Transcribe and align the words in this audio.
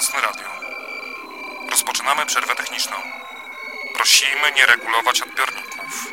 Nocne 0.00 0.20
Radio. 0.20 0.48
Rozpoczynamy 1.70 2.26
przerwę 2.26 2.54
techniczną. 2.54 2.96
Prosimy 3.94 4.52
nie 4.56 4.66
regulować 4.66 5.22
odbiorników. 5.22 6.12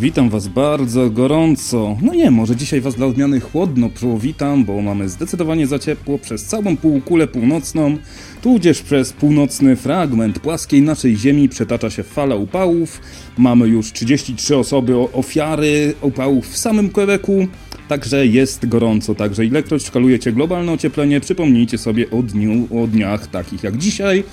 Witam 0.00 0.30
Was 0.30 0.48
bardzo 0.48 1.10
gorąco. 1.10 1.96
No 2.02 2.14
nie, 2.14 2.30
może 2.30 2.56
dzisiaj 2.56 2.80
Was 2.80 2.94
dla 2.94 3.06
odmiany 3.06 3.40
chłodno 3.40 3.88
przywitam, 3.88 4.64
bo 4.64 4.82
mamy 4.82 5.08
zdecydowanie 5.08 5.66
za 5.66 5.78
ciepło 5.78 6.18
przez 6.18 6.44
całą 6.44 6.76
półkulę 6.76 7.26
północną, 7.26 7.96
tudzież 8.42 8.82
przez 8.82 9.12
północny 9.12 9.76
fragment 9.76 10.38
płaskiej 10.38 10.82
naszej 10.82 11.16
ziemi 11.16 11.48
przetacza 11.48 11.90
się 11.90 12.02
fala 12.02 12.36
upałów. 12.36 13.00
Mamy 13.38 13.68
już 13.68 13.92
33 13.92 14.56
osoby 14.56 14.96
ofiary 14.96 15.94
upałów 16.00 16.48
w 16.48 16.58
samym 16.58 16.88
Quebecu, 16.90 17.46
także 17.88 18.26
jest 18.26 18.68
gorąco. 18.68 19.14
Także 19.14 19.44
ilekroć 19.44 19.86
szkalujecie 19.86 20.32
globalne 20.32 20.72
ocieplenie, 20.72 21.20
przypomnijcie 21.20 21.78
sobie 21.78 22.10
o, 22.10 22.22
dniu, 22.22 22.68
o 22.82 22.86
dniach 22.86 23.26
takich 23.26 23.62
jak 23.62 23.76
dzisiaj, 23.76 24.24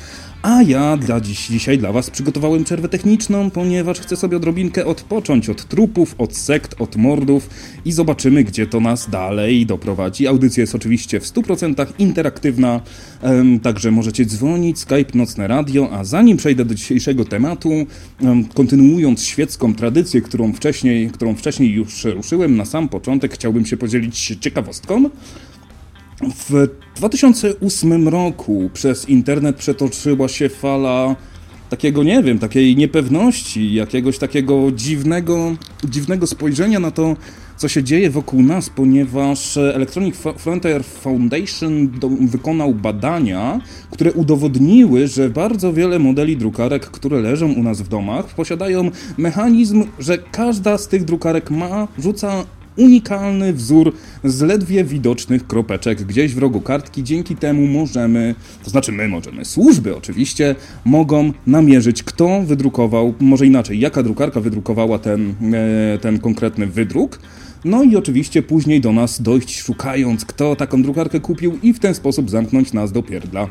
a 0.41 0.61
ja 0.61 0.97
dla 0.97 1.21
dziś, 1.21 1.47
dzisiaj 1.47 1.77
dla 1.77 1.91
Was 1.91 2.09
przygotowałem 2.09 2.63
przerwę 2.63 2.89
techniczną, 2.89 3.51
ponieważ 3.51 3.99
chcę 3.99 4.15
sobie 4.15 4.37
odrobinkę 4.37 4.85
odpocząć 4.85 5.49
od 5.49 5.65
trupów, 5.65 6.15
od 6.17 6.37
sekt, 6.37 6.81
od 6.81 6.95
mordów 6.95 7.49
i 7.85 7.91
zobaczymy, 7.91 8.43
gdzie 8.43 8.67
to 8.67 8.79
nas 8.79 9.09
dalej 9.09 9.65
doprowadzi. 9.65 10.27
Audycja 10.27 10.61
jest 10.61 10.75
oczywiście 10.75 11.19
w 11.19 11.23
100% 11.23 11.85
interaktywna, 11.99 12.81
um, 13.21 13.59
także 13.59 13.91
możecie 13.91 14.25
dzwonić, 14.25 14.79
Skype, 14.79 15.11
Nocne 15.13 15.47
Radio, 15.47 15.89
a 15.91 16.03
zanim 16.03 16.37
przejdę 16.37 16.65
do 16.65 16.75
dzisiejszego 16.75 17.25
tematu, 17.25 17.69
um, 18.21 18.45
kontynuując 18.45 19.23
świecką 19.23 19.75
tradycję, 19.75 20.21
którą 20.21 20.53
wcześniej, 20.53 21.09
którą 21.09 21.35
wcześniej 21.35 21.71
już 21.71 22.03
ruszyłem 22.03 22.57
na 22.57 22.65
sam 22.65 22.89
początek, 22.89 23.33
chciałbym 23.33 23.65
się 23.65 23.77
podzielić 23.77 24.37
ciekawostką. 24.39 25.09
W 26.29 26.67
2008 26.95 28.07
roku 28.07 28.69
przez 28.73 29.09
internet 29.09 29.55
przetoczyła 29.55 30.27
się 30.27 30.49
fala 30.49 31.15
takiego, 31.69 32.03
nie 32.03 32.23
wiem, 32.23 32.39
takiej 32.39 32.75
niepewności, 32.75 33.73
jakiegoś 33.73 34.17
takiego 34.17 34.71
dziwnego, 34.71 35.55
dziwnego 35.83 36.27
spojrzenia 36.27 36.79
na 36.79 36.91
to, 36.91 37.15
co 37.57 37.67
się 37.67 37.83
dzieje 37.83 38.09
wokół 38.09 38.41
nas, 38.41 38.69
ponieważ 38.69 39.57
Electronic 39.57 40.15
Frontier 40.37 40.83
Foundation 40.83 41.99
do, 41.99 42.09
wykonał 42.09 42.73
badania, 42.73 43.61
które 43.91 44.11
udowodniły, 44.11 45.07
że 45.07 45.29
bardzo 45.29 45.73
wiele 45.73 45.99
modeli 45.99 46.37
drukarek, 46.37 46.85
które 46.85 47.21
leżą 47.21 47.53
u 47.53 47.63
nas 47.63 47.81
w 47.81 47.87
domach, 47.87 48.25
posiadają 48.35 48.91
mechanizm, 49.17 49.85
że 49.99 50.17
każda 50.17 50.77
z 50.77 50.87
tych 50.87 51.03
drukarek 51.03 51.51
ma, 51.51 51.87
rzuca 51.99 52.45
unikalny 52.77 53.53
wzór 53.53 53.93
z 54.23 54.41
ledwie 54.41 54.83
widocznych 54.83 55.47
kropeczek 55.47 56.03
gdzieś 56.03 56.33
w 56.33 56.37
rogu 56.37 56.61
kartki. 56.61 57.03
Dzięki 57.03 57.35
temu 57.35 57.67
możemy, 57.67 58.35
to 58.63 58.69
znaczy 58.69 58.91
my 58.91 59.07
możemy, 59.07 59.45
służby 59.45 59.95
oczywiście, 59.95 60.55
mogą 60.85 61.33
namierzyć, 61.47 62.03
kto 62.03 62.41
wydrukował, 62.41 63.13
może 63.19 63.47
inaczej, 63.47 63.79
jaka 63.79 64.03
drukarka 64.03 64.39
wydrukowała 64.41 64.99
ten, 64.99 65.33
e, 65.53 65.97
ten 65.97 66.19
konkretny 66.19 66.67
wydruk. 66.67 67.19
No 67.65 67.83
i 67.83 67.95
oczywiście 67.95 68.43
później 68.43 68.81
do 68.81 68.91
nas 68.93 69.21
dojść, 69.21 69.61
szukając, 69.61 70.25
kto 70.25 70.55
taką 70.55 70.83
drukarkę 70.83 71.19
kupił 71.19 71.59
i 71.63 71.73
w 71.73 71.79
ten 71.79 71.95
sposób 71.95 72.29
zamknąć 72.29 72.73
nas 72.73 72.91
do 72.91 73.03
pierdla. 73.03 73.47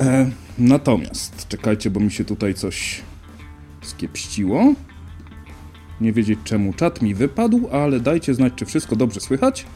E, 0.00 0.30
natomiast, 0.58 1.48
czekajcie, 1.48 1.90
bo 1.90 2.00
mi 2.00 2.10
się 2.10 2.24
tutaj 2.24 2.54
coś 2.54 3.00
skiepściło. 3.82 4.74
Nie 6.00 6.12
wiedzieć 6.12 6.38
czemu 6.44 6.72
czat 6.72 7.02
mi 7.02 7.14
wypadł, 7.14 7.68
ale 7.72 8.00
dajcie 8.00 8.34
znać, 8.34 8.52
czy 8.56 8.66
wszystko 8.66 8.96
dobrze 8.96 9.20
słychać. 9.20 9.66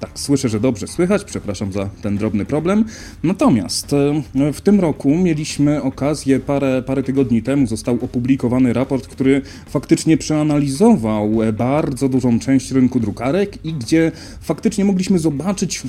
Tak, 0.00 0.18
słyszę, 0.20 0.48
że 0.48 0.60
dobrze 0.60 0.86
słychać, 0.86 1.24
przepraszam 1.24 1.72
za 1.72 1.88
ten 2.02 2.16
drobny 2.16 2.44
problem. 2.44 2.84
Natomiast 3.22 3.92
e, 3.92 4.52
w 4.52 4.60
tym 4.60 4.80
roku 4.80 5.16
mieliśmy 5.16 5.82
okazję, 5.82 6.40
parę, 6.40 6.82
parę 6.86 7.02
tygodni 7.02 7.42
temu 7.42 7.66
został 7.66 7.98
opublikowany 8.02 8.72
raport, 8.72 9.06
który 9.06 9.42
faktycznie 9.66 10.16
przeanalizował 10.16 11.30
bardzo 11.52 12.08
dużą 12.08 12.38
część 12.38 12.70
rynku 12.70 13.00
drukarek 13.00 13.64
i 13.64 13.72
gdzie 13.72 14.12
faktycznie 14.40 14.84
mogliśmy 14.84 15.18
zobaczyć 15.18 15.82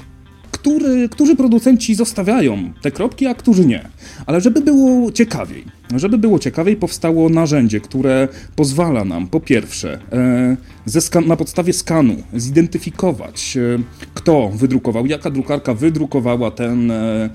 który, 0.65 1.09
którzy 1.09 1.35
producenci 1.35 1.95
zostawiają 1.95 2.73
te 2.81 2.91
kropki, 2.91 3.27
a 3.27 3.35
którzy 3.35 3.65
nie. 3.65 3.87
Ale 4.25 4.41
żeby 4.41 4.61
było 4.61 5.11
ciekawiej, 5.11 5.63
żeby 5.95 6.17
było 6.17 6.39
ciekawiej, 6.39 6.75
powstało 6.75 7.29
narzędzie, 7.29 7.79
które 7.79 8.27
pozwala 8.55 9.05
nam 9.05 9.27
po 9.27 9.39
pierwsze 9.39 9.99
e, 10.11 11.21
na 11.27 11.35
podstawie 11.35 11.73
skanu 11.73 12.15
zidentyfikować, 12.33 13.57
e, 13.57 13.79
kto 14.13 14.49
wydrukował, 14.49 15.05
jaka 15.05 15.29
drukarka 15.29 15.73
wydrukowała 15.73 16.51
ten, 16.51 16.91
e, 16.91 17.29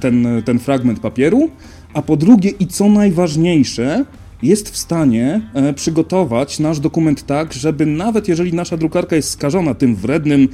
ten, 0.00 0.26
ten 0.44 0.58
fragment 0.58 1.00
papieru, 1.00 1.50
a 1.94 2.02
po 2.02 2.16
drugie 2.16 2.50
i 2.50 2.66
co 2.66 2.88
najważniejsze, 2.88 4.04
jest 4.42 4.70
w 4.70 4.76
stanie 4.76 5.40
przygotować 5.74 6.58
nasz 6.58 6.80
dokument 6.80 7.26
tak, 7.26 7.52
żeby 7.52 7.86
nawet 7.86 8.28
jeżeli 8.28 8.52
nasza 8.52 8.76
drukarka 8.76 9.16
jest 9.16 9.30
skażona 9.30 9.74
tym 9.74 9.96
wrednym 9.96 10.48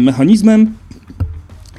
mechanizmem, 0.00 0.74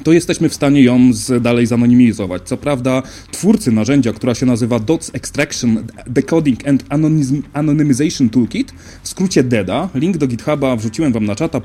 to 0.04 0.12
jesteśmy 0.12 0.48
w 0.48 0.54
stanie 0.54 0.82
ją 0.82 1.12
z, 1.12 1.42
dalej 1.42 1.66
zanonimizować. 1.66 2.42
Co 2.44 2.56
prawda, 2.56 3.02
twórcy 3.30 3.72
narzędzia, 3.72 4.12
która 4.12 4.34
się 4.34 4.46
nazywa 4.46 4.78
DOTS 4.78 5.10
Extraction 5.14 5.86
Decoding 6.06 6.68
and 6.68 6.84
Anonymization 7.52 8.30
Toolkit, 8.30 8.72
w 9.02 9.08
skrócie 9.08 9.42
DEDA, 9.42 9.88
link 9.94 10.16
do 10.16 10.26
GitHuba 10.26 10.76
wrzuciłem 10.76 11.12
wam 11.12 11.24
na 11.24 11.34
czata, 11.34 11.60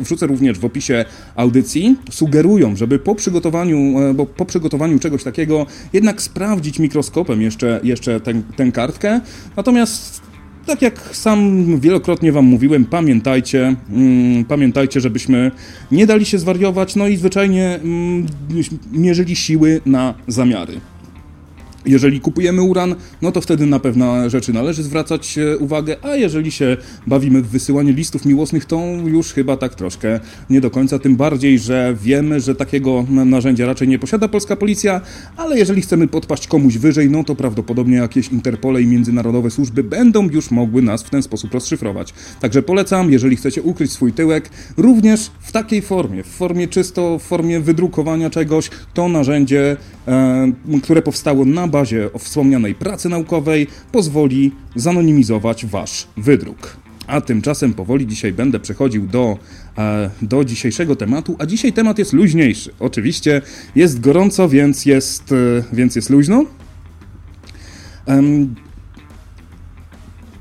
wrzucę 0.00 0.26
również 0.26 0.58
w 0.58 0.64
opisie 0.64 1.04
audycji, 1.36 1.96
sugerują, 2.10 2.76
żeby 2.76 2.98
po 2.98 3.14
przygotowaniu, 3.14 3.98
e, 3.98 4.14
bo 4.14 4.26
po 4.26 4.44
przygotowaniu 4.44 4.98
czegoś 4.98 5.24
takiego 5.24 5.66
jednak 5.92 6.22
sprawdzić 6.22 6.78
mikroskopem 6.78 7.42
jeszcze, 7.42 7.80
jeszcze 7.82 8.20
tę 8.56 8.72
kartkę. 8.72 9.20
Natomiast 9.56 10.23
tak 10.66 10.82
jak 10.82 11.10
sam 11.12 11.66
wielokrotnie 11.80 12.32
Wam 12.32 12.44
mówiłem, 12.44 12.84
pamiętajcie, 12.84 13.74
mm, 13.90 14.44
pamiętajcie, 14.44 15.00
żebyśmy 15.00 15.50
nie 15.90 16.06
dali 16.06 16.24
się 16.24 16.38
zwariować, 16.38 16.96
no 16.96 17.08
i 17.08 17.16
zwyczajnie 17.16 17.80
mm, 17.84 18.26
mierzyli 18.92 19.36
siły 19.36 19.80
na 19.86 20.14
zamiary. 20.28 20.80
Jeżeli 21.86 22.20
kupujemy 22.20 22.62
uran, 22.62 22.94
no 23.22 23.32
to 23.32 23.40
wtedy 23.40 23.66
na 23.66 23.80
pewne 23.80 24.30
rzeczy 24.30 24.52
należy 24.52 24.82
zwracać 24.82 25.38
e, 25.38 25.58
uwagę, 25.58 25.96
a 26.02 26.16
jeżeli 26.16 26.52
się 26.52 26.76
bawimy 27.06 27.42
w 27.42 27.48
wysyłanie 27.48 27.92
listów 27.92 28.24
miłosnych, 28.24 28.64
to 28.64 28.80
już 29.06 29.32
chyba 29.32 29.56
tak 29.56 29.74
troszkę 29.74 30.20
nie 30.50 30.60
do 30.60 30.70
końca. 30.70 30.98
Tym 30.98 31.16
bardziej, 31.16 31.58
że 31.58 31.96
wiemy, 32.02 32.40
że 32.40 32.54
takiego 32.54 33.06
narzędzia 33.08 33.66
raczej 33.66 33.88
nie 33.88 33.98
posiada 33.98 34.28
polska 34.28 34.56
policja, 34.56 35.00
ale 35.36 35.58
jeżeli 35.58 35.82
chcemy 35.82 36.08
podpaść 36.08 36.46
komuś 36.46 36.78
wyżej, 36.78 37.10
no 37.10 37.24
to 37.24 37.34
prawdopodobnie 37.34 37.96
jakieś 37.96 38.28
Interpole 38.28 38.82
i 38.82 38.86
międzynarodowe 38.86 39.50
służby 39.50 39.84
będą 39.84 40.28
już 40.30 40.50
mogły 40.50 40.82
nas 40.82 41.02
w 41.02 41.10
ten 41.10 41.22
sposób 41.22 41.54
rozszyfrować. 41.54 42.14
Także 42.40 42.62
polecam, 42.62 43.12
jeżeli 43.12 43.36
chcecie 43.36 43.62
ukryć 43.62 43.92
swój 43.92 44.12
tyłek, 44.12 44.50
również 44.76 45.30
w 45.40 45.52
takiej 45.52 45.82
formie, 45.82 46.22
w 46.22 46.26
formie 46.26 46.68
czysto, 46.68 47.18
w 47.18 47.22
formie 47.22 47.60
wydrukowania 47.60 48.30
czegoś, 48.30 48.70
to 48.94 49.08
narzędzie, 49.08 49.76
e, 50.08 50.52
które 50.82 51.02
powstało 51.02 51.44
na 51.44 51.68
bazie 51.74 52.10
wspomnianej 52.18 52.74
pracy 52.74 53.08
naukowej 53.08 53.66
pozwoli 53.92 54.52
zanonimizować 54.76 55.66
Wasz 55.66 56.06
wydruk. 56.16 56.76
A 57.06 57.20
tymczasem 57.20 57.74
powoli 57.74 58.06
dzisiaj 58.06 58.32
będę 58.32 58.60
przechodził 58.60 59.06
do, 59.06 59.38
e, 59.78 60.10
do 60.22 60.44
dzisiejszego 60.44 60.96
tematu, 60.96 61.36
a 61.38 61.46
dzisiaj 61.46 61.72
temat 61.72 61.98
jest 61.98 62.12
luźniejszy. 62.12 62.70
Oczywiście 62.80 63.42
jest 63.74 64.00
gorąco, 64.00 64.48
więc 64.48 64.86
jest, 64.86 65.32
e, 65.32 65.36
więc 65.72 65.96
jest 65.96 66.10
luźno. 66.10 66.44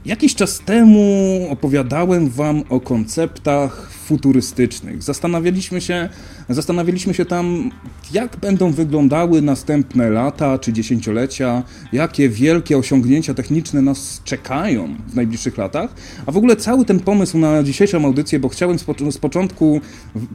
Jakiś 0.06 0.36
czas 0.36 0.60
temu 0.60 1.48
opowiadałem 1.50 2.30
Wam 2.30 2.64
o 2.70 2.80
konceptach 2.80 3.90
futurystycznych. 4.04 5.04
Zastanawialiśmy 5.04 5.82
się, 5.82 6.10
zastanawialiśmy 6.50 7.14
się 7.14 7.26
tam, 7.26 7.72
jak 8.12 8.38
będą 8.38 8.72
wyglądały 8.72 9.42
następne 9.42 10.10
lata 10.10 10.60
czy 10.60 10.74
dziesięciolecia, 10.74 11.64
jakie 11.94 12.30
wielkie 12.30 12.78
osiągnięcia 12.78 13.34
techniczne 13.34 13.82
nas 13.82 14.22
czekają 14.24 14.96
w 15.08 15.16
najbliższych 15.16 15.58
latach. 15.58 15.94
A 16.26 16.32
w 16.32 16.38
ogóle 16.38 16.56
cały 16.56 16.86
ten 16.86 17.00
pomysł 17.00 17.38
na 17.38 17.64
dzisiejszą 17.64 18.06
audycję, 18.06 18.40
bo 18.40 18.50
chciałem 18.50 18.78
z 19.12 19.18
początku 19.18 19.82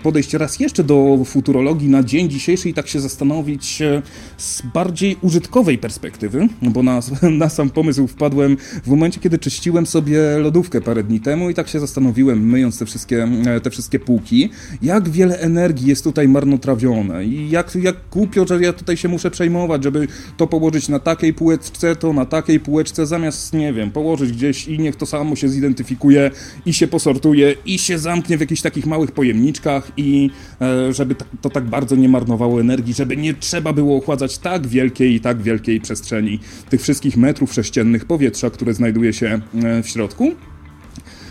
podejść 0.02 0.34
raz 0.34 0.60
jeszcze 0.60 0.84
do 0.84 1.18
futurologii 1.24 1.88
na 1.88 2.02
dzień 2.02 2.30
dzisiejszy 2.30 2.68
i 2.68 2.74
tak 2.74 2.88
się 2.88 3.00
zastanowić 3.00 3.82
e, 3.82 4.02
z 4.36 4.62
bardziej 4.74 5.16
użytkowej 5.22 5.78
perspektywy, 5.78 6.48
bo 6.62 6.82
na, 6.82 7.00
na 7.30 7.48
sam 7.48 7.70
pomysł 7.70 8.06
wpadłem 8.06 8.56
w 8.84 8.88
momencie, 8.88 9.20
kiedy 9.20 9.38
czyściłem 9.38 9.86
sobie 9.86 10.38
lodówkę 10.38 10.80
parę 10.80 11.04
dni 11.04 11.20
temu 11.20 11.50
i 11.50 11.54
tak 11.54 11.68
się 11.68 11.80
zastanowiłem, 11.80 12.48
myjąc 12.48 12.78
te 12.78 12.86
wszystkie 12.86 13.28
te 13.60 13.70
wszystkie 13.70 13.98
półki, 13.98 14.50
jak 14.82 15.08
wiele 15.08 15.38
energii 15.38 15.88
jest 15.88 16.04
tutaj 16.04 16.28
marnotrawione 16.28 17.24
i 17.24 17.50
jak, 17.50 17.74
jak 17.74 17.96
głupio, 18.12 18.46
że 18.46 18.60
ja 18.60 18.72
tutaj 18.72 18.96
się 18.96 19.08
muszę 19.08 19.30
przejmować, 19.30 19.84
żeby 19.84 20.08
to 20.36 20.46
położyć 20.46 20.88
na 20.88 20.98
takiej 20.98 21.34
półeczce, 21.34 21.96
to 21.96 22.12
na 22.12 22.24
takiej 22.24 22.60
półeczce, 22.60 23.06
zamiast, 23.06 23.52
nie 23.52 23.72
wiem, 23.72 23.90
położyć 23.90 24.32
gdzieś 24.32 24.68
i 24.68 24.78
niech 24.78 24.96
to 24.96 25.06
samo 25.06 25.36
się 25.36 25.48
zidentyfikuje 25.48 26.30
i 26.66 26.72
się 26.72 26.88
posortuje 26.88 27.54
i 27.66 27.78
się 27.78 27.98
zamknie 27.98 28.36
w 28.36 28.40
jakichś 28.40 28.62
takich 28.62 28.86
małych 28.86 29.12
pojemniczkach 29.12 29.92
i 29.96 30.30
e, 30.60 30.92
żeby 30.92 31.14
to 31.40 31.50
tak 31.50 31.64
bardzo 31.64 31.96
nie 31.96 32.08
marnowało 32.08 32.60
energii, 32.60 32.94
żeby 32.94 33.16
nie 33.16 33.34
trzeba 33.34 33.72
było 33.72 33.96
ochładzać 33.96 34.38
tak 34.38 34.66
wielkiej 34.66 35.14
i 35.14 35.20
tak 35.20 35.42
wielkiej 35.42 35.80
przestrzeni 35.80 36.40
tych 36.70 36.82
wszystkich 36.82 37.16
metrów 37.16 37.54
sześciennych 37.54 38.04
powietrza, 38.04 38.50
które 38.50 38.74
znajduje 38.74 39.12
się 39.12 39.40
e, 39.64 39.82
w 39.82 39.88
środku. 39.88 40.32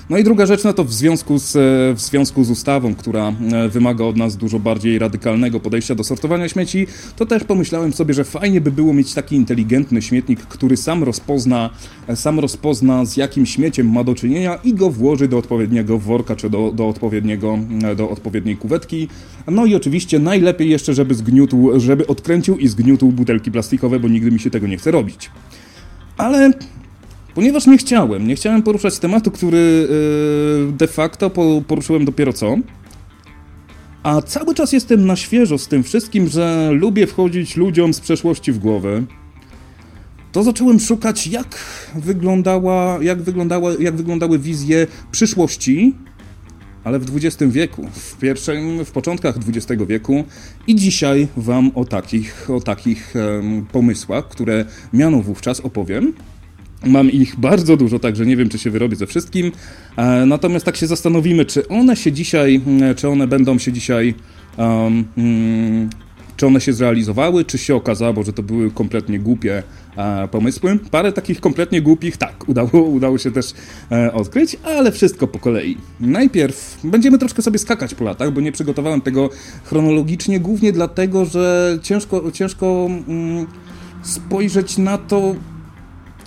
No 0.09 0.17
i 0.17 0.23
druga 0.23 0.45
rzecz, 0.45 0.63
no 0.63 0.73
to 0.73 0.83
w 0.83 0.93
związku, 0.93 1.39
z, 1.39 1.55
e, 1.55 1.59
w 1.95 2.01
związku 2.01 2.43
z 2.43 2.49
ustawą, 2.49 2.95
która 2.95 3.33
e, 3.51 3.69
wymaga 3.69 4.05
od 4.05 4.17
nas 4.17 4.37
dużo 4.37 4.59
bardziej 4.59 4.99
radykalnego 4.99 5.59
podejścia 5.59 5.95
do 5.95 6.03
sortowania 6.03 6.49
śmieci, 6.49 6.87
to 7.15 7.25
też 7.25 7.43
pomyślałem 7.43 7.93
sobie, 7.93 8.13
że 8.13 8.23
fajnie 8.23 8.61
by 8.61 8.71
było 8.71 8.93
mieć 8.93 9.13
taki 9.13 9.35
inteligentny 9.35 10.01
śmietnik, 10.01 10.39
który 10.39 10.77
sam 10.77 11.03
rozpozna, 11.03 11.69
e, 12.07 12.15
sam 12.15 12.39
rozpozna 12.39 13.05
z 13.05 13.17
jakim 13.17 13.45
śmieciem 13.45 13.91
ma 13.91 14.03
do 14.03 14.15
czynienia 14.15 14.59
i 14.63 14.73
go 14.73 14.89
włoży 14.89 15.27
do 15.27 15.37
odpowiedniego 15.37 15.97
worka 15.97 16.35
czy 16.35 16.49
do, 16.49 16.71
do, 16.71 16.87
odpowiedniego, 16.87 17.59
do 17.95 18.09
odpowiedniej 18.09 18.57
kuwetki. 18.57 19.07
No 19.47 19.65
i 19.65 19.75
oczywiście 19.75 20.19
najlepiej 20.19 20.69
jeszcze, 20.69 20.93
żeby 20.93 21.15
zgniótł, 21.15 21.79
żeby 21.79 22.07
odkręcił 22.07 22.57
i 22.57 22.67
zgniótł 22.67 23.11
butelki 23.11 23.51
plastikowe, 23.51 23.99
bo 23.99 24.07
nigdy 24.07 24.31
mi 24.31 24.39
się 24.39 24.49
tego 24.49 24.67
nie 24.67 24.77
chce 24.77 24.91
robić. 24.91 25.29
Ale 26.17 26.51
Ponieważ 27.37 27.67
nie 27.67 27.77
chciałem, 27.77 28.27
nie 28.27 28.35
chciałem 28.35 28.63
poruszać 28.63 28.99
tematu, 28.99 29.31
który 29.31 29.87
yy, 30.67 30.73
de 30.77 30.87
facto 30.87 31.29
poruszyłem 31.67 32.05
dopiero 32.05 32.33
co. 32.33 32.55
A 34.03 34.21
cały 34.21 34.55
czas 34.55 34.71
jestem 34.71 35.05
na 35.05 35.15
świeżo 35.15 35.57
z 35.57 35.67
tym 35.67 35.83
wszystkim, 35.83 36.27
że 36.27 36.69
lubię 36.71 37.07
wchodzić 37.07 37.55
ludziom 37.55 37.93
z 37.93 37.99
przeszłości 37.99 38.51
w 38.51 38.59
głowę. 38.59 39.03
To 40.31 40.43
zacząłem 40.43 40.79
szukać, 40.79 41.27
jak, 41.27 41.59
wyglądała, 41.95 42.99
jak, 43.01 43.21
wyglądała, 43.21 43.71
jak 43.79 43.95
wyglądały 43.95 44.39
wizje 44.39 44.87
przyszłości, 45.11 45.93
ale 46.83 46.99
w 46.99 47.15
XX 47.15 47.51
wieku, 47.53 47.87
w, 47.93 48.17
pierwszym, 48.17 48.85
w 48.85 48.91
początkach 48.91 49.35
XX 49.47 49.83
wieku. 49.87 50.23
I 50.67 50.75
dzisiaj 50.75 51.27
Wam 51.37 51.71
o 51.75 51.85
takich, 51.85 52.49
o 52.49 52.61
takich 52.61 53.13
um, 53.15 53.65
pomysłach, 53.71 54.27
które 54.27 54.65
miano 54.93 55.21
wówczas 55.21 55.59
opowiem. 55.59 56.13
Mam 56.85 57.11
ich 57.11 57.39
bardzo 57.39 57.77
dużo, 57.77 57.99
także 57.99 58.25
nie 58.25 58.37
wiem, 58.37 58.49
czy 58.49 58.59
się 58.59 58.71
wyrobię 58.71 58.95
ze 58.95 59.07
wszystkim. 59.07 59.51
E, 59.97 60.25
natomiast 60.25 60.65
tak 60.65 60.75
się 60.75 60.87
zastanowimy, 60.87 61.45
czy 61.45 61.67
one 61.67 61.95
się 61.95 62.11
dzisiaj, 62.11 62.61
czy 62.95 63.09
one 63.09 63.27
będą 63.27 63.59
się 63.59 63.73
dzisiaj, 63.73 64.13
um, 64.57 65.05
czy 66.37 66.47
one 66.47 66.61
się 66.61 66.73
zrealizowały, 66.73 67.45
czy 67.45 67.57
się 67.57 67.75
okazało, 67.75 68.23
że 68.23 68.33
to 68.33 68.43
były 68.43 68.71
kompletnie 68.71 69.19
głupie 69.19 69.63
e, 69.97 70.27
pomysły. 70.27 70.79
Parę 70.91 71.11
takich 71.11 71.39
kompletnie 71.39 71.81
głupich, 71.81 72.17
tak, 72.17 72.43
udało, 72.49 72.81
udało 72.81 73.17
się 73.17 73.31
też 73.31 73.53
e, 73.91 74.13
odkryć, 74.13 74.57
ale 74.63 74.91
wszystko 74.91 75.27
po 75.27 75.39
kolei. 75.39 75.77
Najpierw 75.99 76.79
będziemy 76.83 77.17
troszkę 77.17 77.41
sobie 77.41 77.59
skakać 77.59 77.95
po 77.95 78.03
latach, 78.03 78.31
bo 78.31 78.41
nie 78.41 78.51
przygotowałem 78.51 79.01
tego 79.01 79.29
chronologicznie, 79.63 80.39
głównie 80.39 80.71
dlatego, 80.71 81.25
że 81.25 81.77
ciężko, 81.81 82.31
ciężko 82.31 82.89
mm, 83.07 83.47
spojrzeć 84.03 84.77
na 84.77 84.97
to 84.97 85.35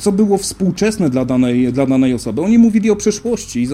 co 0.00 0.12
było 0.12 0.38
współczesne 0.38 1.10
dla 1.10 1.24
danej, 1.24 1.72
dla 1.72 1.86
danej 1.86 2.14
osoby. 2.14 2.42
Oni 2.42 2.58
mówili 2.58 2.90
o 2.90 2.96
przyszłości 2.96 3.62
i 3.62 3.68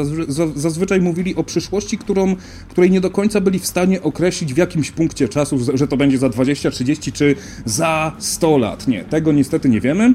zazwyczaj 0.55 1.00
mówili 1.00 1.34
o 1.34 1.44
przyszłości, 1.44 1.99
którą, 1.99 2.37
której 2.69 2.90
nie 2.90 3.00
do 3.00 3.11
końca 3.11 3.40
byli 3.40 3.58
w 3.58 3.67
stanie 3.67 4.02
określić 4.02 4.55
w 4.55 4.56
jakimś 4.56 4.90
punkcie 4.90 5.28
czasu, 5.28 5.58
że 5.75 5.88
to 5.88 5.96
będzie 5.96 6.19
za 6.19 6.28
20, 6.28 6.70
30 6.70 7.12
czy 7.12 7.34
za 7.64 8.12
100 8.19 8.58
lat. 8.58 8.88
Nie, 8.88 9.05
tego 9.05 9.32
niestety 9.32 9.69
nie 9.69 9.81
wiemy. 9.81 10.14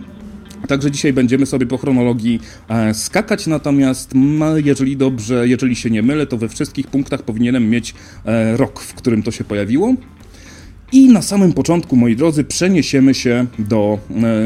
Także 0.67 0.91
dzisiaj 0.91 1.13
będziemy 1.13 1.45
sobie 1.45 1.65
po 1.65 1.77
chronologii 1.77 2.39
e, 2.69 2.93
skakać, 2.93 3.47
natomiast 3.47 4.13
jeżeli 4.63 4.97
dobrze, 4.97 5.47
jeżeli 5.47 5.75
się 5.75 5.89
nie 5.89 6.01
mylę, 6.01 6.27
to 6.27 6.37
we 6.37 6.49
wszystkich 6.49 6.87
punktach 6.87 7.23
powinienem 7.23 7.69
mieć 7.69 7.93
e, 8.25 8.57
rok, 8.57 8.79
w 8.79 8.93
którym 8.93 9.23
to 9.23 9.31
się 9.31 9.43
pojawiło. 9.43 9.93
I 10.91 11.09
na 11.09 11.21
samym 11.21 11.53
początku, 11.53 11.95
moi 11.95 12.15
drodzy, 12.15 12.43
przeniesiemy 12.43 13.13
się 13.13 13.45
do 13.59 13.99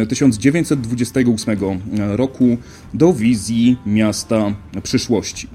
1928 0.10 1.60
e, 1.60 2.18
roku, 2.18 2.58
do 2.94 3.14
wizji 3.14 3.78
miasta 3.86 4.56
przyszłości. 4.84 5.48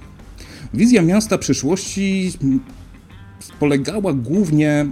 Wizja 0.75 1.03
miasta 1.03 1.39
przyszłości 1.39 2.33
polegała 3.61 4.13
głównie, 4.13 4.71
e, 4.71 4.87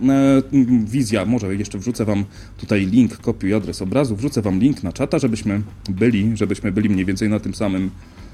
wizja, 0.84 1.24
może 1.24 1.54
jeszcze 1.54 1.78
wrzucę 1.78 2.04
Wam 2.04 2.24
tutaj 2.56 2.86
link, 2.86 3.16
kopiuj 3.16 3.54
adres 3.54 3.82
obrazu, 3.82 4.16
wrzucę 4.16 4.42
Wam 4.42 4.60
link 4.60 4.82
na 4.82 4.92
czata, 4.92 5.18
żebyśmy 5.18 5.62
byli, 5.90 6.30
żebyśmy 6.34 6.72
byli 6.72 6.88
mniej 6.88 7.04
więcej 7.04 7.28
na 7.28 7.40
tym 7.40 7.54
samym 7.54 7.90
E, 7.90 8.27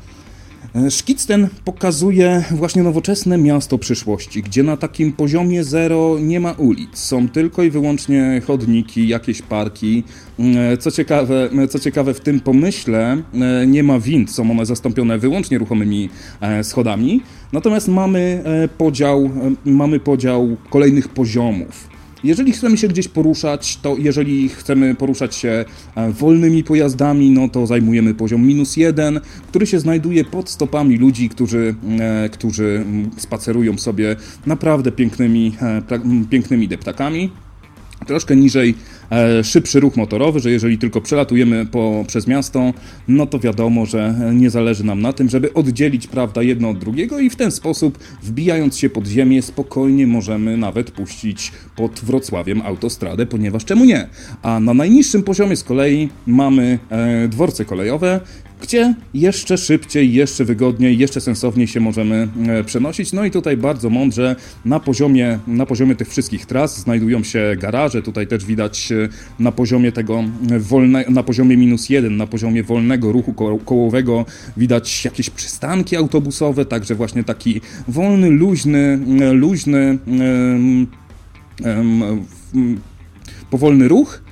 szkic 0.91 1.27
ten 1.27 1.49
pokazuje 1.65 2.45
właśnie 2.51 2.83
nowoczesne 2.83 3.39
miasto 3.39 3.79
przyszłości, 3.79 4.43
gdzie 4.43 4.63
na 4.63 4.77
takim 4.77 5.13
poziomie 5.13 5.65
zero 5.65 6.17
nie 6.21 6.41
ma 6.41 6.53
ulic, 6.53 6.99
są 6.99 7.29
tylko 7.29 7.63
i 7.63 7.71
wyłącznie 7.71 8.43
chodniki, 8.47 9.09
jakieś 9.09 9.43
parki. 9.43 10.05
E, 10.39 10.77
co 10.77 10.91
ciekawe, 10.91 11.51
co 11.71 11.79
ciekawe 11.79 12.15
w 12.15 12.21
tym 12.21 12.41
pomyśle 12.41 13.23
e, 13.35 13.67
nie 13.67 13.83
ma 13.83 13.99
wind, 13.99 14.31
są 14.31 14.51
one 14.51 14.67
zastąpione 14.67 15.19
wyłącznie 15.19 15.59
ruchomymi 15.59 16.09
schodami, 16.63 17.21
natomiast 17.53 17.89
mamy 17.89 18.43
podział, 18.79 19.31
mamy 19.65 20.01
podział 20.01 20.57
kolejnych 20.71 21.09
poziomów. 21.09 21.94
Jeżeli 22.25 22.53
chcemy 22.53 22.77
się 22.77 22.89
gdzieś 22.89 23.09
poruszać, 23.09 23.77
to 23.77 23.97
jeżeli 23.99 24.49
chcemy 24.49 24.95
poruszać 24.95 25.35
się 25.35 25.65
e, 25.95 26.13
wolnymi 26.13 26.65
pojazdami, 26.65 27.31
no 27.31 27.49
to 27.49 27.67
zajmujemy 27.67 28.15
poziom 28.15 28.47
minus 28.47 28.77
jeden, 28.77 29.21
który 29.49 29.67
się 29.67 29.81
znajduje 29.81 30.25
pod 30.25 30.51
stopami 30.51 30.97
ludzi, 30.97 31.29
którzy, 31.29 31.75
e, 32.01 32.29
którzy 32.29 32.85
spacerują 33.17 33.79
sobie 33.79 34.17
naprawdę 34.47 34.93
pięknymi, 34.93 35.57
e, 35.63 35.83
pięknymi 36.31 36.69
deptakami. 36.69 37.31
Troszkę 38.07 38.37
niżej 38.37 38.75
szybszy 39.43 39.81
ruch 39.81 39.97
motorowy, 39.97 40.41
że 40.41 40.51
jeżeli 40.51 40.79
tylko 40.79 41.01
przelatujemy 41.01 41.67
po, 41.67 42.05
przez 42.07 42.27
miasto, 42.27 42.73
no 43.09 43.27
to 43.27 43.39
wiadomo, 43.39 43.87
że 43.87 44.15
nie 44.33 44.51
zależy 44.51 44.85
nam 44.85 45.03
na 45.03 45.13
tym, 45.13 45.29
żeby 45.29 45.53
oddzielić 45.53 46.07
prawda 46.07 46.43
jedno 46.43 46.71
od 46.71 46.79
drugiego 46.79 47.19
i 47.19 47.31
w 47.31 47.37
ten 47.37 47.51
sposób 47.51 47.99
wbijając 48.23 48.79
się 48.79 48.91
pod 48.91 49.07
ziemię 49.07 49.43
spokojnie 49.43 50.07
możemy 50.07 50.57
nawet 50.57 50.91
puścić 50.91 51.53
pod 51.77 52.01
Wrocławiem 52.01 52.63
autostradę, 52.63 53.27
ponieważ 53.27 53.65
czemu 53.65 53.85
nie? 53.85 54.09
A 54.43 54.61
na 54.61 54.75
najniższym 54.75 55.23
poziomie 55.23 55.57
z 55.57 55.65
kolei 55.65 56.09
mamy 56.27 56.79
e, 56.91 57.29
dworce 57.29 57.65
kolejowe, 57.65 58.21
gdzie 58.65 58.95
jeszcze 59.15 59.59
szybciej, 59.59 60.13
jeszcze 60.13 60.45
wygodniej, 60.45 60.99
jeszcze 60.99 61.21
sensowniej 61.21 61.67
się 61.67 61.81
możemy 61.81 62.29
e, 62.49 62.65
przenosić. 62.65 63.13
No 63.13 63.25
i 63.25 63.31
tutaj 63.31 63.57
bardzo 63.57 63.91
mądrze 63.91 64.37
na 64.65 64.81
poziomie, 64.81 65.39
na 65.47 65.67
poziomie 65.67 65.97
tych 65.97 66.09
wszystkich 66.09 66.47
tras 66.47 66.81
znajdują 66.81 67.23
się 67.23 67.57
garaże. 67.59 68.03
Tutaj 68.03 68.27
też 68.27 68.45
widać 68.45 68.93
e, 68.93 69.09
na 69.39 69.53
poziomie 69.53 69.93
tego 69.93 70.25
wolne, 70.59 71.05
na 71.09 71.23
poziomie 71.23 71.57
minus 71.57 71.91
jeden, 71.91 72.17
na 72.17 72.27
poziomie 72.27 72.63
wolnego 72.63 73.13
ruchu 73.13 73.35
kołowego 73.65 74.25
widać 74.57 75.05
jakieś 75.05 75.31
przystanki 75.31 75.97
autobusowe, 75.97 76.65
także 76.65 76.95
właśnie 76.95 77.25
taki 77.25 77.61
wolny, 77.89 78.31
luźny, 78.31 78.99
e, 79.21 79.33
luźny, 79.33 79.99
um, 80.07 80.87
um, 82.55 82.81
powolny 83.51 83.89
ruch. 83.89 84.24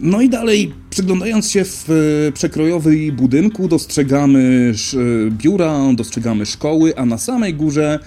No 0.00 0.20
i 0.20 0.28
dalej, 0.28 0.72
przyglądając 0.90 1.50
się 1.50 1.64
w 1.64 1.90
e, 1.90 2.32
przekrojowej 2.32 3.12
budynku, 3.12 3.68
dostrzegamy 3.68 4.72
e, 4.94 5.30
biura, 5.30 5.78
dostrzegamy 5.94 6.46
szkoły, 6.46 6.96
a 6.96 7.04
na 7.06 7.18
samej 7.18 7.54
górze 7.54 7.98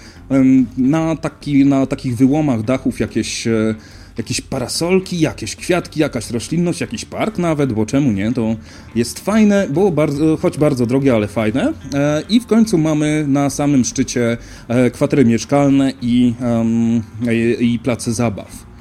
na, 0.78 1.16
taki, 1.16 1.64
na 1.64 1.86
takich 1.86 2.16
wyłomach 2.16 2.62
dachów 2.62 3.00
jakieś 3.00 3.46
e, 3.46 3.74
jakieś 4.18 4.40
parasolki, 4.40 5.20
jakieś 5.20 5.56
kwiatki, 5.56 6.00
jakaś 6.00 6.30
roślinność, 6.30 6.80
jakiś 6.80 7.04
park 7.04 7.38
nawet, 7.38 7.72
bo 7.72 7.86
czemu 7.86 8.12
nie? 8.12 8.32
To 8.32 8.56
jest 8.94 9.20
fajne, 9.20 9.66
bo 9.70 9.90
bardzo, 9.90 10.36
choć 10.36 10.58
bardzo 10.58 10.86
drogie, 10.86 11.14
ale 11.14 11.28
fajne. 11.28 11.72
I 12.28 12.40
w 12.40 12.46
końcu 12.46 12.78
mamy 12.78 13.24
na 13.28 13.50
samym 13.50 13.84
szczycie 13.84 14.36
kwatery 14.92 15.24
mieszkalne 15.24 15.92
i, 16.02 16.34
i, 17.60 17.74
i 17.74 17.78
place 17.78 18.12
zabaw. 18.12 18.71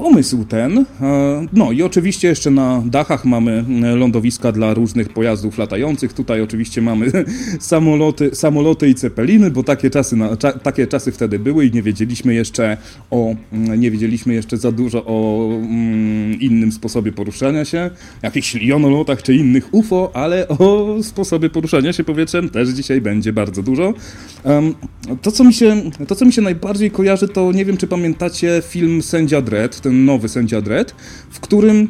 Pomysł 0.00 0.44
ten, 0.44 0.78
e, 1.00 1.46
no 1.52 1.72
i 1.72 1.82
oczywiście 1.82 2.28
jeszcze 2.28 2.50
na 2.50 2.82
dachach 2.86 3.24
mamy 3.24 3.64
e, 3.82 3.96
lądowiska 3.96 4.52
dla 4.52 4.74
różnych 4.74 5.08
pojazdów 5.08 5.58
latających. 5.58 6.12
Tutaj 6.12 6.42
oczywiście 6.42 6.82
mamy 6.82 7.12
samoloty, 7.60 8.30
samoloty 8.34 8.88
i 8.88 8.94
cepeliny, 8.94 9.50
bo 9.50 9.62
takie 9.62 9.90
czasy, 9.90 10.16
na, 10.16 10.36
cza, 10.36 10.52
takie 10.52 10.86
czasy 10.86 11.12
wtedy 11.12 11.38
były 11.38 11.66
i 11.66 11.72
nie 11.72 11.82
wiedzieliśmy 11.82 12.34
jeszcze 12.34 12.76
o, 13.10 13.34
mm, 13.52 13.80
nie 13.80 13.90
wiedzieliśmy 13.90 14.34
jeszcze 14.34 14.56
za 14.56 14.72
dużo 14.72 15.04
o 15.06 15.48
mm, 15.52 16.40
innym 16.40 16.72
sposobie 16.72 17.12
poruszania 17.12 17.64
się, 17.64 17.90
jakichś 18.22 18.54
jonolotach 18.54 19.22
czy 19.22 19.34
innych 19.34 19.74
UFO, 19.74 20.10
ale 20.14 20.48
o 20.48 20.96
sposobie 21.02 21.50
poruszania 21.50 21.92
się 21.92 22.04
powietrzem 22.04 22.48
też 22.48 22.68
dzisiaj 22.68 23.00
będzie 23.00 23.32
bardzo 23.32 23.62
dużo. 23.62 23.94
To, 25.22 25.32
co 25.32 25.44
mi 25.44 25.54
się, 25.54 25.76
to, 26.08 26.14
co 26.14 26.24
mi 26.24 26.32
się 26.32 26.42
najbardziej 26.42 26.90
kojarzy, 26.90 27.28
to 27.28 27.52
nie 27.52 27.64
wiem, 27.64 27.76
czy 27.76 27.86
pamiętacie 27.86 28.62
film 28.68 29.02
Sędzia 29.02 29.40
Dredd, 29.40 29.80
ten 29.90 30.04
nowy 30.04 30.28
Sędzia 30.28 30.60
Dredd, 30.60 30.94
w 31.30 31.40
którym 31.40 31.88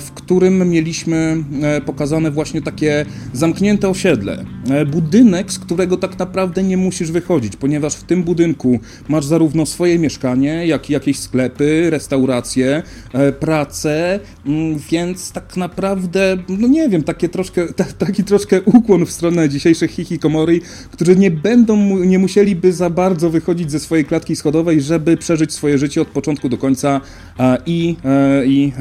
w 0.00 0.10
którym 0.14 0.70
mieliśmy 0.70 1.44
e, 1.62 1.80
pokazane 1.80 2.30
właśnie 2.30 2.62
takie 2.62 3.06
zamknięte 3.32 3.88
osiedle. 3.88 4.44
E, 4.70 4.86
budynek, 4.86 5.52
z 5.52 5.58
którego 5.58 5.96
tak 5.96 6.18
naprawdę 6.18 6.62
nie 6.62 6.76
musisz 6.76 7.10
wychodzić, 7.10 7.56
ponieważ 7.56 7.94
w 7.94 8.02
tym 8.02 8.22
budynku 8.22 8.80
masz 9.08 9.24
zarówno 9.24 9.66
swoje 9.66 9.98
mieszkanie, 9.98 10.66
jak 10.66 10.90
i 10.90 10.92
jakieś 10.92 11.18
sklepy, 11.18 11.90
restauracje, 11.90 12.82
pracę, 13.40 14.20
mm, 14.46 14.78
więc 14.90 15.32
tak 15.32 15.56
naprawdę, 15.56 16.36
no 16.48 16.68
nie 16.68 16.88
wiem, 16.88 17.02
takie 17.02 17.28
troszkę, 17.28 17.66
taki 17.98 18.24
troszkę 18.24 18.62
ukłon 18.62 19.06
w 19.06 19.10
stronę 19.10 19.48
dzisiejszych 19.48 19.90
hikikomori, 19.90 20.60
którzy 20.90 21.16
nie 21.16 21.30
będą, 21.30 21.76
nie 21.98 22.18
musieliby 22.18 22.72
za 22.72 22.90
bardzo 22.90 23.30
wychodzić 23.30 23.70
ze 23.70 23.80
swojej 23.80 24.04
klatki 24.04 24.36
schodowej, 24.36 24.80
żeby 24.80 25.16
przeżyć 25.16 25.52
swoje 25.52 25.78
życie 25.78 26.02
od 26.02 26.08
początku 26.08 26.48
do 26.48 26.58
końca 26.58 27.00
i, 27.66 27.96
i 28.46 28.72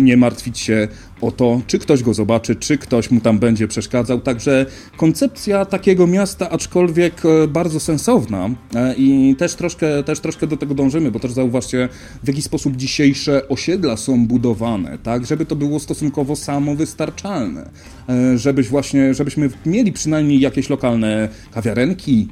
nie 0.00 0.03
nie 0.04 0.16
martwić 0.16 0.58
się 0.58 0.88
o 1.20 1.30
to, 1.30 1.60
czy 1.66 1.78
ktoś 1.78 2.02
go 2.02 2.14
zobaczy, 2.14 2.56
czy 2.56 2.78
ktoś 2.78 3.10
mu 3.10 3.20
tam 3.20 3.38
będzie 3.38 3.68
przeszkadzał. 3.68 4.20
Także 4.20 4.66
koncepcja 4.96 5.64
takiego 5.64 6.06
miasta, 6.06 6.50
aczkolwiek 6.50 7.22
e, 7.24 7.48
bardzo 7.48 7.80
sensowna 7.80 8.50
e, 8.74 8.94
i 8.94 9.36
też 9.38 9.54
troszkę, 9.54 10.02
też 10.02 10.20
troszkę 10.20 10.46
do 10.46 10.56
tego 10.56 10.74
dążymy, 10.74 11.10
bo 11.10 11.20
też 11.20 11.32
zauważcie, 11.32 11.88
w 12.22 12.28
jaki 12.28 12.42
sposób 12.42 12.76
dzisiejsze 12.76 13.48
osiedla 13.48 13.96
są 13.96 14.26
budowane, 14.26 14.98
tak, 14.98 15.26
żeby 15.26 15.46
to 15.46 15.56
było 15.56 15.80
stosunkowo 15.80 16.36
samowystarczalne, 16.36 17.70
e, 18.08 18.38
żebyś 18.38 18.68
właśnie, 18.68 19.14
żebyśmy 19.14 19.50
mieli 19.66 19.92
przynajmniej 19.92 20.40
jakieś 20.40 20.70
lokalne 20.70 21.28
kawiarenki, 21.50 22.28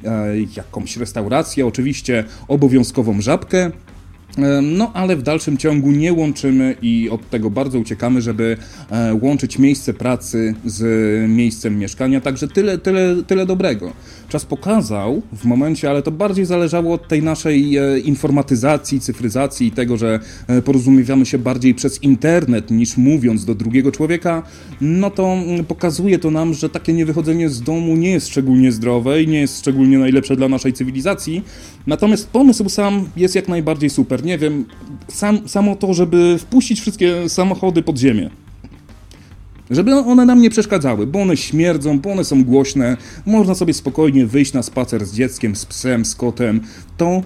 jakąś 0.57 0.97
restaurację, 0.97 1.67
oczywiście 1.67 2.23
obowiązkową 2.47 3.21
żabkę, 3.21 3.71
no, 4.61 4.91
ale 4.93 5.15
w 5.15 5.21
dalszym 5.21 5.57
ciągu 5.57 5.91
nie 5.91 6.13
łączymy 6.13 6.75
i 6.81 7.09
od 7.09 7.29
tego 7.29 7.49
bardzo 7.49 7.79
uciekamy, 7.79 8.21
żeby 8.21 8.57
e, 8.91 9.13
łączyć 9.21 9.59
miejsce 9.59 9.93
pracy 9.93 10.55
z 10.65 10.81
miejscem 11.29 11.79
mieszkania. 11.79 12.21
Także 12.21 12.47
tyle, 12.47 12.77
tyle, 12.77 13.15
tyle 13.27 13.45
dobrego. 13.45 13.93
Czas 14.33 14.45
pokazał 14.45 15.21
w 15.33 15.45
momencie, 15.45 15.89
ale 15.89 16.01
to 16.01 16.11
bardziej 16.11 16.45
zależało 16.45 16.93
od 16.93 17.07
tej 17.07 17.23
naszej 17.23 17.77
e, 17.77 17.99
informatyzacji, 17.99 18.99
cyfryzacji 18.99 19.67
i 19.67 19.71
tego, 19.71 19.97
że 19.97 20.19
e, 20.47 20.61
porozumiewiamy 20.61 21.25
się 21.25 21.37
bardziej 21.37 21.75
przez 21.75 22.03
internet 22.03 22.71
niż 22.71 22.97
mówiąc 22.97 23.45
do 23.45 23.55
drugiego 23.55 23.91
człowieka. 23.91 24.43
No 24.81 25.09
to 25.09 25.33
mm, 25.33 25.65
pokazuje 25.65 26.19
to 26.19 26.31
nam, 26.31 26.53
że 26.53 26.69
takie 26.69 26.93
niewychodzenie 26.93 27.49
z 27.49 27.61
domu 27.61 27.95
nie 27.95 28.11
jest 28.11 28.27
szczególnie 28.27 28.71
zdrowe 28.71 29.23
i 29.23 29.27
nie 29.27 29.39
jest 29.39 29.59
szczególnie 29.59 29.99
najlepsze 29.99 30.35
dla 30.35 30.49
naszej 30.49 30.73
cywilizacji. 30.73 31.43
Natomiast 31.87 32.29
pomysł 32.29 32.69
sam 32.69 33.09
jest 33.17 33.35
jak 33.35 33.47
najbardziej 33.47 33.89
super 33.89 34.25
nie 34.25 34.37
wiem, 34.37 34.65
sam, 35.07 35.49
samo 35.49 35.75
to, 35.75 35.93
żeby 35.93 36.37
wpuścić 36.39 36.81
wszystkie 36.81 37.29
samochody 37.29 37.83
pod 37.83 37.97
ziemię. 37.97 38.42
Żeby 39.69 39.95
one 39.95 40.25
nam 40.25 40.41
nie 40.41 40.49
przeszkadzały, 40.49 41.07
bo 41.07 41.21
one 41.21 41.37
śmierdzą, 41.37 41.99
bo 41.99 42.11
one 42.11 42.23
są 42.23 42.43
głośne. 42.43 42.97
Można 43.25 43.55
sobie 43.55 43.73
spokojnie 43.73 44.25
wyjść 44.25 44.53
na 44.53 44.63
spacer 44.63 45.05
z 45.05 45.13
dzieckiem, 45.13 45.55
z 45.55 45.65
psem, 45.65 46.05
z 46.05 46.15
kotem. 46.15 46.61
To 46.97 47.21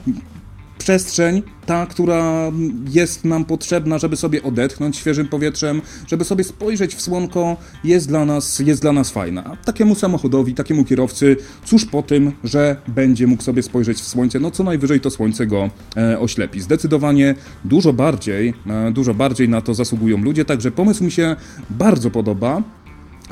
przestrzeń, 0.77 1.43
ta, 1.65 1.85
która 1.85 2.51
jest 2.89 3.25
nam 3.25 3.45
potrzebna, 3.45 3.97
żeby 3.97 4.15
sobie 4.15 4.43
odetchnąć 4.43 4.97
świeżym 4.97 5.27
powietrzem, 5.27 5.81
żeby 6.07 6.23
sobie 6.23 6.43
spojrzeć 6.43 6.95
w 6.95 7.01
słonko, 7.01 7.57
jest 7.83 8.07
dla 8.07 8.25
nas, 8.25 8.59
jest 8.59 8.81
dla 8.81 8.91
nas 8.91 9.09
fajna. 9.09 9.57
Takiemu 9.65 9.95
samochodowi, 9.95 10.53
takiemu 10.53 10.85
kierowcy, 10.85 11.35
cóż 11.65 11.85
po 11.85 12.01
tym, 12.01 12.31
że 12.43 12.75
będzie 12.87 13.27
mógł 13.27 13.43
sobie 13.43 13.63
spojrzeć 13.63 13.97
w 13.97 14.07
słońce, 14.07 14.39
no 14.39 14.51
co 14.51 14.63
najwyżej 14.63 14.99
to 14.99 15.09
słońce 15.09 15.47
go 15.47 15.69
e, 15.97 16.19
oślepi. 16.19 16.61
Zdecydowanie 16.61 17.35
dużo 17.65 17.93
bardziej, 17.93 18.53
e, 18.67 18.91
dużo 18.91 19.13
bardziej 19.13 19.49
na 19.49 19.61
to 19.61 19.73
zasługują 19.73 20.17
ludzie, 20.17 20.45
także 20.45 20.71
pomysł 20.71 21.03
mi 21.03 21.11
się 21.11 21.35
bardzo 21.69 22.11
podoba. 22.11 22.63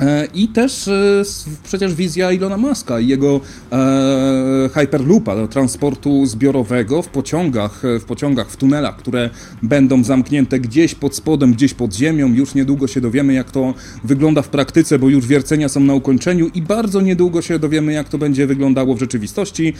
E, 0.00 0.28
I 0.34 0.48
też 0.48 0.88
e, 0.88 1.22
przecież 1.64 1.94
wizja 1.94 2.32
Ilona 2.32 2.56
Muska 2.56 3.00
i 3.00 3.06
jego 3.06 3.40
e, 3.72 4.70
Hyperloopa, 4.74 5.46
transportu 5.46 6.26
zbiorowego 6.26 7.02
w 7.02 7.08
pociągach, 7.08 7.82
w 8.00 8.04
pociągach, 8.04 8.50
w 8.50 8.56
tunelach, 8.56 8.96
które 8.96 9.30
będą 9.62 10.04
zamknięte 10.04 10.60
gdzieś 10.60 10.94
pod 10.94 11.14
spodem, 11.14 11.52
gdzieś 11.52 11.74
pod 11.74 11.94
ziemią. 11.94 12.32
Już 12.32 12.54
niedługo 12.54 12.86
się 12.86 13.00
dowiemy, 13.00 13.34
jak 13.34 13.50
to 13.50 13.74
wygląda 14.04 14.42
w 14.42 14.48
praktyce, 14.48 14.98
bo 14.98 15.08
już 15.08 15.26
wiercenia 15.26 15.68
są 15.68 15.80
na 15.80 15.94
ukończeniu 15.94 16.50
i 16.54 16.62
bardzo 16.62 17.00
niedługo 17.00 17.42
się 17.42 17.58
dowiemy, 17.58 17.92
jak 17.92 18.08
to 18.08 18.18
będzie 18.18 18.46
wyglądało 18.46 18.94
w 18.94 19.00
rzeczywistości. 19.00 19.72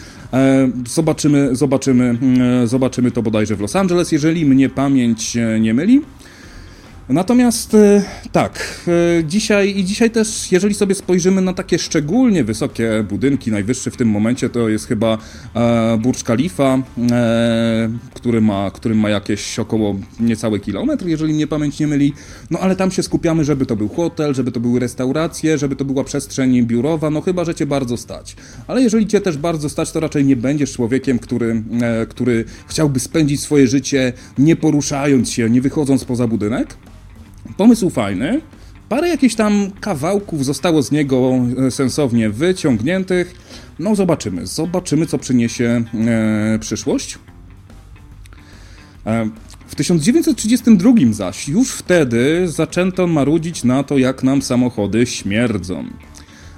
Zobaczymy, 0.89 1.55
zobaczymy, 1.55 2.17
zobaczymy 2.65 3.11
to 3.11 3.21
bodajże 3.21 3.55
w 3.55 3.61
Los 3.61 3.75
Angeles, 3.75 4.11
jeżeli 4.11 4.45
mnie 4.45 4.69
pamięć 4.69 5.37
nie 5.59 5.73
myli. 5.73 6.01
Natomiast 7.09 7.73
e, 7.73 8.03
tak, 8.31 8.83
e, 9.19 9.23
dzisiaj 9.23 9.77
i 9.77 9.85
dzisiaj 9.85 10.11
też, 10.11 10.51
jeżeli 10.51 10.73
sobie 10.73 10.95
spojrzymy 10.95 11.41
na 11.41 11.53
takie 11.53 11.79
szczególnie 11.79 12.43
wysokie 12.43 13.05
budynki, 13.09 13.51
najwyższy 13.51 13.91
w 13.91 13.97
tym 13.97 14.09
momencie 14.09 14.49
to 14.49 14.69
jest 14.69 14.87
chyba 14.87 15.17
e, 15.55 15.97
Burj 16.01 16.23
Khalifa, 16.23 16.77
który 18.13 18.41
ma, 18.41 18.71
który 18.71 18.95
ma 18.95 19.09
jakieś 19.09 19.59
około 19.59 19.95
niecały 20.19 20.59
kilometr, 20.59 21.05
jeżeli 21.05 21.33
mnie 21.33 21.47
pamięć 21.47 21.79
nie 21.79 21.87
myli. 21.87 22.13
No 22.51 22.59
ale 22.59 22.75
tam 22.75 22.91
się 22.91 23.03
skupiamy, 23.03 23.45
żeby 23.45 23.65
to 23.65 23.75
był 23.75 23.89
hotel, 23.89 24.33
żeby 24.33 24.51
to 24.51 24.59
były 24.59 24.79
restauracje, 24.79 25.57
żeby 25.57 25.75
to 25.75 25.85
była 25.85 26.03
przestrzeń 26.03 26.65
biurowa, 26.65 27.09
no 27.09 27.21
chyba, 27.21 27.45
że 27.45 27.55
cię 27.55 27.65
bardzo 27.65 27.97
stać. 27.97 28.35
Ale 28.67 28.81
jeżeli 28.81 29.07
cię 29.07 29.21
też 29.21 29.37
bardzo 29.37 29.69
stać, 29.69 29.91
to 29.91 29.99
raczej 29.99 30.25
nie 30.25 30.35
będziesz 30.35 30.73
człowiekiem, 30.73 31.19
który, 31.19 31.63
który 32.09 32.45
chciałby 32.67 32.99
spędzić 32.99 33.41
swoje 33.41 33.67
życie 33.67 34.13
nie 34.37 34.55
poruszając 34.55 35.31
się, 35.31 35.49
nie 35.49 35.61
wychodząc 35.61 36.05
poza 36.05 36.27
budynek. 36.27 36.77
Pomysł 37.57 37.89
fajny. 37.89 38.41
Parę 38.89 39.07
jakichś 39.07 39.35
tam 39.35 39.71
kawałków 39.79 40.45
zostało 40.45 40.83
z 40.83 40.91
niego 40.91 41.33
e, 41.67 41.71
sensownie 41.71 42.29
wyciągniętych. 42.29 43.35
No 43.79 43.95
zobaczymy. 43.95 44.47
Zobaczymy, 44.47 45.05
co 45.05 45.17
przyniesie 45.17 45.83
e, 45.93 46.59
przyszłość. 46.59 47.19
E, 49.05 49.29
w 49.67 49.75
1932 49.75 50.91
zaś 51.11 51.47
już 51.47 51.71
wtedy 51.71 52.47
zaczęto 52.47 53.07
marudzić 53.07 53.63
na 53.63 53.83
to, 53.83 53.97
jak 53.97 54.23
nam 54.23 54.41
samochody 54.41 55.05
śmierdzą. 55.05 55.85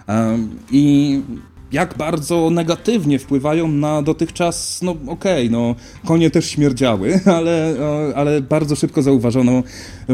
E, 0.09 0.37
I 0.71 1.21
jak 1.71 1.97
bardzo 1.97 2.49
negatywnie 2.49 3.19
wpływają 3.19 3.67
na 3.67 4.01
dotychczas, 4.01 4.79
no 4.81 4.91
okej, 4.91 5.47
okay, 5.47 5.49
no 5.49 5.75
konie 6.05 6.31
też 6.31 6.49
śmierdziały, 6.49 7.19
ale, 7.37 7.75
ale 8.15 8.41
bardzo 8.41 8.75
szybko 8.75 9.01
zauważono 9.01 9.63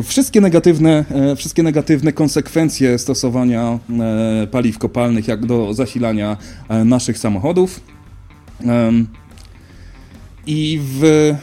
wszystkie 0.03 0.41
negatywne, 0.41 1.05
e, 1.11 1.35
wszystkie 1.35 1.63
negatywne 1.63 2.13
konsekwencje 2.13 2.99
stosowania 2.99 3.79
e, 4.43 4.47
paliw 4.47 4.77
kopalnych 4.77 5.27
jak 5.27 5.45
do 5.45 5.73
zasilania 5.73 6.37
e, 6.69 6.85
naszych 6.85 7.17
samochodów. 7.17 7.79
I 10.47 10.79
w 10.81 11.35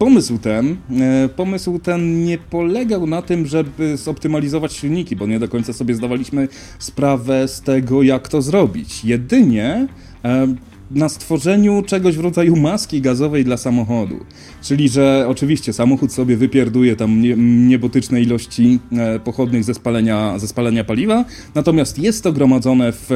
pomysł 0.00 0.38
ten, 0.38 0.76
e, 1.00 1.28
pomysł 1.28 1.78
ten 1.78 2.24
nie 2.24 2.38
polegał 2.38 3.06
na 3.06 3.22
tym, 3.22 3.46
żeby 3.46 3.96
zoptymalizować 3.96 4.72
silniki, 4.72 5.16
bo 5.16 5.26
nie 5.26 5.38
do 5.38 5.48
końca 5.48 5.72
sobie 5.72 5.94
zdawaliśmy 5.94 6.48
sprawę 6.78 7.48
z 7.48 7.60
tego, 7.60 8.02
jak 8.02 8.28
to 8.28 8.42
zrobić. 8.42 9.04
Jedynie 9.04 9.88
e, 10.24 10.54
na 10.90 11.08
stworzeniu 11.08 11.82
czegoś 11.82 12.16
w 12.16 12.20
rodzaju 12.20 12.56
maski 12.56 13.00
gazowej 13.00 13.44
dla 13.44 13.56
samochodu. 13.56 14.16
Czyli, 14.62 14.88
że 14.88 15.24
oczywiście 15.28 15.72
samochód 15.72 16.12
sobie 16.12 16.36
wypierduje 16.36 16.96
tam 16.96 17.22
niebotyczne 17.68 18.22
ilości 18.22 18.78
e, 18.92 19.18
pochodnych 19.18 19.64
ze 19.64 19.74
spalenia, 19.74 20.38
ze 20.38 20.48
spalenia 20.48 20.84
paliwa, 20.84 21.24
natomiast 21.54 21.98
jest 21.98 22.24
to 22.24 22.32
gromadzone 22.32 22.92
w 22.92 23.10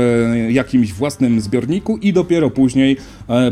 jakimś 0.48 0.92
własnym 0.92 1.40
zbiorniku 1.40 1.96
i 1.96 2.12
dopiero 2.12 2.50
później 2.50 2.96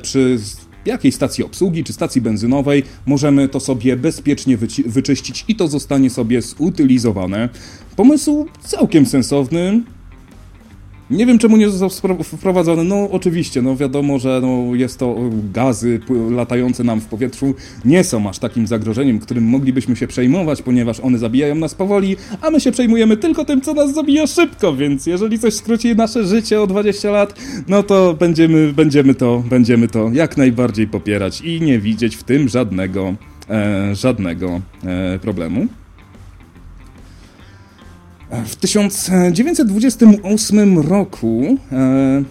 przy 0.02 0.38
jakiej 0.86 1.12
stacji 1.12 1.44
obsługi 1.44 1.84
czy 1.84 1.92
stacji 1.92 2.20
benzynowej 2.20 2.82
możemy 3.06 3.48
to 3.48 3.60
sobie 3.60 3.96
bezpiecznie 3.96 4.56
wyczyścić 4.86 5.44
i 5.48 5.56
to 5.56 5.68
zostanie 5.68 6.10
sobie 6.10 6.42
zutylizowane. 6.42 7.48
Pomysł 7.96 8.46
całkiem 8.64 9.06
sensowny. 9.06 9.82
Nie 11.12 11.26
wiem, 11.26 11.38
czemu 11.38 11.56
nie 11.56 11.70
został 11.70 12.22
wprowadzony. 12.24 12.84
No, 12.84 13.08
oczywiście, 13.10 13.62
no 13.62 13.76
wiadomo, 13.76 14.18
że 14.18 14.40
no, 14.42 14.74
jest 14.74 14.98
to 14.98 15.16
gazy 15.52 16.00
latające 16.30 16.84
nam 16.84 17.00
w 17.00 17.06
powietrzu 17.06 17.54
nie 17.84 18.04
są 18.04 18.28
aż 18.28 18.38
takim 18.38 18.66
zagrożeniem, 18.66 19.18
którym 19.18 19.44
moglibyśmy 19.44 19.96
się 19.96 20.06
przejmować, 20.06 20.62
ponieważ 20.62 21.00
one 21.00 21.18
zabijają 21.18 21.54
nas 21.54 21.74
powoli, 21.74 22.16
a 22.40 22.50
my 22.50 22.60
się 22.60 22.72
przejmujemy 22.72 23.16
tylko 23.16 23.44
tym, 23.44 23.60
co 23.60 23.74
nas 23.74 23.94
zabija 23.94 24.26
szybko, 24.26 24.76
więc 24.76 25.06
jeżeli 25.06 25.38
coś 25.38 25.54
skróci 25.54 25.96
nasze 25.96 26.24
życie 26.24 26.60
o 26.60 26.66
20 26.66 27.10
lat, 27.10 27.34
no 27.68 27.82
to 27.82 28.14
będziemy, 28.14 28.72
będziemy, 28.72 29.14
to, 29.14 29.42
będziemy 29.50 29.88
to 29.88 30.10
jak 30.12 30.36
najbardziej 30.36 30.86
popierać 30.86 31.40
i 31.40 31.60
nie 31.60 31.78
widzieć 31.78 32.16
w 32.16 32.22
tym 32.22 32.48
żadnego, 32.48 33.14
e, 33.50 33.94
żadnego 33.94 34.60
e, 34.84 35.18
problemu. 35.18 35.66
W 38.32 38.56
1928 38.56 40.78
roku 40.78 41.58
e, 41.72 42.22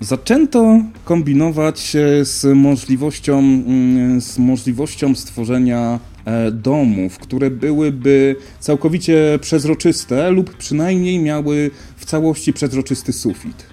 zaczęto 0.00 0.82
kombinować 1.04 1.96
z 2.22 2.56
możliwością, 2.56 3.38
mm, 3.38 4.20
z 4.20 4.38
możliwością 4.38 5.14
stworzenia 5.14 5.98
e, 6.24 6.50
domów, 6.50 7.18
które 7.18 7.50
byłyby 7.50 8.36
całkowicie 8.60 9.38
przezroczyste 9.40 10.30
lub 10.30 10.56
przynajmniej 10.56 11.18
miały 11.18 11.70
w 11.96 12.04
całości 12.04 12.52
przezroczysty 12.52 13.12
sufit 13.12 13.69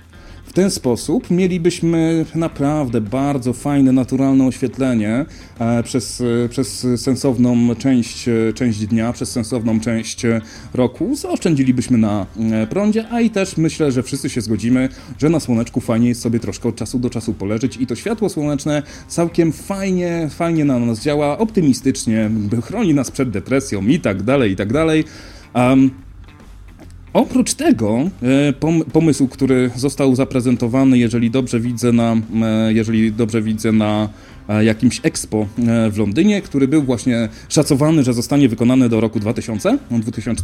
ten 0.53 0.71
sposób 0.71 1.31
mielibyśmy 1.31 2.25
naprawdę 2.35 3.01
bardzo 3.01 3.53
fajne, 3.53 3.91
naturalne 3.91 4.45
oświetlenie 4.45 5.25
e, 5.59 5.83
przez, 5.83 6.21
e, 6.21 6.49
przez 6.49 6.87
sensowną 6.95 7.75
część, 7.75 8.27
e, 8.27 8.53
część 8.53 8.87
dnia, 8.87 9.13
przez 9.13 9.31
sensowną 9.31 9.79
część 9.79 10.21
roku. 10.73 11.15
Zaoszczędzilibyśmy 11.15 11.97
na 11.97 12.25
prądzie, 12.69 13.05
a 13.11 13.21
i 13.21 13.29
też 13.29 13.57
myślę, 13.57 13.91
że 13.91 14.03
wszyscy 14.03 14.29
się 14.29 14.41
zgodzimy, 14.41 14.89
że 15.17 15.29
na 15.29 15.39
słoneczku 15.39 15.81
fajnie 15.81 16.09
jest 16.09 16.21
sobie 16.21 16.39
troszkę 16.39 16.69
od 16.69 16.75
czasu 16.75 16.99
do 16.99 17.09
czasu 17.09 17.33
poleżeć 17.33 17.77
i 17.77 17.87
to 17.87 17.95
światło 17.95 18.29
słoneczne 18.29 18.83
całkiem 19.07 19.51
fajnie, 19.51 20.29
fajnie 20.31 20.65
na 20.65 20.79
nas 20.79 20.99
działa, 20.99 21.37
optymistycznie, 21.37 22.29
chroni 22.63 22.93
nas 22.93 23.11
przed 23.11 23.29
depresją 23.29 23.87
i 23.87 23.99
tak 23.99 24.23
dalej, 24.23 24.51
i 24.51 24.55
tak 24.55 24.73
dalej. 24.73 25.03
Um, 25.55 26.06
Oprócz 27.17 27.53
tego 27.53 27.97
e, 27.97 28.53
pomysł, 28.93 29.27
który 29.27 29.71
został 29.75 30.15
zaprezentowany, 30.15 30.97
jeżeli 30.97 31.31
dobrze 31.31 31.59
widzę 31.59 31.91
na, 31.91 32.15
e, 32.43 32.73
jeżeli 32.73 33.11
dobrze 33.11 33.41
widzę 33.41 33.71
na 33.71 34.09
e, 34.49 34.63
jakimś 34.63 34.99
expo 35.03 35.47
w 35.91 35.97
Londynie, 35.97 36.41
który 36.41 36.67
był 36.67 36.83
właśnie 36.83 37.29
szacowany, 37.49 38.03
że 38.03 38.13
zostanie 38.13 38.49
wykonany 38.49 38.89
do 38.89 39.01
roku 39.01 39.19
2000, 39.19 39.77
2000 39.91 40.43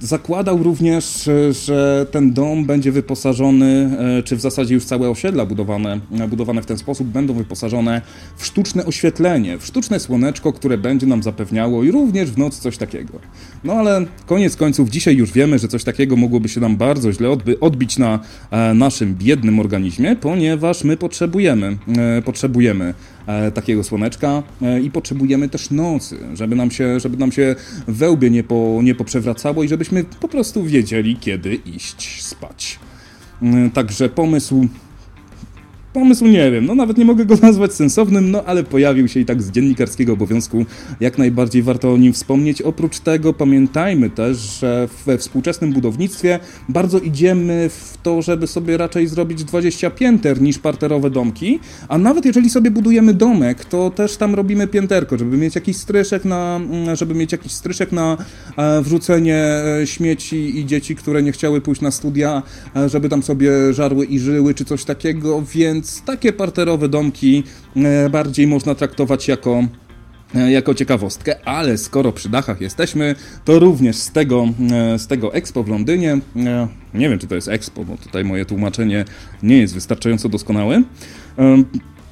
Zakładał 0.00 0.62
również, 0.62 1.28
e, 1.28 1.52
że 1.52 2.06
ten 2.10 2.32
dom 2.32 2.64
będzie 2.64 2.92
wyposażony, 2.92 3.98
e, 4.18 4.22
czy 4.22 4.36
w 4.36 4.40
zasadzie 4.40 4.74
już 4.74 4.84
całe 4.84 5.10
osiedla 5.10 5.46
budowane, 5.46 6.00
budowane 6.28 6.62
w 6.62 6.66
ten 6.66 6.78
sposób 6.78 7.06
będą 7.08 7.34
wyposażone 7.34 8.02
w 8.36 8.46
sztuczne 8.46 8.86
oświetlenie, 8.86 9.58
w 9.58 9.66
sztuczne 9.66 10.00
słoneczko, 10.00 10.52
które 10.52 10.78
będzie 10.78 11.06
nam 11.06 11.22
zapewniało 11.22 11.84
i 11.84 11.90
również 11.90 12.30
w 12.30 12.38
noc 12.38 12.58
coś 12.58 12.76
takiego. 12.76 13.12
No 13.64 13.72
ale 13.72 14.06
koniec 14.26 14.56
końców 14.56 14.90
dzisiaj 14.90 15.16
już 15.16 15.32
wiemy, 15.32 15.58
że 15.58 15.68
coś 15.68 15.84
takiego 15.84 16.16
mogłoby 16.16 16.48
się 16.48 16.60
nam 16.60 16.76
bardzo 16.76 17.12
źle 17.12 17.28
odbić 17.60 17.98
na 17.98 18.20
e, 18.50 18.74
naszym 18.74 19.14
biednym 19.14 19.60
organizmie, 19.60 20.16
ponieważ 20.16 20.84
my 20.84 20.96
potrzebujemy, 20.96 21.76
potrzebujemy 22.24 22.94
E, 23.15 23.15
takiego 23.54 23.84
słoneczka 23.84 24.42
e, 24.62 24.80
i 24.80 24.90
potrzebujemy 24.90 25.48
też 25.48 25.70
nocy, 25.70 26.18
żeby 26.34 26.56
nam 26.56 26.70
się, 26.70 27.00
żeby 27.00 27.16
nam 27.16 27.32
się 27.32 27.56
wełbie 27.88 28.30
nie, 28.30 28.44
po, 28.44 28.80
nie 28.82 28.94
poprzewracało 28.94 29.64
i 29.64 29.68
żebyśmy 29.68 30.04
po 30.04 30.28
prostu 30.28 30.64
wiedzieli, 30.64 31.16
kiedy 31.16 31.54
iść 31.54 32.22
spać. 32.22 32.78
E, 33.42 33.70
także 33.70 34.08
pomysł 34.08 34.68
Pomysł 35.96 36.26
nie 36.26 36.50
wiem, 36.50 36.66
no 36.66 36.74
nawet 36.74 36.98
nie 36.98 37.04
mogę 37.04 37.24
go 37.24 37.36
nazwać 37.42 37.72
sensownym, 37.72 38.30
no 38.30 38.44
ale 38.44 38.64
pojawił 38.64 39.08
się 39.08 39.20
i 39.20 39.24
tak 39.24 39.42
z 39.42 39.50
dziennikarskiego 39.50 40.12
obowiązku. 40.12 40.66
Jak 41.00 41.18
najbardziej 41.18 41.62
warto 41.62 41.92
o 41.92 41.96
nim 41.96 42.12
wspomnieć. 42.12 42.62
Oprócz 42.62 42.98
tego 42.98 43.32
pamiętajmy 43.32 44.10
też, 44.10 44.38
że 44.60 44.88
we 45.06 45.18
współczesnym 45.18 45.72
budownictwie 45.72 46.38
bardzo 46.68 46.98
idziemy 46.98 47.68
w 47.68 47.98
to, 48.02 48.22
żeby 48.22 48.46
sobie 48.46 48.76
raczej 48.76 49.06
zrobić 49.06 49.44
20 49.44 49.90
pięter 49.90 50.42
niż 50.42 50.58
parterowe 50.58 51.10
domki, 51.10 51.60
a 51.88 51.98
nawet 51.98 52.24
jeżeli 52.24 52.50
sobie 52.50 52.70
budujemy 52.70 53.14
domek, 53.14 53.64
to 53.64 53.90
też 53.90 54.16
tam 54.16 54.34
robimy 54.34 54.66
pięterko, 54.66 55.18
żeby 55.18 55.36
mieć 55.36 55.54
jakiś 55.54 55.76
stryszek 55.76 56.24
na, 56.24 56.60
żeby 56.94 57.14
mieć 57.14 57.32
jakiś 57.32 57.52
stryszek 57.52 57.92
na 57.92 58.16
e, 58.56 58.82
wrzucenie 58.82 59.44
e, 59.82 59.86
śmieci 59.86 60.58
i 60.58 60.66
dzieci, 60.66 60.96
które 60.96 61.22
nie 61.22 61.32
chciały 61.32 61.60
pójść 61.60 61.80
na 61.80 61.90
studia, 61.90 62.42
e, 62.76 62.88
żeby 62.88 63.08
tam 63.08 63.22
sobie 63.22 63.72
żarły 63.72 64.06
i 64.06 64.18
żyły, 64.18 64.54
czy 64.54 64.64
coś 64.64 64.84
takiego, 64.84 65.42
więc 65.54 65.85
więc 65.86 66.02
takie 66.02 66.32
parterowe 66.32 66.88
domki 66.88 67.42
e, 67.76 68.10
bardziej 68.10 68.46
można 68.46 68.74
traktować 68.74 69.28
jako 69.28 69.64
e, 70.34 70.50
jako 70.50 70.74
ciekawostkę, 70.74 71.48
ale 71.48 71.78
skoro 71.78 72.12
przy 72.12 72.28
dachach 72.28 72.60
jesteśmy, 72.60 73.14
to 73.44 73.58
również 73.58 73.96
z 73.96 74.10
tego, 74.10 74.48
e, 74.72 74.98
z 74.98 75.06
tego 75.06 75.34
Expo 75.34 75.62
w 75.62 75.68
Londynie, 75.68 76.18
nie 76.94 77.08
wiem 77.08 77.18
czy 77.18 77.26
to 77.26 77.34
jest 77.34 77.48
Expo, 77.48 77.84
bo 77.84 77.96
tutaj 77.96 78.24
moje 78.24 78.44
tłumaczenie 78.44 79.04
nie 79.42 79.58
jest 79.58 79.74
wystarczająco 79.74 80.28
doskonałe, 80.28 80.82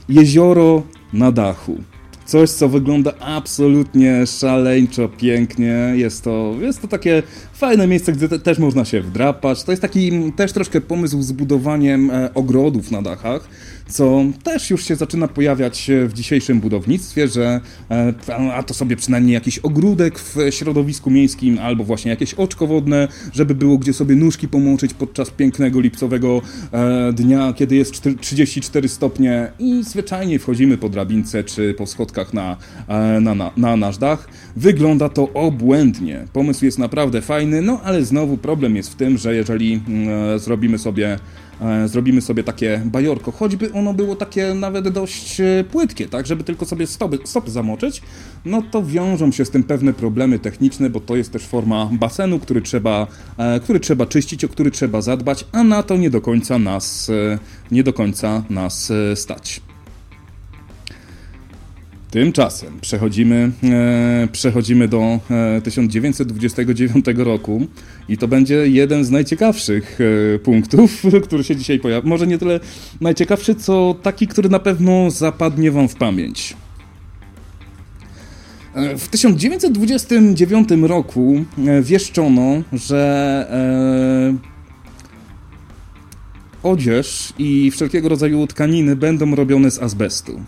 jezioro 0.09 0.83
na 1.13 1.33
dachu. 1.33 1.83
Coś, 2.27 2.51
co 2.51 2.69
wygląda 2.69 3.13
absolutnie 3.21 4.27
szaleńczo 4.27 5.09
pięknie. 5.09 5.93
Jest 5.95 6.25
to, 6.25 6.55
jest 6.61 6.83
to 6.83 6.89
takie 6.89 7.23
fajne 7.53 7.87
miejsce, 7.87 8.13
gdzie 8.13 8.29
te, 8.29 8.39
też 8.39 8.59
można 8.59 8.85
się 8.85 9.01
wdrapać. 9.01 9.65
To 9.65 9.73
jest 9.73 9.83
taki 9.83 10.33
też 10.37 10.53
troszkę 10.53 10.81
pomysł 10.81 11.23
z 11.23 11.33
budowaniem 11.33 12.11
e, 12.11 12.35
ogrodów 12.35 12.91
na 12.91 13.03
dachach 13.03 13.49
co 13.88 14.25
też 14.42 14.70
już 14.70 14.85
się 14.85 14.97
zaczyna 14.97 15.29
pojawiać 15.29 15.90
w 16.07 16.12
dzisiejszym 16.12 16.61
budownictwie, 16.61 17.29
że 17.29 17.61
e, 17.90 18.14
a 18.55 18.62
to 18.62 18.75
sobie 18.75 18.97
przynajmniej 18.97 19.35
jakiś 19.35 19.59
ogródek 19.59 20.18
w 20.18 20.37
środowisku 20.51 21.11
miejskim 21.11 21.59
albo 21.59 21.85
właśnie 21.85 22.11
jakieś 22.11 22.35
oczko 22.35 22.66
wodne, 22.66 23.09
żeby 23.33 23.55
było 23.55 23.79
gdzie 23.79 23.92
sobie 23.92 24.16
nóżki 24.16 24.49
pomoczyć 24.49 24.94
podczas 24.94 25.31
pięknego 25.31 25.81
lipcowego 25.81 26.42
e, 26.73 27.12
dnia, 27.12 27.53
kiedy 27.53 27.77
jest 27.77 28.03
34 28.20 28.88
stopnie 28.88 29.53
i 29.59 29.83
zwyczajnie 29.85 30.38
wchodzimy 30.38 30.79
po 30.79 30.88
drabince 30.88 31.44
czy 31.44 31.75
po 31.75 31.87
schodkach 31.87 32.35
na, 32.35 32.57
e, 32.88 33.20
na, 33.20 33.35
na, 33.35 33.51
na 33.57 33.77
nasz 33.77 33.99
dach. 33.99 34.29
Wygląda 34.57 35.09
to 35.09 35.33
obłędnie. 35.33 36.25
Pomysł 36.33 36.64
jest 36.64 36.79
naprawdę 36.79 37.23
fajny, 37.23 37.62
no 37.62 37.81
ale 37.85 38.05
znowu 38.05 38.37
problem 38.37 38.77
jest 38.77 38.92
w 38.92 38.94
tym, 38.94 39.18
że 39.18 39.35
jeżeli 39.35 39.81
mm, 39.88 40.38
zrobimy 40.38 40.79
sobie 40.79 41.05
E, 41.05 41.18
zrobimy 41.87 42.21
sobie 42.21 42.45
takie 42.45 42.83
bajorko, 42.85 43.33
choćby 43.33 43.73
ono 43.73 43.95
było 43.95 44.17
takie 44.17 44.55
nawet 44.55 44.88
dość 44.88 45.40
e, 45.40 45.64
płytkie, 45.71 46.09
tak, 46.09 46.27
żeby 46.27 46.45
tylko 46.45 46.64
sobie 46.64 46.87
stopy, 46.87 47.19
stopy 47.25 47.51
zamoczyć, 47.51 48.03
no 48.45 48.62
to 48.62 48.83
wiążą 48.83 49.33
się 49.33 49.45
z 49.45 49.51
tym 49.51 49.62
pewne 49.62 49.93
problemy 49.93 50.38
techniczne, 50.38 50.90
bo 50.90 51.01
to 51.01 51.17
jest 51.17 51.33
też 51.33 51.43
forma 51.43 51.90
basenu, 51.93 52.38
który 52.38 52.62
trzeba, 52.62 53.07
e, 53.38 53.61
który 53.61 53.81
trzeba 53.81 54.07
czyścić, 54.07 54.45
o 54.45 54.49
który 54.49 54.71
trzeba 54.71 55.01
zadbać, 55.01 55.47
a 55.53 55.64
na 55.64 55.83
to 55.83 55.97
nie 55.97 56.11
do 56.11 56.21
końca 56.21 56.59
nas, 56.59 57.11
nie 57.71 57.83
do 57.83 57.93
końca 57.93 58.43
nas 58.51 58.93
stać. 59.14 59.61
Tymczasem 62.14 62.81
przechodzimy, 62.81 63.50
e, 63.64 64.29
przechodzimy 64.33 64.88
do 64.88 65.20
e, 65.31 65.61
1929 65.61 67.07
roku 67.16 67.66
i 68.09 68.18
to 68.18 68.29
będzie 68.29 68.55
jeden 68.55 69.05
z 69.05 69.11
najciekawszych 69.11 69.98
e, 70.35 70.38
punktów, 70.38 71.03
który 71.24 71.44
się 71.44 71.57
dzisiaj 71.57 71.79
pojawi. 71.79 72.09
Może 72.09 72.27
nie 72.27 72.38
tyle 72.38 72.61
najciekawszy, 73.00 73.55
co 73.55 73.96
taki, 74.03 74.27
który 74.27 74.48
na 74.48 74.59
pewno 74.59 75.11
zapadnie 75.11 75.70
Wam 75.70 75.88
w 75.88 75.94
pamięć. 75.94 76.57
E, 78.74 78.98
w 78.98 79.09
1929 79.09 80.68
roku 80.83 81.44
e, 81.66 81.83
wieszczono, 81.83 82.62
że 82.72 83.46
e, 83.50 84.37
odzież 86.62 87.33
i 87.38 87.70
wszelkiego 87.70 88.09
rodzaju 88.09 88.46
tkaniny 88.46 88.96
będą 88.96 89.35
robione 89.35 89.70
z 89.70 89.83
azbestu 89.83 90.40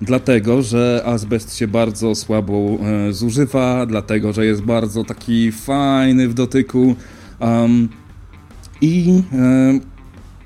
dlatego, 0.00 0.62
że 0.62 1.02
azbest 1.06 1.56
się 1.56 1.68
bardzo 1.68 2.14
słabo 2.14 2.78
e, 3.08 3.12
zużywa, 3.12 3.86
dlatego, 3.86 4.32
że 4.32 4.46
jest 4.46 4.62
bardzo 4.62 5.04
taki 5.04 5.52
fajny 5.52 6.28
w 6.28 6.34
dotyku 6.34 6.96
um, 7.40 7.88
i 8.80 9.22
e, 9.32 9.80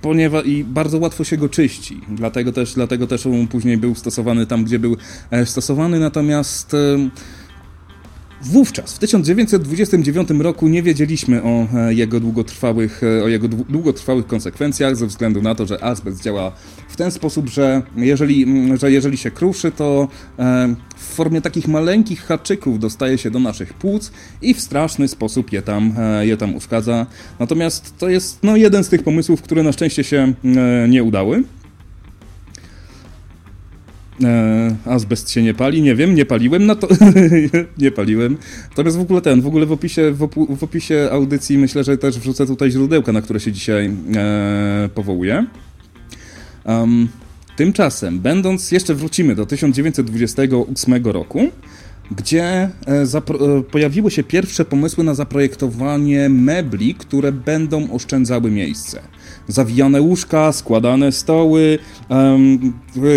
ponieważ 0.02 0.46
i 0.46 0.64
bardzo 0.64 0.98
łatwo 0.98 1.24
się 1.24 1.36
go 1.36 1.48
czyści. 1.48 2.00
Dlatego 2.08 2.52
też, 2.52 2.74
dlatego 2.74 3.06
też 3.06 3.26
on 3.26 3.46
później 3.48 3.76
był 3.76 3.94
stosowany 3.94 4.46
tam, 4.46 4.64
gdzie 4.64 4.78
był 4.78 4.96
e, 5.30 5.46
stosowany, 5.46 6.00
natomiast 6.00 6.74
e, 6.74 6.76
Wówczas, 8.44 8.94
w 8.94 8.98
1929 8.98 10.30
roku, 10.30 10.68
nie 10.68 10.82
wiedzieliśmy 10.82 11.42
o 11.42 11.66
e, 11.74 11.94
jego 11.94 12.20
długotrwałych, 12.20 13.02
e, 13.02 13.24
o 13.24 13.28
jego 13.28 13.48
długotrwałych 13.48 14.26
konsekwencjach, 14.26 14.96
ze 14.96 15.06
względu 15.06 15.42
na 15.42 15.54
to, 15.54 15.66
że 15.66 15.84
azbest 15.84 16.22
działa 16.22 16.52
w 16.88 16.96
ten 16.96 17.10
sposób, 17.10 17.48
że 17.48 17.82
jeżeli, 17.96 18.46
że 18.78 18.92
jeżeli 18.92 19.16
się 19.16 19.30
kruszy, 19.30 19.72
to 19.72 20.08
e, 20.38 20.74
w 20.96 21.14
formie 21.14 21.40
takich 21.40 21.68
maleńkich 21.68 22.22
haczyków 22.22 22.78
dostaje 22.78 23.18
się 23.18 23.30
do 23.30 23.38
naszych 23.38 23.74
płuc 23.74 24.12
i 24.42 24.54
w 24.54 24.60
straszny 24.60 25.08
sposób 25.08 25.52
je 25.52 25.62
tam, 25.62 25.94
je 26.20 26.36
tam 26.36 26.54
uszkadza. 26.54 27.06
Natomiast 27.38 27.98
to 27.98 28.08
jest 28.08 28.38
no, 28.42 28.56
jeden 28.56 28.84
z 28.84 28.88
tych 28.88 29.02
pomysłów, 29.02 29.42
które 29.42 29.62
na 29.62 29.72
szczęście 29.72 30.04
się 30.04 30.32
nie 30.88 31.02
udały. 31.02 31.44
E, 34.24 34.76
azbest 34.84 35.30
się 35.30 35.42
nie 35.42 35.54
pali, 35.54 35.82
nie 35.82 35.94
wiem, 35.94 36.14
nie 36.14 36.26
paliłem 36.26 36.66
na 36.66 36.74
to, 36.74 36.88
nie 37.78 37.90
paliłem. 37.90 38.36
Natomiast 38.70 38.96
w 38.96 39.00
ogóle 39.00 39.20
ten, 39.20 39.40
w 39.40 39.46
ogóle 39.46 39.66
w 39.66 39.72
opisie, 39.72 40.12
w, 40.12 40.22
opu, 40.22 40.56
w 40.56 40.62
opisie 40.62 41.08
audycji 41.12 41.58
myślę, 41.58 41.84
że 41.84 41.98
też 41.98 42.18
wrzucę 42.18 42.46
tutaj 42.46 42.70
źródełka, 42.70 43.12
na 43.12 43.22
które 43.22 43.40
się 43.40 43.52
dzisiaj 43.52 43.90
e, 44.16 44.88
powołuję. 44.94 45.46
Um, 46.64 47.08
tymczasem, 47.56 48.20
będąc, 48.20 48.72
jeszcze 48.72 48.94
wrócimy 48.94 49.34
do 49.34 49.46
1928 49.46 51.04
roku, 51.04 51.48
gdzie 52.10 52.44
e, 52.44 52.70
e, 52.86 53.62
pojawiły 53.70 54.10
się 54.10 54.22
pierwsze 54.22 54.64
pomysły 54.64 55.04
na 55.04 55.14
zaprojektowanie 55.14 56.28
mebli, 56.28 56.94
które 56.94 57.32
będą 57.32 57.92
oszczędzały 57.92 58.50
miejsce 58.50 59.02
zawijane 59.48 60.00
łóżka, 60.00 60.52
składane 60.52 61.12
stoły, 61.12 61.78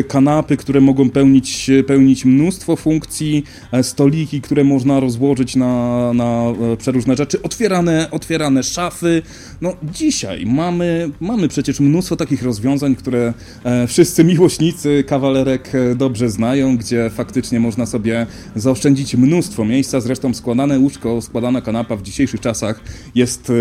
kanapy, 0.07 0.57
które 0.57 0.81
mogą 0.81 1.09
pełnić, 1.09 1.71
pełnić 1.87 2.25
mnóstwo 2.25 2.75
funkcji, 2.75 3.43
e, 3.71 3.83
stoliki, 3.83 4.41
które 4.41 4.63
można 4.63 4.99
rozłożyć 4.99 5.55
na, 5.55 6.13
na 6.13 6.43
e, 6.73 6.77
przeróżne 6.77 7.15
rzeczy, 7.15 7.41
otwierane, 7.41 8.11
otwierane 8.11 8.63
szafy. 8.63 9.21
No 9.61 9.73
dzisiaj 9.83 10.45
mamy, 10.45 11.09
mamy 11.19 11.47
przecież 11.47 11.79
mnóstwo 11.79 12.15
takich 12.15 12.43
rozwiązań, 12.43 12.95
które 12.95 13.33
e, 13.63 13.87
wszyscy 13.87 14.23
miłośnicy 14.23 15.03
kawalerek 15.07 15.71
dobrze 15.95 16.29
znają, 16.29 16.77
gdzie 16.77 17.09
faktycznie 17.09 17.59
można 17.59 17.85
sobie 17.85 18.25
zaoszczędzić 18.55 19.15
mnóstwo 19.15 19.65
miejsca. 19.65 20.01
Zresztą 20.01 20.33
składane 20.33 20.79
łóżko, 20.79 21.21
składana 21.21 21.61
kanapa 21.61 21.95
w 21.95 22.01
dzisiejszych 22.01 22.41
czasach 22.41 22.81
jest 23.15 23.51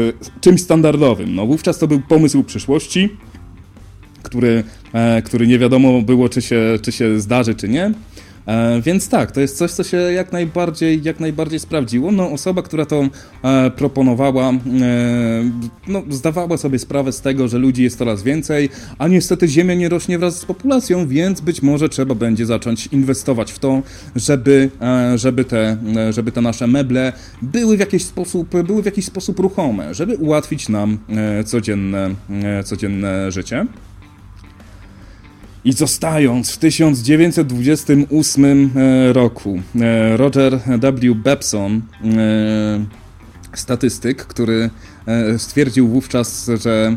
czymś 0.40 0.60
standardowym. 0.60 1.34
No 1.34 1.46
wówczas 1.46 1.78
to 1.78 1.88
był 1.88 2.00
pomysł 2.00 2.42
przyszłości, 2.54 3.08
który, 4.22 4.64
e, 4.92 5.22
który 5.22 5.46
nie 5.46 5.58
wiadomo 5.58 6.02
było, 6.02 6.28
czy 6.28 6.42
się, 6.42 6.78
czy 6.82 6.92
się 6.92 7.20
zdarzy, 7.20 7.54
czy 7.54 7.68
nie. 7.68 7.92
E, 8.46 8.82
więc 8.82 9.08
tak, 9.08 9.32
to 9.32 9.40
jest 9.40 9.56
coś, 9.56 9.70
co 9.70 9.84
się 9.84 9.96
jak 9.96 10.32
najbardziej, 10.32 11.02
jak 11.02 11.20
najbardziej 11.20 11.60
sprawdziło. 11.60 12.12
No, 12.12 12.30
osoba, 12.30 12.62
która 12.62 12.86
to 12.86 13.08
e, 13.44 13.70
proponowała, 13.70 14.50
e, 14.50 14.54
no, 15.88 16.02
zdawała 16.10 16.56
sobie 16.56 16.78
sprawę 16.78 17.12
z 17.12 17.20
tego, 17.20 17.48
że 17.48 17.58
ludzi 17.58 17.82
jest 17.82 17.98
coraz 17.98 18.22
więcej, 18.22 18.68
a 18.98 19.08
niestety 19.08 19.48
Ziemia 19.48 19.74
nie 19.74 19.88
rośnie 19.88 20.18
wraz 20.18 20.38
z 20.38 20.44
populacją, 20.44 21.08
więc 21.08 21.40
być 21.40 21.62
może 21.62 21.88
trzeba 21.88 22.14
będzie 22.14 22.46
zacząć 22.46 22.86
inwestować 22.86 23.52
w 23.52 23.58
to, 23.58 23.82
żeby, 24.16 24.70
żeby, 25.14 25.44
te, 25.44 25.76
żeby 26.10 26.32
te 26.32 26.40
nasze 26.40 26.66
meble 26.66 27.12
były 27.42 27.76
w 27.76 27.80
jakiś 27.80 28.04
sposób, 28.04 28.48
były 28.62 28.82
w 28.82 28.86
jakiś 28.86 29.04
sposób 29.04 29.38
ruchome, 29.38 29.94
żeby 29.94 30.16
ułatwić 30.16 30.68
nam 30.68 30.98
codzienne, 31.44 32.14
codzienne 32.64 33.32
życie. 33.32 33.66
I 35.64 35.72
zostając 35.72 36.50
w 36.50 36.58
1928 36.58 38.70
e, 38.76 39.12
roku, 39.12 39.60
e, 39.80 40.16
Roger 40.16 40.60
W. 40.80 41.14
Babson, 41.14 41.82
e, 42.04 42.84
statystyk, 43.54 44.26
który 44.26 44.70
stwierdził 45.38 45.88
wówczas, 45.88 46.50
że 46.62 46.96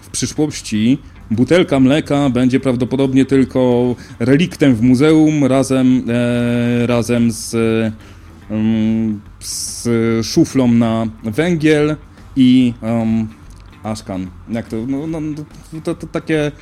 w 0.00 0.10
przyszłości 0.10 0.98
butelka 1.30 1.80
mleka 1.80 2.30
będzie 2.30 2.60
prawdopodobnie 2.60 3.24
tylko 3.24 3.94
reliktem 4.18 4.74
w 4.74 4.82
muzeum 4.82 5.44
razem, 5.44 6.04
razem 6.86 7.32
z, 7.32 7.50
z 9.40 9.86
szuflą 10.26 10.72
na 10.72 11.06
węgiel 11.24 11.96
i 12.36 12.74
um, 12.82 13.28
aszkan. 13.82 14.26
Jak 14.48 14.68
to? 14.68 14.76
No, 14.86 15.06
no, 15.06 15.20
to, 15.84 15.94
to 15.94 16.06
takie 16.06 16.52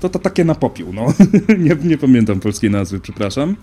to, 0.00 0.08
to 0.08 0.18
takie 0.18 0.44
na 0.44 0.54
popiół, 0.54 0.92
no. 0.92 1.06
nie, 1.58 1.76
nie 1.84 1.98
pamiętam 1.98 2.40
polskiej 2.40 2.70
nazwy, 2.70 3.00
przepraszam. 3.00 3.56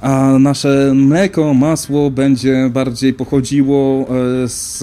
A 0.00 0.38
nasze 0.38 0.92
mleko, 0.94 1.54
masło 1.54 2.10
będzie 2.10 2.70
bardziej 2.72 3.14
pochodziło 3.14 4.06
e, 4.08 4.48
z, 4.48 4.78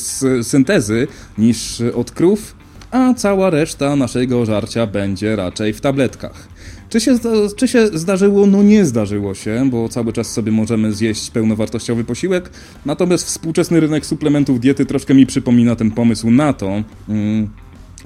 z 0.00 0.46
syntezy 0.46 1.06
niż 1.38 1.82
od 1.94 2.10
krów, 2.10 2.56
a 2.90 3.14
cała 3.14 3.50
reszta 3.50 3.96
naszego 3.96 4.46
żarcia 4.46 4.86
będzie 4.86 5.36
raczej 5.36 5.72
w 5.72 5.80
tabletkach. 5.80 6.48
Czy 6.88 7.00
się, 7.00 7.18
czy 7.56 7.68
się 7.68 7.98
zdarzyło? 7.98 8.46
No 8.46 8.62
nie 8.62 8.84
zdarzyło 8.84 9.34
się, 9.34 9.70
bo 9.70 9.88
cały 9.88 10.12
czas 10.12 10.32
sobie 10.32 10.52
możemy 10.52 10.92
zjeść 10.92 11.30
pełnowartościowy 11.30 12.04
posiłek. 12.04 12.50
Natomiast 12.86 13.26
współczesny 13.26 13.80
rynek 13.80 14.06
suplementów 14.06 14.60
diety 14.60 14.86
troszkę 14.86 15.14
mi 15.14 15.26
przypomina 15.26 15.76
ten 15.76 15.90
pomysł 15.90 16.30
na 16.30 16.52
to. 16.52 16.82
Hmm, 17.06 17.48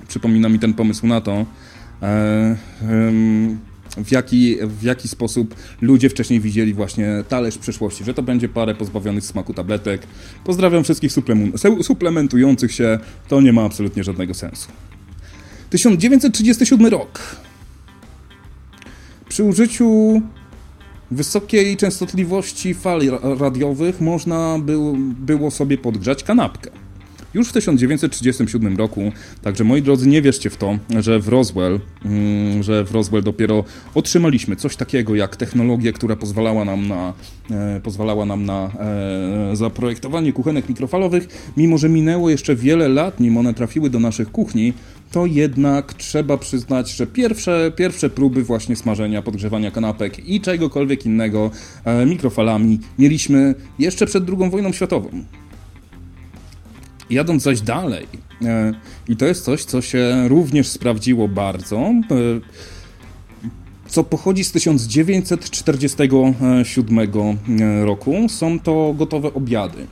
przypomina 0.08 0.48
mi 0.48 0.58
ten 0.58 0.74
pomysł 0.74 1.06
na 1.06 1.20
to, 1.20 1.46
w 4.04 4.10
jaki, 4.10 4.56
w 4.62 4.82
jaki 4.82 5.08
sposób 5.08 5.54
ludzie 5.80 6.10
wcześniej 6.10 6.40
widzieli 6.40 6.74
właśnie 6.74 7.24
talerz 7.28 7.58
przyszłości, 7.58 8.04
że 8.04 8.14
to 8.14 8.22
będzie 8.22 8.48
parę 8.48 8.74
pozbawionych 8.74 9.24
smaku 9.24 9.54
tabletek. 9.54 10.02
Pozdrawiam 10.44 10.84
wszystkich 10.84 11.12
suplementujących 11.82 12.72
się, 12.72 12.98
to 13.28 13.40
nie 13.40 13.52
ma 13.52 13.64
absolutnie 13.64 14.04
żadnego 14.04 14.34
sensu. 14.34 14.68
1937 15.70 16.86
rok. 16.86 17.36
Przy 19.28 19.44
użyciu 19.44 20.22
wysokiej 21.10 21.76
częstotliwości 21.76 22.74
fal 22.74 23.00
radiowych 23.38 24.00
można 24.00 24.58
było 25.18 25.50
sobie 25.50 25.78
podgrzać 25.78 26.24
kanapkę. 26.24 26.70
Już 27.34 27.48
w 27.48 27.52
1937 27.52 28.76
roku, 28.76 29.12
także 29.42 29.64
moi 29.64 29.82
drodzy, 29.82 30.08
nie 30.08 30.22
wierzcie 30.22 30.50
w 30.50 30.56
to, 30.56 30.78
że 31.00 31.20
w 31.20 31.28
Roswell, 31.28 31.80
mm, 32.04 32.62
że 32.62 32.84
w 32.84 32.92
Roswell 32.92 33.22
dopiero 33.22 33.64
otrzymaliśmy 33.94 34.56
coś 34.56 34.76
takiego 34.76 35.14
jak 35.14 35.36
technologię, 35.36 35.92
która 35.92 36.16
pozwalała 36.16 36.64
nam 36.64 36.88
na, 36.88 37.12
e, 37.50 37.80
pozwalała 37.80 38.24
nam 38.24 38.46
na 38.46 38.70
e, 39.52 39.56
zaprojektowanie 39.56 40.32
kuchenek 40.32 40.68
mikrofalowych, 40.68 41.52
mimo 41.56 41.78
że 41.78 41.88
minęło 41.88 42.30
jeszcze 42.30 42.56
wiele 42.56 42.88
lat, 42.88 43.20
nim 43.20 43.36
one 43.36 43.54
trafiły 43.54 43.90
do 43.90 44.00
naszych 44.00 44.32
kuchni, 44.32 44.72
to 45.12 45.26
jednak 45.26 45.94
trzeba 45.94 46.36
przyznać, 46.36 46.90
że 46.90 47.06
pierwsze, 47.06 47.72
pierwsze 47.76 48.10
próby 48.10 48.42
właśnie 48.42 48.76
smażenia, 48.76 49.22
podgrzewania 49.22 49.70
kanapek 49.70 50.28
i 50.28 50.40
czegokolwiek 50.40 51.06
innego 51.06 51.50
e, 51.84 52.06
mikrofalami 52.06 52.78
mieliśmy 52.98 53.54
jeszcze 53.78 54.06
przed 54.06 54.24
II 54.28 54.50
wojną 54.50 54.72
światową. 54.72 55.24
Jadąc 57.10 57.42
zaś 57.42 57.60
dalej, 57.60 58.06
e, 58.44 58.72
i 59.08 59.16
to 59.16 59.26
jest 59.26 59.44
coś, 59.44 59.64
co 59.64 59.82
się 59.82 60.28
również 60.28 60.68
sprawdziło 60.68 61.28
bardzo, 61.28 61.78
e, 61.78 62.02
co 63.86 64.04
pochodzi 64.04 64.44
z 64.44 64.52
1947 64.52 66.98
e, 66.98 67.04
roku, 67.84 68.28
są 68.28 68.60
to 68.60 68.94
gotowe 68.98 69.34
obiady. 69.34 69.86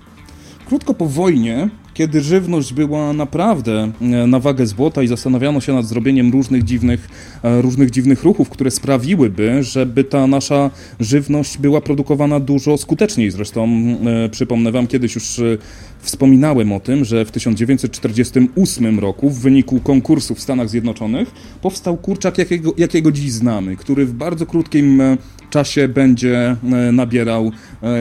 Krótko 0.67 0.95
po 0.95 1.07
wojnie 1.07 1.71
kiedy 1.99 2.21
żywność 2.21 2.73
była 2.73 3.13
naprawdę 3.13 3.93
e, 4.01 4.27
na 4.27 4.41
wagę 4.41 4.67
złota 4.67 5.03
i 5.03 5.09
zastanawiano 5.09 5.61
się 5.61 5.73
nad 5.73 5.87
zrobieniem 5.87 6.33
różnych 6.33 6.65
dziwnych, 6.65 7.09
e, 7.43 7.63
różnych 7.63 7.91
dziwnych 7.91 8.23
ruchów, 8.23 8.51
które 8.51 8.71
sprawiłyby, 8.71 9.63
żeby 9.63 10.05
ta 10.05 10.27
nasza 10.27 10.71
żywność 11.01 11.59
była 11.59 11.81
produkowana 11.81 12.41
dużo 12.41 12.77
skuteczniej. 12.77 13.31
Zresztą 13.31 13.69
e, 14.25 14.29
przypomnę 14.29 14.73
Wam, 14.73 14.87
kiedyś 14.87 15.15
już 15.15 15.41
wspominałem 15.99 16.73
o 16.73 16.81
tym, 16.81 17.05
że 17.05 17.25
w 17.25 17.31
1948 17.31 18.99
roku 18.99 19.31
w 19.31 19.41
wyniku 19.41 19.81
konkursu 19.81 20.35
w 20.35 20.41
Stanach 20.41 20.69
Zjednoczonych 20.69 21.31
powstał 21.63 21.97
kurczak, 21.97 22.39
jakiego, 22.39 22.75
jakiego 22.77 23.13
dziś 23.13 23.33
znamy, 23.33 23.77
który 23.77 24.07
w 24.07 24.13
bardzo 24.13 24.47
krótkim 24.47 25.03
czasie 25.51 25.89
będzie 25.89 26.57
nabierał, 26.93 27.53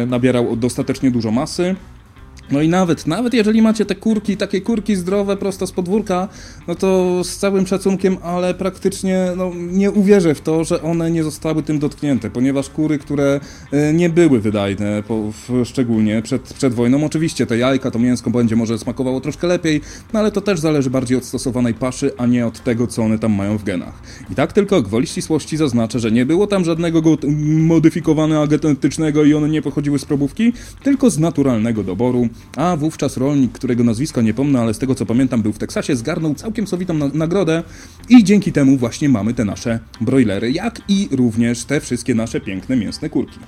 nabierał 0.08 0.56
dostatecznie 0.56 1.12
dużo 1.12 1.32
masy 1.32 1.76
No 2.52 2.62
i 2.62 2.70
nawet, 2.70 3.08
nawet 3.08 3.34
jeżeli 3.34 3.62
macie 3.62 3.86
te 3.86 3.96
kurki, 3.96 4.38
takie 4.38 4.62
kurki 4.62 4.96
zdrowe 4.96 5.38
prosto 5.38 5.68
z 5.68 5.72
podwórka, 5.72 6.28
no 6.68 6.76
to 6.76 7.22
z 7.24 7.38
całym 7.38 7.68
szacunkiem, 7.68 8.18
ale 8.24 8.54
praktycznie 8.54 9.32
no, 9.38 9.52
nie 9.56 9.92
uwierzę 9.92 10.36
w 10.36 10.42
to, 10.42 10.64
że 10.64 10.82
one 10.82 11.12
nie 11.12 11.24
zostały 11.24 11.64
tym 11.64 11.80
dotknięte, 11.80 12.30
ponieważ 12.30 12.70
kury, 12.70 13.00
które 13.00 13.40
e, 13.72 13.94
nie 13.94 14.10
były 14.10 14.40
wydajne, 14.40 15.04
po, 15.08 15.32
w, 15.32 15.66
szczególnie 15.66 16.22
przed, 16.22 16.42
przed 16.42 16.74
wojną, 16.74 17.06
oczywiście 17.06 17.46
te 17.46 17.58
jajka, 17.58 17.92
to 17.92 18.00
mięsko 18.00 18.30
będzie 18.30 18.56
może 18.56 18.78
smakowało 18.78 19.22
troszkę 19.22 19.48
lepiej, 19.48 19.82
no 20.14 20.20
ale 20.20 20.32
to 20.32 20.42
też 20.42 20.60
zależy 20.60 20.90
bardziej 20.90 21.18
od 21.18 21.26
stosowanej 21.26 21.74
paszy, 21.74 22.12
a 22.18 22.26
nie 22.26 22.48
od 22.48 22.64
tego, 22.64 22.88
co 22.88 23.04
one 23.04 23.20
tam 23.20 23.34
mają 23.34 23.58
w 23.58 23.64
genach. 23.64 23.94
I 24.32 24.36
tak 24.36 24.54
tylko 24.54 24.82
gwoli 24.82 25.08
ścisłości 25.08 25.58
zaznaczę, 25.58 26.00
że 26.00 26.12
nie 26.12 26.26
było 26.26 26.48
tam 26.48 26.66
żadnego 26.66 27.02
modyfikowanego 27.48 28.48
genetycznego 28.48 29.24
i 29.24 29.34
one 29.34 29.50
nie 29.50 29.62
pochodziły 29.62 30.00
z 30.00 30.06
probówki, 30.06 30.54
tylko 30.84 31.10
z 31.10 31.20
naturalnego 31.20 31.84
doboru, 31.84 32.28
a 32.56 32.78
wówczas 32.78 33.18
rolnik, 33.18 33.52
którego 33.52 33.84
nazwiska 33.84 34.22
nie 34.22 34.34
pomnę, 34.34 34.62
ale 34.62 34.74
z 34.74 34.80
tego 34.80 34.96
co 34.96 35.06
pamiętam 35.06 35.42
był 35.42 35.54
w 35.54 35.58
Teksasie, 35.58 35.96
zgarnął 35.96 36.36
całkiem 36.36 36.68
sowitą 36.68 36.94
na 36.94 37.08
nagrodę 37.14 37.64
i 38.10 38.24
dzięki 38.24 38.52
temu 38.52 38.78
właśnie 38.78 39.10
mamy 39.10 39.34
te 39.34 39.46
nasze 39.46 39.80
broilery, 40.02 40.52
jak 40.52 40.82
i 40.88 41.10
również 41.12 41.66
te 41.66 41.80
wszystkie 41.80 42.16
nasze 42.16 42.42
piękne 42.42 42.76
mięsne 42.76 43.10
kurki. 43.10 43.40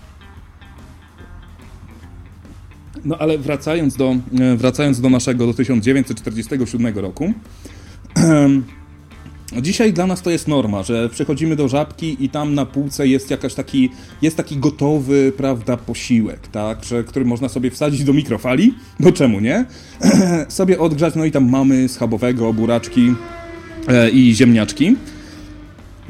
No 3.06 3.18
ale 3.18 3.38
wracając 3.38 3.96
do, 3.96 4.16
e, 4.40 4.58
wracając 4.58 5.02
do 5.02 5.10
naszego, 5.10 5.48
do 5.48 5.54
1947 5.54 6.98
roku, 6.98 7.34
Dzisiaj 9.58 9.94
dla 9.94 10.08
nas 10.08 10.22
to 10.22 10.30
jest 10.30 10.48
norma, 10.48 10.84
że 10.84 11.10
przychodzimy 11.10 11.56
do 11.56 11.68
żabki 11.68 12.18
i 12.20 12.30
tam 12.30 12.56
na 12.56 12.66
półce 12.66 13.08
jest 13.08 13.32
jakaś 13.32 13.54
taki, 13.54 13.90
jest 14.22 14.38
taki 14.38 14.58
gotowy, 14.58 15.34
prawda, 15.38 15.78
posiłek, 15.78 16.48
tak, 16.48 16.84
że, 16.84 17.04
który 17.04 17.26
można 17.26 17.50
sobie 17.50 17.72
wsadzić 17.72 18.04
do 18.04 18.14
mikrofali, 18.14 18.74
no 19.00 19.12
czemu 19.12 19.40
nie? 19.40 19.66
sobie 20.50 20.80
odgrzać, 20.80 21.16
no 21.16 21.26
i 21.26 21.32
tam 21.32 21.50
mamy 21.50 21.90
schabowego, 21.90 22.54
buraczki 22.54 23.14
e, 23.88 24.10
i 24.10 24.36
ziemniaczki. 24.36 24.96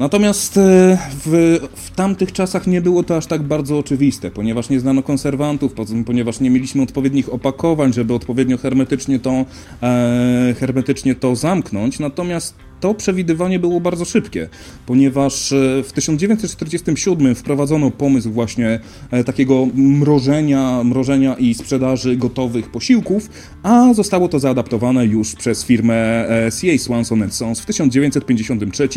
Natomiast 0.00 0.56
e, 0.56 0.98
w, 1.24 1.58
w, 1.74 1.90
tamtych 1.90 2.32
czasach 2.32 2.66
nie 2.66 2.80
było 2.80 3.02
to 3.02 3.16
aż 3.16 3.26
tak 3.26 3.42
bardzo 3.42 3.78
oczywiste, 3.78 4.30
ponieważ 4.30 4.68
nie 4.68 4.80
znano 4.80 5.02
konserwantów, 5.02 5.72
ponieważ 6.06 6.40
nie 6.40 6.50
mieliśmy 6.50 6.82
odpowiednich 6.82 7.34
opakowań, 7.34 7.92
żeby 7.92 8.14
odpowiednio 8.14 8.58
hermetycznie 8.58 9.18
to, 9.18 9.44
e, 9.82 10.54
hermetycznie 10.60 11.14
to 11.14 11.36
zamknąć. 11.36 11.98
Natomiast 11.98 12.54
to 12.80 12.94
przewidywanie 12.94 13.58
było 13.58 13.80
bardzo 13.80 14.04
szybkie, 14.04 14.48
ponieważ 14.86 15.52
e, 15.52 15.82
w 15.82 15.92
1947 15.92 17.34
wprowadzono 17.34 17.90
pomysł 17.90 18.30
właśnie 18.30 18.80
e, 19.10 19.24
takiego 19.24 19.66
mrożenia, 19.74 20.84
mrożenia 20.84 21.34
i 21.34 21.54
sprzedaży 21.54 22.16
gotowych 22.16 22.70
posiłków, 22.70 23.30
a 23.62 23.94
zostało 23.94 24.28
to 24.28 24.38
zaadaptowane 24.38 25.06
już 25.06 25.34
przez 25.34 25.64
firmę 25.64 26.28
C.A. 26.50 26.78
Swanson 26.78 27.30
Sons 27.30 27.60
w 27.60 27.66
1953 27.66 28.88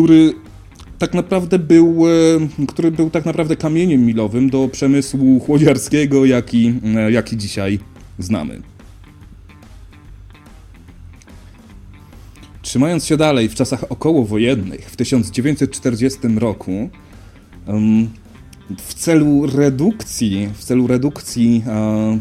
który 0.00 0.34
tak 0.98 1.14
naprawdę 1.14 1.58
był, 1.58 2.06
e, 2.08 2.66
który 2.66 2.90
był 2.90 3.10
tak 3.10 3.24
naprawdę 3.24 3.56
kamieniem 3.56 4.06
milowym 4.06 4.50
do 4.50 4.68
przemysłu 4.68 5.40
chłodziarskiego, 5.40 6.24
jaki, 6.24 6.74
jaki 7.10 7.36
dzisiaj 7.36 7.78
znamy. 8.18 8.62
Trzymając 12.62 13.04
się 13.06 13.16
dalej 13.16 13.48
w 13.48 13.54
czasach 13.54 13.84
okołowojennych, 13.88 14.90
w 14.90 14.96
1940 14.96 16.18
roku, 16.38 16.90
w 18.78 18.94
celu 18.94 19.46
redukcji, 19.46 20.48
w 20.54 20.64
celu 20.64 20.86
redukcji 20.86 21.62
e, 21.66 22.18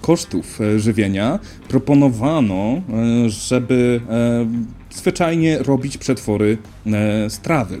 kosztów 0.00 0.60
e, 0.60 0.80
żywienia, 0.80 1.38
proponowano, 1.68 2.82
żeby 3.26 4.00
zwyczajnie 4.94 5.58
robić 5.58 5.98
przetwory 5.98 6.58
z 7.28 7.38
trawy. 7.38 7.80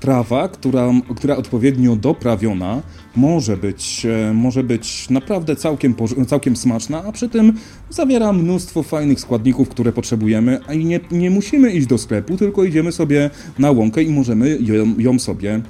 Trawa, 0.00 0.48
która, 0.48 0.90
która 1.16 1.36
odpowiednio 1.36 1.96
doprawiona 1.96 2.82
może 3.16 3.56
być, 3.56 4.06
e, 4.06 4.32
może 4.34 4.64
być 4.64 5.10
naprawdę 5.10 5.56
całkiem, 5.56 5.94
całkiem 6.26 6.56
smaczna, 6.56 7.04
a 7.04 7.12
przy 7.12 7.28
tym 7.28 7.52
zawiera 7.90 8.32
mnóstwo 8.32 8.82
fajnych 8.82 9.20
składników, 9.20 9.68
które 9.68 9.92
potrzebujemy, 9.92 10.58
a 10.66 10.74
nie, 10.74 11.00
nie 11.10 11.30
musimy 11.30 11.72
iść 11.72 11.86
do 11.86 11.98
sklepu, 11.98 12.36
tylko 12.36 12.64
idziemy 12.64 12.92
sobie 12.92 13.30
na 13.58 13.70
łąkę 13.70 14.02
i 14.02 14.10
możemy 14.10 14.58
ją, 14.60 14.94
ją 14.98 15.18
sobie 15.18 15.60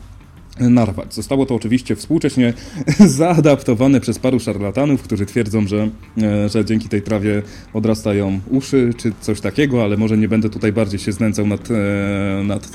narwać. 0.61 1.15
Zostało 1.15 1.47
to 1.47 1.55
oczywiście 1.55 1.97
współcześnie 1.97 2.53
zaadaptowane 3.07 4.01
przez 4.01 4.19
paru 4.19 4.41
szarlatanów, 4.41 5.03
którzy 5.03 5.27
twierdzą, 5.27 5.67
że, 5.67 5.89
e, 6.23 6.49
że 6.49 6.65
dzięki 6.65 6.89
tej 6.89 7.03
trawie 7.03 7.43
odrastają 7.73 8.41
uszy 8.51 8.95
czy 8.97 9.13
coś 9.21 9.41
takiego, 9.41 9.83
ale 9.83 9.97
może 9.97 10.19
nie 10.19 10.29
będę 10.29 10.51
tutaj 10.51 10.73
bardziej 10.73 11.01
się 11.01 11.13
znęcał 11.13 11.47
nad, 11.47 11.69
e, 11.71 12.45
nad 12.45 12.73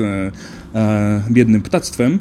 e, 0.76 1.22
biednym 1.32 1.62
ptactwem. 1.62 2.20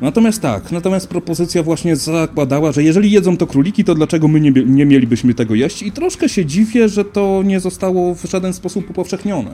Natomiast 0.00 0.42
tak, 0.42 0.72
natomiast 0.72 1.08
propozycja 1.08 1.62
właśnie 1.62 1.96
zakładała, 1.96 2.72
że 2.72 2.82
jeżeli 2.82 3.10
jedzą 3.10 3.36
to 3.36 3.46
króliki, 3.46 3.84
to 3.84 3.94
dlaczego 3.94 4.28
my 4.28 4.40
nie, 4.40 4.50
nie 4.50 4.86
mielibyśmy 4.86 5.34
tego 5.34 5.54
jeść? 5.54 5.82
I 5.82 5.92
troszkę 5.92 6.28
się 6.28 6.46
dziwię, 6.46 6.88
że 6.88 7.04
to 7.04 7.42
nie 7.44 7.60
zostało 7.60 8.14
w 8.14 8.24
żaden 8.24 8.52
sposób 8.52 8.90
upowszechnione. 8.90 9.50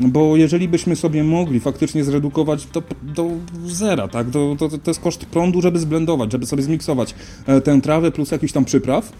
Bo 0.00 0.36
jeżeli 0.36 0.68
byśmy 0.68 0.96
sobie 0.96 1.24
mogli 1.24 1.60
faktycznie 1.60 2.04
zredukować 2.04 2.66
to 2.66 2.82
do 3.02 3.30
zera, 3.66 4.08
tak? 4.08 4.30
To, 4.30 4.56
to, 4.58 4.68
to 4.68 4.90
jest 4.90 5.00
koszt 5.00 5.26
prądu, 5.26 5.62
żeby 5.62 5.78
zblendować, 5.78 6.32
żeby 6.32 6.46
sobie 6.46 6.62
zmiksować 6.62 7.14
e, 7.46 7.60
tę 7.60 7.80
trawę 7.80 8.10
plus 8.10 8.30
jakiś 8.30 8.52
tam 8.52 8.64
przypraw. 8.64 9.12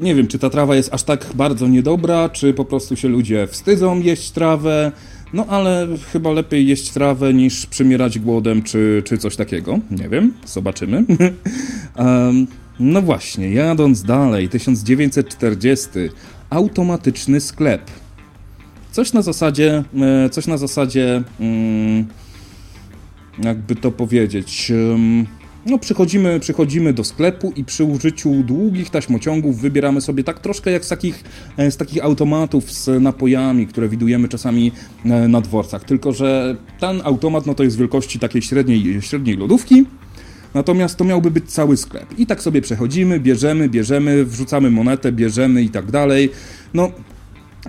Nie 0.00 0.14
wiem, 0.14 0.26
czy 0.26 0.38
ta 0.38 0.50
trawa 0.50 0.76
jest 0.76 0.94
aż 0.94 1.02
tak 1.02 1.26
bardzo 1.34 1.68
niedobra, 1.68 2.28
czy 2.28 2.54
po 2.54 2.64
prostu 2.64 2.96
się 2.96 3.08
ludzie 3.08 3.46
wstydzą 3.46 4.00
jeść 4.00 4.30
trawę. 4.30 4.92
No 5.32 5.46
ale 5.46 5.88
chyba 6.12 6.30
lepiej 6.30 6.66
jeść 6.66 6.90
trawę 6.90 7.34
niż 7.34 7.66
przymierać 7.66 8.18
głodem, 8.18 8.62
czy, 8.62 9.02
czy 9.04 9.18
coś 9.18 9.36
takiego. 9.36 9.78
Nie 9.90 10.08
wiem, 10.08 10.32
zobaczymy. 10.46 11.04
um, 11.96 12.46
no 12.80 13.02
właśnie, 13.02 13.50
jadąc 13.50 14.02
dalej, 14.02 14.48
1940. 14.48 15.88
Automatyczny 16.50 17.40
sklep. 17.40 17.90
Coś 18.94 19.12
na 19.12 19.22
zasadzie, 19.22 19.84
e, 20.00 20.30
coś 20.30 20.46
na 20.46 20.56
zasadzie, 20.56 21.22
mm, 21.40 22.06
jakby 23.42 23.76
to 23.76 23.90
powiedzieć, 23.90 24.72
no 25.66 25.78
przychodzimy, 25.78 26.40
przychodzimy 26.40 26.92
do 26.92 27.04
sklepu 27.04 27.52
i 27.56 27.64
przy 27.64 27.84
użyciu 27.84 28.42
długich 28.42 28.90
taśmociągów 28.90 29.60
wybieramy 29.60 30.00
sobie 30.00 30.24
tak 30.24 30.38
troszkę 30.38 30.70
jak 30.70 30.84
z 30.84 30.88
takich, 30.88 31.24
e, 31.56 31.70
z 31.70 31.76
takich 31.76 32.04
automatów 32.04 32.72
z 32.72 33.02
napojami, 33.02 33.66
które 33.66 33.88
widujemy 33.88 34.28
czasami 34.28 34.72
e, 35.04 35.28
na 35.28 35.40
dworcach, 35.40 35.84
tylko 35.84 36.12
że 36.12 36.56
ten 36.80 37.00
automat 37.04 37.46
no 37.46 37.54
to 37.54 37.62
jest 37.62 37.78
wielkości 37.78 38.18
takiej 38.18 38.42
średniej, 38.42 39.02
średniej 39.02 39.36
lodówki, 39.36 39.84
Natomiast 40.54 40.96
to 40.96 41.04
miałby 41.04 41.30
być 41.30 41.52
cały 41.52 41.76
sklep. 41.76 42.18
I 42.18 42.26
tak 42.26 42.42
sobie 42.42 42.62
przechodzimy, 42.62 43.20
bierzemy, 43.20 43.68
bierzemy, 43.68 44.24
wrzucamy 44.24 44.70
monetę, 44.70 45.12
bierzemy 45.12 45.62
i 45.62 45.68
tak 45.68 45.90
dalej. 45.90 46.30
No, 46.74 46.92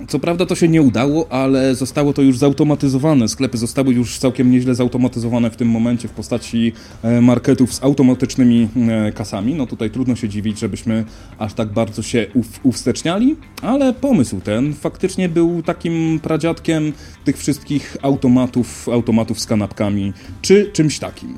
co 0.08 0.19
prawda 0.19 0.45
to 0.45 0.55
się 0.55 0.67
nie 0.67 0.81
udało, 0.81 1.31
ale 1.31 1.75
zostało 1.75 2.13
to 2.13 2.21
już 2.21 2.38
zautomatyzowane. 2.38 3.27
Sklepy 3.27 3.58
zostały 3.58 3.93
już 3.93 4.17
całkiem 4.17 4.51
nieźle 4.51 4.75
zautomatyzowane 4.75 5.51
w 5.51 5.55
tym 5.55 5.69
momencie 5.69 6.08
w 6.08 6.12
postaci 6.12 6.73
e, 7.03 7.21
marketów 7.21 7.73
z 7.73 7.84
automatycznymi 7.84 8.69
e, 8.89 9.12
kasami. 9.12 9.55
No 9.55 9.67
tutaj 9.67 9.91
trudno 9.91 10.15
się 10.15 10.29
dziwić, 10.29 10.60
żebyśmy 10.60 11.05
aż 11.38 11.53
tak 11.53 11.73
bardzo 11.73 12.01
się 12.01 12.27
uwsteczniali, 12.63 13.36
ale 13.62 13.93
pomysł 13.93 14.41
ten 14.41 14.73
faktycznie 14.73 15.29
był 15.29 15.63
takim 15.63 16.19
pradziadkiem 16.23 16.93
tych 17.25 17.38
wszystkich 17.38 17.97
automatów, 18.01 18.89
automatów 18.89 19.39
z 19.39 19.45
kanapkami, 19.45 20.13
czy 20.41 20.71
czymś 20.73 20.99
takim. 20.99 21.38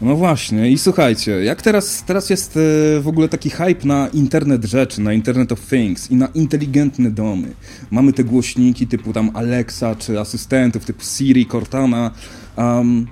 No 0.00 0.16
właśnie, 0.16 0.70
i 0.70 0.78
słuchajcie, 0.78 1.44
jak 1.44 1.62
teraz, 1.62 2.04
teraz 2.06 2.30
jest 2.30 2.56
e, 2.56 2.60
w 3.00 3.08
ogóle 3.08 3.28
taki 3.28 3.50
hype 3.50 3.86
na 3.86 4.08
internet 4.08 4.64
rzeczy, 4.64 5.00
na 5.00 5.12
Internet 5.12 5.52
of 5.52 5.60
Things 5.60 6.10
i 6.10 6.16
na 6.16 6.26
inteligentne 6.26 7.10
domy. 7.10 7.48
Mamy 7.90 8.12
te 8.12 8.24
głośniki 8.24 8.86
typu 8.86 9.12
tam 9.12 9.30
Alexa, 9.34 9.94
czy 9.94 10.20
asystentów 10.20 10.84
typu 10.84 11.04
Siri, 11.04 11.46
Cortana. 11.46 12.10
Um, 12.56 13.06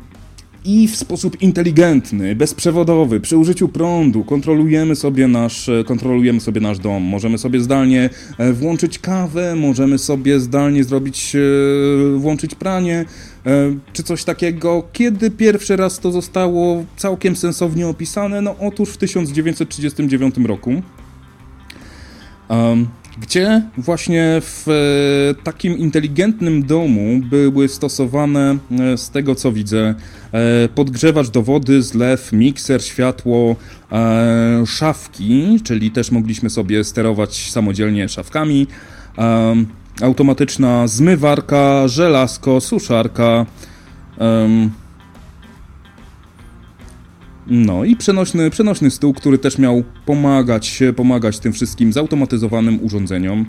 i 0.65 0.89
w 0.89 0.97
sposób 0.97 1.43
inteligentny, 1.43 2.37
bezprzewodowy, 2.37 3.21
przy 3.21 3.37
użyciu 3.37 3.69
prądu 3.69 4.25
kontrolujemy 4.25 4.97
sobie 4.97 5.29
nasz, 5.29 5.71
kontrolujemy 5.87 6.41
sobie 6.41 6.61
nasz 6.61 6.79
dom. 6.79 7.03
Możemy 7.03 7.39
sobie 7.39 7.61
zdalnie 7.61 8.11
e, 8.39 8.53
włączyć 8.53 8.99
kawę, 8.99 9.55
możemy 9.57 9.99
sobie 9.99 10.41
zdalnie 10.41 10.85
zrobić, 10.85 11.37
e, 11.37 12.19
włączyć 12.19 12.55
pranie, 12.55 12.99
e, 13.01 13.05
czy 13.93 14.03
coś 14.03 14.25
takiego. 14.25 14.83
Kiedy 14.93 15.31
pierwszy 15.31 15.77
raz 15.77 15.99
to 15.99 16.13
zostało 16.13 16.85
całkiem 16.97 17.37
sensownie 17.37 17.89
opisane? 17.89 18.41
No 18.41 18.55
otóż 18.61 18.91
w 18.91 18.97
1939 18.97 20.35
roku. 20.47 20.83
Gdzie 23.21 23.63
właśnie 23.79 24.41
w 24.41 24.69
e, 24.69 25.43
takim 25.43 25.79
inteligentnym 25.79 26.67
domu 26.67 27.21
były 27.31 27.69
stosowane, 27.69 28.59
e, 28.81 28.99
z 28.99 29.11
tego 29.11 29.35
co 29.35 29.53
widzę, 29.53 29.95
e, 30.33 30.69
podgrzewacz 30.69 31.29
do 31.29 31.43
wody, 31.43 31.83
zlew, 31.83 32.33
mikser, 32.33 32.85
światło, 32.85 33.57
szafki, 34.67 35.61
czyli 35.65 35.91
też 35.91 36.11
mogliśmy 36.11 36.51
sobie 36.51 36.85
sterować 36.85 37.51
samodzielnie 37.51 38.09
szafkami, 38.09 38.67
automatyczna 40.01 40.87
zmywarka, 40.87 41.89
żelazko, 41.89 42.61
suszarka, 42.61 43.47
no 47.47 47.85
i 47.85 47.97
przenośny, 47.97 48.51
przenośny 48.51 48.91
stół, 48.91 49.13
który 49.15 49.39
też 49.39 49.59
miał 49.59 49.83
pomagać, 50.07 50.83
pomagać 50.97 51.39
tym 51.39 51.53
wszystkim 51.53 51.93
zautomatyzowanym 51.93 52.79
urządzeniom. 52.83 53.47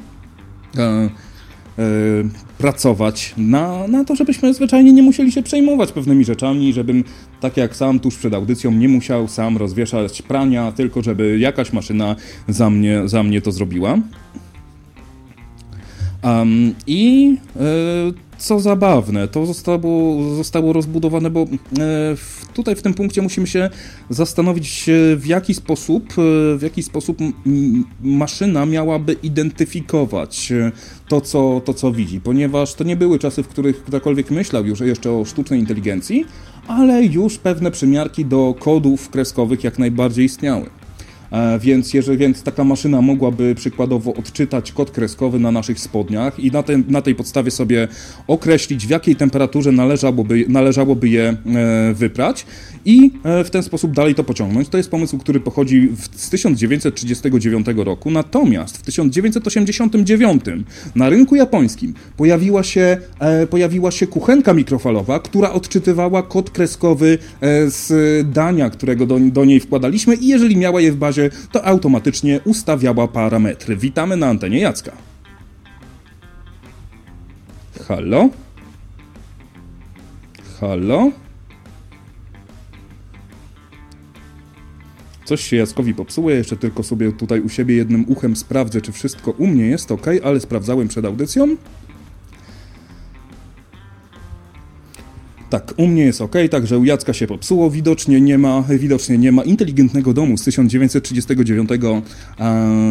E, 0.78 0.82
e, 0.82 1.10
pracować 2.58 3.34
na, 3.38 3.88
na 3.88 4.06
to, 4.06 4.16
żebyśmy 4.16 4.54
zwyczajnie 4.54 4.94
nie 4.94 5.04
musieli 5.04 5.32
się 5.32 5.44
przejmować 5.44 5.92
pewnymi 5.92 6.26
rzeczami, 6.26 6.74
żebym, 6.74 7.04
tak 7.40 7.58
jak 7.58 7.76
sam 7.76 8.00
tuż 8.00 8.16
przed 8.16 8.34
audycją, 8.34 8.72
nie 8.72 8.90
musiał 8.90 9.28
sam 9.28 9.58
rozwieszać 9.58 10.22
prania, 10.22 10.72
tylko 10.72 11.02
żeby 11.02 11.40
jakaś 11.40 11.74
maszyna 11.74 12.16
za 12.48 12.70
mnie, 12.70 13.02
za 13.06 13.24
mnie 13.24 13.42
to 13.42 13.52
zrobiła. 13.52 13.98
Um, 16.24 16.76
I 16.88 17.38
e, 17.56 18.34
co 18.44 18.60
zabawne, 18.60 19.28
to 19.28 19.46
zostało, 19.46 20.24
zostało 20.36 20.74
rozbudowane, 20.74 21.30
bo 21.30 21.42
e, 21.42 21.46
tutaj 22.54 22.76
w 22.76 22.82
tym 22.82 22.94
punkcie 22.94 23.22
musimy 23.22 23.48
się 23.48 23.70
zastanowić, 24.10 24.90
w 25.16 25.26
jaki 25.26 25.54
sposób, 25.54 26.04
e, 26.12 26.58
w 26.58 26.60
jaki 26.62 26.84
sposób 26.84 27.18
maszyna 28.02 28.66
miałaby 28.66 29.14
identyfikować 29.24 30.52
e, 30.52 30.72
to 31.08 31.22
co, 31.22 31.62
to, 31.66 31.74
co 31.74 31.92
widzi, 31.92 32.22
ponieważ 32.22 32.74
to 32.74 32.84
nie 32.84 32.96
były 32.96 33.20
czasy, 33.20 33.44
w 33.44 33.48
których 33.48 33.84
ktokolwiek 33.84 34.32
myślał 34.32 34.66
już 34.66 34.80
jeszcze 34.80 35.12
o 35.12 35.26
sztucznej 35.26 35.60
inteligencji, 35.60 36.26
ale 36.68 37.04
już 37.04 37.38
pewne 37.38 37.72
przymiarki 37.72 38.26
do 38.26 38.56
kodów 38.60 39.10
kreskowych 39.10 39.64
jak 39.64 39.80
najbardziej 39.80 40.26
istniały. 40.26 40.70
E, 41.34 41.60
więc, 41.60 41.94
jeżeli, 41.94 42.18
więc 42.18 42.44
taka 42.44 42.64
maszyna 42.64 43.02
mogłaby 43.02 43.56
przykładowo 43.56 44.14
odczytać 44.14 44.72
kod 44.72 44.92
kreskowy 44.92 45.40
na 45.40 45.52
naszych 45.52 45.80
spodniach 45.80 46.40
i 46.40 46.52
na, 46.52 46.64
na 46.88 47.02
tej 47.02 47.16
podstawie 47.16 47.52
sobie 47.52 47.88
określić, 48.28 48.88
w 48.88 48.90
jakiej 48.90 49.16
temperaturze 49.16 49.72
należałoby, 49.72 50.46
należałoby 50.48 51.10
je 51.10 51.24
e, 51.24 51.94
wyprać 51.94 52.46
i 52.86 53.12
e, 53.24 53.44
w 53.44 53.50
ten 53.50 53.64
sposób 53.64 53.92
dalej 53.92 54.16
to 54.16 54.24
pociągnąć. 54.24 54.70
To 54.70 54.78
jest 54.78 54.92
pomysł, 54.92 55.18
który 55.18 55.40
pochodzi 55.40 55.90
z 56.16 56.30
1939 56.30 57.68
roku, 57.76 58.12
natomiast 58.12 58.78
w 58.78 58.82
1989 58.82 60.44
na 60.96 61.10
rynku 61.10 61.36
japońskim 61.36 61.94
pojawiła 62.18 62.64
się, 62.64 62.98
pojawiła 63.50 63.92
się 63.92 64.08
kuchenka 64.08 64.54
mikrofalowa, 64.54 65.20
która 65.20 65.52
odczytywała 65.52 66.24
kod 66.24 66.50
kreskowy 66.50 67.18
z 67.68 67.88
dania, 68.34 68.70
którego 68.70 69.06
do, 69.06 69.20
do 69.20 69.46
niej 69.46 69.60
wkładaliśmy 69.60 70.16
i 70.16 70.28
jeżeli 70.28 70.58
miała 70.58 70.82
je 70.82 70.92
w 70.92 70.96
bazie 70.96 71.23
to 71.52 71.66
automatycznie 71.66 72.40
ustawiała 72.46 73.08
parametry. 73.08 73.78
Witamy 73.78 74.18
na 74.18 74.28
antenie 74.28 74.60
Jacka. 74.60 74.92
Halo? 77.88 78.30
Halo? 80.60 81.12
Coś 85.26 85.42
się 85.42 85.56
Jackowi 85.56 85.94
popsuło, 85.94 86.30
jeszcze 86.30 86.58
tylko 86.58 86.84
sobie 86.84 87.12
tutaj 87.12 87.42
u 87.42 87.50
siebie 87.50 87.76
jednym 87.76 88.06
uchem 88.08 88.36
sprawdzę, 88.36 88.82
czy 88.82 88.92
wszystko 88.92 89.32
u 89.32 89.48
mnie 89.48 89.66
jest 89.66 89.92
ok, 89.92 90.06
ale 90.24 90.40
sprawdzałem 90.40 90.88
przed 90.88 91.06
audycją. 91.06 91.56
Tak, 95.54 95.74
u 95.78 95.88
mnie 95.88 96.04
jest 96.04 96.22
ok, 96.22 96.36
także 96.52 96.78
u 96.78 96.84
Jacka 96.84 97.14
się 97.14 97.28
popsuło. 97.28 97.72
Widocznie 97.72 98.22
nie 98.22 98.38
ma, 98.38 98.64
widocznie 98.70 99.18
nie 99.18 99.32
ma 99.32 99.44
inteligentnego 99.44 100.14
domu 100.14 100.38
z 100.38 100.44
1939, 100.44 101.70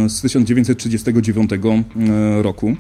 z 0.09 0.21
1939 0.21 1.51
e, 1.53 2.43
roku. 2.43 2.77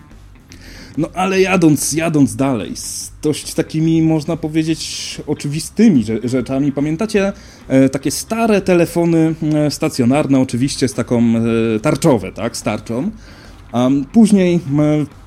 No 0.99 1.09
ale 1.15 1.41
jadąc, 1.41 1.93
jadąc 1.93 2.37
dalej, 2.37 2.77
z 2.77 3.13
dość 3.23 3.55
takimi, 3.55 4.03
można 4.03 4.37
powiedzieć, 4.37 5.21
oczywistymi 5.27 6.05
rzeczami. 6.25 6.73
Pamiętacie 6.73 7.33
e, 7.69 7.89
takie 7.89 8.11
stare 8.11 8.61
telefony 8.61 9.35
e, 9.55 9.71
stacjonarne, 9.71 10.41
oczywiście 10.41 10.89
z 10.89 10.95
taką 10.95 11.23
tarczowe, 11.83 12.33
tak, 12.33 12.57
z 12.57 12.63
tarczą. 12.63 13.11
Później, 14.13 14.61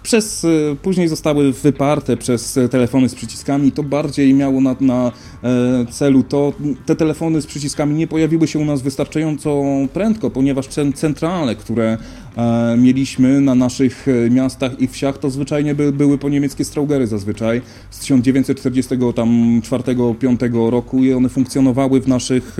przez, 0.05 0.45
e, 0.45 0.75
później 0.81 1.07
zostały 1.07 1.53
wyparte 1.53 2.17
przez 2.17 2.59
telefony 2.71 3.09
z 3.09 3.15
przyciskami. 3.15 3.71
To 3.71 3.83
bardziej 3.83 4.33
miało 4.33 4.61
na, 4.61 4.75
na 4.79 5.11
e, 5.43 5.85
celu 5.91 6.23
to, 6.23 6.53
te 6.85 6.95
telefony 6.95 7.41
z 7.41 7.45
przyciskami 7.45 7.95
nie 7.95 8.07
pojawiły 8.07 8.47
się 8.47 8.59
u 8.59 8.65
nas 8.65 8.81
wystarczająco 8.81 9.63
prędko, 9.93 10.29
ponieważ 10.29 10.67
centrale, 10.95 11.55
które 11.55 11.97
e, 12.37 12.77
mieliśmy 12.77 13.41
na 13.41 13.55
naszych 13.55 14.05
miastach 14.29 14.81
i 14.81 14.87
wsiach, 14.87 15.17
to 15.17 15.29
zwyczajnie 15.29 15.75
by, 15.75 15.91
były 15.91 16.17
po 16.17 16.29
niemieckie 16.29 16.65
Straugery 16.65 17.07
zazwyczaj 17.07 17.61
z 17.89 18.01
1944-5 18.01 20.69
roku 20.69 21.03
i 21.03 21.13
one 21.13 21.29
funkcjonowały 21.29 22.01
w 22.01 22.07
naszych 22.07 22.57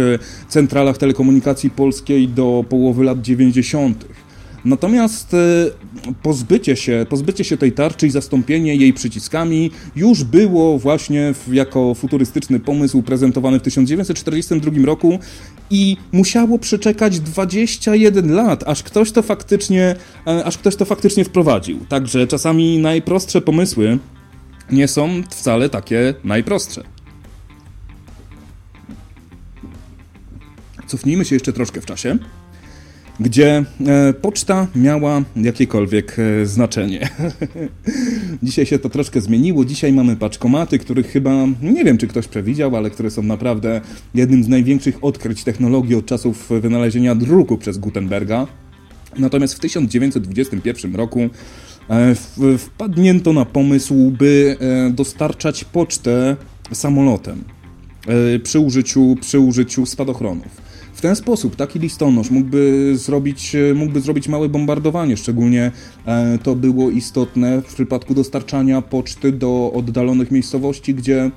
centralach 0.49 0.97
telekomunikacji 0.97 1.69
polskiej 1.69 2.27
do 2.27 2.65
połowy 2.69 3.03
lat 3.03 3.21
90. 3.21 4.05
Natomiast 4.65 5.33
e, 5.33 5.37
pozbycie 6.23 6.75
się, 6.75 7.05
pozbycie 7.09 7.43
się 7.43 7.57
tej 7.57 7.71
tarczy 7.71 8.07
i 8.07 8.09
zastąpienie 8.09 8.75
jej 8.75 8.93
przyciskami 8.93 9.71
już 9.95 10.23
było 10.23 10.79
właśnie 10.79 11.33
jako 11.51 11.93
futurystyczny 11.93 12.59
pomysł 12.59 13.01
prezentowany 13.01 13.59
w 13.59 13.61
1942 13.61 14.85
roku 14.85 15.19
i 15.69 15.97
musiało 16.11 16.59
przeczekać 16.59 17.19
21 17.19 18.31
lat, 18.33 18.63
aż 18.67 18.83
ktoś 18.83 19.11
to 19.11 19.21
faktycznie, 19.21 19.95
e, 20.27 20.45
aż 20.45 20.57
ktoś 20.57 20.75
to 20.75 20.85
faktycznie 20.85 21.25
wprowadził. 21.25 21.85
Także 21.89 22.27
czasami 22.27 22.77
najprostsze 22.77 23.41
pomysły 23.41 23.97
nie 24.71 24.87
są 24.87 25.23
wcale 25.29 25.69
takie 25.69 26.13
najprostsze. 26.23 26.83
Cofnijmy 30.87 31.25
się 31.25 31.35
jeszcze 31.35 31.53
troszkę 31.53 31.81
w 31.81 31.85
czasie 31.85 32.17
gdzie 33.19 33.63
e, 33.87 34.13
poczta 34.13 34.67
miała 34.75 35.21
jakiekolwiek 35.35 36.17
e, 36.19 36.45
znaczenie. 36.45 37.09
Dzisiaj 38.43 38.65
się 38.65 38.79
to 38.79 38.89
troszkę 38.89 39.21
zmieniło. 39.21 39.65
Dzisiaj 39.65 39.93
mamy 39.93 40.15
paczkomaty, 40.15 40.79
których 40.79 41.07
chyba 41.07 41.31
nie 41.61 41.83
wiem, 41.83 41.97
czy 41.97 42.07
ktoś 42.07 42.27
przewidział, 42.27 42.75
ale 42.75 42.89
które 42.89 43.11
są 43.11 43.23
naprawdę 43.23 43.81
jednym 44.13 44.43
z 44.43 44.47
największych 44.47 45.03
odkryć 45.03 45.43
technologii 45.43 45.95
od 45.95 46.05
czasów 46.05 46.49
wynalezienia 46.61 47.15
druku 47.15 47.57
przez 47.57 47.77
Gutenberga. 47.77 48.47
Natomiast 49.17 49.53
w 49.53 49.59
1921 49.59 50.95
roku 50.95 51.29
e, 51.89 52.15
wpadnięto 52.57 53.33
na 53.33 53.45
pomysł, 53.45 54.11
by 54.11 54.57
dostarczać 54.91 55.63
pocztę 55.63 56.35
samolotem 56.71 57.43
przy 58.43 58.59
użyciu, 58.59 59.15
przy 59.21 59.39
użyciu 59.39 59.85
spadochronów. 59.85 60.65
W 60.95 61.01
ten 61.01 61.15
sposób 61.15 61.55
taki 61.55 61.79
listonosz 61.79 62.29
mógłby 62.29 62.91
zrobić, 62.97 63.55
e, 63.55 63.73
mógłby 63.73 64.01
zrobić 64.01 64.27
małe 64.27 64.49
bombardowanie, 64.49 65.17
szczególnie 65.17 65.71
e, 66.05 66.37
to 66.43 66.55
było 66.55 66.89
istotne 66.89 67.61
w 67.61 67.65
przypadku 67.65 68.13
dostarczania 68.13 68.81
poczty 68.81 69.31
do 69.31 69.71
oddalonych 69.73 70.31
miejscowości, 70.31 70.93
gdzie 70.93 71.31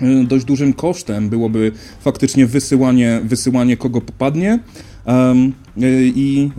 e, 0.00 0.24
dość 0.24 0.44
dużym 0.44 0.72
kosztem 0.72 1.28
byłoby 1.28 1.72
faktycznie 2.00 2.46
wysyłanie, 2.46 3.20
wysyłanie 3.24 3.76
kogo 3.76 4.00
popadnie. 4.00 4.58
I 6.14 6.50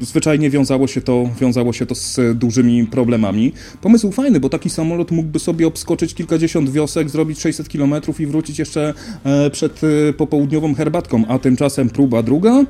zwyczajnie 0.00 0.50
wiązało 0.50 0.86
się, 0.86 1.00
to, 1.00 1.24
wiązało 1.40 1.72
się 1.72 1.86
to 1.86 1.94
z 1.94 2.38
dużymi 2.38 2.86
problemami. 2.86 3.52
Pomysł 3.80 4.12
fajny, 4.12 4.40
bo 4.40 4.48
taki 4.48 4.70
samolot 4.70 5.10
mógłby 5.10 5.38
sobie 5.38 5.66
obskoczyć 5.66 6.14
kilkadziesiąt 6.14 6.70
wiosek, 6.70 7.10
zrobić 7.10 7.40
600 7.40 7.68
km 7.68 7.94
i 8.18 8.26
wrócić 8.26 8.58
jeszcze 8.58 8.94
e, 9.24 9.50
przed 9.50 9.80
e, 9.84 10.12
popołudniową 10.12 10.74
herbatką, 10.74 11.24
a 11.28 11.38
tymczasem 11.38 11.90
próba 11.90 12.22
druga. 12.22 12.64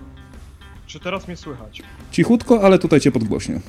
Czy 0.87 1.01
teraz 1.01 1.29
mnie 1.29 1.37
słychać? 1.37 1.83
Cichutko, 2.11 2.63
ale 2.63 2.79
tutaj 2.79 3.01
cię 3.01 3.13
podgłośnie. 3.13 3.61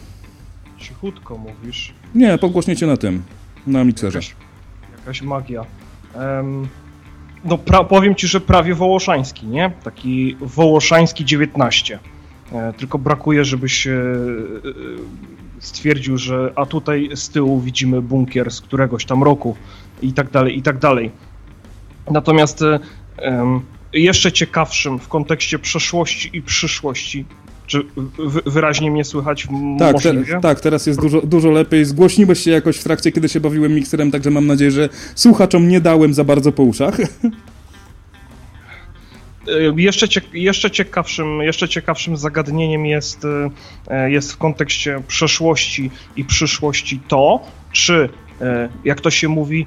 Cichutko 0.78 1.38
mówisz? 1.38 1.94
Nie, 2.16 2.38
podgłośnie 2.38 2.76
cię 2.76 2.88
na 2.88 2.98
tym, 2.98 3.24
na 3.68 3.84
mikserze. 3.84 4.18
Jakaś, 4.18 4.36
jakaś 5.00 5.22
magia. 5.22 5.66
Um, 6.16 6.68
no 7.46 7.58
pra, 7.58 7.84
powiem 7.84 8.16
ci, 8.16 8.28
że 8.28 8.42
prawie 8.42 8.76
wołoszański, 8.76 9.48
nie? 9.48 9.72
Taki 9.84 10.38
wołoszański 10.42 11.26
19. 11.26 12.00
E, 12.52 12.74
tylko 12.74 12.98
brakuje, 12.98 13.46
żebyś 13.46 13.88
e, 13.88 13.92
e, 13.92 13.96
stwierdził, 15.60 16.18
że 16.18 16.54
a 16.56 16.66
tutaj 16.66 17.10
z 17.16 17.30
tyłu 17.30 17.62
widzimy 17.62 18.02
bunkier 18.02 18.52
z 18.52 18.62
któregoś 18.62 19.06
tam 19.06 19.24
roku 19.24 19.56
i 20.02 20.14
tak 20.14 20.32
dalej, 20.32 20.58
i 20.58 20.62
tak 20.62 20.78
dalej. 20.78 21.12
Natomiast 22.12 22.60
jeszcze 23.94 24.32
ciekawszym 24.32 25.00
w 25.00 25.08
kontekście 25.08 25.60
przeszłości 25.60 26.30
i 26.34 26.42
przyszłości 26.42 27.26
Czy 27.68 27.86
wyraźnie 28.46 28.92
mnie 28.92 29.04
słychać 29.04 29.48
tak, 29.80 30.02
te, 30.02 30.40
tak, 30.42 30.60
teraz 30.60 30.88
jest 30.88 31.02
dużo, 31.02 31.22
dużo 31.22 31.52
lepiej. 31.52 31.86
Zgłośniłeś 31.86 32.40
się 32.40 32.52
jakoś 32.52 32.78
w 32.78 32.84
trakcie, 32.84 33.12
kiedy 33.12 33.30
się 33.30 33.40
bawiłem 33.40 33.76
mikserem, 33.76 34.12
także 34.12 34.32
mam 34.32 34.48
nadzieję, 34.48 34.72
że 34.72 34.90
słuchaczom 35.16 35.68
nie 35.68 35.82
dałem 35.82 36.14
za 36.14 36.24
bardzo 36.24 36.52
po 36.52 36.64
uszach. 36.64 36.98
E, 39.48 39.82
jeszcze, 39.82 40.10
ciek 40.10 40.34
jeszcze, 40.34 40.72
ciekawszym, 40.72 41.42
jeszcze 41.42 41.70
ciekawszym 41.70 42.18
zagadnieniem 42.18 42.86
jest, 42.86 43.26
e, 43.88 44.12
jest 44.12 44.34
w 44.34 44.38
kontekście 44.38 45.04
przeszłości 45.08 45.92
i 46.16 46.26
przyszłości 46.26 47.00
to, 47.08 47.40
czy, 47.72 48.10
e, 48.42 48.70
jak 48.84 49.02
to 49.02 49.10
się 49.10 49.28
mówi, 49.28 49.66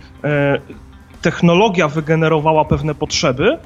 technologia 1.22 1.88
wygenerowała 1.88 2.64
pewne 2.64 2.94
potrzeby, 2.94 3.58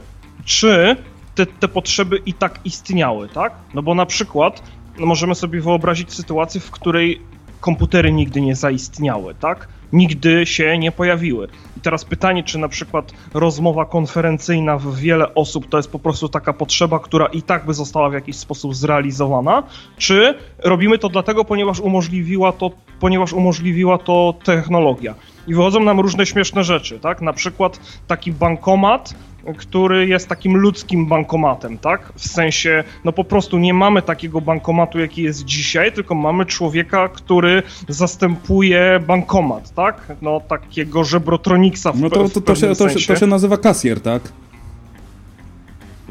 czy 0.44 0.96
te, 1.34 1.46
te 1.46 1.68
potrzeby 1.68 2.22
i 2.26 2.34
tak 2.34 2.60
istniały, 2.64 3.28
tak? 3.28 3.52
No 3.74 3.82
bo 3.82 3.94
na 3.94 4.06
przykład 4.06 4.62
no 4.98 5.06
możemy 5.06 5.34
sobie 5.34 5.60
wyobrazić 5.60 6.12
sytuację, 6.12 6.60
w 6.60 6.70
której 6.70 7.20
komputery 7.62 8.12
nigdy 8.12 8.40
nie 8.40 8.56
zaistniały, 8.56 9.34
tak? 9.34 9.68
Nigdy 9.92 10.46
się 10.46 10.78
nie 10.78 10.92
pojawiły. 10.92 11.48
I 11.76 11.80
teraz 11.80 12.04
pytanie, 12.04 12.42
czy 12.44 12.58
na 12.58 12.68
przykład 12.68 13.12
rozmowa 13.34 13.84
konferencyjna 13.84 14.78
w 14.78 14.96
wiele 14.96 15.34
osób 15.34 15.68
to 15.68 15.76
jest 15.76 15.90
po 15.90 15.98
prostu 15.98 16.28
taka 16.28 16.52
potrzeba, 16.52 16.98
która 16.98 17.26
i 17.26 17.42
tak 17.42 17.66
by 17.66 17.74
została 17.74 18.10
w 18.10 18.12
jakiś 18.12 18.36
sposób 18.36 18.74
zrealizowana, 18.74 19.62
czy 19.96 20.34
robimy 20.58 20.98
to 20.98 21.08
dlatego, 21.08 21.44
ponieważ 21.44 21.80
umożliwiła 21.80 22.52
to, 22.52 22.70
ponieważ 23.00 23.32
umożliwiła 23.32 23.98
to 23.98 24.34
technologia. 24.44 25.14
I 25.46 25.54
wychodzą 25.54 25.80
nam 25.80 26.00
różne 26.00 26.26
śmieszne 26.26 26.64
rzeczy, 26.64 26.98
tak? 27.00 27.22
Na 27.22 27.32
przykład 27.32 27.80
taki 28.06 28.32
bankomat, 28.32 29.14
który 29.56 30.06
jest 30.06 30.28
takim 30.28 30.56
ludzkim 30.56 31.06
bankomatem, 31.06 31.78
tak? 31.78 32.12
W 32.16 32.28
sensie, 32.28 32.84
no 33.04 33.12
po 33.12 33.24
prostu 33.24 33.58
nie 33.58 33.74
mamy 33.74 34.02
takiego 34.02 34.40
bankomatu, 34.40 34.98
jaki 34.98 35.22
jest 35.22 35.44
dzisiaj, 35.44 35.92
tylko 35.92 36.14
mamy 36.14 36.46
człowieka, 36.46 37.08
który 37.08 37.62
zastępuje 37.88 39.00
bankomat, 39.06 39.74
tak? 39.74 40.12
No 40.22 40.40
takiego 40.40 41.04
żebrotroniksa 41.04 41.92
w 41.92 42.00
No 42.00 42.10
to, 42.10 42.28
to, 42.28 42.40
to, 42.40 42.54
się, 42.54 42.74
to, 42.74 42.86
to 43.06 43.16
się 43.16 43.26
nazywa 43.26 43.56
kasjer, 43.56 44.00
tak? 44.00 44.22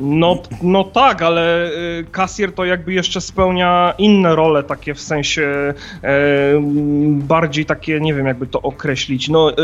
No, 0.01 0.41
no 0.61 0.83
tak, 0.83 1.21
ale 1.21 1.71
y, 1.99 2.05
kasjer 2.11 2.51
to 2.51 2.65
jakby 2.65 2.93
jeszcze 2.93 3.21
spełnia 3.21 3.93
inne 3.97 4.35
role, 4.35 4.63
takie 4.63 4.93
w 4.93 5.01
sensie 5.01 5.73
e, 6.03 6.13
bardziej 7.07 7.65
takie, 7.65 7.99
nie 7.99 8.13
wiem 8.13 8.25
jakby 8.25 8.47
to 8.47 8.61
określić. 8.61 9.29
No, 9.29 9.51
e, 9.51 9.55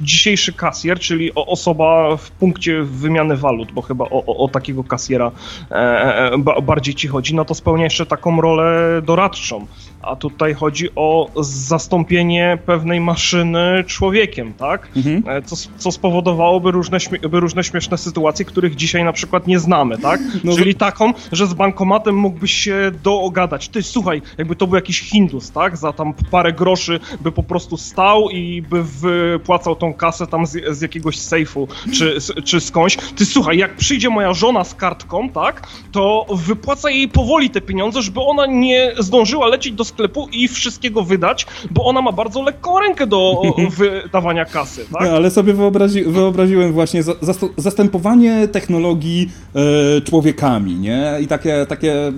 dzisiejszy 0.00 0.52
kasjer, 0.52 0.98
czyli 0.98 1.34
osoba 1.34 2.16
w 2.16 2.30
punkcie 2.30 2.82
wymiany 2.82 3.36
walut, 3.36 3.72
bo 3.72 3.82
chyba 3.82 4.04
o, 4.04 4.44
o 4.44 4.48
takiego 4.48 4.84
kasjera 4.84 5.30
e, 5.70 6.38
bardziej 6.62 6.94
ci 6.94 7.08
chodzi, 7.08 7.34
no 7.34 7.44
to 7.44 7.54
spełnia 7.54 7.84
jeszcze 7.84 8.06
taką 8.06 8.40
rolę 8.40 9.02
doradczą. 9.02 9.66
A 10.02 10.16
tutaj 10.16 10.54
chodzi 10.54 10.88
o 10.96 11.30
zastąpienie 11.40 12.58
pewnej 12.66 13.00
maszyny 13.00 13.84
człowiekiem, 13.86 14.54
tak? 14.54 14.88
Mhm. 14.96 15.44
Co, 15.44 15.56
co 15.76 15.92
spowodowałoby 15.92 16.70
różne, 16.70 16.98
różne 17.22 17.64
śmieszne 17.64 17.98
sytuacje, 17.98 18.44
których 18.44 18.76
dzisiaj 18.76 19.04
na 19.04 19.12
przykład 19.12 19.46
nie 19.46 19.58
znamy, 19.58 19.98
tak? 19.98 20.20
No 20.44 20.56
Czyli 20.56 20.74
taką, 20.74 21.12
że 21.32 21.46
z 21.46 21.54
bankomatem 21.54 22.16
mógłbyś 22.16 22.52
się 22.52 22.90
doogadać. 23.02 23.68
Ty, 23.68 23.82
słuchaj, 23.82 24.22
jakby 24.38 24.56
to 24.56 24.66
był 24.66 24.76
jakiś 24.76 25.00
Hindus, 25.00 25.50
tak? 25.50 25.76
Za 25.76 25.92
tam 25.92 26.14
parę 26.30 26.52
groszy 26.52 27.00
by 27.20 27.32
po 27.32 27.42
prostu 27.42 27.76
stał 27.76 28.30
i 28.30 28.62
by 28.62 28.84
wypłacał 28.84 29.76
tą 29.76 29.94
kasę 29.94 30.26
tam 30.26 30.46
z, 30.46 30.76
z 30.78 30.80
jakiegoś 30.80 31.18
sejfu 31.18 31.68
czy, 31.94 32.18
czy 32.44 32.60
skądś. 32.60 32.96
Ty, 33.16 33.26
słuchaj, 33.26 33.58
jak 33.58 33.76
przyjdzie 33.76 34.10
moja 34.10 34.32
żona 34.32 34.64
z 34.64 34.74
kartką, 34.74 35.28
tak? 35.28 35.68
To 35.92 36.26
wypłaca 36.34 36.90
jej 36.90 37.08
powoli 37.08 37.50
te 37.50 37.60
pieniądze, 37.60 38.02
żeby 38.02 38.20
ona 38.20 38.46
nie 38.46 38.92
zdążyła 38.98 39.46
lecieć 39.46 39.72
do 39.72 39.84
sklepu 39.88 40.28
i 40.32 40.48
wszystkiego 40.48 41.02
wydać, 41.02 41.46
bo 41.70 41.84
ona 41.84 42.02
ma 42.02 42.12
bardzo 42.12 42.42
lekką 42.42 42.80
rękę 42.80 43.06
do 43.06 43.42
wydawania 43.78 44.44
kasy, 44.44 44.86
tak? 44.92 45.02
No, 45.02 45.16
ale 45.16 45.30
sobie 45.30 45.54
wyobrazi 45.54 46.04
wyobraziłem 46.04 46.72
właśnie 46.72 47.02
za 47.02 47.14
zastępowanie 47.56 48.48
technologii 48.48 49.30
e, 49.54 50.00
człowiekami, 50.00 50.74
nie? 50.74 51.12
I 51.22 51.26
takie, 51.26 51.66
takie 51.68 52.08
e, 52.08 52.12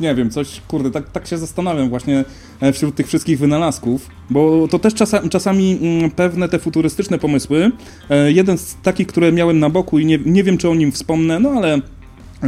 nie 0.00 0.14
wiem, 0.14 0.30
coś, 0.30 0.60
kurde, 0.68 0.90
tak, 0.90 1.10
tak 1.10 1.26
się 1.26 1.38
zastanawiam 1.38 1.88
właśnie 1.88 2.24
e, 2.60 2.72
wśród 2.72 2.94
tych 2.94 3.06
wszystkich 3.06 3.38
wynalazków, 3.38 4.08
bo 4.30 4.68
to 4.68 4.78
też 4.78 4.94
czasa, 4.94 5.28
czasami 5.28 5.72
m, 5.72 5.98
mm, 5.98 6.10
pewne 6.10 6.48
te 6.48 6.58
futurystyczne 6.58 7.18
pomysły, 7.18 7.70
e, 8.10 8.32
jeden 8.32 8.58
z 8.58 8.76
takich, 8.82 9.06
które 9.06 9.32
miałem 9.32 9.58
na 9.58 9.70
boku 9.70 9.98
i 9.98 10.06
nie, 10.06 10.18
nie 10.26 10.44
wiem, 10.44 10.58
czy 10.58 10.68
o 10.68 10.74
nim 10.74 10.92
wspomnę, 10.92 11.40
no 11.40 11.50
ale 11.50 11.80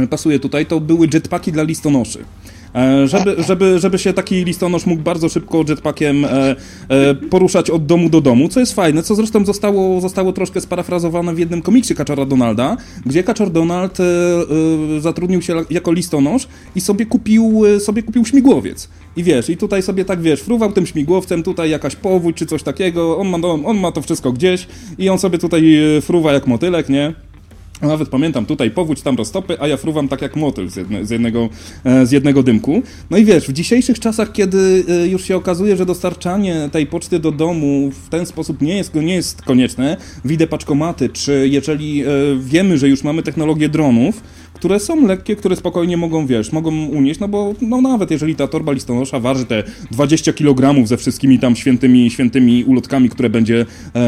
pasuje 0.09 0.39
tutaj, 0.39 0.65
to 0.65 0.79
były 0.79 1.07
jetpacki 1.13 1.51
dla 1.51 1.63
listonoszy. 1.63 2.25
E, 2.77 3.07
żeby, 3.07 3.43
żeby, 3.43 3.79
żeby 3.79 3.99
się 3.99 4.13
taki 4.13 4.43
listonosz 4.43 4.85
mógł 4.85 5.03
bardzo 5.03 5.29
szybko 5.29 5.63
jetpackiem 5.69 6.25
e, 6.25 6.55
e, 6.89 7.15
poruszać 7.15 7.69
od 7.69 7.85
domu 7.85 8.09
do 8.09 8.21
domu, 8.21 8.49
co 8.49 8.59
jest 8.59 8.73
fajne, 8.73 9.03
co 9.03 9.15
zresztą 9.15 9.45
zostało, 9.45 10.01
zostało 10.01 10.33
troszkę 10.33 10.61
sparafrazowane 10.61 11.35
w 11.35 11.39
jednym 11.39 11.61
komiksie 11.61 11.95
Kaczora 11.95 12.25
Donalda, 12.25 12.77
gdzie 13.05 13.23
Kaczor 13.23 13.51
Donald 13.51 13.97
zatrudnił 14.99 15.41
się 15.41 15.55
jako 15.69 15.91
listonosz 15.91 16.47
i 16.75 16.81
sobie 16.81 17.05
kupił, 17.05 17.61
sobie 17.79 18.03
kupił 18.03 18.25
śmigłowiec. 18.25 18.89
I 19.17 19.23
wiesz, 19.23 19.49
i 19.49 19.57
tutaj 19.57 19.81
sobie 19.81 20.05
tak, 20.05 20.21
wiesz, 20.21 20.41
fruwał 20.41 20.71
tym 20.71 20.85
śmigłowcem, 20.85 21.43
tutaj 21.43 21.69
jakaś 21.69 21.95
powódź 21.95 22.37
czy 22.37 22.45
coś 22.45 22.63
takiego, 22.63 23.17
on 23.17 23.27
ma, 23.27 23.47
on 23.47 23.77
ma 23.77 23.91
to 23.91 24.01
wszystko 24.01 24.31
gdzieś 24.31 24.67
i 24.97 25.09
on 25.09 25.19
sobie 25.19 25.37
tutaj 25.37 25.77
fruwa 26.01 26.33
jak 26.33 26.47
motylek, 26.47 26.89
nie? 26.89 27.13
Nawet 27.81 28.09
pamiętam 28.09 28.45
tutaj 28.45 28.71
powódź, 28.71 29.01
tam 29.01 29.15
roztopy, 29.15 29.59
a 29.59 29.67
ja 29.67 29.77
fruwam 29.77 30.07
tak 30.07 30.21
jak 30.21 30.35
motyl 30.35 30.69
z, 30.69 30.75
jedne, 30.75 31.05
z, 31.05 31.09
jednego, 31.09 31.49
e, 31.83 32.05
z 32.05 32.11
jednego 32.11 32.43
dymku. 32.43 32.81
No 33.09 33.17
i 33.17 33.25
wiesz, 33.25 33.47
w 33.47 33.53
dzisiejszych 33.53 33.99
czasach, 33.99 34.31
kiedy 34.31 34.83
e, 34.89 35.07
już 35.07 35.23
się 35.23 35.35
okazuje, 35.35 35.77
że 35.77 35.85
dostarczanie 35.85 36.69
tej 36.71 36.87
poczty 36.87 37.19
do 37.19 37.31
domu 37.31 37.91
w 38.05 38.09
ten 38.09 38.25
sposób 38.25 38.61
nie 38.61 38.77
jest, 38.77 38.95
nie 38.95 39.15
jest 39.15 39.41
konieczne, 39.41 39.97
widzę 40.25 40.47
paczkomaty, 40.47 41.09
czy 41.09 41.47
jeżeli 41.51 42.01
e, 42.01 42.05
wiemy, 42.39 42.77
że 42.77 42.89
już 42.89 43.03
mamy 43.03 43.23
technologię 43.23 43.69
dronów, 43.69 44.23
które 44.53 44.79
są 44.79 45.07
lekkie, 45.07 45.35
które 45.35 45.55
spokojnie 45.55 45.97
mogą, 45.97 46.27
wiesz, 46.27 46.51
mogą 46.51 46.85
unieść, 46.85 47.19
no 47.19 47.27
bo 47.27 47.53
no 47.61 47.81
nawet 47.81 48.11
jeżeli 48.11 48.35
ta 48.35 48.47
torba 48.47 48.71
listonosza 48.71 49.19
waży 49.19 49.45
te 49.45 49.63
20 49.91 50.33
kg 50.33 50.87
ze 50.87 50.97
wszystkimi 50.97 51.39
tam 51.39 51.55
świętymi, 51.55 52.09
świętymi 52.09 52.63
ulotkami, 52.63 53.09
które 53.09 53.29
będzie 53.29 53.65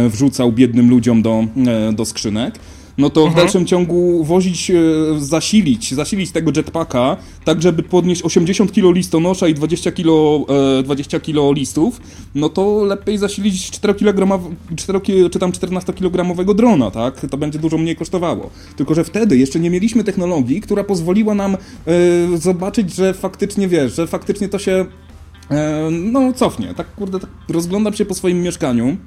wrzucał 0.10 0.52
biednym 0.52 0.90
ludziom 0.90 1.22
do, 1.22 1.46
do 1.94 2.06
skrzynek, 2.06 2.60
no 3.00 3.10
to 3.10 3.22
w 3.22 3.28
mhm. 3.28 3.46
dalszym 3.46 3.66
ciągu 3.66 4.24
wozić, 4.24 4.72
e, 4.72 4.76
zasilić, 5.20 5.94
zasilić 5.94 6.32
tego 6.32 6.52
jetpacka, 6.56 7.18
tak 7.46 7.62
żeby 7.62 7.84
podnieść 7.84 8.22
80 8.22 8.72
kg 8.72 8.96
listonosza 8.96 9.48
i 9.48 9.54
20 9.54 9.92
kg, 9.92 10.46
20 10.84 11.20
kg 11.20 11.58
listów, 11.58 12.02
no 12.36 12.50
to 12.50 12.84
lepiej 12.84 13.18
zasilić 13.18 13.72
4 13.72 13.94
kg, 13.94 14.40
4, 14.76 15.00
czy 15.32 15.40
tam 15.40 15.52
14-kilogramowego 15.52 16.56
drona, 16.56 16.92
tak? 16.92 17.26
To 17.32 17.38
będzie 17.38 17.60
dużo 17.60 17.78
mniej 17.78 17.96
kosztowało. 17.96 18.50
Tylko, 18.76 18.96
że 18.96 19.04
wtedy 19.04 19.38
jeszcze 19.38 19.60
nie 19.60 19.70
mieliśmy 19.70 20.04
technologii, 20.04 20.62
która 20.62 20.84
pozwoliła 20.84 21.36
nam 21.36 21.56
e, 21.56 21.58
zobaczyć, 22.38 22.96
że 22.96 23.14
faktycznie, 23.14 23.68
wiesz, 23.68 23.96
że 23.96 24.08
faktycznie 24.08 24.50
to 24.50 24.60
się 24.60 24.86
e, 25.52 25.90
no 25.92 26.34
cofnie. 26.34 26.74
Tak, 26.74 26.96
kurde, 26.96 27.20
tak 27.20 27.30
rozglądam 27.50 27.94
się 27.94 28.06
po 28.06 28.14
swoim 28.14 28.42
mieszkaniu 28.42 28.98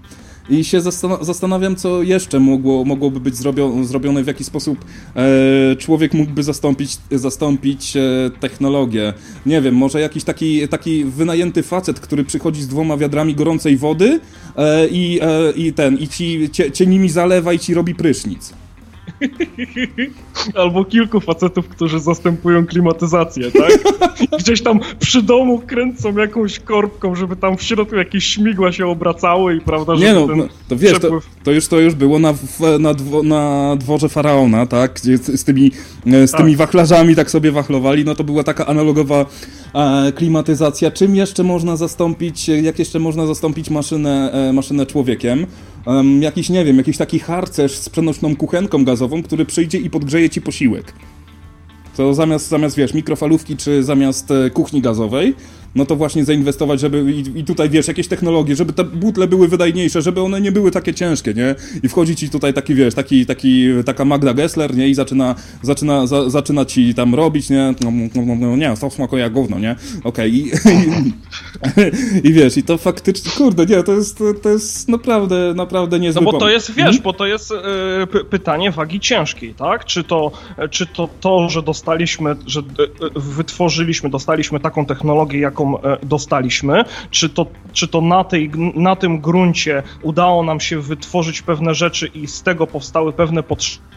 i 0.48 0.64
się 0.64 0.80
zastanawiam, 1.20 1.76
co 1.76 2.02
jeszcze 2.02 2.40
mogło, 2.40 2.84
mogłoby 2.84 3.20
być 3.20 3.36
zrobione, 3.82 4.22
w 4.22 4.26
jaki 4.26 4.44
sposób 4.44 4.84
e, 5.16 5.76
człowiek 5.76 6.14
mógłby 6.14 6.42
zastąpić, 6.42 6.96
zastąpić 7.10 7.96
e, 7.96 8.00
technologię. 8.40 9.14
Nie 9.46 9.60
wiem, 9.60 9.74
może 9.74 10.00
jakiś 10.00 10.24
taki, 10.24 10.68
taki 10.68 11.04
wynajęty 11.04 11.62
facet, 11.62 12.00
który 12.00 12.24
przychodzi 12.24 12.62
z 12.62 12.68
dwoma 12.68 12.96
wiadrami 12.96 13.34
gorącej 13.34 13.76
wody 13.76 14.20
e, 14.56 14.88
i, 14.88 15.20
e, 15.22 15.52
i 15.56 15.72
ten, 15.72 15.98
i 15.98 16.08
ci 16.08 16.50
cie, 16.52 16.72
cię 16.72 16.86
nimi 16.86 17.08
zalewa 17.08 17.52
i 17.52 17.58
ci 17.58 17.74
robi 17.74 17.94
prysznic. 17.94 18.52
Albo 20.62 20.84
kilku 20.84 21.20
facetów, 21.20 21.68
którzy 21.68 22.00
zastępują 22.00 22.66
klimatyzację, 22.66 23.50
tak? 23.50 23.78
Gdzieś 24.38 24.62
tam 24.62 24.80
przy 24.98 25.22
domu 25.22 25.62
kręcą 25.66 26.16
jakąś 26.16 26.58
korbką, 26.58 27.14
żeby 27.14 27.36
tam 27.36 27.56
w 27.56 27.62
środku 27.62 27.96
jakieś 27.96 28.24
śmigła 28.24 28.72
się 28.72 28.86
obracały 28.86 29.56
i 29.56 29.60
prawda, 29.60 29.96
że 29.96 30.04
Nie 30.04 30.14
no, 30.14 30.26
no, 30.36 30.44
to 30.68 30.76
wiesz, 30.76 30.98
przepływ... 30.98 31.24
to, 31.24 31.44
to, 31.44 31.52
już, 31.52 31.68
to 31.68 31.80
już 31.80 31.94
było 31.94 32.18
na, 32.18 32.34
na, 32.78 32.94
dwo, 32.94 33.22
na 33.22 33.76
dworze 33.78 34.08
Faraona, 34.08 34.66
tak? 34.66 35.00
Gdzie 35.02 35.18
z 35.18 35.44
tymi, 35.44 35.72
e, 36.06 36.26
z 36.26 36.32
tymi 36.32 36.52
tak. 36.52 36.58
wachlarzami 36.58 37.16
tak 37.16 37.30
sobie 37.30 37.52
wachlowali, 37.52 38.04
no 38.04 38.14
to 38.14 38.24
była 38.24 38.44
taka 38.44 38.66
analogowa 38.66 39.26
e, 39.74 40.12
klimatyzacja. 40.12 40.90
Czym 40.90 41.16
jeszcze 41.16 41.42
można 41.42 41.76
zastąpić, 41.76 42.48
jak 42.48 42.78
jeszcze 42.78 42.98
można 42.98 43.26
zastąpić 43.26 43.70
maszynę, 43.70 44.32
e, 44.32 44.52
maszynę 44.52 44.86
człowiekiem? 44.86 45.46
Um, 45.86 46.22
jakiś, 46.22 46.48
nie 46.48 46.64
wiem, 46.64 46.76
jakiś 46.76 46.96
taki 46.96 47.18
harcerz 47.18 47.72
z 47.72 47.88
przenośną 47.88 48.36
kuchenką 48.36 48.84
gazową, 48.84 49.22
który 49.22 49.44
przyjdzie 49.44 49.78
i 49.78 49.90
podgrzeje 49.90 50.30
ci 50.30 50.40
posiłek. 50.40 50.92
To 51.96 52.14
zamiast, 52.14 52.48
zamiast, 52.48 52.76
wiesz, 52.76 52.94
mikrofalówki 52.94 53.56
czy 53.56 53.82
zamiast 53.82 54.30
e, 54.30 54.50
kuchni 54.50 54.80
gazowej, 54.80 55.34
no 55.74 55.86
to 55.86 55.96
właśnie 55.96 56.24
zainwestować, 56.24 56.80
żeby 56.80 57.12
i, 57.12 57.40
i 57.40 57.44
tutaj, 57.44 57.70
wiesz, 57.70 57.88
jakieś 57.88 58.08
technologie, 58.08 58.56
żeby 58.56 58.72
te 58.72 58.84
butle 58.84 59.26
były 59.26 59.48
wydajniejsze, 59.48 60.02
żeby 60.02 60.20
one 60.20 60.40
nie 60.40 60.52
były 60.52 60.70
takie 60.70 60.94
ciężkie, 60.94 61.34
nie? 61.34 61.54
I 61.82 61.88
wchodzi 61.88 62.16
ci 62.16 62.30
tutaj 62.30 62.54
taki, 62.54 62.74
wiesz, 62.74 62.94
taki, 62.94 63.26
taki, 63.26 63.66
taka 63.86 64.04
Magda 64.04 64.34
Gessler, 64.34 64.76
nie? 64.76 64.88
I 64.88 64.94
zaczyna, 64.94 65.34
zaczyna, 65.62 66.06
za, 66.06 66.30
zaczyna 66.30 66.64
ci 66.64 66.94
tam 66.94 67.14
robić, 67.14 67.50
nie? 67.50 67.74
No, 67.80 67.90
no, 68.14 68.22
no, 68.26 68.34
no 68.34 68.56
nie, 68.56 68.74
to 68.80 68.90
smakuje 68.90 69.22
jak 69.22 69.32
gówno, 69.32 69.58
nie? 69.58 69.76
Okej, 70.04 70.04
okay. 70.04 70.28
I, 70.28 72.22
i, 72.24 72.28
i, 72.28 72.32
wiesz, 72.32 72.56
i 72.56 72.62
to 72.62 72.78
faktycznie, 72.78 73.30
kurde, 73.30 73.66
nie, 73.66 73.82
to 73.82 73.92
jest, 73.92 74.22
to 74.42 74.48
jest 74.48 74.88
naprawdę, 74.88 75.54
naprawdę 75.56 76.00
niezły 76.00 76.22
No 76.22 76.32
bo 76.32 76.38
to 76.38 76.48
jest, 76.48 76.68
wiesz, 76.68 76.84
hmm? 76.84 77.02
bo 77.02 77.12
to 77.12 77.26
jest 77.26 77.50
y, 77.50 78.24
pytanie 78.24 78.70
wagi 78.70 79.00
ciężkiej, 79.00 79.54
tak? 79.54 79.84
Czy 79.84 80.04
to, 80.04 80.32
czy 80.70 80.86
to 80.86 81.08
to, 81.20 81.48
że 81.48 81.62
dostaliśmy, 81.62 82.36
że 82.46 82.60
y, 82.60 82.64
wytworzyliśmy, 83.16 84.10
dostaliśmy 84.10 84.60
taką 84.60 84.86
technologię, 84.86 85.38
jaką 85.38 85.61
y, 85.62 86.06
dostaliśmy, 86.06 86.84
czy 87.10 87.28
to, 87.28 87.46
czy 87.72 87.88
to 87.88 88.00
na, 88.00 88.24
tej, 88.24 88.50
na 88.74 88.96
tym 88.96 89.20
gruncie 89.20 89.82
udało 90.02 90.42
nam 90.42 90.60
się 90.60 90.80
wytworzyć 90.80 91.42
pewne 91.42 91.74
rzeczy 91.74 92.06
i 92.06 92.26
z 92.26 92.42
tego 92.42 92.66
powstały 92.66 93.12
pewne 93.12 93.42
potrzeby, 93.42 93.91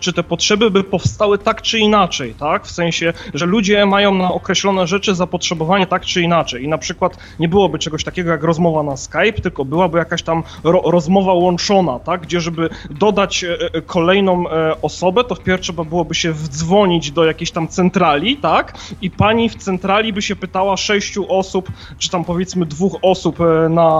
czy 0.00 0.12
te 0.12 0.22
potrzeby 0.22 0.70
by 0.70 0.84
powstały 0.84 1.38
tak 1.38 1.62
czy 1.62 1.78
inaczej, 1.78 2.34
tak? 2.34 2.66
W 2.66 2.70
sensie, 2.70 3.12
że 3.34 3.46
ludzie 3.46 3.86
mają 3.86 4.14
na 4.14 4.32
określone 4.32 4.86
rzeczy 4.86 5.14
zapotrzebowanie 5.14 5.86
tak 5.86 6.04
czy 6.04 6.22
inaczej 6.22 6.64
i 6.64 6.68
na 6.68 6.78
przykład 6.78 7.18
nie 7.38 7.48
byłoby 7.48 7.78
czegoś 7.78 8.04
takiego 8.04 8.30
jak 8.30 8.42
rozmowa 8.42 8.82
na 8.82 8.96
Skype, 8.96 9.32
tylko 9.32 9.64
byłaby 9.64 9.98
jakaś 9.98 10.22
tam 10.22 10.42
ro 10.64 10.82
rozmowa 10.84 11.32
łączona, 11.32 11.98
tak? 11.98 12.20
Gdzie 12.20 12.40
żeby 12.40 12.68
dodać 12.90 13.44
e, 13.44 13.58
e, 13.74 13.82
kolejną 13.82 14.50
e, 14.50 14.82
osobę, 14.82 15.24
to 15.24 15.34
wpierw 15.34 15.62
trzeba 15.62 15.84
byłoby 15.84 16.14
się 16.14 16.32
wdzwonić 16.32 17.10
do 17.10 17.24
jakiejś 17.24 17.50
tam 17.50 17.68
centrali, 17.68 18.36
tak? 18.36 18.74
I 19.02 19.10
pani 19.10 19.48
w 19.48 19.56
centrali 19.56 20.12
by 20.12 20.22
się 20.22 20.36
pytała 20.36 20.76
sześciu 20.76 21.26
osób, 21.28 21.68
czy 21.98 22.10
tam 22.10 22.24
powiedzmy 22.24 22.66
dwóch 22.66 22.96
osób 23.02 23.38
na 23.70 23.90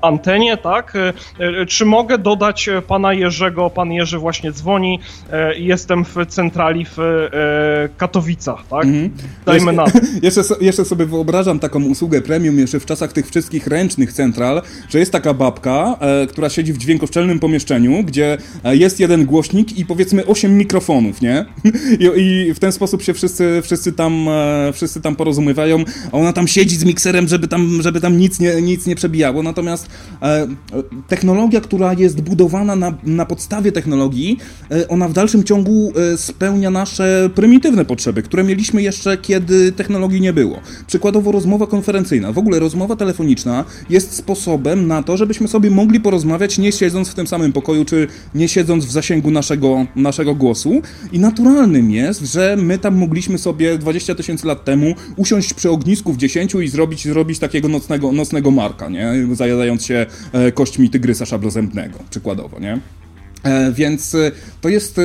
antenie, 0.00 0.56
tak? 0.56 0.92
Czy 1.68 1.84
mogę 1.84 2.18
dodać 2.18 2.68
pana 2.86 3.12
Jerzego? 3.12 3.70
Pan 3.70 3.92
Jerzy 3.92 4.18
właśnie 4.18 4.52
dzwoni, 4.52 4.81
jestem 5.56 6.04
w 6.04 6.16
centrali 6.28 6.86
w 6.96 6.98
Katowicach, 7.96 8.66
tak? 8.70 8.84
Mhm. 8.84 9.10
Dajmy 9.46 9.72
na 9.72 9.84
to. 9.84 9.98
jeszcze, 10.22 10.40
jeszcze 10.60 10.84
sobie 10.84 11.06
wyobrażam 11.06 11.58
taką 11.58 11.84
usługę 11.84 12.22
premium 12.22 12.58
jeszcze 12.58 12.80
w 12.80 12.86
czasach 12.86 13.12
tych 13.12 13.26
wszystkich 13.26 13.66
ręcznych 13.66 14.12
central, 14.12 14.62
że 14.88 14.98
jest 14.98 15.12
taka 15.12 15.34
babka, 15.34 15.96
e, 16.00 16.26
która 16.26 16.50
siedzi 16.50 16.72
w 16.72 16.78
dźwiękoszczelnym 16.78 17.38
pomieszczeniu, 17.38 18.04
gdzie 18.04 18.38
e, 18.64 18.76
jest 18.76 19.00
jeden 19.00 19.26
głośnik 19.26 19.78
i 19.78 19.86
powiedzmy 19.86 20.26
osiem 20.26 20.58
mikrofonów, 20.58 21.20
nie? 21.20 21.44
I, 22.04 22.20
I, 22.20 22.54
w 22.54 22.58
ten 22.58 22.72
sposób 22.72 23.02
się 23.02 23.14
wszyscy, 23.14 23.60
wszyscy, 23.62 23.92
tam, 23.92 24.28
e, 24.28 24.70
wszyscy 24.72 25.00
tam 25.00 25.16
porozumiewają, 25.16 25.84
a 26.12 26.16
ona 26.16 26.32
tam 26.32 26.48
siedzi 26.48 26.76
z 26.76 26.84
mikserem, 26.84 27.28
żeby 27.28 27.48
tam, 27.48 27.82
żeby 27.82 28.00
tam 28.00 28.18
nic, 28.18 28.40
nie, 28.40 28.62
nic 28.62 28.86
nie 28.86 28.96
przebijało. 28.96 29.42
Natomiast 29.42 29.86
e, 30.22 30.46
technologia, 31.08 31.60
która 31.60 31.92
jest 31.92 32.20
budowana 32.20 32.76
na, 32.76 32.94
na 33.04 33.26
podstawie 33.26 33.72
technologii, 33.72 34.38
e, 34.70 34.71
ona 34.88 35.08
w 35.08 35.12
dalszym 35.12 35.44
ciągu 35.44 35.92
e, 36.12 36.18
spełnia 36.18 36.70
nasze 36.70 37.30
prymitywne 37.34 37.84
potrzeby, 37.84 38.22
które 38.22 38.44
mieliśmy 38.44 38.82
jeszcze, 38.82 39.18
kiedy 39.18 39.72
technologii 39.72 40.20
nie 40.20 40.32
było. 40.32 40.60
Przykładowo 40.86 41.32
rozmowa 41.32 41.66
konferencyjna, 41.66 42.32
w 42.32 42.38
ogóle 42.38 42.58
rozmowa 42.58 42.96
telefoniczna 42.96 43.64
jest 43.90 44.14
sposobem 44.14 44.86
na 44.86 45.02
to, 45.02 45.16
żebyśmy 45.16 45.48
sobie 45.48 45.70
mogli 45.70 46.00
porozmawiać 46.00 46.58
nie 46.58 46.72
siedząc 46.72 47.08
w 47.08 47.14
tym 47.14 47.26
samym 47.26 47.52
pokoju, 47.52 47.84
czy 47.84 48.06
nie 48.34 48.48
siedząc 48.48 48.84
w 48.84 48.90
zasięgu 48.90 49.30
naszego, 49.30 49.86
naszego 49.96 50.34
głosu. 50.34 50.82
I 51.12 51.18
naturalnym 51.18 51.90
jest, 51.90 52.20
że 52.20 52.56
my 52.56 52.78
tam 52.78 52.96
mogliśmy 52.96 53.38
sobie 53.38 53.78
20 53.78 54.14
tysięcy 54.14 54.46
lat 54.46 54.64
temu 54.64 54.94
usiąść 55.16 55.54
przy 55.54 55.70
ognisku 55.70 56.12
w 56.12 56.16
10 56.16 56.54
i 56.54 56.68
zrobić, 56.68 57.04
zrobić 57.04 57.38
takiego 57.38 57.68
nocnego, 57.68 58.12
nocnego 58.12 58.50
marka, 58.50 58.88
nie? 58.88 59.12
Zajadając 59.32 59.84
się 59.84 60.06
e, 60.32 60.52
kośćmi 60.52 60.90
tygrysa 60.90 61.26
szablozębnego, 61.26 61.98
przykładowo, 62.10 62.60
nie? 62.60 63.01
E, 63.42 63.72
więc 63.72 64.14
e, 64.14 64.32
to 64.60 64.68
jest 64.68 65.00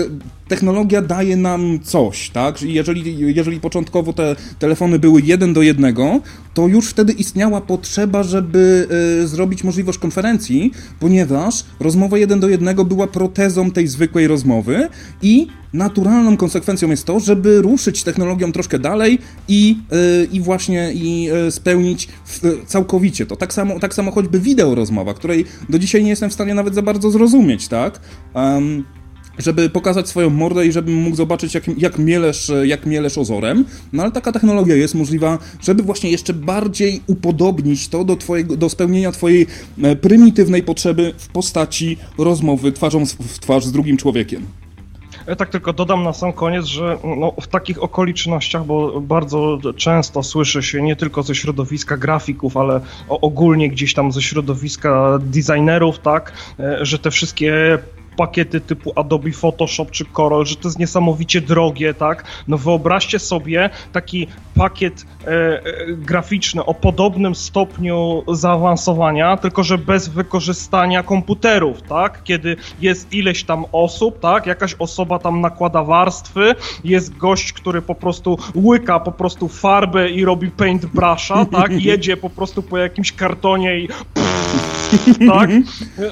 technologia 0.48 1.02
daje 1.02 1.38
nam 1.38 1.80
coś, 1.84 2.30
tak? 2.30 2.62
Jeżeli, 2.62 3.36
jeżeli 3.36 3.60
początkowo 3.60 4.14
te 4.14 4.36
telefony 4.60 5.00
były 5.00 5.22
jeden 5.22 5.54
do 5.54 5.62
jednego, 5.62 6.20
to 6.54 6.68
już 6.68 6.90
wtedy 6.90 7.14
istniała 7.14 7.62
potrzeba, 7.62 8.24
żeby 8.24 8.88
y, 9.24 9.28
zrobić 9.28 9.64
możliwość 9.64 10.00
konferencji, 10.00 10.72
ponieważ 11.00 11.64
rozmowa 11.80 12.18
jeden 12.18 12.40
do 12.40 12.50
jednego 12.50 12.86
była 12.86 13.08
protezą 13.08 13.72
tej 13.72 13.88
zwykłej 13.88 14.28
rozmowy 14.28 14.90
i 15.22 15.48
naturalną 15.74 16.38
konsekwencją 16.38 16.90
jest 16.90 17.06
to, 17.06 17.20
żeby 17.20 17.62
ruszyć 17.62 18.04
technologią 18.04 18.52
troszkę 18.52 18.80
dalej 18.80 19.20
i, 19.48 19.78
y, 20.24 20.28
i 20.32 20.42
właśnie 20.42 20.92
i 20.94 21.30
y, 21.48 21.52
spełnić 21.52 22.08
w, 22.26 22.42
całkowicie 22.66 23.26
to. 23.26 23.36
Tak 23.36 23.54
samo, 23.54 23.80
tak 23.80 23.94
samo 23.94 24.12
choćby 24.12 24.40
wideo 24.40 24.76
rozmowa, 24.76 25.14
której 25.14 25.46
do 25.70 25.80
dzisiaj 25.80 26.04
nie 26.04 26.10
jestem 26.10 26.30
w 26.30 26.34
stanie 26.34 26.54
nawet 26.54 26.76
za 26.76 26.82
bardzo 26.82 27.12
zrozumieć, 27.12 27.68
tak? 27.68 28.00
Um, 28.34 28.84
żeby 29.40 29.70
pokazać 29.70 30.10
swoją 30.10 30.30
mordę 30.30 30.68
i 30.68 30.72
żebym 30.72 30.96
mógł 30.96 31.16
zobaczyć, 31.16 31.54
jak, 31.54 31.64
jak, 31.78 31.98
mielesz, 32.00 32.52
jak 32.64 32.86
mielesz 32.86 33.18
ozorem. 33.18 33.66
No 33.94 34.04
ale 34.04 34.12
taka 34.12 34.32
technologia 34.32 34.76
jest 34.76 34.96
możliwa, 34.96 35.38
żeby 35.62 35.84
właśnie 35.84 36.12
jeszcze 36.12 36.34
bardziej 36.34 37.02
upodobnić 37.08 37.88
to 37.88 38.04
do, 38.04 38.16
twojego, 38.16 38.58
do 38.58 38.70
spełnienia 38.70 39.12
twojej 39.12 39.48
e, 39.84 39.96
prymitywnej 39.96 40.64
potrzeby 40.64 41.14
w 41.18 41.28
postaci 41.28 41.98
rozmowy 42.18 42.72
twarzą 42.72 43.06
w 43.06 43.40
twarz 43.40 43.66
z 43.66 43.72
drugim 43.72 43.98
człowiekiem. 43.98 44.46
Ja 45.28 45.36
tak 45.36 45.50
tylko 45.50 45.74
dodam 45.74 46.04
na 46.04 46.14
sam 46.14 46.34
koniec, 46.34 46.66
że 46.66 46.98
no, 47.18 47.34
w 47.42 47.48
takich 47.48 47.84
okolicznościach, 47.84 48.66
bo 48.66 49.02
bardzo 49.02 49.60
często 49.76 50.24
słyszy 50.24 50.64
się 50.64 50.82
nie 50.82 50.96
tylko 50.96 51.24
ze 51.24 51.36
środowiska 51.36 51.98
grafików, 51.98 52.58
ale 52.58 52.82
ogólnie 53.10 53.70
gdzieś 53.70 53.94
tam 53.94 54.12
ze 54.12 54.22
środowiska 54.22 55.20
designerów, 55.22 56.00
tak, 56.00 56.34
e, 56.60 56.86
że 56.86 57.00
te 57.00 57.12
wszystkie 57.12 57.80
pakiety 58.18 58.62
typu 58.62 58.92
Adobe 58.96 59.32
Photoshop 59.32 59.86
czy 59.92 60.06
Corel, 60.06 60.46
że 60.46 60.56
to 60.56 60.68
jest 60.68 60.80
niesamowicie 60.80 61.42
drogie, 61.42 61.94
tak? 61.94 62.24
No 62.48 62.58
wyobraźcie 62.58 63.20
sobie 63.20 63.70
taki 63.92 64.28
pakiet 64.56 65.06
e, 65.26 65.28
e, 65.28 65.62
graficzny 65.88 66.66
o 66.66 66.74
podobnym 66.74 67.36
stopniu 67.36 68.24
zaawansowania, 68.28 69.38
tylko 69.38 69.64
że 69.64 69.78
bez 69.78 70.08
wykorzystania 70.08 71.04
komputerów, 71.04 71.82
tak? 71.82 72.24
Kiedy 72.24 72.56
jest 72.82 73.14
ileś 73.14 73.44
tam 73.44 73.66
osób, 73.72 74.20
tak? 74.20 74.46
Jakaś 74.46 74.76
osoba 74.80 75.20
tam 75.20 75.42
nakłada 75.42 75.84
warstwy, 75.84 76.56
jest 76.84 77.18
gość, 77.18 77.54
który 77.54 77.82
po 77.82 77.96
prostu 77.96 78.38
łyka 78.56 79.00
po 79.00 79.12
prostu 79.12 79.48
farbę 79.48 80.10
i 80.10 80.26
robi 80.26 80.52
paintbrusha, 80.52 81.46
tak? 81.46 81.72
Jedzie 81.90 82.18
po 82.18 82.30
prostu 82.30 82.64
po 82.64 82.78
jakimś 82.78 83.12
kartonie 83.12 83.80
i 83.80 83.88
tak? 85.28 85.50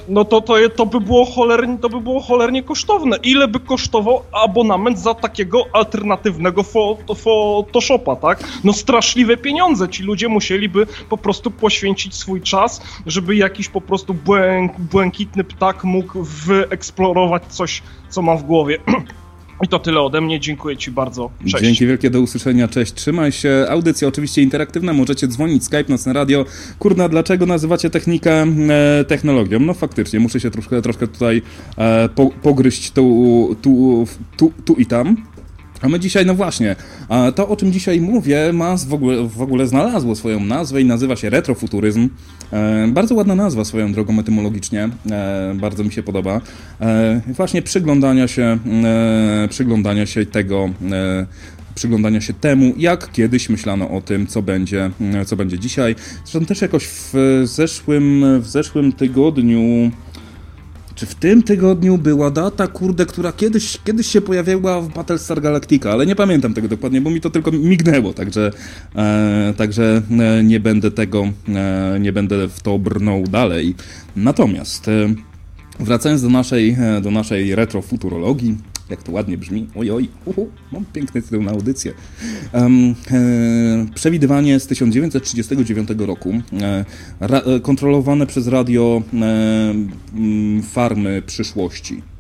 No 0.07 0.25
to, 0.25 0.41
to, 0.41 0.55
to, 0.75 0.85
by 0.85 0.99
było 0.99 1.25
cholernie, 1.25 1.77
to 1.77 1.89
by 1.89 2.01
było 2.01 2.21
cholernie 2.21 2.63
kosztowne. 2.63 3.17
Ile 3.23 3.47
by 3.47 3.59
kosztował 3.59 4.21
abonament 4.31 4.99
za 4.99 5.13
takiego 5.13 5.63
alternatywnego 5.73 6.63
Photoshopa, 7.15 8.15
tak? 8.15 8.43
No 8.63 8.73
straszliwe 8.73 9.37
pieniądze. 9.37 9.89
Ci 9.89 10.03
ludzie 10.03 10.27
musieliby 10.27 10.87
po 11.09 11.17
prostu 11.17 11.51
poświęcić 11.51 12.15
swój 12.15 12.41
czas, 12.41 12.81
żeby 13.05 13.35
jakiś 13.35 13.69
po 13.69 13.81
prostu 13.81 14.13
błęk, 14.13 14.79
błękitny 14.79 15.43
ptak 15.43 15.83
mógł 15.83 16.23
wyeksplorować 16.23 17.43
coś, 17.49 17.83
co 18.09 18.21
ma 18.21 18.35
w 18.35 18.43
głowie. 18.43 18.77
I 19.63 19.67
to 19.67 19.79
tyle 19.79 20.01
ode 20.01 20.21
mnie. 20.21 20.39
Dziękuję 20.39 20.77
Ci 20.77 20.91
bardzo. 20.91 21.29
Cześć. 21.47 21.63
Dzięki 21.63 21.87
wielkie, 21.87 22.09
do 22.09 22.21
usłyszenia. 22.21 22.67
Cześć. 22.67 22.93
Trzymaj 22.93 23.31
się. 23.31 23.65
Audycja 23.69 24.07
oczywiście 24.07 24.41
interaktywna. 24.41 24.93
Możecie 24.93 25.27
dzwonić 25.27 25.63
Skype, 25.63 25.85
Nocne 25.89 26.13
Radio. 26.13 26.45
Kurna, 26.79 27.09
dlaczego 27.09 27.45
nazywacie 27.45 27.89
technikę 27.89 28.45
e, 28.69 29.05
technologią? 29.07 29.59
No 29.59 29.73
faktycznie, 29.73 30.19
muszę 30.19 30.39
się 30.39 30.51
troszkę, 30.51 30.81
troszkę 30.81 31.07
tutaj 31.07 31.41
e, 31.77 32.09
po, 32.09 32.29
pogryźć 32.43 32.91
tu, 32.91 33.55
tu, 33.61 34.05
tu, 34.37 34.51
tu 34.65 34.73
i 34.73 34.85
tam. 34.85 35.15
A 35.81 35.89
my 35.89 35.99
dzisiaj, 35.99 36.25
no 36.25 36.35
właśnie, 36.35 36.75
to 37.35 37.47
o 37.47 37.55
czym 37.55 37.71
dzisiaj 37.71 38.01
mówię, 38.01 38.53
ma 38.53 38.77
w 38.77 38.93
ogóle, 38.93 39.27
w 39.27 39.41
ogóle 39.41 39.67
znalazło 39.67 40.15
swoją 40.15 40.39
nazwę 40.39 40.81
i 40.81 40.85
nazywa 40.85 41.15
się 41.15 41.29
retrofuturyzm. 41.29 42.09
E, 42.53 42.87
bardzo 42.87 43.15
ładna 43.15 43.35
nazwa 43.35 43.65
swoją 43.65 43.93
drogą 43.93 44.19
etymologicznie, 44.19 44.89
e, 45.11 45.55
bardzo 45.59 45.83
mi 45.83 45.91
się 45.91 46.03
podoba. 46.03 46.41
E, 46.81 47.21
właśnie 47.27 47.61
przyglądania 47.61 48.27
się, 48.27 48.57
przyglądania 49.49 50.05
się 50.05 50.25
tego, 50.25 50.69
przyglądania 51.75 52.21
się 52.21 52.33
temu, 52.33 52.73
jak 52.77 53.11
kiedyś 53.11 53.49
myślano 53.49 53.89
o 53.89 54.01
tym, 54.01 54.27
co 54.27 54.41
będzie, 54.41 54.91
co 55.25 55.35
będzie 55.35 55.59
dzisiaj. 55.59 55.95
Zresztą 56.25 56.45
też 56.45 56.61
jakoś 56.61 56.87
w 56.87 57.13
zeszłym, 57.43 58.25
w 58.41 58.47
zeszłym 58.47 58.91
tygodniu 58.91 59.91
czy 60.95 61.05
w 61.05 61.15
tym 61.15 61.43
tygodniu 61.43 61.97
była 61.97 62.31
data, 62.31 62.67
kurde, 62.67 63.05
która 63.05 63.31
kiedyś, 63.31 63.77
kiedyś 63.83 64.07
się 64.07 64.21
pojawiała 64.21 64.81
w 64.81 64.93
Battlestar 64.93 65.41
Galactica, 65.41 65.91
ale 65.91 66.05
nie 66.05 66.15
pamiętam 66.15 66.53
tego 66.53 66.67
dokładnie, 66.67 67.01
bo 67.01 67.09
mi 67.09 67.21
to 67.21 67.29
tylko 67.29 67.51
mignęło, 67.51 68.13
także, 68.13 68.51
e, 68.95 69.53
także 69.57 70.01
e, 70.19 70.43
nie 70.43 70.59
będę 70.59 70.91
tego, 70.91 71.27
e, 71.55 71.97
nie 71.99 72.13
będę 72.13 72.47
w 72.47 72.61
to 72.61 72.79
brnął 72.79 73.23
dalej. 73.23 73.75
Natomiast 74.15 74.87
e, 74.87 75.13
wracając 75.79 76.21
do 76.21 76.29
naszej, 76.29 76.77
e, 76.79 77.01
do 77.01 77.11
naszej 77.11 77.55
retrofuturologii, 77.55 78.57
jak 78.89 79.03
to 79.03 79.11
ładnie 79.11 79.37
brzmi. 79.37 79.67
Oj, 79.75 79.91
oj, 79.91 80.09
uhu, 80.25 80.49
mam 80.71 80.85
piękny 80.85 81.21
tytuł 81.21 81.43
na 81.43 81.51
audycję. 81.51 81.93
Um, 82.53 82.95
e, 83.11 83.95
przewidywanie 83.95 84.59
z 84.59 84.67
1939 84.67 85.89
roku, 85.97 86.33
e, 86.61 86.85
ra, 87.19 87.39
e, 87.39 87.59
kontrolowane 87.59 88.27
przez 88.27 88.47
radio 88.47 89.01
e, 89.13 89.73
farmy 90.63 91.21
przyszłości 91.21 92.14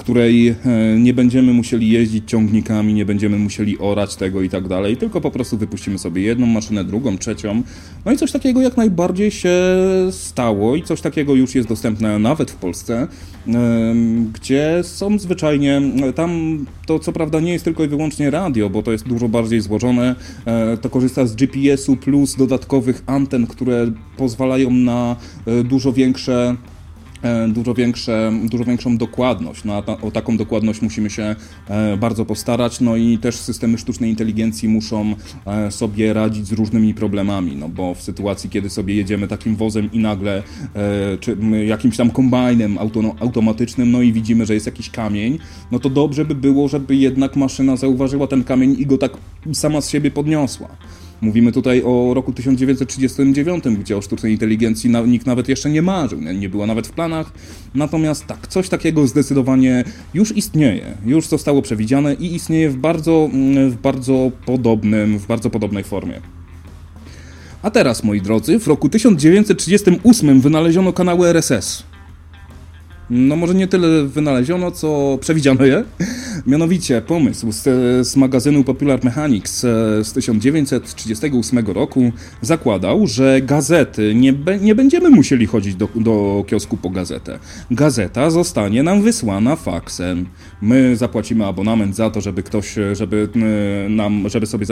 której 0.00 0.48
e, 0.48 0.54
nie 0.98 1.14
będziemy 1.14 1.52
musieli 1.52 1.90
jeździć 1.90 2.30
ciągnikami, 2.30 2.94
nie 2.94 3.04
będziemy 3.04 3.38
musieli 3.38 3.78
orać 3.78 4.16
tego 4.16 4.42
i 4.42 4.48
tak 4.48 4.68
dalej, 4.68 4.96
tylko 4.96 5.20
po 5.20 5.30
prostu 5.30 5.58
wypuścimy 5.58 5.98
sobie 5.98 6.22
jedną 6.22 6.46
maszynę, 6.46 6.84
drugą, 6.84 7.18
trzecią. 7.18 7.62
No 8.04 8.12
i 8.12 8.16
coś 8.16 8.32
takiego 8.32 8.60
jak 8.60 8.76
najbardziej 8.76 9.30
się 9.30 9.54
stało 10.10 10.76
i 10.76 10.82
coś 10.82 11.00
takiego 11.00 11.34
już 11.34 11.54
jest 11.54 11.68
dostępne 11.68 12.18
nawet 12.18 12.50
w 12.50 12.56
Polsce, 12.56 13.08
gdzie 14.32 14.80
są 14.82 15.18
zwyczajnie, 15.18 15.82
tam 16.14 16.58
to 16.86 16.98
co 16.98 17.12
prawda 17.12 17.40
nie 17.40 17.52
jest 17.52 17.64
tylko 17.64 17.84
i 17.84 17.88
wyłącznie 17.88 18.30
radio, 18.30 18.70
bo 18.70 18.82
to 18.82 18.92
jest 18.92 19.08
dużo 19.08 19.28
bardziej 19.28 19.60
złożone, 19.60 20.14
e, 20.44 20.76
to 20.76 20.90
korzysta 20.90 21.26
z 21.26 21.36
GPS-u 21.36 21.96
plus 21.96 22.36
dodatkowych 22.36 23.02
anten, 23.06 23.46
które 23.46 23.92
pozwalają 24.16 24.70
na 24.70 25.16
e, 25.46 25.64
dużo 25.64 25.92
większe 25.92 26.56
dużo, 27.48 27.74
większe, 27.74 28.32
dużo 28.44 28.64
większą 28.64 28.96
dokładność. 28.96 29.64
No, 29.64 29.82
ta, 29.82 30.00
o 30.00 30.10
taką 30.10 30.36
dokładność 30.36 30.82
musimy 30.82 31.10
się 31.10 31.36
e, 31.68 31.96
bardzo 31.96 32.24
postarać, 32.24 32.80
no 32.80 32.96
i 32.96 33.18
też 33.18 33.36
systemy 33.36 33.78
sztucznej 33.78 34.10
inteligencji 34.10 34.68
muszą 34.68 35.14
e, 35.46 35.70
sobie 35.70 36.12
radzić 36.12 36.46
z 36.46 36.52
różnymi 36.52 36.94
problemami, 36.94 37.56
no 37.56 37.68
bo 37.68 37.94
w 37.94 38.02
sytuacji, 38.02 38.50
kiedy 38.50 38.70
sobie 38.70 38.94
jedziemy 38.94 39.28
takim 39.28 39.56
wozem 39.56 39.92
i 39.92 39.98
nagle, 39.98 40.42
czy 41.20 41.36
jakimś 41.66 41.96
tam 41.96 42.10
kombajnem 42.10 42.78
auto, 42.78 43.00
automatycznym, 43.20 43.90
no 43.90 44.02
i 44.02 44.12
widzimy, 44.12 44.46
że 44.46 44.54
jest 44.54 44.66
jakiś 44.66 44.90
kamień, 44.90 45.38
no 45.70 45.78
to 45.78 45.90
dobrze 45.90 46.24
by 46.24 46.34
było, 46.34 46.68
żeby 46.68 46.96
jednak 46.96 47.36
maszyna 47.36 47.76
zauważyła 47.76 48.26
ten 48.26 48.44
kamień 48.44 48.76
i 48.78 48.86
go 48.86 48.98
tak 48.98 49.12
sama 49.52 49.80
z 49.80 49.90
siebie 49.90 50.10
podniosła. 50.10 50.68
Mówimy 51.20 51.52
tutaj 51.52 51.82
o 51.84 52.14
roku 52.14 52.32
1939, 52.32 53.64
gdzie 53.64 53.96
o 53.96 54.02
sztucznej 54.02 54.32
inteligencji 54.32 54.90
nikt 55.06 55.26
nawet 55.26 55.48
jeszcze 55.48 55.70
nie 55.70 55.82
marzył, 55.82 56.20
nie 56.20 56.48
było 56.48 56.66
nawet 56.66 56.86
w 56.86 56.90
planach. 56.90 57.32
Natomiast 57.74 58.26
tak, 58.26 58.46
coś 58.46 58.68
takiego 58.68 59.06
zdecydowanie 59.06 59.84
już 60.14 60.36
istnieje, 60.36 60.94
już 61.06 61.26
zostało 61.26 61.62
przewidziane 61.62 62.14
i 62.14 62.34
istnieje 62.34 62.70
w 62.70 62.76
bardzo, 62.76 63.30
w 63.70 63.76
bardzo 63.82 64.30
podobnym, 64.46 65.18
w 65.18 65.26
bardzo 65.26 65.50
podobnej 65.50 65.84
formie. 65.84 66.20
A 67.62 67.70
teraz, 67.70 68.04
moi 68.04 68.20
drodzy, 68.20 68.58
w 68.58 68.66
roku 68.66 68.88
1938 68.88 70.40
wynaleziono 70.40 70.92
kanały 70.92 71.28
RSS. 71.28 71.89
No 73.10 73.36
może 73.36 73.54
nie 73.54 73.68
tyle 73.68 74.04
wynaleziono, 74.04 74.70
co 74.70 75.18
przewidziano 75.20 75.64
je. 75.64 75.84
Mianowicie 76.46 77.02
pomysł 77.02 77.52
z, 77.52 77.62
z 78.08 78.16
magazynu 78.16 78.64
Popular 78.64 79.04
Mechanics 79.04 79.64
e, 79.64 80.04
z 80.04 80.12
1938 80.12 81.66
roku 81.66 82.12
zakładał, 82.42 83.06
że 83.06 83.40
gazety 83.42 84.14
nie, 84.14 84.34
nie 84.60 84.74
będziemy 84.74 85.10
musieli 85.10 85.46
chodzić 85.46 85.74
do, 85.74 85.88
do 85.94 86.44
kiosku 86.46 86.76
po 86.76 86.90
gazetę. 86.90 87.38
Gazeta 87.70 88.30
zostanie 88.30 88.82
nam 88.82 89.02
wysłana 89.02 89.56
faksem. 89.56 90.26
My 90.62 90.96
zapłacimy 90.96 91.46
abonament 91.46 91.96
za 91.96 92.10
to, 92.10 92.20
żeby 92.20 92.42
ktoś, 92.42 92.74
żeby 92.92 93.28
e, 93.86 93.88
nam, 93.88 94.28
żeby 94.28 94.46
sobie 94.46 94.66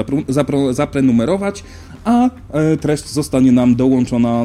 zaprenumerować, 0.71 1.65
a 2.05 2.31
e, 2.51 2.77
treść 2.77 3.09
zostanie 3.09 3.53
nam 3.53 3.77
dołączona, 3.77 4.45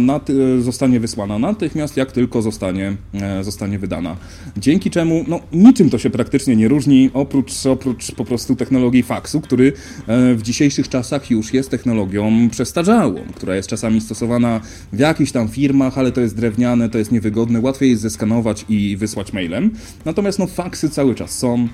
zostanie 0.60 1.00
wysłana 1.00 1.40
natychmiast, 1.40 1.98
jak 1.98 2.12
tylko 2.12 2.42
zostanie, 2.42 2.96
zostanie 3.42 3.80
wydana. 3.84 4.16
Dzięki 4.58 4.90
czemu, 4.90 5.26
no 5.28 5.40
niczym 5.54 5.90
to 5.90 5.98
się 5.98 6.10
praktycznie 6.10 6.56
nie 6.56 6.68
różni, 6.68 7.10
oprócz, 7.14 7.66
oprócz 7.66 8.12
po 8.12 8.26
prostu 8.26 8.56
technologii 8.56 9.04
faksu, 9.04 9.42
który 9.42 9.74
e, 10.08 10.36
w 10.36 10.42
dzisiejszych 10.42 10.90
czasach 10.90 11.32
już 11.32 11.54
jest 11.54 11.70
technologią 11.70 12.50
przestarzałą, 12.50 13.20
która 13.36 13.56
jest 13.56 13.70
czasami 13.70 14.02
stosowana 14.02 14.62
w 14.94 15.00
jakichś 15.00 15.32
tam 15.32 15.48
firmach, 15.48 15.98
ale 15.98 16.12
to 16.12 16.22
jest 16.22 16.36
drewniane, 16.36 16.90
to 16.90 16.98
jest 16.98 17.12
niewygodne, 17.12 17.60
łatwiej 17.60 17.90
jest 17.90 18.02
zeskanować 18.02 18.66
i 18.70 18.98
wysłać 18.98 19.34
mailem. 19.34 19.72
Natomiast 20.06 20.40
no 20.40 20.48
faksy 20.48 20.90
cały 20.90 21.16
czas 21.16 21.38
są, 21.38 21.68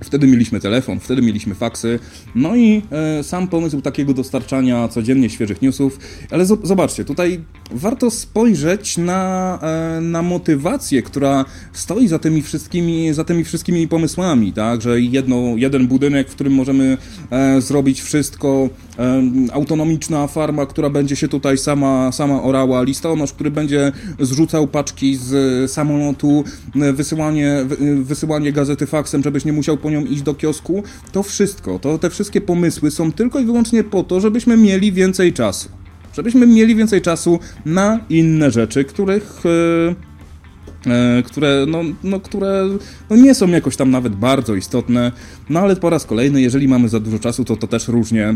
Wtedy 0.00 0.26
mieliśmy 0.26 0.60
telefon, 0.60 1.00
wtedy 1.00 1.22
mieliśmy 1.22 1.54
faksy, 1.54 1.98
no 2.34 2.56
i 2.56 2.82
e, 2.90 3.24
sam 3.24 3.48
pomysł 3.48 3.80
takiego 3.80 4.14
dostarczania 4.14 4.88
codziennie 4.88 5.30
świeżych 5.30 5.62
newsów, 5.62 5.98
ale 6.30 6.46
zobaczcie, 6.46 7.04
tutaj 7.04 7.40
warto 7.70 8.10
spojrzeć 8.10 8.98
na, 8.98 9.58
e, 9.62 10.00
na 10.00 10.22
motywację, 10.22 11.02
która 11.02 11.44
stoi 11.72 12.08
za 12.08 12.18
tymi 12.18 12.42
wszystkimi, 12.42 13.14
za 13.14 13.24
tymi 13.24 13.44
wszystkimi 13.44 13.88
pomysłami, 13.88 14.52
tak, 14.52 14.82
że 14.82 15.00
jedno, 15.00 15.36
jeden 15.56 15.86
budynek, 15.86 16.28
w 16.30 16.34
którym 16.34 16.52
możemy 16.52 16.98
e, 17.30 17.60
zrobić 17.60 18.02
wszystko, 18.02 18.68
e, 18.98 19.22
autonomiczna 19.52 20.26
farma, 20.26 20.66
która 20.66 20.90
będzie 20.90 21.16
się 21.16 21.28
tutaj 21.28 21.58
sama, 21.58 22.12
sama 22.12 22.42
orała, 22.42 22.82
listonosz, 22.82 23.32
który 23.32 23.50
będzie 23.50 23.92
zrzucał 24.20 24.66
paczki 24.66 25.16
z 25.16 25.70
samolotu, 25.70 26.44
e, 26.80 26.92
wysyłanie, 26.92 27.64
wysyłanie 28.02 28.52
gazety 28.52 28.86
faksem, 28.86 29.22
żebyś 29.22 29.44
nie 29.44 29.52
musiał 29.52 29.76
po 29.84 29.90
nią 29.90 30.04
iść 30.04 30.22
do 30.22 30.34
kiosku, 30.34 30.82
to 31.12 31.22
wszystko, 31.22 31.78
to 31.78 31.98
te 31.98 32.10
wszystkie 32.10 32.40
pomysły 32.40 32.90
są 32.90 33.12
tylko 33.12 33.40
i 33.40 33.44
wyłącznie 33.44 33.84
po 33.84 34.02
to, 34.02 34.20
żebyśmy 34.20 34.56
mieli 34.56 34.92
więcej 34.92 35.32
czasu. 35.32 35.68
Żebyśmy 36.14 36.46
mieli 36.46 36.74
więcej 36.74 37.02
czasu 37.02 37.38
na 37.64 38.00
inne 38.08 38.50
rzeczy, 38.50 38.84
których. 38.84 39.42
Yy, 39.44 41.22
które, 41.22 41.64
no, 41.68 41.82
no, 42.02 42.20
które 42.20 42.68
no 43.10 43.16
nie 43.16 43.34
są 43.34 43.48
jakoś 43.48 43.76
tam 43.76 43.90
nawet 43.90 44.14
bardzo 44.16 44.54
istotne, 44.54 45.12
no 45.50 45.60
ale 45.60 45.76
po 45.76 45.90
raz 45.90 46.06
kolejny, 46.06 46.40
jeżeli 46.40 46.68
mamy 46.68 46.88
za 46.88 47.00
dużo 47.00 47.18
czasu, 47.18 47.44
to 47.44 47.56
to 47.56 47.66
też 47.66 47.88
różnie, 47.88 48.34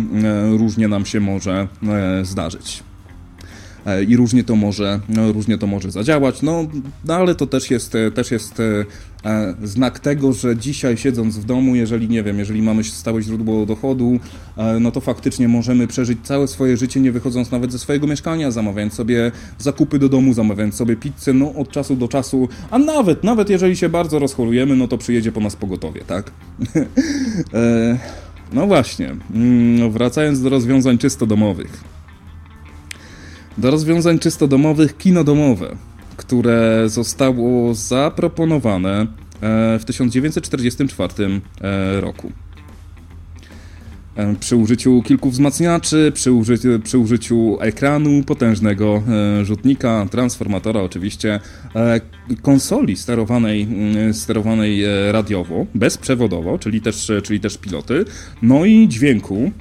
yy, 0.50 0.58
różnie 0.58 0.88
nam 0.88 1.06
się 1.06 1.20
może 1.20 1.68
zdarzyć. 2.22 2.82
E, 3.86 4.04
i 4.04 4.16
różnie 4.16 4.44
to 4.44 4.56
może, 4.56 5.00
no, 5.08 5.32
różnie 5.32 5.58
to 5.58 5.66
może 5.66 5.90
zadziałać, 5.90 6.42
no, 6.42 6.66
no 7.04 7.14
ale 7.14 7.34
to 7.34 7.46
też 7.46 7.70
jest, 7.70 7.94
e, 7.94 8.10
też 8.10 8.30
jest 8.30 8.60
e, 8.60 8.84
znak 9.62 9.98
tego, 9.98 10.32
że 10.32 10.56
dzisiaj 10.56 10.96
siedząc 10.96 11.38
w 11.38 11.44
domu, 11.44 11.74
jeżeli 11.74 12.08
nie 12.08 12.22
wiem, 12.22 12.38
jeżeli 12.38 12.62
mamy 12.62 12.84
stałe 12.84 13.22
źródło 13.22 13.66
dochodu, 13.66 14.20
no 14.80 14.90
to 14.90 15.00
faktycznie 15.00 15.48
możemy 15.48 15.86
przeżyć 15.86 16.18
całe 16.22 16.48
swoje 16.48 16.76
życie 16.76 17.00
nie 17.00 17.12
wychodząc 17.12 17.50
nawet 17.50 17.72
ze 17.72 17.78
swojego 17.78 18.06
mieszkania, 18.06 18.50
zamawiając 18.50 18.94
sobie 18.94 19.32
zakupy 19.58 19.98
do 19.98 20.08
domu, 20.08 20.34
zamawiając 20.34 20.74
sobie 20.74 20.96
pizzę, 20.96 21.32
no 21.32 21.54
od 21.54 21.70
czasu 21.70 21.96
do 21.96 22.08
czasu, 22.08 22.48
a 22.70 22.78
nawet, 22.78 23.24
nawet 23.24 23.50
jeżeli 23.50 23.76
się 23.76 23.88
bardzo 23.88 24.18
rozchorujemy, 24.18 24.76
no 24.76 24.88
to 24.88 24.98
przyjedzie 24.98 25.32
po 25.32 25.40
nas 25.40 25.56
pogotowie, 25.56 26.00
tak? 26.06 26.30
no 28.52 28.66
właśnie, 28.66 29.16
mm, 29.34 29.90
wracając 29.90 30.42
do 30.42 30.48
rozwiązań 30.48 30.98
czysto 30.98 31.26
domowych 31.26 31.97
do 33.58 33.70
rozwiązań 33.70 34.18
czysto 34.18 34.48
domowych 34.48 34.98
kino 34.98 35.24
domowe, 35.24 35.76
które 36.16 36.84
zostało 36.86 37.74
zaproponowane 37.74 39.00
e, 39.00 39.06
w 39.78 39.84
1944 39.84 41.14
e, 41.60 42.00
roku. 42.00 42.32
E, 44.16 44.34
przy 44.34 44.56
użyciu 44.56 45.02
kilku 45.02 45.30
wzmacniaczy, 45.30 46.12
przy 46.14 46.32
użyciu, 46.32 46.68
przy 46.84 46.98
użyciu 46.98 47.58
ekranu, 47.60 48.22
potężnego 48.22 49.02
rzutnika, 49.42 50.06
transformatora 50.10 50.80
oczywiście, 50.80 51.40
konsoli 52.42 52.96
sterowanej, 52.96 53.62
mm, 53.62 54.14
sterowanej 54.14 54.82
radiowo, 55.12 55.66
bezprzewodowo, 55.74 56.58
czyli 56.58 56.80
też, 56.80 57.12
czyli 57.22 57.40
też 57.40 57.58
piloty, 57.58 58.04
no 58.42 58.64
i 58.64 58.88
dźwięku, 58.88 59.52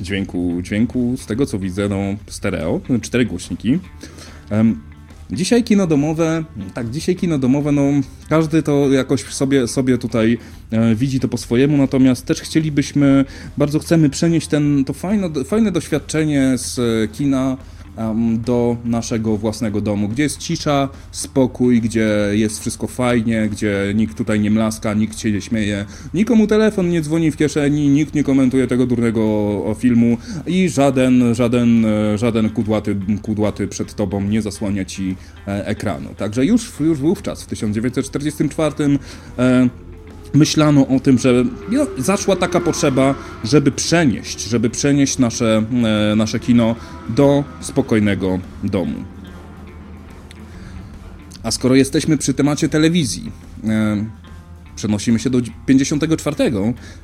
dźwięku, 0.00 0.58
dźwięku 0.62 1.16
z 1.16 1.26
tego 1.26 1.46
co 1.46 1.58
widzę, 1.58 1.88
no 1.88 1.96
stereo, 2.26 2.80
cztery 3.02 3.26
głośniki. 3.26 3.78
Dzisiaj 5.32 5.64
kino 5.64 5.86
domowe, 5.86 6.44
tak, 6.74 6.90
dzisiaj 6.90 7.16
kino 7.16 7.38
domowe, 7.38 7.72
no 7.72 7.82
każdy 8.28 8.62
to 8.62 8.88
jakoś 8.88 9.24
sobie, 9.24 9.68
sobie 9.68 9.98
tutaj 9.98 10.38
e, 10.70 10.94
widzi 10.94 11.20
to 11.20 11.28
po 11.28 11.38
swojemu, 11.38 11.76
natomiast 11.76 12.26
też 12.26 12.40
chcielibyśmy, 12.40 13.24
bardzo 13.58 13.78
chcemy 13.78 14.10
przenieść 14.10 14.46
ten, 14.46 14.84
to 14.84 14.92
fajne, 14.92 15.30
fajne 15.44 15.72
doświadczenie 15.72 16.52
z 16.56 16.80
kina 17.12 17.56
do 18.38 18.76
naszego 18.84 19.36
własnego 19.36 19.80
domu, 19.80 20.08
gdzie 20.08 20.22
jest 20.22 20.38
cisza, 20.38 20.88
spokój, 21.10 21.80
gdzie 21.80 22.08
jest 22.32 22.60
wszystko 22.60 22.86
fajnie, 22.86 23.48
gdzie 23.52 23.92
nikt 23.94 24.16
tutaj 24.16 24.40
nie 24.40 24.50
mlaska, 24.50 24.94
nikt 24.94 25.18
się 25.18 25.32
nie 25.32 25.40
śmieje, 25.40 25.84
nikomu 26.14 26.46
telefon 26.46 26.88
nie 26.88 27.00
dzwoni 27.02 27.30
w 27.30 27.36
kieszeni, 27.36 27.88
nikt 27.88 28.14
nie 28.14 28.24
komentuje 28.24 28.66
tego 28.66 28.86
durnego 28.86 29.76
filmu 29.78 30.16
i 30.46 30.68
żaden, 30.68 31.34
żaden, 31.34 31.84
e, 31.84 32.18
żaden 32.18 32.50
kudłaty, 32.50 32.96
kudłaty 33.22 33.68
przed 33.68 33.94
tobą 33.94 34.20
nie 34.20 34.42
zasłania 34.42 34.84
ci 34.84 35.16
e, 35.48 35.66
ekranu. 35.66 36.08
Także 36.16 36.46
już, 36.46 36.72
już 36.80 36.98
wówczas, 36.98 37.42
w 37.42 37.46
1944 37.46 38.98
myślano 40.34 40.88
o 40.88 41.00
tym, 41.00 41.18
że 41.18 41.44
no, 41.70 41.86
zaszła 41.98 42.36
taka 42.36 42.60
potrzeba, 42.60 43.14
żeby 43.44 43.72
przenieść, 43.72 44.48
żeby 44.48 44.70
przenieść 44.70 45.18
nasze, 45.18 45.62
e, 46.12 46.16
nasze 46.16 46.40
kino 46.40 46.76
do 47.08 47.44
spokojnego 47.60 48.38
domu. 48.64 49.04
A 51.42 51.50
skoro 51.50 51.74
jesteśmy 51.74 52.18
przy 52.18 52.34
temacie 52.34 52.68
telewizji, 52.68 53.32
e, 53.64 54.04
Przenosimy 54.80 55.18
się 55.18 55.30
do 55.30 55.40
54, 55.66 56.52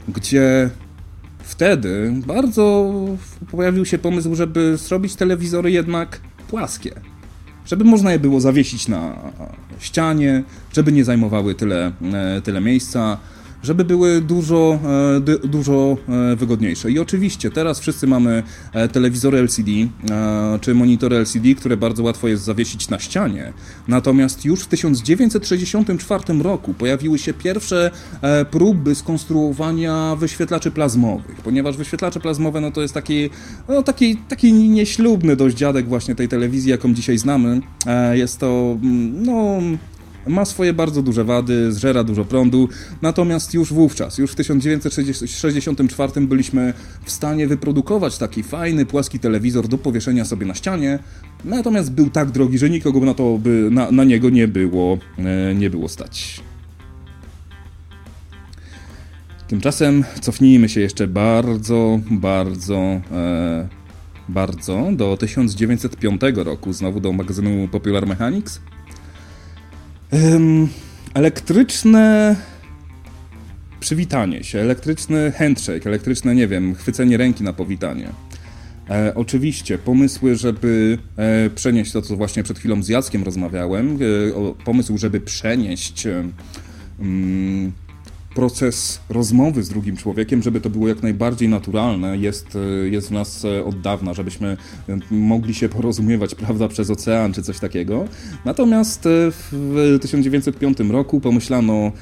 gdzie 0.09 0.71
wtedy 1.39 2.13
bardzo 2.27 2.95
pojawił 3.51 3.85
się 3.85 3.99
pomysł, 3.99 4.35
żeby 4.35 4.77
zrobić 4.77 5.15
telewizory 5.15 5.71
jednak 5.71 6.21
płaskie. 6.49 7.01
Żeby 7.67 7.85
można 7.85 8.13
je 8.13 8.19
było 8.19 8.41
zawiesić 8.41 8.89
na 8.89 9.17
ścianie, 9.79 10.43
żeby 10.73 10.93
nie 10.93 11.05
zajmowały 11.05 11.55
tyle, 11.55 11.93
e, 12.13 12.41
tyle 12.41 12.61
miejsca 12.61 13.19
żeby 13.67 13.85
były 13.85 14.21
dużo, 14.21 14.79
e, 15.45 15.49
dużo 15.49 15.97
e, 16.09 16.37
wygodniejsze. 16.37 16.91
I 16.91 16.99
oczywiście 16.99 17.51
teraz 17.51 17.81
wszyscy 17.81 18.07
mamy 18.07 18.43
e, 18.73 18.89
telewizory 18.89 19.39
LCD 19.39 19.71
czy 20.61 20.75
monitory 20.75 21.17
LCD, 21.17 21.55
które 21.55 21.77
bardzo 21.77 22.03
łatwo 22.03 22.29
jest 22.29 22.45
zawiesić 22.45 22.89
na 22.89 22.99
ścianie. 22.99 23.53
Natomiast 23.89 24.45
już 24.45 24.61
w 24.61 24.67
1964 24.67 26.43
roku 26.43 26.75
pojawiły 26.75 27.19
się 27.19 27.35
pierwsze 27.35 27.91
próby 28.51 28.95
skonstruowania 28.95 30.17
wyświetlaczy 30.17 30.71
plazmowych, 30.71 31.37
ponieważ 31.45 31.77
wyświetlacze 31.77 32.21
plazmowe 32.21 32.61
no 32.61 32.71
to 32.71 32.83
jest 32.83 32.95
taki, 32.95 33.31
no, 33.69 33.83
taki, 33.83 34.17
taki 34.17 34.53
nieślubny 34.53 35.37
dość 35.37 35.57
dziadek 35.57 35.89
właśnie 35.89 36.15
tej 36.15 36.29
telewizji, 36.29 36.71
jaką 36.71 36.95
dzisiaj 36.95 37.19
znamy. 37.19 37.61
Jest 38.13 38.39
to 38.39 38.79
mm, 38.83 39.25
no, 39.25 39.61
ma 40.27 40.45
swoje 40.45 40.73
bardzo 40.73 41.03
duże 41.03 41.25
wady, 41.25 41.73
zżera 41.73 42.05
dużo 42.05 42.25
prądu, 42.25 42.69
natomiast 43.03 43.55
już 43.55 43.73
wówczas, 43.73 44.19
już 44.19 44.33
w 44.33 44.35
1964 44.35 46.27
byliśmy 46.27 46.73
w 47.05 47.11
stanie 47.11 47.47
wyprodukować 47.47 48.19
taki 48.19 48.43
fajny, 48.43 48.87
płaski 48.87 49.19
telewizor 49.19 49.69
do 49.69 49.79
powieszenia 49.79 50.25
sobie 50.25 50.47
na 50.47 50.55
ścianie, 50.55 50.99
natomiast 51.45 51.93
był 51.93 52.11
tak 52.11 52.31
drogi, 52.31 52.59
że 52.59 52.71
nikogo 52.71 53.01
na 53.01 53.15
to 53.15 53.39
by, 53.39 53.69
na, 53.71 53.91
na 53.91 54.05
niego 54.05 54.31
nie 54.31 54.49
było, 54.49 54.99
e, 55.19 55.55
nie 55.55 55.71
było 55.71 55.89
stać. 55.89 56.41
Tymczasem 59.49 60.05
cofnijmy 60.21 60.69
się 60.69 60.81
jeszcze 60.81 61.09
bardzo, 61.09 62.01
bardzo, 62.11 62.77
e, 63.13 63.69
bardzo 64.29 64.89
do 64.93 65.17
1905 65.17 66.21
roku, 66.37 66.73
znowu 66.73 67.01
do 67.01 67.13
magazynu 67.13 67.69
Popular 67.69 68.07
Mechanics. 68.07 68.61
Um, 70.13 70.69
elektryczne 71.15 72.37
przywitanie 73.81 74.45
się, 74.45 74.59
elektryczny 74.59 75.33
handshake, 75.33 75.87
elektryczne, 75.87 76.35
nie 76.35 76.49
wiem, 76.49 76.75
chwycenie 76.75 77.17
ręki 77.17 77.45
na 77.45 77.53
powitanie. 77.53 78.09
E, 78.91 79.13
oczywiście 79.15 79.79
pomysły, 79.79 80.37
żeby 80.37 80.99
e, 81.17 81.51
przenieść 81.51 81.93
to, 81.93 82.03
co 82.03 82.17
właśnie 82.17 82.43
przed 82.43 82.59
chwilą 82.59 82.83
z 82.83 82.89
Jackiem 82.89 83.25
rozmawiałem, 83.25 83.99
e, 84.31 84.35
o, 84.35 84.55
pomysł, 84.65 84.99
żeby 84.99 85.21
przenieść 85.21 86.07
mm, 87.01 87.73
proces 88.37 89.01
rozmowy 89.09 89.63
z 89.63 89.69
drugim 89.69 89.97
człowiekiem, 89.97 90.43
żeby 90.43 90.61
to 90.61 90.71
było 90.71 90.89
jak 90.89 91.03
najbardziej 91.03 91.49
naturalne, 91.49 92.17
jest, 92.17 92.57
e, 92.57 92.89
jest 92.89 93.09
w 93.09 93.11
nas 93.11 93.45
e, 93.45 93.65
od 93.65 93.81
dawna, 93.81 94.15
żebyśmy 94.15 94.57
e, 94.89 94.99
mogli 95.11 95.55
się 95.55 95.69
porozumiewać, 95.69 96.35
prawda, 96.45 96.69
przez 96.69 96.91
ocean 96.91 97.33
czy 97.33 97.43
coś 97.43 97.59
takiego. 97.59 98.05
Natomiast 98.45 99.03
w 99.07 99.99
1905 100.01 100.79
roku 100.91 101.21
pomyślano, 101.21 101.93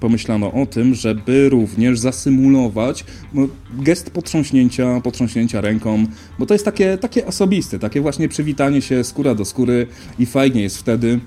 pomyślano 0.00 0.52
o 0.52 0.66
tym, 0.66 0.94
żeby 0.94 1.48
również 1.48 1.98
zasymulować 1.98 3.04
no, 3.34 3.48
gest 3.72 4.10
potrząśnięcia, 4.10 5.00
potrząśnięcia 5.00 5.60
ręką, 5.60 6.06
bo 6.38 6.46
to 6.46 6.54
jest 6.54 6.64
takie, 6.64 6.98
takie 6.98 7.26
osobiste, 7.26 7.78
takie 7.78 8.00
właśnie 8.00 8.28
przywitanie 8.28 8.82
się 8.82 9.04
skóra 9.04 9.34
do 9.34 9.44
skóry 9.44 9.86
i 10.18 10.26
fajnie 10.26 10.62
jest 10.62 10.78
wtedy, 10.78 11.20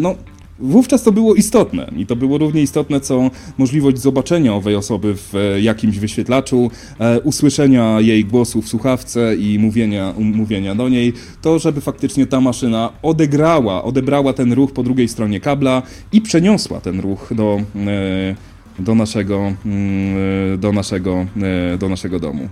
no 0.00 0.14
Wówczas 0.58 1.02
to 1.02 1.12
było 1.12 1.34
istotne 1.34 1.90
i 1.96 2.06
to 2.06 2.16
było 2.16 2.38
równie 2.38 2.62
istotne, 2.62 3.00
co 3.00 3.30
możliwość 3.58 3.98
zobaczenia 3.98 4.54
owej 4.54 4.74
osoby 4.74 5.14
w 5.14 5.34
e, 5.34 5.60
jakimś 5.60 5.98
wyświetlaczu, 5.98 6.70
e, 6.98 7.20
usłyszenia 7.20 8.00
jej 8.00 8.24
głosu 8.24 8.62
w 8.62 8.68
słuchawce 8.68 9.36
i 9.36 9.58
mówienia, 9.58 10.14
mówienia 10.18 10.74
do 10.74 10.88
niej, 10.88 11.12
to 11.42 11.58
żeby 11.58 11.80
faktycznie 11.80 12.26
ta 12.26 12.40
maszyna 12.40 12.92
odegrała, 13.02 13.84
odebrała 13.84 14.32
ten 14.32 14.52
ruch 14.52 14.72
po 14.72 14.82
drugiej 14.82 15.08
stronie 15.08 15.40
kabla 15.40 15.82
i 16.12 16.20
przeniosła 16.20 16.80
ten 16.80 17.00
ruch 17.00 17.34
do, 17.34 17.60
e, 17.76 18.34
do, 18.78 18.94
naszego, 18.94 19.52
mm, 19.66 20.60
do, 20.60 20.72
naszego, 20.72 21.26
do 21.78 21.88
naszego 21.88 22.20
domu. 22.20 22.48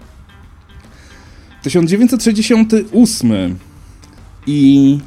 1968 1.62 3.58
i 4.46 4.98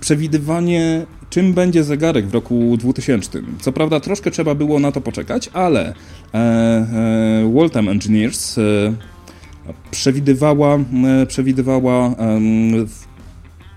przewidywanie 0.00 1.06
czym 1.36 1.52
będzie 1.52 1.84
zegarek 1.84 2.26
w 2.26 2.34
roku 2.34 2.76
2000. 2.76 3.42
Co 3.60 3.72
prawda 3.72 4.00
troszkę 4.00 4.30
trzeba 4.30 4.54
było 4.54 4.80
na 4.80 4.92
to 4.92 5.00
poczekać, 5.00 5.50
ale 5.52 5.94
e, 6.34 6.38
e, 6.38 7.52
Waltham 7.54 7.88
Engineers 7.88 8.58
e, 8.58 8.62
przewidywała, 9.90 10.76
e, 10.76 11.26
przewidywała 11.26 12.14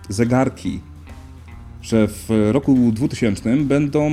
zegarki, 0.09 0.79
że 1.81 2.07
w 2.07 2.29
roku 2.51 2.91
2000 2.93 3.57
będą 3.57 4.11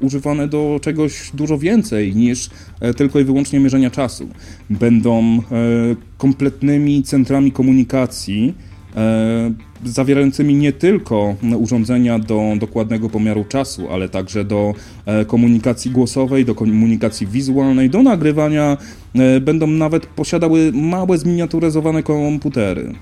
używane 0.00 0.48
do 0.48 0.80
czegoś 0.82 1.30
dużo 1.34 1.58
więcej 1.58 2.14
niż 2.14 2.50
e, 2.80 2.94
tylko 2.94 3.20
i 3.20 3.24
wyłącznie 3.24 3.60
mierzenia 3.60 3.90
czasu. 3.90 4.28
Będą 4.70 5.22
e, 5.22 5.42
kompletnymi 6.18 7.02
centrami 7.02 7.52
komunikacji, 7.52 8.54
E, 8.96 9.52
zawierającymi 9.84 10.54
nie 10.54 10.72
tylko 10.72 11.34
urządzenia 11.58 12.18
do 12.18 12.42
dokładnego 12.60 13.08
pomiaru 13.08 13.44
czasu, 13.44 13.88
ale 13.90 14.08
także 14.08 14.44
do 14.44 14.74
e, 15.06 15.24
komunikacji 15.24 15.90
głosowej, 15.90 16.44
do 16.44 16.54
komunikacji 16.54 17.26
wizualnej, 17.26 17.90
do 17.90 18.02
nagrywania, 18.02 18.76
e, 19.14 19.40
będą 19.40 19.66
nawet 19.66 20.06
posiadały 20.06 20.72
małe 20.74 21.18
zminiaturyzowane 21.18 22.02
komputery. 22.02 22.92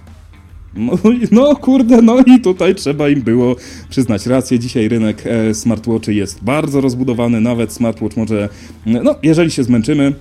No, 0.75 0.93
no, 1.33 1.57
kurde, 1.57 2.03
no 2.03 2.21
i 2.27 2.41
tutaj 2.41 2.75
trzeba 2.75 3.09
im 3.09 3.23
było 3.23 3.57
przyznać 3.89 4.27
rację. 4.27 4.59
Dzisiaj 4.59 4.89
rynek 4.89 5.25
smartwatchy 5.53 6.15
jest 6.15 6.45
bardzo 6.45 6.81
rozbudowany, 6.81 7.41
nawet 7.41 7.73
smartwatch 7.73 8.17
może, 8.17 8.49
no, 8.87 9.15
jeżeli 9.23 9.51
się 9.51 9.65
zmęczymy, 9.65 10.15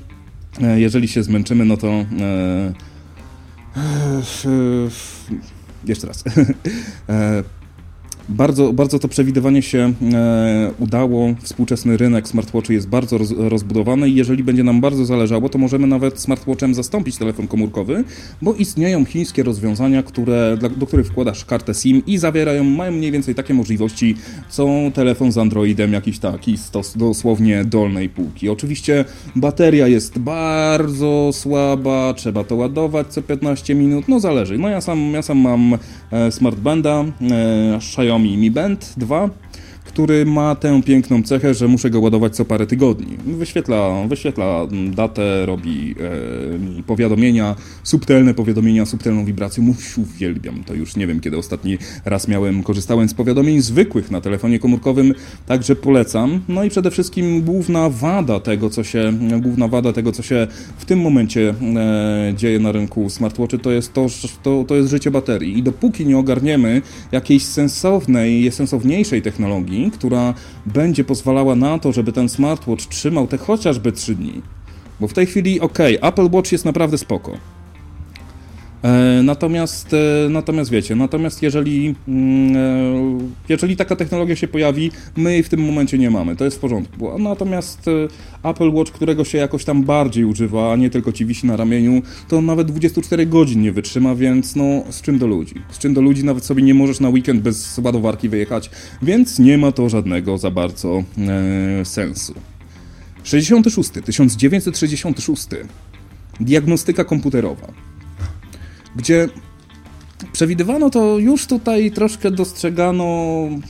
jeżeli 0.76 1.08
się 1.08 1.24
zmęczymy, 1.24 1.66
no 1.66 1.78
to 1.78 1.88
e, 1.88 2.06
e, 3.76 4.22
jeszcze 5.86 6.08
raz. 6.08 6.24
Bardzo, 8.30 8.74
bardzo 8.74 9.00
to 9.00 9.08
przewidywanie 9.08 9.62
się 9.62 9.94
e, 10.14 10.72
udało. 10.80 11.36
Współczesny 11.42 11.98
rynek 11.98 12.28
smartwatchy 12.28 12.74
jest 12.74 12.90
bardzo 12.90 13.18
roz, 13.18 13.34
rozbudowany 13.38 14.10
i 14.10 14.16
jeżeli 14.16 14.44
będzie 14.44 14.64
nam 14.64 14.82
bardzo 14.82 15.06
zależało, 15.06 15.50
to 15.50 15.58
możemy 15.58 15.88
nawet 15.88 16.20
smartwatchem 16.20 16.74
zastąpić 16.74 17.18
telefon 17.18 17.48
komórkowy, 17.48 18.04
bo 18.42 18.54
istnieją 18.54 19.06
chińskie 19.06 19.44
rozwiązania, 19.44 20.04
które, 20.04 20.58
do 20.78 20.88
których 20.88 21.08
wkładasz 21.08 21.46
kartę 21.46 21.74
SIM 21.74 22.02
i 22.08 22.18
zawierają, 22.18 22.64
mają 22.64 22.92
mniej 22.92 23.12
więcej 23.12 23.36
takie 23.36 23.54
możliwości, 23.54 24.16
co 24.50 24.68
telefon 24.94 25.32
z 25.32 25.38
Androidem 25.38 25.94
jakiś 25.94 26.20
taki 26.20 26.58
stos, 26.58 26.98
dosłownie 26.98 27.66
dolnej 27.66 28.10
półki. 28.10 28.50
Oczywiście 28.50 29.06
bateria 29.36 29.88
jest 29.88 30.20
bardzo 30.20 31.30
słaba, 31.34 32.14
trzeba 32.14 32.44
to 32.44 32.56
ładować 32.56 33.08
co 33.08 33.22
15 33.22 33.76
minut, 33.76 34.08
no 34.08 34.20
zależy. 34.20 34.58
No 34.58 34.70
ja 34.70 34.82
sam, 34.82 35.12
ja 35.14 35.22
sam 35.22 35.38
mam 35.38 35.78
e, 36.12 36.32
smartbanda, 36.32 37.06
e, 37.32 37.82
Xiaomi 38.20 38.38
Mi 38.38 38.50
Band 38.50 38.78
2 38.98 39.32
który 39.90 40.26
ma 40.26 40.56
tę 40.56 40.82
piękną 40.84 41.24
cechę, 41.24 41.54
że 41.54 41.68
muszę 41.68 41.90
go 41.90 42.00
ładować 42.00 42.36
co 42.36 42.46
parę 42.46 42.68
tygodni. 42.68 43.18
Wyświetla, 43.26 44.08
wyświetla 44.08 44.68
datę, 44.96 45.46
robi 45.46 45.96
e, 46.80 46.84
powiadomienia, 46.84 47.56
subtelne 47.84 48.34
powiadomienia, 48.34 48.86
subtelną 48.86 49.26
wibrację. 49.26 49.64
Mów, 49.64 49.98
uwielbiam 49.98 50.64
to 50.64 50.74
już. 50.74 50.96
Nie 50.96 51.08
wiem, 51.08 51.20
kiedy 51.20 51.38
ostatni 51.38 51.78
raz 52.06 52.28
miałem, 52.28 52.64
korzystałem 52.64 53.10
z 53.10 53.14
powiadomień 53.14 53.62
zwykłych 53.62 54.12
na 54.12 54.22
telefonie 54.22 54.60
komórkowym, 54.60 55.14
także 55.48 55.76
polecam. 55.76 56.42
No 56.48 56.64
i 56.64 56.70
przede 56.70 56.92
wszystkim 56.92 57.42
główna 57.42 57.90
wada 57.90 58.40
tego, 58.40 58.70
co 58.70 58.84
się, 58.84 59.14
główna 59.42 59.68
wada 59.68 59.94
tego, 59.94 60.12
co 60.12 60.24
się 60.24 60.48
w 60.78 60.86
tym 60.86 61.00
momencie 61.00 61.54
e, 61.76 62.34
dzieje 62.36 62.60
na 62.60 62.72
rynku 62.72 63.10
smartwatchy, 63.10 63.60
to 63.60 63.72
jest 63.72 63.94
to, 63.94 64.08
to, 64.44 64.66
to 64.68 64.76
jest 64.76 64.90
życie 64.90 65.12
baterii. 65.12 65.58
I 65.58 65.64
dopóki 65.64 66.06
nie 66.06 66.18
ogarniemy 66.18 66.82
jakiejś 67.12 67.46
sensownej, 67.46 68.52
sensowniejszej 68.52 69.22
technologii, 69.22 69.79
która 69.92 70.34
będzie 70.66 71.04
pozwalała 71.04 71.56
na 71.56 71.80
to, 71.80 71.92
żeby 71.92 72.12
ten 72.12 72.30
smartwatch 72.30 72.86
trzymał 72.86 73.28
te 73.28 73.38
chociażby 73.38 73.92
3 73.92 74.16
dni. 74.16 74.42
Bo 75.00 75.08
w 75.08 75.14
tej 75.14 75.26
chwili, 75.26 75.60
ok, 75.60 75.78
Apple 76.02 76.30
Watch 76.32 76.52
jest 76.52 76.66
naprawdę 76.66 76.98
spoko. 76.98 77.32
E, 78.84 79.22
natomiast, 79.24 79.94
e, 79.94 80.30
natomiast 80.30 80.72
wiecie, 80.72 80.96
natomiast 80.96 81.42
jeżeli, 81.42 81.96
mm, 82.08 82.56
e, 82.56 83.30
jeżeli 83.50 83.76
taka 83.76 83.96
technologia 83.96 84.36
się 84.36 84.48
pojawi, 84.48 84.92
my 85.18 85.34
jej 85.34 85.44
w 85.44 85.50
tym 85.50 85.60
momencie 85.66 85.98
nie 85.98 86.10
mamy, 86.10 86.36
to 86.36 86.46
jest 86.46 86.58
w 86.58 86.60
porządku. 86.60 87.20
Natomiast 87.20 87.86
Apple 88.44 88.72
Watch, 88.72 88.92
którego 88.92 89.26
się 89.26 89.38
jakoś 89.38 89.66
tam 89.66 89.84
bardziej 89.84 90.26
używa, 90.26 90.74
a 90.74 90.76
nie 90.76 90.90
tylko 90.90 91.12
ci 91.12 91.26
wisi 91.26 91.48
na 91.48 91.58
ramieniu, 91.58 92.02
to 92.28 92.42
nawet 92.42 92.68
24 92.68 93.26
godzin 93.26 93.62
nie 93.62 93.72
wytrzyma, 93.72 94.16
więc 94.16 94.56
no 94.56 94.84
z 94.90 95.02
czym 95.02 95.20
do 95.20 95.28
ludzi? 95.28 95.56
Z 95.72 95.78
czym 95.78 95.94
do 95.94 96.02
ludzi 96.02 96.24
nawet 96.24 96.46
sobie 96.46 96.64
nie 96.64 96.74
możesz 96.74 97.00
na 97.00 97.10
weekend 97.10 97.42
bez 97.42 97.78
ładowarki 97.84 98.30
wyjechać, 98.30 98.70
więc 99.02 99.40
nie 99.40 99.58
ma 99.58 99.72
to 99.72 99.90
żadnego 99.90 100.38
za 100.38 100.52
bardzo 100.52 101.04
e, 101.82 101.86
sensu. 101.86 102.34
66, 103.24 103.90
1966. 104.06 105.48
Diagnostyka 106.40 107.04
komputerowa, 107.04 107.68
gdzie 108.96 109.30
Przewidywano 110.32 110.90
to 110.90 111.18
już 111.18 111.48
tutaj 111.48 111.92
troszkę 111.92 112.32
dostrzegano 112.32 113.04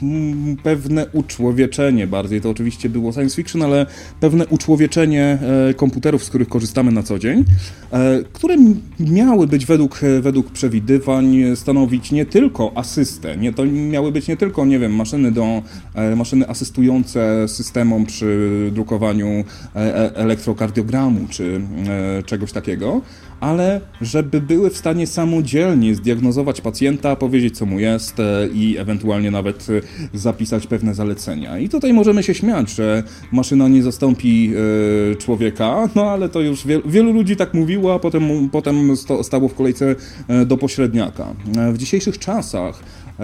mm, 0.02 0.58
pewne 0.64 1.08
uczłowieczenie, 1.14 2.08
bardziej. 2.08 2.42
To 2.42 2.50
oczywiście 2.50 2.90
było 2.90 3.14
science 3.14 3.36
fiction, 3.36 3.62
ale 3.62 3.86
pewne 4.20 4.48
uczłowieczenie 4.48 5.38
e, 5.70 5.74
komputerów, 5.74 6.24
z 6.24 6.30
których 6.30 6.50
korzystamy 6.50 6.92
na 6.92 7.04
co 7.04 7.20
dzień, 7.20 7.46
e, 7.92 8.24
które 8.34 8.56
miały 9.00 9.48
być 9.48 9.66
według, 9.66 10.04
e, 10.04 10.22
według 10.22 10.52
przewidywań 10.52 11.36
stanowić 11.56 12.12
nie 12.12 12.26
tylko 12.26 12.72
asystę, 12.76 13.38
nie, 13.38 13.54
to 13.54 13.66
miały 13.66 14.12
być 14.12 14.28
nie 14.28 14.38
tylko, 14.38 14.66
nie 14.66 14.80
wiem, 14.80 14.96
maszyny 14.96 15.32
do, 15.32 15.62
maszyny 16.16 16.48
asystujące 16.48 17.48
systemom 17.48 18.06
przy 18.06 18.50
drukowaniu 18.74 19.44
elektrokardiogramu 20.16 21.28
czy 21.30 21.62
czegoś 22.26 22.52
takiego, 22.52 23.02
ale 23.40 23.82
żeby 24.02 24.42
były 24.42 24.70
w 24.70 24.78
stanie 24.78 25.08
samodzielnie 25.08 25.96
zdiagnozować 25.96 26.62
pacjenta, 26.62 27.16
powiedzieć 27.16 27.58
co 27.58 27.66
mu 27.66 27.80
jest 27.80 28.20
e, 28.20 28.48
i 28.54 28.78
ewentualnie 28.78 29.32
nawet 29.32 29.68
e, 30.14 30.18
zapisać 30.18 30.68
pewne 30.68 30.94
zalecenia. 30.94 31.60
I 31.60 31.70
tutaj 31.70 31.94
możemy 31.94 32.24
się 32.24 32.34
śmiać, 32.34 32.70
że 32.70 33.04
maszyna 33.32 33.68
nie 33.68 33.84
zastąpi 33.84 34.52
e, 35.12 35.16
człowieka, 35.16 35.90
no 35.96 36.12
ale 36.12 36.30
to 36.30 36.42
już 36.42 36.68
wielu, 36.68 36.90
wielu 36.90 37.14
ludzi 37.14 37.36
tak 37.36 37.54
mówiło, 37.54 37.94
a 37.94 38.00
potem, 38.00 38.50
potem 38.52 38.98
stało 39.24 39.48
w 39.48 39.54
kolejce 39.54 39.96
do 40.46 40.58
pośredniaka. 40.58 41.26
W 41.74 41.78
dzisiejszych 41.78 42.20
czasach 42.20 42.84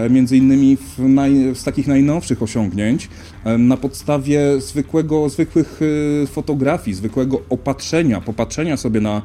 między 0.10 0.38
innymi 0.38 0.78
w 0.78 1.00
naj, 1.00 1.56
z 1.56 1.64
takich 1.64 1.88
najnowszych 1.88 2.43
osiągnięć 2.43 3.10
e, 3.43 3.58
na 3.58 3.78
podstawie 3.78 4.62
zwykłego, 4.62 5.30
zwykłych 5.30 5.80
e, 6.24 6.28
fotografii, 6.28 6.96
zwykłego 6.96 7.41
opatrzenia, 7.50 8.22
popatrzenia 8.22 8.78
sobie 8.78 9.02
na 9.02 9.22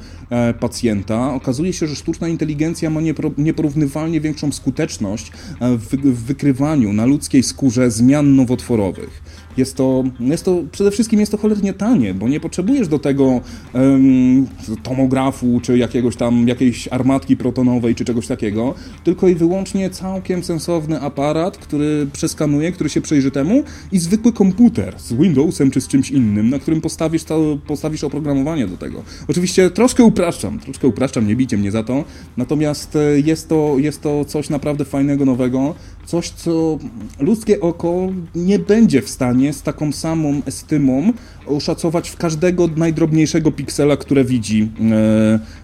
pacjenta, 0.61 1.35
okazuje 1.35 1.73
się, 1.73 1.87
że 1.87 1.97
sztuczna 1.97 2.29
inteligencja 2.29 2.91
ma 2.91 3.01
nieporównywalnie 3.39 4.21
większą 4.21 4.53
skuteczność 4.53 5.33
w 5.61 5.97
wykrywaniu 6.27 6.93
na 6.93 7.07
ludzkiej 7.07 7.43
skórze 7.43 7.91
zmian 7.91 8.37
nowotworowych. 8.37 9.23
Jest 9.61 9.76
to, 9.76 10.04
jest 10.20 10.44
to 10.44 10.62
przede 10.72 10.90
wszystkim 10.90 11.20
jest 11.20 11.32
to 11.32 11.38
cholernie 11.38 11.72
tanie, 11.72 12.14
bo 12.14 12.28
nie 12.28 12.40
potrzebujesz 12.40 12.88
do 12.88 12.98
tego 12.98 13.40
um, 13.72 14.46
tomografu, 14.82 15.61
czy 15.62 15.78
jakiegoś 15.78 16.16
tam, 16.16 16.48
jakiejś 16.48 16.88
armatki 16.88 17.36
protonowej, 17.36 17.94
czy 17.94 18.04
czegoś 18.04 18.26
takiego, 18.26 18.74
tylko 19.04 19.28
i 19.28 19.34
wyłącznie 19.34 19.90
całkiem 19.90 20.44
sensowny 20.44 21.00
aparat, 21.00 21.58
który 21.58 22.06
przeskanuje, 22.12 22.72
który 22.72 22.90
się 22.90 23.00
przejrzy 23.00 23.30
temu 23.30 23.62
i 23.92 23.98
zwykły 23.98 24.32
komputer 24.32 24.94
z 24.98 25.12
Windowsem 25.12 25.70
czy 25.70 25.80
z 25.80 25.88
czymś 25.88 26.11
innym, 26.11 26.50
na 26.50 26.58
którym 26.58 26.80
postawisz, 26.80 27.24
to, 27.24 27.58
postawisz 27.66 28.04
oprogramowanie 28.04 28.66
do 28.66 28.76
tego. 28.76 29.02
Oczywiście 29.28 29.70
troszkę 29.70 30.04
upraszczam, 30.04 30.58
troszkę 30.58 30.88
upraszczam, 30.88 31.26
nie 31.26 31.36
bicie 31.36 31.56
mnie 31.56 31.70
za 31.70 31.82
to, 31.82 32.04
natomiast 32.36 32.96
e, 32.96 33.20
jest 33.20 33.48
to, 33.48 33.74
jest 33.78 34.02
to 34.02 34.24
coś 34.24 34.50
naprawdę 34.50 34.84
fajnego, 34.84 35.24
nowego, 35.24 35.74
coś, 36.11 36.30
co 36.30 36.78
ludzkie 37.20 37.61
oko 37.61 38.08
nie 38.34 38.58
będzie 38.58 39.02
w 39.02 39.08
stanie 39.08 39.52
z 39.52 39.62
taką 39.62 39.92
samą 39.92 40.42
estymą 40.46 41.12
oszacować 41.46 42.11
w 42.11 42.16
każdego 42.16 42.68
najdrobniejszego 42.76 43.52
piksela, 43.52 43.96
które 43.96 44.24
widzi, 44.24 44.68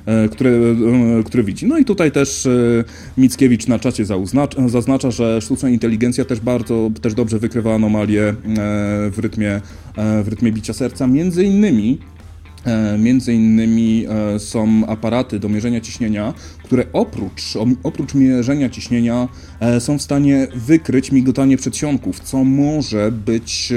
e, 0.06 0.22
e, 0.24 0.28
które, 0.28 0.50
e, 0.50 1.22
które 1.24 1.42
widzi. 1.42 1.66
No 1.66 1.78
i 1.78 1.84
tutaj 1.84 2.12
też 2.12 2.48
Mickiewicz 3.18 3.66
na 3.66 3.78
czacie 3.78 4.04
zaznacza, 4.04 4.68
zaznacza, 4.68 5.10
że 5.10 5.40
sztuczna 5.40 5.68
inteligencja 5.68 6.24
też 6.24 6.40
bardzo, 6.40 6.90
też 7.02 7.14
dobrze 7.14 7.38
wykrywa 7.38 7.74
anomalie 7.74 8.34
w 9.10 9.18
rytmie, 9.18 9.60
w 9.96 10.28
rytmie 10.28 10.52
bicia 10.52 10.72
serca, 10.72 11.06
między 11.06 11.44
innymi 11.44 11.98
między 12.98 13.34
innymi 13.34 14.06
e, 14.08 14.38
są 14.38 14.86
aparaty 14.86 15.38
do 15.38 15.48
mierzenia 15.48 15.80
ciśnienia, 15.80 16.34
które 16.64 16.84
oprócz, 16.92 17.42
oprócz 17.82 18.14
mierzenia 18.14 18.70
ciśnienia 18.70 19.28
e, 19.60 19.80
są 19.80 19.98
w 19.98 20.02
stanie 20.02 20.46
wykryć 20.54 21.12
migotanie 21.12 21.56
przedsionków, 21.56 22.20
co 22.20 22.44
może 22.44 23.12
być 23.12 23.72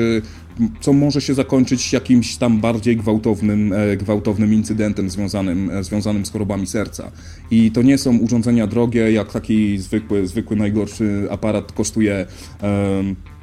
co 0.81 0.93
może 0.93 1.21
się 1.21 1.33
zakończyć 1.33 1.93
jakimś 1.93 2.37
tam 2.37 2.59
bardziej 2.59 2.97
gwałtownym, 2.97 3.73
gwałtownym 3.97 4.53
incydentem 4.53 5.09
związanym, 5.09 5.71
związanym 5.81 6.25
z 6.25 6.31
chorobami 6.31 6.67
serca. 6.67 7.11
I 7.51 7.71
to 7.71 7.81
nie 7.81 7.97
są 7.97 8.17
urządzenia 8.17 8.67
drogie, 8.67 9.11
jak 9.11 9.31
taki 9.31 9.77
zwykły, 9.77 10.27
zwykły 10.27 10.55
najgorszy 10.55 11.27
aparat 11.29 11.71
kosztuje 11.71 12.25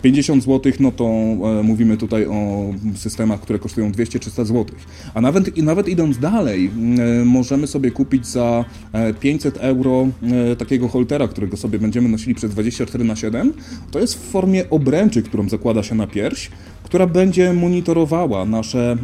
50 0.03 0.45
zł, 0.45 0.73
no 0.81 0.93
to 0.93 1.05
e, 1.05 1.63
mówimy 1.63 1.97
tutaj 1.97 2.27
o 2.27 2.71
systemach, 2.95 3.41
które 3.41 3.59
kosztują 3.59 3.93
200-300 3.93 4.45
zł. 4.45 4.65
A 5.15 5.21
nawet, 5.21 5.59
i 5.59 5.63
nawet 5.63 5.89
idąc 5.89 6.19
dalej, 6.19 6.71
e, 7.21 7.25
możemy 7.25 7.67
sobie 7.67 7.91
kupić 7.91 8.27
za 8.27 8.65
500 9.21 9.57
e, 9.57 9.61
euro 9.61 10.09
e, 10.53 10.57
takiego 10.57 10.89
holtera, 10.89 11.29
którego 11.29 11.57
sobie 11.57 11.79
będziemy 11.79 12.09
nosili 12.09 12.35
przez 12.35 12.51
24 12.51 13.05
na 13.05 13.17
7. 13.17 13.53
To 13.91 13.99
jest 13.99 14.15
w 14.15 14.31
formie 14.31 14.71
obręczy, 14.71 15.23
którą 15.23 15.49
zakłada 15.49 15.83
się 15.83 15.95
na 15.95 16.07
pierś, 16.07 16.51
która 16.87 17.07
będzie 17.07 17.53
monitorowała 17.53 18.45
nasze, 18.45 18.97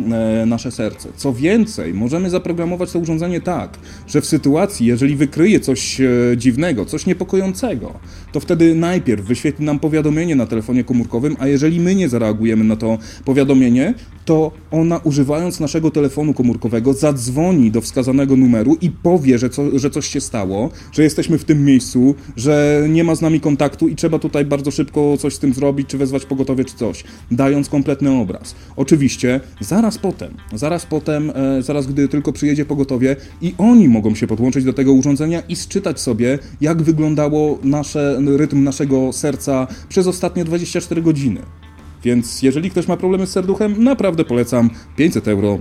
e, 0.43 0.47
nasze 0.47 0.71
serce. 0.71 1.09
Co 1.17 1.33
więcej, 1.33 1.95
możemy 1.95 2.31
zaprogramować 2.31 2.93
to 2.93 2.99
urządzenie 2.99 3.41
tak, 3.41 3.79
że 4.07 4.21
w 4.21 4.27
sytuacji, 4.27 4.87
jeżeli 4.87 5.17
wykryje 5.17 5.61
coś 5.61 6.01
e, 6.01 6.09
dziwnego, 6.37 6.85
coś 6.85 7.07
niepokojącego, 7.07 7.93
to 8.33 8.41
wtedy 8.41 8.75
najpierw 8.75 9.25
wyświetli 9.25 9.65
nam 9.65 9.79
powiadomienie 9.79 10.37
na 10.37 10.47
telefonie 10.47 10.85
komórkowym, 10.85 11.37
a 11.39 11.47
jeżeli 11.47 11.81
my 11.81 11.95
nie 11.95 12.09
zareagujemy 12.09 12.65
na 12.65 12.77
to 12.77 12.99
powiadomienie, 13.25 13.95
to 14.25 14.53
ona 14.71 14.99
używając 14.99 15.61
naszego 15.61 15.91
telefonu 15.91 16.35
komórkowego 16.35 16.93
zadzwoni 16.93 17.71
do 17.71 17.81
wskazanego 17.81 18.37
numeru 18.37 18.77
i 18.81 18.91
powie, 18.91 19.39
że, 19.39 19.51
co, 19.51 19.79
że 19.79 19.91
coś 19.91 20.07
się 20.07 20.21
stało, 20.21 20.71
że 20.93 21.03
jesteśmy 21.03 21.39
w 21.39 21.45
tym 21.45 21.65
miejscu, 21.65 22.15
że 22.37 22.87
nie 22.89 23.05
ma 23.05 23.15
z 23.15 23.21
nami 23.21 23.41
kontaktu 23.41 23.89
i 23.89 23.97
trzeba 23.97 24.19
tutaj 24.19 24.45
bardzo 24.45 24.71
szybko 24.71 25.17
coś 25.17 25.35
z 25.35 25.39
tym 25.39 25.55
zrobić, 25.55 25.89
czy 25.89 25.99
wezwać 25.99 26.25
pogotowie, 26.25 26.65
czy 26.65 26.77
coś, 26.77 27.05
dając 27.31 27.69
kompletny 27.73 28.11
obraz. 28.11 28.55
Oczywiście 28.77 29.41
zaraz 29.61 29.99
potem, 29.99 30.31
zaraz 30.55 30.87
potem, 30.87 31.33
e, 31.35 31.63
zaraz 31.63 31.87
gdy 31.87 32.09
tylko 32.09 32.33
przyjedzie 32.33 32.65
pogotowie 32.65 33.17
i 33.41 33.55
oni 33.59 33.89
mogą 33.89 34.15
się 34.15 34.27
podłączyć 34.27 34.65
do 34.65 34.73
tego 34.73 34.93
urządzenia 34.93 35.43
i 35.49 35.57
sczytać 35.57 36.01
sobie, 36.01 36.39
jak 36.61 36.83
wyglądało 36.83 37.59
nasze, 37.65 38.19
rytm 38.37 38.65
naszego 38.65 39.13
serca 39.13 39.67
przez 39.89 40.07
ostatnie 40.07 40.45
24 40.45 41.03
godziny. 41.03 41.41
Więc 42.05 42.43
jeżeli 42.43 42.71
ktoś 42.71 42.89
ma 42.89 42.97
problemy 42.97 43.27
z 43.27 43.31
serduchem, 43.31 43.85
naprawdę 43.85 44.25
polecam 44.25 44.71
500 44.97 45.29
euro. 45.29 45.59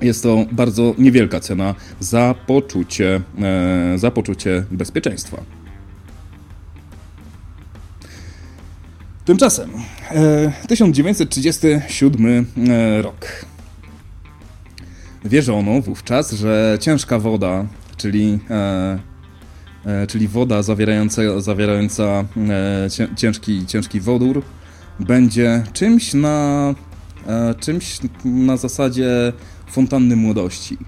Jest 0.00 0.22
to 0.22 0.46
bardzo 0.52 0.94
niewielka 0.98 1.40
cena 1.40 1.74
za 2.00 2.34
poczucie, 2.46 3.20
e, 3.40 3.98
za 3.98 4.10
poczucie 4.10 4.64
bezpieczeństwa. 4.70 5.57
Tymczasem 9.28 9.70
e, 10.10 10.52
1937 10.68 12.46
e, 12.68 13.02
rok. 13.02 13.26
Wierzono 15.24 15.80
wówczas, 15.80 16.32
że 16.32 16.78
ciężka 16.80 17.18
woda, 17.18 17.66
czyli, 17.96 18.38
e, 18.50 18.98
e 19.86 20.06
czyli 20.06 20.28
woda 20.28 20.62
zawierająca, 20.62 21.40
zawierająca 21.40 22.24
e, 22.48 22.88
ciężki, 23.16 23.66
ciężki 23.66 24.00
wodór, 24.00 24.42
będzie 25.00 25.62
czymś 25.72 26.14
na, 26.14 26.74
e, 27.26 27.54
czymś 27.54 27.98
na 28.24 28.56
zasadzie 28.56 29.32
fontanny 29.70 30.16
młodości. 30.16 30.78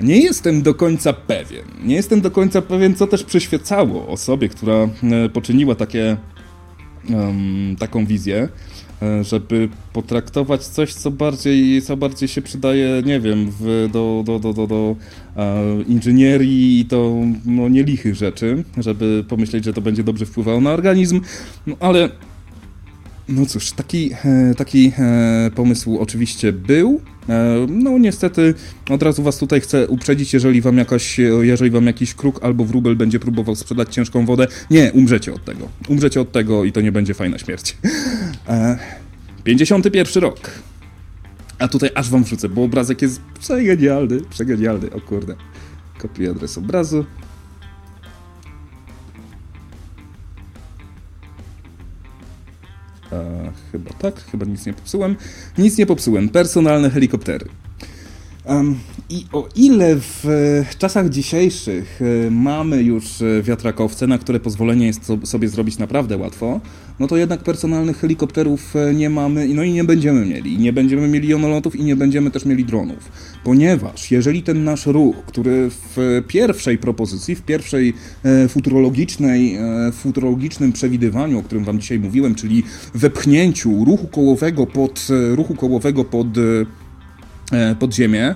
Nie 0.00 0.20
jestem 0.20 0.62
do 0.62 0.74
końca 0.74 1.12
pewien. 1.12 1.64
Nie 1.84 1.94
jestem 1.94 2.20
do 2.20 2.30
końca 2.30 2.62
pewien, 2.62 2.94
co 2.94 3.06
też 3.06 3.24
przyświecało 3.24 4.08
osobie, 4.08 4.48
która 4.48 4.74
e, 4.74 4.88
poczyniła 5.28 5.74
takie, 5.74 6.16
um, 7.10 7.76
taką 7.78 8.06
wizję, 8.06 8.48
e, 9.02 9.24
żeby 9.24 9.68
potraktować 9.92 10.66
coś, 10.66 10.94
co 10.94 11.10
bardziej, 11.10 11.82
co 11.82 11.96
bardziej 11.96 12.28
się 12.28 12.42
przydaje, 12.42 13.02
nie 13.06 13.20
wiem, 13.20 13.50
w, 13.60 13.88
do, 13.92 14.22
do, 14.26 14.38
do, 14.38 14.52
do, 14.52 14.66
do 14.66 14.96
e, 15.36 15.82
inżynierii 15.88 16.80
i 16.80 16.84
to 16.84 17.16
no, 17.44 17.68
lichych 17.68 18.14
rzeczy, 18.14 18.64
żeby 18.76 19.24
pomyśleć, 19.28 19.64
że 19.64 19.72
to 19.72 19.80
będzie 19.80 20.04
dobrze 20.04 20.26
wpływało 20.26 20.60
na 20.60 20.70
organizm, 20.70 21.20
no 21.66 21.76
ale 21.80 22.08
no 23.28 23.46
cóż, 23.46 23.72
taki, 23.72 24.10
e, 24.24 24.54
taki 24.54 24.92
e, 24.98 25.50
pomysł 25.54 25.98
oczywiście 25.98 26.52
był. 26.52 27.00
E, 27.28 27.66
no 27.68 27.98
niestety 27.98 28.54
od 28.90 29.02
razu 29.02 29.22
was 29.22 29.38
tutaj 29.38 29.60
chcę 29.60 29.88
uprzedzić, 29.88 30.34
jeżeli 30.34 30.60
wam, 30.60 30.78
jakaś, 30.78 31.18
jeżeli 31.40 31.70
wam 31.70 31.86
jakiś 31.86 32.14
kruk 32.14 32.44
albo 32.44 32.64
wróbel 32.64 32.96
będzie 32.96 33.20
próbował 33.20 33.56
sprzedać 33.56 33.94
ciężką 33.94 34.26
wodę, 34.26 34.46
nie, 34.70 34.92
umrzecie 34.92 35.34
od 35.34 35.44
tego. 35.44 35.68
Umrzecie 35.88 36.20
od 36.20 36.32
tego 36.32 36.64
i 36.64 36.72
to 36.72 36.80
nie 36.80 36.92
będzie 36.92 37.14
fajna 37.14 37.38
śmierć. 37.38 37.76
51 39.44 40.22
rok. 40.22 40.50
A 41.58 41.68
tutaj 41.68 41.90
aż 41.94 42.10
wam 42.10 42.24
wrzucę, 42.24 42.48
bo 42.48 42.64
obrazek 42.64 43.02
jest 43.02 43.20
przegenialny, 43.40 44.20
przegenialny, 44.30 44.92
o 44.92 45.00
kurde. 45.00 45.34
Kopiuję 45.98 46.30
adres 46.30 46.58
obrazu. 46.58 47.04
Chyba 53.72 53.90
tak, 53.90 54.24
chyba 54.30 54.46
nic 54.46 54.66
nie 54.66 54.72
popsułem. 54.72 55.16
Nic 55.58 55.78
nie 55.78 55.86
popsułem. 55.86 56.28
Personalne 56.28 56.90
helikoptery. 56.90 57.46
Um, 58.44 58.78
I 59.12 59.26
o 59.32 59.48
ile 59.56 59.96
w 59.96 60.26
czasach 60.78 61.08
dzisiejszych 61.08 62.00
e, 62.26 62.30
mamy 62.30 62.82
już 62.82 63.22
e, 63.22 63.42
wiatrakowce, 63.42 64.06
na 64.06 64.18
które 64.18 64.40
pozwolenie 64.40 64.86
jest 64.86 65.12
sobie 65.24 65.48
zrobić 65.48 65.78
naprawdę 65.78 66.16
łatwo, 66.16 66.60
no 67.00 67.06
to 67.06 67.16
jednak 67.16 67.42
personalnych 67.42 67.98
helikopterów 67.98 68.76
e, 68.76 68.94
nie 68.94 69.10
mamy, 69.10 69.48
no 69.48 69.62
i 69.62 69.72
nie 69.72 69.84
będziemy 69.84 70.26
mieli. 70.26 70.58
Nie 70.58 70.72
będziemy 70.72 71.08
mieli 71.08 71.28
jonolotów 71.28 71.76
i 71.76 71.84
nie 71.84 71.96
będziemy 71.96 72.30
też 72.30 72.44
mieli 72.44 72.64
dronów. 72.64 73.12
Ponieważ 73.44 74.10
jeżeli 74.10 74.42
ten 74.42 74.64
nasz 74.64 74.86
ruch, 74.86 75.16
który 75.26 75.70
w 75.70 76.22
pierwszej 76.28 76.78
propozycji, 76.78 77.34
w 77.34 77.42
pierwszej 77.42 77.94
futurologicznej, 78.48 79.58
futurologicznym 79.92 80.72
przewidywaniu, 80.72 81.38
o 81.38 81.42
którym 81.42 81.64
wam 81.64 81.80
dzisiaj 81.80 81.98
mówiłem, 81.98 82.34
czyli 82.34 82.62
wepchnięciu 82.94 83.84
ruchu 83.84 84.06
kołowego 84.06 84.66
pod, 84.66 85.08
ruchu 85.36 85.54
kołowego 85.54 86.04
pod 86.04 86.26
E, 87.52 87.74
pod 87.74 87.94
ziemię, 87.94 88.24
e, 88.24 88.34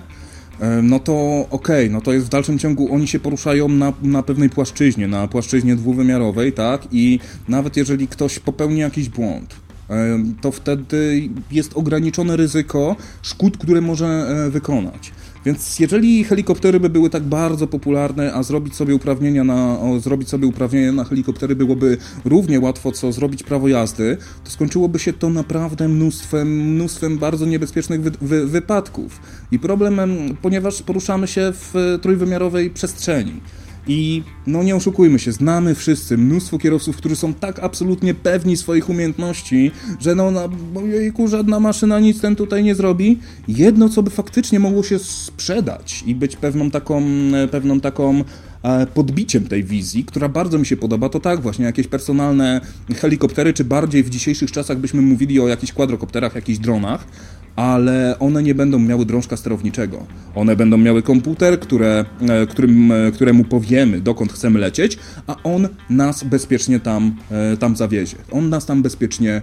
no 0.83 0.99
to 0.99 1.47
okej, 1.51 1.85
okay, 1.85 1.91
no 1.91 2.01
to 2.01 2.13
jest 2.13 2.27
w 2.27 2.29
dalszym 2.29 2.59
ciągu, 2.59 2.95
oni 2.95 3.09
się 3.09 3.21
poruszają 3.21 3.69
na, 3.69 3.93
na 4.03 4.23
pewnej 4.23 4.51
płaszczyźnie, 4.51 5.09
na 5.09 5.29
płaszczyźnie 5.29 5.77
dwuwymiarowej, 5.77 6.53
tak, 6.53 6.89
i 6.93 7.19
nawet 7.49 7.77
jeżeli 7.77 8.09
ktoś 8.09 8.39
popełni 8.39 8.81
jakiś 8.81 9.09
błąd, 9.09 9.57
e, 9.91 10.19
to 10.41 10.53
wtedy 10.53 11.29
jest 11.51 11.77
ograniczone 11.77 12.37
ryzyko 12.37 12.97
szkód, 13.23 13.59
które 13.59 13.81
może 13.81 14.27
wykonać. 14.51 15.13
Więc 15.47 15.79
jeżeli 15.79 16.25
helikoptery 16.25 16.81
by 16.81 16.91
były 16.91 17.11
tak 17.11 17.23
bardzo 17.23 17.67
popularne, 17.67 18.35
a 18.35 18.43
zrobić 18.43 18.77
sobie 18.77 18.95
uprawnienia 18.95 19.45
na, 19.45 19.81
o, 19.81 20.01
zrobić 20.01 20.29
sobie 20.29 20.47
uprawnienia 20.47 20.93
na 20.93 21.05
helikoptery 21.05 21.57
byłoby 21.57 21.97
równie 22.25 22.61
łatwo, 22.61 22.93
co 22.93 23.13
zrobić 23.13 23.43
prawo 23.43 23.69
jazdy, 23.69 24.17
to 24.45 24.51
skończyłoby 24.51 24.99
się 24.99 25.13
to 25.13 25.31
naprawdę 25.31 25.89
mnóstwem, 25.89 26.49
mnóstwem 26.75 27.19
bardzo 27.19 27.47
niebezpiecznych 27.47 28.03
wy, 28.03 28.11
wy, 28.21 28.47
wypadków. 28.47 29.21
I 29.51 29.59
problemem, 29.59 30.37
ponieważ 30.43 30.83
poruszamy 30.83 31.27
się 31.27 31.53
w 31.53 31.99
trójwymiarowej 32.03 32.71
przestrzeni. 32.71 33.41
I 33.89 34.23
no 34.47 34.63
nie 34.63 34.77
oszukujmy 34.77 35.19
się, 35.19 35.33
znamy 35.33 35.75
wszyscy 35.75 36.19
mnóstwo 36.19 36.59
kierowców, 36.59 36.97
którzy 36.97 37.17
są 37.17 37.35
tak 37.35 37.59
absolutnie 37.59 38.15
pewni 38.15 38.57
swoich 38.57 38.89
umiejętności, 38.89 39.71
że 40.01 40.15
no, 40.15 40.31
na, 40.31 40.49
jejku, 40.85 41.29
żadna 41.29 41.61
maszyna 41.61 42.01
nic 42.01 42.21
ten 42.21 42.37
tutaj 42.37 42.65
nie 42.65 42.75
zrobi. 42.75 43.19
Jedno, 43.49 43.89
co 43.89 44.03
by 44.03 44.11
faktycznie 44.11 44.61
mogło 44.61 44.83
się 44.83 44.99
sprzedać 44.99 46.05
i 46.07 46.15
być 46.15 46.37
pewną 46.37 46.71
taką, 46.71 47.03
pewną 47.51 47.81
taką 47.81 48.25
e, 48.63 48.87
podbiciem 48.87 49.47
tej 49.47 49.65
wizji, 49.65 50.05
która 50.05 50.29
bardzo 50.29 50.59
mi 50.59 50.67
się 50.67 50.77
podoba, 50.77 51.09
to 51.09 51.21
tak, 51.21 51.41
właśnie 51.41 51.65
jakieś 51.65 51.87
personalne 51.87 52.61
helikoptery, 52.97 53.53
czy 53.53 53.65
bardziej 53.65 54.03
w 54.03 54.11
dzisiejszych 54.11 54.53
czasach 54.53 54.79
byśmy 54.79 55.03
mówili 55.03 55.41
o 55.41 55.49
jakichś 55.49 55.73
kwadrokopterach, 55.73 56.35
jakichś 56.35 56.59
dronach, 56.59 57.07
ale 57.57 58.19
one 58.19 58.43
nie 58.43 58.55
będą 58.55 58.79
miały 58.79 59.07
drążka 59.07 59.37
sterowniczego. 59.37 60.07
One 60.35 60.57
będą 60.57 60.79
miały 60.79 61.03
komputer, 61.03 61.61
które, 61.61 62.05
e, 62.29 62.47
którym, 62.47 62.93
e, 62.93 63.13
któremu 63.13 63.45
powiemy, 63.45 64.01
dokąd 64.01 64.33
chcemy 64.33 64.59
lecieć, 64.59 64.99
a 65.27 65.37
on 65.43 65.69
nas 65.91 66.25
bezpiecznie 66.25 66.81
tam, 66.81 67.17
e, 67.31 67.57
tam 67.57 67.77
zawiezie. 67.77 68.17
On 68.31 68.49
nas 68.49 68.67
tam 68.67 68.83
bezpiecznie, 68.83 69.43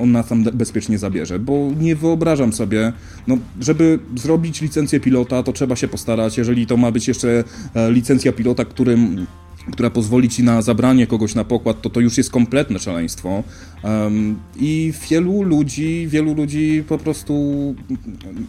on 0.00 0.12
nas 0.12 0.28
tam 0.28 0.44
bezpiecznie 0.44 0.98
zabierze, 0.98 1.38
bo 1.38 1.70
nie 1.80 1.96
wyobrażam 1.96 2.52
sobie, 2.52 2.92
no, 3.26 3.38
żeby 3.60 3.98
zrobić 4.16 4.60
licencję 4.60 5.00
pilota, 5.00 5.42
to 5.42 5.52
trzeba 5.52 5.76
się 5.76 5.88
postarać, 5.88 6.38
jeżeli 6.38 6.66
to 6.66 6.76
ma 6.76 6.90
być 6.90 7.08
jeszcze 7.08 7.44
licencja 7.90 8.32
pilota, 8.32 8.64
którym 8.64 9.26
która 9.72 9.90
pozwoli 9.90 10.28
ci 10.28 10.42
na 10.42 10.62
zabranie 10.62 11.06
kogoś 11.06 11.34
na 11.34 11.44
pokład, 11.44 11.82
to 11.82 11.90
to 11.90 12.00
już 12.00 12.18
jest 12.18 12.30
kompletne 12.30 12.78
szaleństwo. 12.78 13.42
Um, 13.82 14.36
I 14.56 14.92
wielu 15.10 15.42
ludzi, 15.42 16.06
wielu 16.08 16.34
ludzi 16.34 16.84
po 16.88 16.98
prostu 16.98 17.34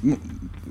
no, 0.04 0.16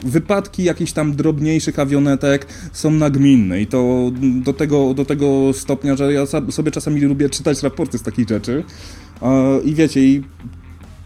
wypadki 0.04 0.64
jakichś 0.64 0.92
tam 0.92 1.16
drobniejszych 1.16 1.78
awionetek 1.78 2.46
są 2.72 2.90
nagminne 2.90 3.60
i 3.60 3.66
to 3.66 4.12
do 4.20 4.52
tego, 4.52 4.94
do 4.94 5.04
tego 5.04 5.52
stopnia, 5.52 5.96
że 5.96 6.12
ja 6.12 6.26
sobie 6.50 6.70
czasami 6.70 7.00
lubię 7.00 7.30
czytać 7.30 7.62
raporty 7.62 7.98
z 7.98 8.02
takich 8.02 8.28
rzeczy. 8.28 8.64
I 9.64 9.74
wiecie, 9.74 10.04
i 10.04 10.22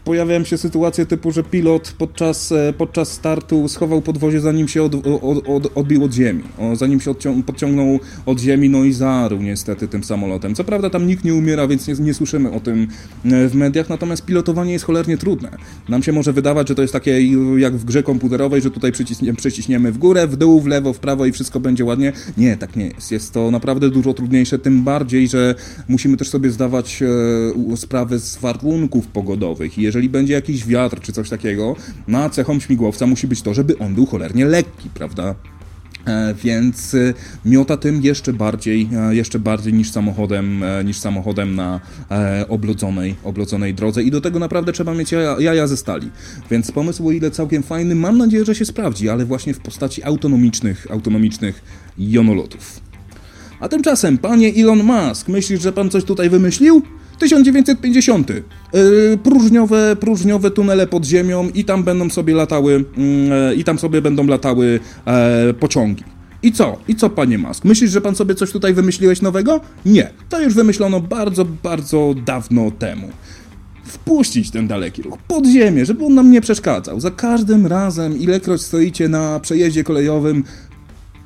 pojawiają 0.03 0.43
się 0.43 0.57
sytuacje 0.57 1.05
typu, 1.05 1.31
że 1.31 1.43
pilot 1.43 1.95
podczas, 1.97 2.51
e, 2.51 2.73
podczas 2.77 3.11
startu 3.11 3.67
schował 3.67 4.01
podwozie, 4.01 4.41
zanim 4.41 4.67
się 4.67 4.83
od, 4.83 4.95
od, 4.95 5.47
od, 5.47 5.77
odbił 5.77 6.03
od 6.03 6.13
ziemi. 6.13 6.43
O, 6.57 6.75
zanim 6.75 6.99
się 6.99 7.11
odcią, 7.11 7.43
podciągnął 7.43 7.99
od 8.25 8.39
ziemi, 8.39 8.69
no 8.69 8.83
i 8.83 8.93
zarył 8.93 9.41
niestety 9.41 9.87
tym 9.87 10.03
samolotem. 10.03 10.55
Co 10.55 10.63
prawda 10.63 10.89
tam 10.89 11.07
nikt 11.07 11.23
nie 11.23 11.35
umiera, 11.35 11.67
więc 11.67 11.87
nie, 11.87 11.93
nie 11.93 12.13
słyszymy 12.13 12.51
o 12.51 12.59
tym 12.59 12.87
e, 13.25 13.47
w 13.47 13.55
mediach, 13.55 13.89
natomiast 13.89 14.25
pilotowanie 14.25 14.73
jest 14.73 14.85
cholernie 14.85 15.17
trudne. 15.17 15.49
Nam 15.89 16.03
się 16.03 16.11
może 16.11 16.33
wydawać, 16.33 16.67
że 16.67 16.75
to 16.75 16.81
jest 16.81 16.93
takie 16.93 17.21
jak 17.57 17.77
w 17.77 17.85
grze 17.85 18.03
komputerowej, 18.03 18.61
że 18.61 18.71
tutaj 18.71 18.91
przyciśniemy, 18.91 19.37
przyciśniemy 19.37 19.91
w 19.91 19.97
górę, 19.97 20.27
w 20.27 20.37
dół, 20.37 20.61
w 20.61 20.67
lewo, 20.67 20.93
w 20.93 20.99
prawo 20.99 21.25
i 21.25 21.31
wszystko 21.31 21.59
będzie 21.59 21.85
ładnie. 21.85 22.13
Nie, 22.37 22.57
tak 22.57 22.75
nie 22.75 22.87
jest. 22.87 23.11
Jest 23.11 23.33
to 23.33 23.51
naprawdę 23.51 23.89
dużo 23.89 24.13
trudniejsze, 24.13 24.59
tym 24.59 24.83
bardziej, 24.83 25.27
że 25.27 25.55
musimy 25.87 26.17
też 26.17 26.29
sobie 26.29 26.49
zdawać 26.49 27.03
e, 27.73 27.77
sprawę 27.77 28.19
z 28.19 28.37
warunków 28.37 29.07
pogodowych 29.07 29.77
jeżeli 29.91 30.09
będzie 30.09 30.33
jakiś 30.33 30.65
wiatr 30.65 30.99
czy 30.99 31.13
coś 31.13 31.29
takiego, 31.29 31.75
na 32.07 32.29
cechą 32.29 32.59
śmigłowca 32.59 33.07
musi 33.07 33.27
być 33.27 33.41
to, 33.41 33.53
żeby 33.53 33.77
on 33.77 33.95
był 33.95 34.05
cholernie 34.05 34.45
lekki, 34.45 34.89
prawda? 34.93 35.35
E, 36.05 36.33
więc 36.43 36.93
e, 36.93 37.13
miota 37.45 37.77
tym 37.77 38.01
jeszcze 38.01 38.33
bardziej, 38.33 38.89
e, 38.93 39.15
jeszcze 39.15 39.39
bardziej 39.39 39.73
niż 39.73 39.91
samochodem, 39.91 40.63
niż 40.85 40.99
samochodem 40.99 41.55
na 41.55 41.79
oblodzonej, 42.49 43.15
oblodzonej 43.23 43.73
drodze 43.73 44.03
i 44.03 44.11
do 44.11 44.21
tego 44.21 44.39
naprawdę 44.39 44.73
trzeba 44.73 44.93
mieć 44.93 45.11
jaja, 45.11 45.35
jaja 45.39 45.67
ze 45.67 45.77
stali. 45.77 46.09
Więc 46.51 46.71
pomysł 46.71 47.07
o 47.07 47.11
ile 47.11 47.31
całkiem 47.31 47.63
fajny, 47.63 47.95
mam 47.95 48.17
nadzieję, 48.17 48.45
że 48.45 48.55
się 48.55 48.65
sprawdzi, 48.65 49.09
ale 49.09 49.25
właśnie 49.25 49.53
w 49.53 49.59
postaci 49.59 50.03
autonomicznych, 50.03 50.87
autonomicznych 50.91 51.61
jonolotów. 51.97 52.81
A 53.59 53.69
tymczasem, 53.69 54.17
panie 54.17 54.53
Elon 54.57 54.83
Musk, 54.83 55.27
myślisz, 55.27 55.61
że 55.61 55.73
pan 55.73 55.89
coś 55.89 56.03
tutaj 56.03 56.29
wymyślił? 56.29 56.81
1950. 57.21 58.29
Yy, 58.29 58.43
próżniowe, 59.23 59.95
próżniowe 59.95 60.51
tunele 60.51 60.87
pod 60.87 61.05
ziemią 61.05 61.49
i 61.53 61.65
tam 61.65 61.83
będą 61.83 62.09
sobie 62.09 62.33
latały, 62.33 62.85
yy, 63.49 63.55
i 63.55 63.63
tam 63.63 63.79
sobie 63.79 64.01
będą 64.01 64.27
latały 64.27 64.79
yy, 65.45 65.53
pociągi. 65.53 66.03
I 66.43 66.51
co? 66.51 66.77
I 66.87 66.95
co, 66.95 67.09
panie 67.09 67.37
Musk? 67.37 67.65
Myślisz, 67.65 67.91
że 67.91 68.01
pan 68.01 68.15
sobie 68.15 68.35
coś 68.35 68.51
tutaj 68.51 68.73
wymyśliłeś 68.73 69.21
nowego? 69.21 69.61
Nie. 69.85 70.09
To 70.29 70.41
już 70.41 70.53
wymyślono 70.53 70.99
bardzo, 70.99 71.45
bardzo 71.45 72.15
dawno 72.25 72.71
temu 72.71 73.07
wpuścić 73.83 74.51
ten 74.51 74.67
daleki 74.67 75.01
ruch 75.01 75.17
pod 75.27 75.45
ziemię, 75.45 75.85
żeby 75.85 76.05
on 76.05 76.15
nam 76.15 76.31
nie 76.31 76.41
przeszkadzał. 76.41 76.99
Za 76.99 77.11
każdym 77.11 77.67
razem, 77.67 78.19
ilekroć 78.19 78.61
stoicie 78.61 79.09
na 79.09 79.39
przejeździe 79.39 79.83
kolejowym, 79.83 80.43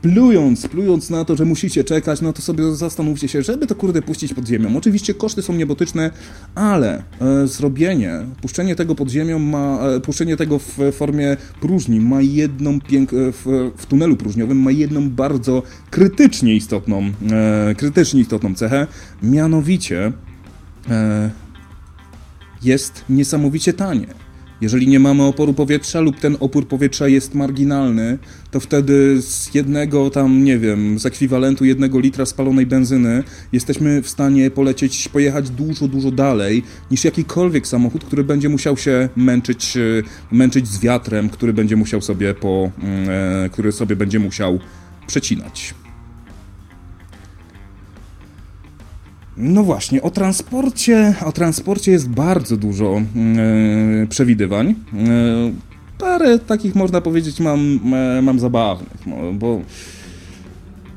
plując, 0.05 0.67
plując 0.67 1.09
na 1.09 1.25
to, 1.25 1.35
że 1.35 1.45
musicie 1.45 1.83
czekać, 1.83 2.21
no 2.21 2.33
to 2.33 2.41
sobie 2.41 2.75
zastanówcie 2.75 3.27
się, 3.27 3.43
żeby 3.43 3.67
to 3.67 3.75
kurde 3.75 4.01
puścić 4.01 4.33
pod 4.33 4.47
ziemią. 4.47 4.77
Oczywiście 4.77 5.13
koszty 5.13 5.41
są 5.41 5.53
niebotyczne, 5.53 6.11
ale 6.55 7.03
e, 7.21 7.47
zrobienie, 7.47 8.25
puszczenie 8.41 8.75
tego 8.75 8.95
pod 8.95 9.09
ziemią 9.09 9.39
ma, 9.39 9.79
e, 9.79 9.99
puszczenie 9.99 10.37
tego 10.37 10.59
w 10.59 10.77
formie 10.91 11.37
próżni 11.61 11.99
ma 11.99 12.21
jedną 12.21 12.81
pięk 12.81 13.13
e, 13.13 13.31
w, 13.31 13.71
w, 13.77 13.85
tunelu 13.85 14.15
próżniowym 14.15 14.61
ma 14.61 14.71
jedną 14.71 15.09
bardzo 15.09 15.63
krytycznie 15.91 16.55
istotną, 16.55 17.11
e, 17.31 17.75
krytycznie 17.77 18.21
istotną 18.21 18.55
cechę, 18.55 18.87
mianowicie 19.23 20.11
e, 20.89 21.31
jest 22.63 23.05
niesamowicie 23.09 23.73
tanie. 23.73 24.24
Jeżeli 24.61 24.87
nie 24.87 24.99
mamy 24.99 25.23
oporu 25.23 25.53
powietrza 25.53 25.99
lub 25.99 26.19
ten 26.19 26.37
opór 26.39 26.67
powietrza 26.67 27.07
jest 27.07 27.35
marginalny, 27.35 28.17
to 28.51 28.59
wtedy 28.59 29.21
z 29.21 29.55
jednego 29.55 30.09
tam, 30.09 30.43
nie 30.43 30.59
wiem, 30.59 30.99
z 30.99 31.05
ekwiwalentu 31.05 31.65
jednego 31.65 31.99
litra 31.99 32.25
spalonej 32.25 32.65
benzyny 32.65 33.23
jesteśmy 33.51 34.01
w 34.01 34.09
stanie 34.09 34.51
polecieć, 34.51 35.07
pojechać 35.07 35.49
dużo, 35.49 35.87
dużo 35.87 36.11
dalej 36.11 36.63
niż 36.91 37.03
jakikolwiek 37.03 37.67
samochód, 37.67 38.03
który 38.03 38.23
będzie 38.23 38.49
musiał 38.49 38.77
się 38.77 39.09
męczyć, 39.15 39.77
e, 39.77 39.81
męczyć 40.31 40.67
z 40.67 40.79
wiatrem, 40.79 41.29
który 41.29 41.53
będzie 41.53 41.75
musiał 41.75 42.01
sobie 42.01 42.33
po, 42.33 42.71
mm, 42.83 43.09
e, 43.45 43.49
który 43.49 43.71
sobie 43.71 43.95
będzie 43.95 44.19
musiał 44.19 44.59
przecinać. 45.07 45.73
No 49.37 49.63
właśnie, 49.63 50.01
o 50.01 50.09
transporcie, 50.09 51.13
o 51.25 51.31
transporcie 51.31 51.91
jest 51.91 52.09
bardzo 52.09 52.57
dużo 52.57 53.01
e, 53.01 54.07
przewidywań. 54.07 54.69
E, 54.69 54.75
parę 55.97 56.39
takich 56.39 56.75
można 56.75 57.01
powiedzieć 57.01 57.39
mam, 57.39 57.79
e, 57.93 58.21
mam 58.21 58.39
zabawnych, 58.39 58.97
bo 59.33 59.61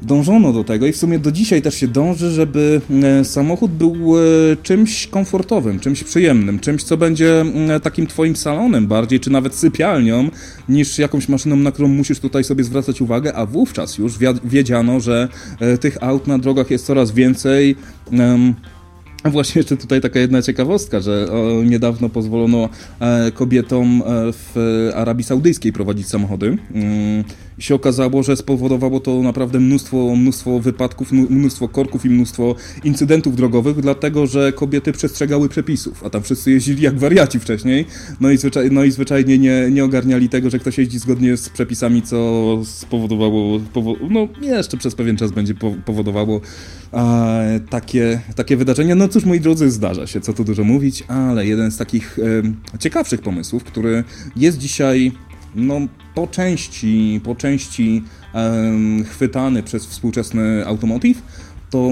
dążono 0.03 0.53
do 0.53 0.65
tego 0.65 0.87
i 0.87 0.93
w 0.93 0.97
sumie 0.97 1.19
do 1.19 1.33
dzisiaj 1.33 1.63
też 1.63 1.75
się 1.75 1.89
dąży, 1.89 2.31
żeby 2.31 2.81
e, 3.03 3.25
samochód 3.25 3.71
był 3.71 4.19
e, 4.19 4.21
czymś 4.63 5.07
komfortowym, 5.07 5.81
czymś 5.81 6.05
przyjemnym, 6.05 6.59
czymś, 6.59 6.83
co 6.83 6.97
będzie 6.97 7.45
e, 7.69 7.81
takim 7.81 8.07
twoim 8.07 8.37
salonem 8.37 8.87
bardziej, 8.87 9.21
czy 9.21 9.31
nawet 9.31 9.55
sypialnią, 9.55 10.31
niż 10.69 10.99
jakąś 10.99 11.29
maszyną, 11.29 11.57
na 11.57 11.73
którą 11.73 11.89
musisz 11.89 12.21
tutaj 12.21 12.45
sobie 12.45 12.65
zwracać 12.65 13.01
uwagę, 13.01 13.35
a 13.35 13.47
wówczas 13.47 13.99
już 13.99 14.15
wiedziano, 14.45 15.01
że 15.01 15.29
tych 15.81 16.03
aut 16.03 16.27
na 16.27 16.39
drogach 16.39 16.71
jest 16.71 16.87
coraz 16.87 17.13
więcej 17.13 17.77
Właśnie 19.39 19.59
jeszcze 19.59 19.77
tutaj 19.77 20.01
taka 20.01 20.21
jedna 20.21 20.43
ciekawostka, 20.43 21.01
że 21.01 21.29
niedawno 21.65 22.09
pozwolono 22.09 22.69
e, 23.01 23.31
kobietom 23.33 24.03
e, 24.07 24.33
w 24.33 24.57
Arabii 24.95 25.25
Saudyjskiej 25.25 25.73
prowadzić 25.73 26.09
samochody. 26.09 26.47
Mm, 26.47 27.25
I 27.59 27.63
się 27.63 27.75
okazało, 27.75 28.23
że 28.23 28.37
spowodowało 28.37 29.01
to 29.01 29.23
naprawdę 29.23 29.61
mnóstwo, 29.61 30.17
mnóstwo 30.17 30.61
wypadków, 30.61 31.13
mnóstwo 31.13 31.69
korków 31.69 32.05
i 32.05 32.11
mnóstwo 32.11 32.55
incydentów 32.85 33.37
drogowych, 33.37 33.81
dlatego 33.81 34.27
że 34.27 34.53
kobiety 34.53 34.93
przestrzegały 34.93 35.49
przepisów, 35.49 36.05
a 36.05 36.11
tam 36.11 36.23
wszyscy 36.23 36.51
jeździli 36.51 36.83
jak 36.83 36.99
wariaci 36.99 37.41
wcześniej, 37.41 37.87
no 38.21 38.31
i, 38.31 38.39
no 38.71 38.85
i 38.85 38.91
zwyczajnie 38.91 39.39
nie, 39.39 39.71
nie 39.71 39.85
ogarniali 39.85 40.29
tego, 40.29 40.51
że 40.51 40.59
ktoś 40.59 40.79
jeździ 40.79 40.99
zgodnie 40.99 41.37
z 41.37 41.49
przepisami, 41.49 42.03
co 42.03 42.59
spowodowało, 42.65 43.61
powo 43.73 43.95
no 44.11 44.29
jeszcze 44.41 44.77
przez 44.77 44.95
pewien 44.95 45.17
czas 45.17 45.31
będzie 45.31 45.55
powodowało 45.87 46.41
e, 46.93 47.61
takie, 47.71 48.21
takie 48.37 48.57
wydarzenia. 48.57 48.95
No 48.95 49.09
cóż, 49.09 49.25
moi 49.25 49.41
drodzy, 49.41 49.71
zdarza 49.71 50.07
się, 50.07 50.21
co 50.21 50.33
tu 50.33 50.45
dużo 50.45 50.65
mówić, 50.65 51.05
ale 51.09 51.47
jeden 51.47 51.71
z 51.71 51.77
takich 51.77 52.19
e, 52.75 52.79
ciekawszych 52.79 53.21
pomysłów, 53.21 53.65
który 53.65 54.05
jest 54.37 54.59
dzisiaj 54.59 55.13
no, 55.55 55.81
po 56.15 56.27
części, 56.27 57.21
po 57.25 57.35
części 57.35 58.05
e, 58.35 58.73
chwytany 59.05 59.63
przez 59.63 59.87
współczesny 59.87 60.67
automotive, 60.67 61.23
to 61.71 61.91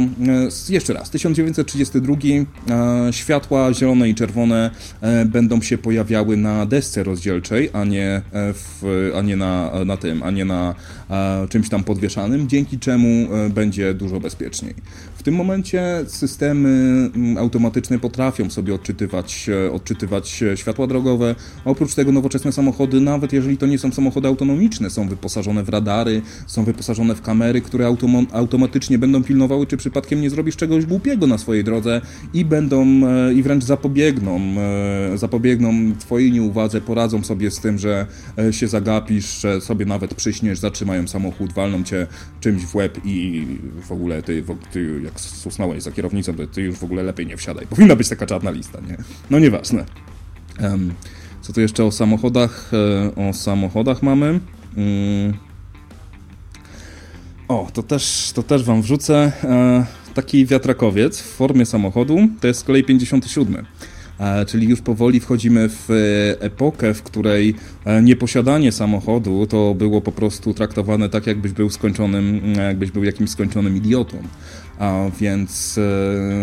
e, 0.69 0.73
jeszcze 0.73 0.93
raz, 0.93 1.11
1932 1.11 2.17
e, 2.17 3.13
światła 3.13 3.73
zielone 3.73 4.09
i 4.09 4.15
czerwone 4.15 4.71
e, 5.01 5.25
będą 5.25 5.61
się 5.61 5.79
pojawiały 5.79 6.37
na 6.37 6.67
desce 6.67 7.03
rozdzielczej, 7.03 7.71
a 7.73 7.85
nie, 7.85 8.23
w, 8.33 9.11
a 9.17 9.23
nie 9.23 9.37
na, 9.37 9.71
na 9.85 9.97
tym, 9.97 10.23
a 10.23 10.31
nie 10.31 10.45
na 10.45 10.75
czymś 11.49 11.69
tam 11.69 11.85
podwieszanym, 11.85 12.49
dzięki 12.49 12.79
czemu 12.79 13.29
będzie 13.51 13.95
dużo 13.95 14.21
bezpieczniej. 14.21 14.75
Tym 15.27 15.35
momencie 15.35 15.83
systemy 16.07 16.69
mm, 17.15 17.39
automatyczne 17.39 17.99
potrafią 17.99 18.51
sobie 18.51 18.75
odczytywać, 18.75 19.51
odczytywać 19.73 20.43
światła 20.55 20.87
drogowe. 20.87 21.35
Oprócz 21.65 21.95
tego 21.95 22.13
nowoczesne 22.13 22.53
samochody, 22.53 23.01
nawet 23.01 23.33
jeżeli 23.33 23.57
to 23.57 23.67
nie 23.67 23.79
są 23.79 23.93
samochody 23.93 24.29
autonomiczne, 24.29 24.91
są 24.91 25.09
wyposażone 25.09 25.65
w 25.65 25.69
radary, 25.69 26.23
są 26.47 26.65
wyposażone 26.65 27.15
w 27.15 27.23
kamery, 27.23 27.61
które 27.61 27.97
automatycznie 28.33 28.99
będą 28.99 29.25
pilnowały 29.25 29.67
czy 29.67 29.77
przypadkiem 29.77 30.21
nie 30.21 30.31
zrobisz 30.31 30.57
czegoś 30.57 30.87
głupiego 30.87 31.27
na 31.27 31.39
swojej 31.39 31.65
drodze 31.65 32.01
i 32.35 32.45
będą 32.45 32.87
e, 32.87 33.33
i 33.33 33.43
wręcz 33.43 33.65
zapobiegną, 33.65 34.41
e, 35.13 35.19
zapobiegną 35.19 35.73
twojej 35.99 36.33
nieuwadze, 36.33 36.81
poradzą 36.81 37.25
sobie 37.25 37.51
z 37.51 37.61
tym, 37.61 37.79
że 37.79 38.07
e, 38.39 38.53
się 38.53 38.69
zagapisz, 38.69 39.41
że 39.41 39.61
sobie 39.61 39.87
nawet 39.87 40.15
przyśniesz, 40.15 40.59
zatrzymają 40.59 41.09
samochód, 41.09 41.53
walną 41.53 41.85
cię 41.85 42.07
czymś 42.41 42.65
w 42.65 42.75
łeb 42.75 42.99
i 43.05 43.47
w 43.83 43.93
ogóle 43.93 44.23
ty, 44.23 44.45
ty 44.73 45.01
jak 45.05 45.16
susnąłeś 45.21 45.83
za 45.83 45.93
kierownicą, 45.93 46.35
to 46.35 46.47
ty 46.47 46.63
już 46.63 46.77
w 46.77 46.85
ogóle 46.85 47.03
lepiej 47.03 47.27
nie 47.27 47.37
wsiadaj. 47.37 47.67
Powinna 47.67 47.97
być 47.97 48.09
taka 48.09 48.27
czarna 48.27 48.51
lista, 48.51 48.81
nie? 48.81 48.97
No 49.31 49.39
nieważne. 49.39 49.85
Um, 50.63 50.95
co 51.41 51.53
tu 51.53 51.61
jeszcze 51.61 51.85
o 51.85 51.93
samochodach? 51.93 52.71
O 53.17 53.33
samochodach 53.33 54.03
mamy. 54.03 54.41
Um, 54.77 55.47
o, 57.49 57.69
to 57.73 57.83
też, 57.83 58.33
to 58.35 58.43
też 58.43 58.65
wam 58.65 58.83
wrzucę. 58.83 59.33
E, 59.45 59.87
taki 60.15 60.47
wiatrakowiec 60.47 61.21
w 61.21 61.27
formie 61.27 61.67
samochodu, 61.67 62.19
to 62.41 62.47
jest 62.47 62.61
z 62.61 62.65
kolei 62.65 62.85
57. 62.85 63.67
E, 64.21 64.47
czyli 64.47 64.69
już 64.69 64.81
powoli 64.81 65.21
wchodzimy 65.21 65.69
w 65.69 65.89
epokę, 66.41 66.95
w 66.95 67.03
której 67.03 67.55
e, 67.85 68.03
nieposiadanie 68.03 68.73
samochodu 68.73 69.47
to 69.47 69.75
było 69.75 70.01
po 70.01 70.13
prostu 70.13 70.55
traktowane 70.55 71.09
tak, 71.09 71.27
jakbyś 71.27 71.53
był 71.53 71.71
skończonym, 71.71 72.55
jakbyś 72.57 72.91
był 72.91 73.05
jakimś 73.05 73.31
skończonym 73.31 73.77
idiotą. 73.77 74.17
A 74.79 75.05
więc 75.21 75.81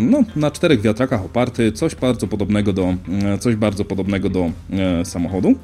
no, 0.02 0.24
na 0.36 0.52
czterech 0.52 0.82
wiatrakach 0.82 1.26
oparty, 1.26 1.72
coś 1.72 1.96
bardzo 1.96 2.28
podobnego 2.28 2.74
do, 2.74 2.96
coś 3.40 3.56
bardzo 3.56 3.86
podobnego 3.86 4.30
do 4.30 4.52
samochodu. 5.04 5.56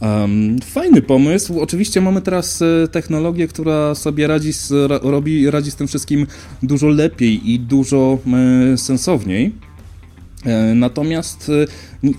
Um, 0.00 0.58
fajny 0.58 1.02
pomysł. 1.02 1.60
Oczywiście 1.60 2.00
mamy 2.00 2.20
teraz 2.20 2.62
e, 2.62 2.88
technologię, 2.88 3.48
która 3.48 3.94
sobie 3.94 4.26
radzi 4.26 4.52
z, 4.52 4.72
robi, 5.02 5.50
radzi 5.50 5.70
z 5.70 5.76
tym 5.76 5.86
wszystkim 5.86 6.26
dużo 6.62 6.88
lepiej 6.88 7.50
i 7.50 7.60
dużo 7.60 8.18
e, 8.72 8.76
sensowniej. 8.76 9.52
E, 10.44 10.74
natomiast 10.74 11.50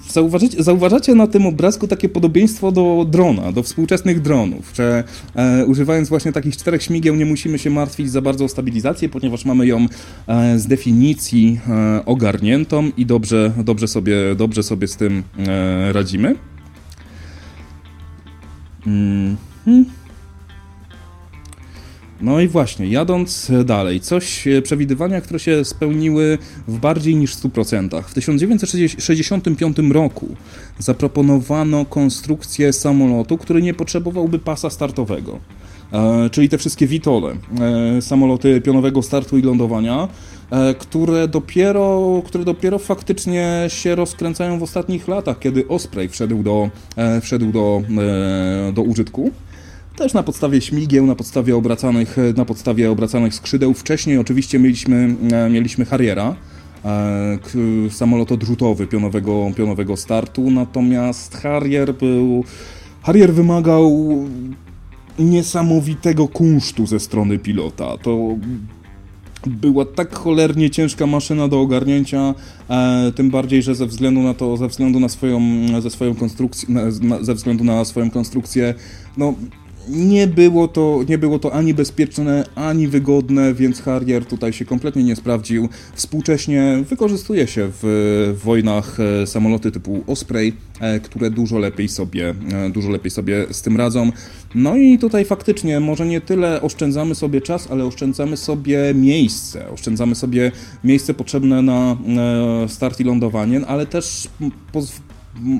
zauważycie, 0.09 0.63
zauważacie 0.63 1.15
na 1.15 1.27
tym 1.27 1.45
obrazku 1.45 1.87
takie 1.87 2.09
podobieństwo 2.09 2.71
do 2.71 3.05
drona, 3.09 3.51
do 3.51 3.63
współczesnych 3.63 4.21
dronów, 4.21 4.71
że 4.75 5.03
e, 5.35 5.65
używając 5.65 6.09
właśnie 6.09 6.31
takich 6.31 6.57
czterech 6.57 6.83
śmigieł 6.83 7.15
nie 7.15 7.25
musimy 7.25 7.59
się 7.59 7.69
martwić 7.69 8.11
za 8.11 8.21
bardzo 8.21 8.45
o 8.45 8.49
stabilizację, 8.49 9.09
ponieważ 9.09 9.45
mamy 9.45 9.67
ją 9.67 9.87
e, 10.27 10.59
z 10.59 10.67
definicji 10.67 11.59
e, 11.67 12.05
ogarniętą 12.05 12.91
i 12.97 13.05
dobrze, 13.05 13.51
dobrze, 13.63 13.87
sobie, 13.87 14.35
dobrze 14.35 14.63
sobie 14.63 14.87
z 14.87 14.95
tym 14.95 15.23
radzimy. 15.91 16.35
Mm 18.87 19.35
-hmm. 19.67 20.04
No 22.21 22.39
i 22.39 22.47
właśnie, 22.47 22.87
jadąc 22.87 23.51
dalej, 23.65 23.99
coś, 23.99 24.47
e, 24.47 24.61
przewidywania, 24.61 25.21
które 25.21 25.39
się 25.39 25.65
spełniły 25.65 26.37
w 26.67 26.79
bardziej 26.79 27.15
niż 27.15 27.35
100%. 27.35 28.01
W 28.07 28.13
1965 28.13 29.91
roku 29.91 30.27
zaproponowano 30.79 31.85
konstrukcję 31.85 32.73
samolotu, 32.73 33.37
który 33.37 33.61
nie 33.61 33.73
potrzebowałby 33.73 34.39
pasa 34.39 34.69
startowego. 34.69 35.39
E, 35.93 36.29
czyli 36.29 36.49
te 36.49 36.57
wszystkie 36.57 36.87
Vitole, 36.87 37.35
e, 37.97 38.01
samoloty 38.01 38.61
pionowego 38.61 39.01
startu 39.01 39.37
i 39.37 39.41
lądowania, 39.41 40.07
e, 40.51 40.73
które 40.73 41.27
dopiero, 41.27 42.21
które 42.25 42.43
dopiero 42.43 42.79
faktycznie 42.79 43.65
się 43.67 43.95
rozkręcają 43.95 44.59
w 44.59 44.63
ostatnich 44.63 45.07
latach, 45.07 45.39
kiedy 45.39 45.67
Osprey 45.67 46.09
wszedł 46.09 46.43
do, 46.43 46.69
e, 46.95 47.21
wszedł 47.21 47.51
do, 47.51 47.81
e, 48.69 48.71
do 48.73 48.81
użytku. 48.81 49.31
Też 49.95 50.13
na 50.13 50.23
podstawie 50.23 50.61
śmigieł, 50.61 51.05
na 51.05 51.15
podstawie 51.15 51.55
obracanych, 51.55 52.17
na 52.37 52.45
podstawie 52.45 52.91
obracanych 52.91 53.33
skrzydeł. 53.33 53.73
Wcześniej 53.73 54.17
oczywiście 54.17 54.59
mieliśmy, 54.59 55.15
e, 55.31 55.49
mieliśmy 55.49 55.85
Harriera, 55.85 56.35
samolot 57.89 58.31
odrzutowy 58.31 58.87
pionowego, 58.87 59.51
pionowego 59.55 59.97
startu, 59.97 60.51
natomiast 60.51 61.35
Harrier 61.35 61.95
był... 61.95 62.43
Harrier 63.01 63.33
wymagał 63.33 64.17
niesamowitego 65.19 66.27
kunsztu 66.27 66.85
ze 66.85 66.99
strony 66.99 67.39
pilota. 67.39 67.97
To 67.97 68.35
była 69.47 69.85
tak 69.85 70.15
cholernie 70.15 70.69
ciężka 70.69 71.07
maszyna 71.07 71.47
do 71.47 71.61
ogarnięcia, 71.61 72.33
e, 72.69 73.11
tym 73.15 73.29
bardziej, 73.29 73.61
że 73.61 73.75
ze 73.75 73.85
względu 73.85 74.21
na 74.21 74.33
to, 74.33 74.57
ze 74.57 74.67
względu 74.67 74.99
na 74.99 75.09
swoją, 75.09 75.41
ze 75.81 75.89
swoją 75.89 76.15
konstrukcję, 76.15 76.67
ze 77.21 77.33
względu 77.33 77.63
na 77.63 77.85
swoją 77.85 78.09
konstrukcję, 78.09 78.73
no 79.17 79.33
nie 79.89 80.27
było, 80.27 80.67
to, 80.67 80.99
nie 81.09 81.17
było 81.17 81.39
to 81.39 81.53
ani 81.53 81.73
bezpieczne, 81.73 82.45
ani 82.55 82.87
wygodne, 82.87 83.53
więc 83.53 83.81
Harrier 83.81 84.25
tutaj 84.25 84.53
się 84.53 84.65
kompletnie 84.65 85.03
nie 85.03 85.15
sprawdził. 85.15 85.69
Współcześnie 85.93 86.83
wykorzystuje 86.89 87.47
się 87.47 87.69
w 87.81 88.39
wojnach 88.43 88.97
e, 88.99 89.27
samoloty 89.27 89.71
typu 89.71 90.03
Osprey, 90.07 90.53
e, 90.79 90.99
które 90.99 91.29
dużo 91.29 91.59
lepiej 91.59 91.89
sobie, 91.89 92.33
e, 92.51 92.69
dużo 92.69 92.89
lepiej 92.89 93.11
sobie 93.11 93.45
z 93.51 93.61
tym 93.61 93.77
radzą. 93.77 94.11
No 94.55 94.75
i 94.77 94.97
tutaj 94.97 95.25
faktycznie 95.25 95.79
może 95.79 96.05
nie 96.05 96.21
tyle 96.21 96.61
oszczędzamy 96.61 97.15
sobie 97.15 97.41
czas, 97.41 97.71
ale 97.71 97.85
oszczędzamy 97.85 98.37
sobie 98.37 98.93
miejsce. 98.93 99.69
Oszczędzamy 99.69 100.15
sobie 100.15 100.51
miejsce 100.83 101.13
potrzebne 101.13 101.61
na 101.61 101.97
start 102.67 102.99
i 102.99 103.03
lądowanie, 103.03 103.65
ale 103.67 103.85
też 103.85 104.27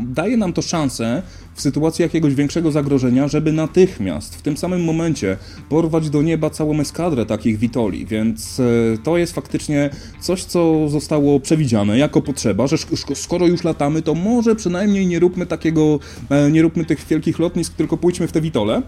daje 0.05 0.37
nam 0.37 0.53
to 0.53 0.61
szansę 0.61 1.21
w 1.53 1.61
sytuacji 1.61 2.03
jakiegoś 2.03 2.35
większego 2.35 2.71
zagrożenia, 2.71 3.27
żeby 3.27 3.51
natychmiast, 3.51 4.35
w 4.35 4.41
tym 4.41 4.57
samym 4.57 4.83
momencie 4.83 5.37
porwać 5.69 6.09
do 6.09 6.21
nieba 6.21 6.49
całą 6.49 6.79
eskadrę 6.79 7.25
takich 7.25 7.57
Witoli, 7.57 8.05
więc 8.05 8.59
e, 8.59 8.63
to 9.03 9.17
jest 9.17 9.33
faktycznie 9.33 9.89
coś, 10.19 10.43
co 10.43 10.89
zostało 10.89 11.39
przewidziane 11.39 11.97
jako 11.97 12.21
potrzeba, 12.21 12.67
że 12.67 12.77
skoro 13.15 13.47
już 13.47 13.63
latamy, 13.63 14.01
to 14.01 14.15
może 14.15 14.55
przynajmniej 14.55 15.07
nie 15.07 15.19
róbmy 15.19 15.45
takiego, 15.45 15.99
e, 16.29 16.51
nie 16.51 16.61
róbmy 16.61 16.85
tych 16.85 17.07
wielkich 17.07 17.39
lotnisk, 17.39 17.73
tylko 17.73 17.97
pójdźmy 17.97 18.27
w 18.27 18.31
te 18.31 18.41
Witole. 18.41 18.81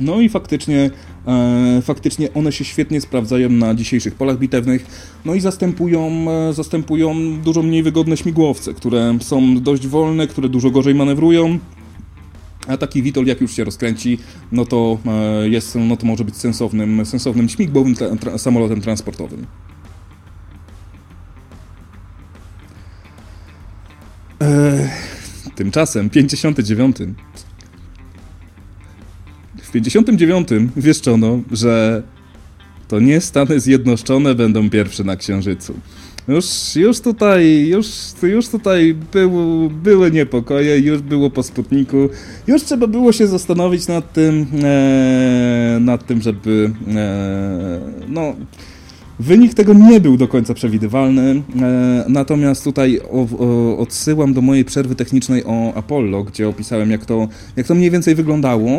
No 0.00 0.20
i 0.20 0.28
faktycznie, 0.28 0.90
e, 1.26 1.82
faktycznie 1.82 2.34
one 2.34 2.52
się 2.52 2.64
świetnie 2.64 3.00
sprawdzają 3.00 3.48
na 3.48 3.74
dzisiejszych 3.74 4.14
polach 4.14 4.38
bitewnych, 4.38 4.86
no 5.24 5.34
i 5.34 5.40
zastępują, 5.40 6.26
e, 6.30 6.52
zastępują 6.52 7.38
dużo 7.44 7.62
mniej 7.62 7.82
wygodne 7.82 8.16
śmigłowce, 8.16 8.74
które 8.74 9.18
są 9.20 9.60
dość 9.60 9.86
wolne, 9.86 10.26
które 10.26 10.48
dużo 10.48 10.70
gorzej 10.70 10.94
manewrują. 10.94 11.58
A 12.66 12.76
taki 12.76 13.02
Witol, 13.02 13.26
jak 13.26 13.40
już 13.40 13.56
się 13.56 13.64
rozkręci, 13.64 14.18
no 14.52 14.64
to, 14.64 14.98
e, 15.06 15.48
jest, 15.48 15.78
no 15.80 15.96
to 15.96 16.06
może 16.06 16.24
być 16.24 16.36
sensownym, 16.36 17.06
sensownym 17.06 17.48
śmigłowym 17.48 17.94
tra 17.94 18.16
tra 18.16 18.38
samolotem 18.38 18.80
transportowym. 18.80 19.46
Eee, 24.40 24.88
tymczasem 25.54 26.10
59 26.10 26.96
w 29.70 29.72
59 29.72 30.48
wieszczono, 30.76 31.40
że 31.52 32.02
to 32.88 33.00
nie 33.00 33.20
Stany 33.20 33.60
Zjednoczone 33.60 34.34
będą 34.34 34.70
pierwsze 34.70 35.04
na 35.04 35.16
Księżycu. 35.16 35.74
Już, 36.28 36.76
już 36.76 37.00
tutaj, 37.00 37.66
już, 37.68 37.86
już 38.22 38.48
tutaj 38.48 38.94
był, 39.12 39.70
były 39.70 40.10
niepokoje, 40.10 40.78
już 40.78 41.00
było 41.02 41.30
po 41.30 41.42
Sputniku, 41.42 42.08
już 42.46 42.62
trzeba 42.62 42.86
było 42.86 43.12
się 43.12 43.26
zastanowić 43.26 43.88
nad 43.88 44.12
tym, 44.12 44.46
e, 44.62 45.78
nad 45.80 46.06
tym, 46.06 46.22
żeby, 46.22 46.70
e, 46.94 47.80
no, 48.08 48.34
Wynik 49.20 49.54
tego 49.54 49.72
nie 49.72 50.00
był 50.00 50.16
do 50.16 50.28
końca 50.28 50.54
przewidywalny, 50.54 51.42
e, 51.62 52.04
natomiast 52.08 52.64
tutaj 52.64 53.00
odsyłam 53.78 54.34
do 54.34 54.40
mojej 54.40 54.64
przerwy 54.64 54.94
technicznej 54.94 55.44
o 55.44 55.72
Apollo, 55.74 56.24
gdzie 56.24 56.48
opisałem, 56.48 56.90
jak 56.90 57.04
to, 57.04 57.28
jak 57.56 57.66
to 57.66 57.74
mniej 57.74 57.90
więcej 57.90 58.14
wyglądało. 58.14 58.70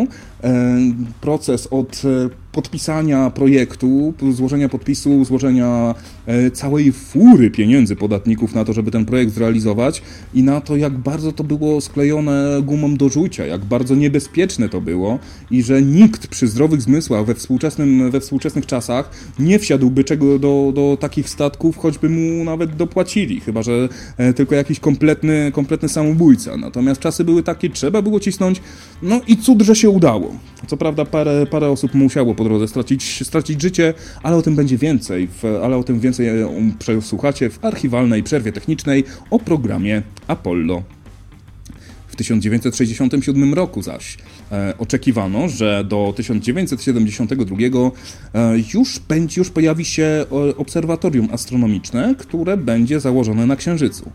E, 0.44 0.78
proces 1.22 1.68
od 1.68 2.02
e, 2.06 2.30
podpisania 2.52 3.30
projektu, 3.30 4.14
złożenia 4.32 4.70
podpisu, 4.70 5.26
złożenia 5.26 5.96
e, 6.26 6.52
całej 6.52 6.92
fury 6.92 7.52
pieniędzy 7.52 7.96
podatników 7.96 8.56
na 8.56 8.66
to, 8.66 8.74
żeby 8.74 8.92
ten 8.92 9.06
projekt 9.06 9.34
zrealizować 9.34 10.02
i 10.34 10.44
na 10.44 10.62
to, 10.62 10.76
jak 10.76 10.98
bardzo 10.98 11.32
to 11.32 11.44
było 11.44 11.82
sklejone 11.82 12.62
gumą 12.64 12.96
do 12.96 13.10
rzucia, 13.10 13.46
jak 13.46 13.66
bardzo 13.66 13.96
niebezpieczne 13.96 14.70
to 14.70 14.82
było 14.82 15.20
i 15.52 15.64
że 15.64 15.82
nikt 15.82 16.28
przy 16.28 16.48
zdrowych 16.48 16.82
zmysłach 16.82 17.26
we, 17.26 17.36
współczesnym, 17.36 18.12
we 18.12 18.20
współczesnych 18.20 18.66
czasach 18.66 19.12
nie 19.40 19.60
wsiadłby 19.60 20.04
czego 20.04 20.40
do, 20.40 20.72
do 20.76 20.98
takich 21.00 21.30
statków, 21.30 21.78
choćby 21.78 22.10
mu 22.10 22.44
nawet 22.44 22.76
dopłacili, 22.76 23.40
chyba 23.40 23.64
że 23.64 23.90
tylko 24.36 24.56
jakiś 24.56 24.80
kompletny, 24.80 25.52
kompletny 25.54 25.90
samobójca. 25.90 26.58
Natomiast 26.58 27.02
czasy 27.02 27.24
były 27.24 27.44
takie, 27.44 27.70
trzeba 27.70 28.02
było 28.02 28.20
cisnąć, 28.20 28.62
no 29.02 29.22
i 29.28 29.38
cud, 29.38 29.62
że 29.62 29.76
się 29.76 29.90
udało. 29.90 30.36
Co 30.68 30.78
prawda 30.78 31.06
parę, 31.06 31.46
parę 31.46 31.70
osób 31.70 31.94
musiało 31.94 32.36
po 32.42 32.46
drodze 32.46 32.68
stracić, 32.68 33.28
stracić 33.28 33.62
życie, 33.62 33.94
ale 34.24 34.36
o 34.36 34.42
tym 34.42 34.56
będzie 34.56 34.78
więcej, 34.78 35.28
w, 35.28 35.46
ale 35.64 35.78
o 35.78 35.84
tym 35.84 36.00
więcej 36.00 36.28
e, 36.28 36.50
przesłuchacie 36.80 37.50
w 37.50 37.66
archiwalnej 37.66 38.24
przerwie 38.24 38.52
technicznej 38.52 39.04
o 39.30 39.40
programie 39.40 40.02
Apollo. 40.28 40.84
W 42.08 42.16
1967 42.16 43.54
roku 43.54 43.82
zaś 43.82 44.18
e, 44.52 44.74
oczekiwano, 44.78 45.50
że 45.50 45.86
do 45.88 46.14
1972 46.18 47.56
e, 47.58 47.92
już, 48.74 49.00
będzie, 49.00 49.42
już 49.42 49.50
pojawi 49.50 49.86
się 49.86 50.04
e, 50.04 50.58
obserwatorium 50.58 51.28
astronomiczne, 51.32 52.16
które 52.18 52.58
będzie 52.58 53.00
założone 53.00 53.46
na 53.46 53.56
Księżycu. 53.56 54.12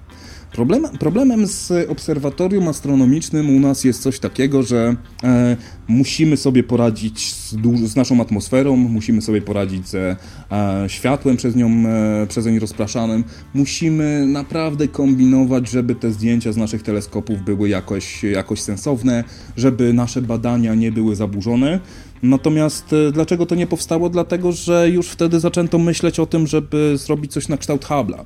Problem, 0.52 0.82
problemem 0.98 1.46
z 1.46 1.90
obserwatorium 1.90 2.68
astronomicznym 2.68 3.56
u 3.56 3.60
nas 3.60 3.84
jest 3.84 4.02
coś 4.02 4.18
takiego, 4.18 4.62
że 4.62 4.96
e, 5.24 5.56
musimy 5.88 6.36
sobie 6.36 6.62
poradzić 6.62 7.34
z, 7.34 7.54
z, 7.84 7.96
naszą 7.96 8.20
atmosferą, 8.20 8.76
musimy 8.76 9.22
sobie 9.22 9.42
poradzić 9.42 9.88
ze 9.88 10.16
e, 10.50 10.84
światłem 10.88 11.36
przez 11.36 11.56
nią, 11.56 11.68
e, 11.68 12.26
przez 12.26 12.46
rozpraszanym. 12.60 13.24
Musimy 13.54 14.26
naprawdę 14.26 14.88
kombinować, 14.88 15.70
żeby 15.70 15.94
te 15.94 16.10
zdjęcia 16.12 16.52
z 16.52 16.56
naszych 16.56 16.82
teleskopów 16.82 17.44
były 17.44 17.68
jakoś, 17.68 18.24
jakoś 18.24 18.60
sensowne, 18.60 19.24
żeby 19.56 19.92
nasze 19.92 20.22
badania 20.22 20.74
nie 20.74 20.92
były 20.92 21.16
zaburzone. 21.16 21.80
Natomiast 22.22 22.92
e, 22.92 23.12
dlaczego 23.12 23.46
to 23.46 23.54
nie 23.54 23.66
powstało? 23.66 24.08
Dlatego, 24.10 24.52
że 24.52 24.90
już 24.90 25.08
wtedy 25.08 25.40
zaczęto 25.40 25.78
myśleć 25.78 26.20
o 26.20 26.26
tym, 26.26 26.46
żeby 26.46 26.94
zrobić 26.96 27.32
coś 27.32 27.48
na 27.48 27.56
kształt 27.56 27.84
Hubble'a 27.84 28.24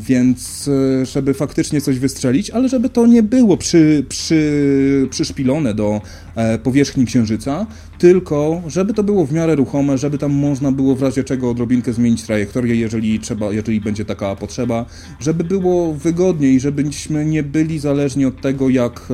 więc 0.00 0.70
e, 1.02 1.06
żeby 1.06 1.34
faktycznie 1.34 1.80
coś 1.80 1.98
wystrzelić, 1.98 2.50
ale 2.50 2.68
żeby 2.68 2.88
to 2.88 3.06
nie 3.06 3.22
było 3.22 3.56
przy, 3.56 4.04
przy, 4.08 5.08
przyszpilone 5.10 5.74
do 5.74 6.00
e, 6.34 6.58
powierzchni 6.58 7.06
Księżyca, 7.06 7.66
tylko 7.98 8.62
żeby 8.66 8.94
to 8.94 9.02
było 9.02 9.26
w 9.26 9.32
miarę 9.32 9.54
ruchome, 9.54 9.98
żeby 9.98 10.18
tam 10.18 10.32
można 10.32 10.72
było 10.72 10.96
w 10.96 11.02
razie 11.02 11.24
czego 11.24 11.50
odrobinkę 11.50 11.92
zmienić 11.92 12.22
trajektorię, 12.22 12.76
jeżeli 12.76 13.20
trzeba, 13.20 13.52
jeżeli 13.52 13.80
będzie 13.80 14.04
taka 14.04 14.36
potrzeba, 14.36 14.86
żeby 15.20 15.44
było 15.44 15.94
wygodniej, 15.94 16.60
żebyśmy 16.60 17.24
nie 17.24 17.42
byli 17.42 17.78
zależni 17.78 18.24
od 18.24 18.40
tego, 18.40 18.68
jak, 18.68 19.08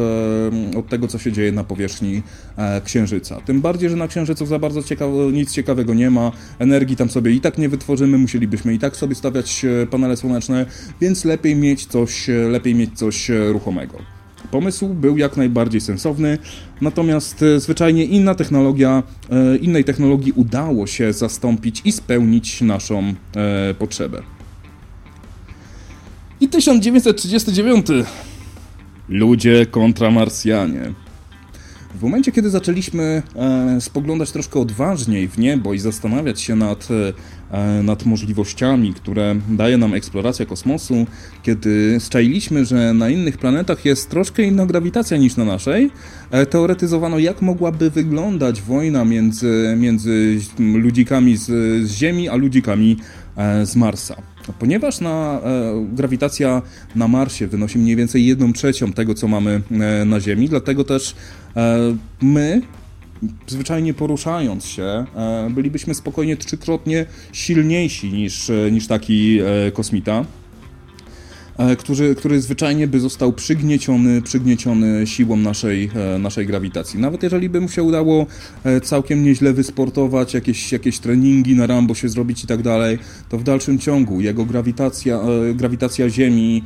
od 0.76 0.88
tego, 0.88 1.08
co 1.08 1.18
się 1.18 1.32
dzieje 1.32 1.52
na 1.52 1.64
powierzchni 1.64 2.22
Księżyca. 2.84 3.40
Tym 3.40 3.60
bardziej, 3.60 3.90
że 3.90 3.96
na 3.96 4.08
Księżycu 4.08 4.46
za 4.46 4.58
bardzo 4.58 4.80
nic 5.32 5.52
ciekawego 5.52 5.94
nie 5.94 6.10
ma, 6.10 6.32
energii 6.58 6.96
tam 6.96 7.10
sobie 7.10 7.32
i 7.32 7.40
tak 7.40 7.58
nie 7.58 7.68
wytworzymy, 7.68 8.18
musielibyśmy 8.18 8.74
i 8.74 8.78
tak 8.78 8.96
sobie 8.96 9.14
stawiać 9.14 9.66
panele 9.90 10.16
słoneczne, 10.16 10.66
więc 11.00 11.24
lepiej 11.24 11.56
mieć 11.56 11.86
coś, 11.86 12.28
lepiej 12.50 12.74
mieć 12.74 12.98
coś 12.98 13.30
ruchomego. 13.52 13.98
Pomysł 14.50 14.88
był 14.88 15.18
jak 15.18 15.36
najbardziej 15.36 15.80
sensowny, 15.80 16.38
natomiast 16.80 17.42
e, 17.42 17.60
zwyczajnie 17.60 18.04
inna 18.04 18.34
technologia, 18.34 19.02
e, 19.30 19.56
innej 19.56 19.84
technologii 19.84 20.32
udało 20.32 20.86
się 20.86 21.12
zastąpić 21.12 21.82
i 21.84 21.92
spełnić 21.92 22.60
naszą 22.60 23.14
e, 23.36 23.74
potrzebę. 23.74 24.22
I 26.40 26.48
1939. 26.48 27.86
Ludzie 29.08 29.66
kontra 29.66 30.10
Marsjanie. 30.10 30.92
W 31.94 32.02
momencie, 32.02 32.32
kiedy 32.32 32.50
zaczęliśmy 32.50 33.22
e, 33.36 33.80
spoglądać 33.80 34.30
troszkę 34.30 34.60
odważniej 34.60 35.28
w 35.28 35.38
niebo 35.38 35.74
i 35.74 35.78
zastanawiać 35.78 36.40
się 36.40 36.56
nad, 36.56 36.88
e, 37.50 37.82
nad 37.82 38.06
możliwościami, 38.06 38.94
które 38.94 39.36
daje 39.48 39.78
nam 39.78 39.94
eksploracja 39.94 40.46
kosmosu, 40.46 41.06
kiedy 41.42 41.96
zczailiśmy, 42.00 42.64
że 42.64 42.94
na 42.94 43.08
innych 43.08 43.38
planetach 43.38 43.84
jest 43.84 44.10
troszkę 44.10 44.42
inna 44.42 44.66
grawitacja 44.66 45.16
niż 45.16 45.36
na 45.36 45.44
naszej, 45.44 45.90
e, 46.30 46.46
teoretyzowano, 46.46 47.18
jak 47.18 47.42
mogłaby 47.42 47.90
wyglądać 47.90 48.62
wojna 48.62 49.04
między, 49.04 49.74
między 49.78 50.38
ludzikami 50.58 51.36
z, 51.36 51.46
z 51.88 51.92
Ziemi, 51.92 52.28
a 52.28 52.36
ludzikami 52.36 52.96
z 53.64 53.76
Marsa. 53.76 54.16
Ponieważ 54.58 55.00
na, 55.00 55.40
e, 55.44 55.86
grawitacja 55.92 56.62
na 56.96 57.08
Marsie 57.08 57.46
wynosi 57.46 57.78
mniej 57.78 57.96
więcej 57.96 58.26
1 58.26 58.52
trzecią 58.52 58.92
tego, 58.92 59.14
co 59.14 59.28
mamy 59.28 59.62
e, 59.70 60.04
na 60.04 60.20
Ziemi, 60.20 60.48
dlatego 60.48 60.84
też 60.84 61.14
e, 61.56 61.78
my, 62.22 62.62
zwyczajnie 63.46 63.94
poruszając 63.94 64.64
się, 64.64 64.82
e, 64.82 65.50
bylibyśmy 65.50 65.94
spokojnie 65.94 66.36
trzykrotnie 66.36 67.06
silniejsi 67.32 68.12
niż, 68.12 68.50
e, 68.50 68.70
niż 68.70 68.86
taki 68.86 69.38
e, 69.40 69.70
kosmita. 69.70 70.24
E, 71.58 71.76
który, 71.76 72.14
który 72.14 72.40
zwyczajnie 72.40 72.86
by 72.86 73.00
został 73.00 73.32
przygnieciony, 73.32 74.22
przygnieciony 74.22 75.06
siłą 75.06 75.36
naszej, 75.36 75.90
e, 75.94 76.18
naszej 76.18 76.46
grawitacji. 76.46 77.00
Nawet 77.00 77.22
jeżeli 77.22 77.48
by 77.48 77.60
mu 77.60 77.68
się 77.68 77.82
udało 77.82 78.26
e, 78.64 78.80
całkiem 78.80 79.24
nieźle 79.24 79.52
wysportować, 79.52 80.34
jakieś, 80.34 80.72
jakieś 80.72 80.98
treningi 80.98 81.56
na 81.56 81.66
Rambo 81.66 81.94
się 81.94 82.08
zrobić 82.08 82.44
i 82.44 82.46
tak 82.46 82.62
dalej, 82.62 82.98
to 83.28 83.38
w 83.38 83.42
dalszym 83.42 83.78
ciągu 83.78 84.20
jego 84.20 84.44
grawitacja, 84.44 85.20
grawitacja 85.54 86.10
Ziemi 86.10 86.62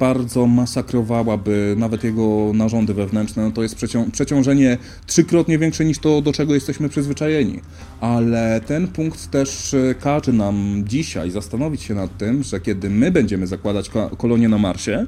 bardzo 0.00 0.46
masakrowałaby 0.46 1.74
nawet 1.78 2.04
jego 2.04 2.50
narządy 2.54 2.94
wewnętrzne. 2.94 3.42
No 3.42 3.50
to 3.50 3.62
jest 3.62 3.74
przecią 3.74 4.10
przeciążenie 4.10 4.78
trzykrotnie 5.06 5.58
większe 5.58 5.84
niż 5.84 5.98
to, 5.98 6.22
do 6.22 6.32
czego 6.32 6.54
jesteśmy 6.54 6.88
przyzwyczajeni. 6.88 7.60
Ale 8.00 8.60
ten 8.66 8.88
punkt 8.88 9.30
też 9.30 9.76
każe 10.00 10.32
nam 10.32 10.84
dzisiaj 10.86 11.30
zastanowić 11.30 11.82
się 11.82 11.94
nad 11.94 12.18
tym, 12.18 12.42
że 12.42 12.60
kiedy 12.60 12.90
my 12.90 13.10
będziemy 13.10 13.46
zakładać 13.46 13.88
kolonię 14.08 14.48
na 14.48 14.58
Marsie, 14.58 15.06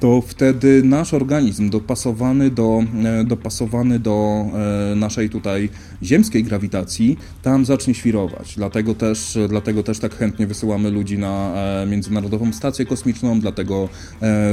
to 0.00 0.20
wtedy 0.20 0.82
nasz 0.84 1.14
organizm 1.14 1.70
dopasowany 1.70 2.50
do, 2.50 2.82
e, 3.04 3.24
dopasowany 3.24 3.98
do 3.98 4.46
e, 4.92 4.94
naszej 4.96 5.30
tutaj 5.30 5.68
ziemskiej 6.02 6.44
grawitacji 6.44 7.18
tam 7.42 7.64
zacznie 7.64 7.94
świrować. 7.94 8.54
Dlatego 8.56 8.94
też, 8.94 9.38
dlatego 9.48 9.82
też 9.82 9.98
tak 9.98 10.14
chętnie 10.14 10.46
wysyłamy 10.46 10.90
ludzi 10.90 11.18
na 11.18 11.52
e, 11.54 11.86
Międzynarodową 11.86 12.52
Stację 12.52 12.86
Kosmiczną, 12.86 13.40
dlatego 13.40 13.88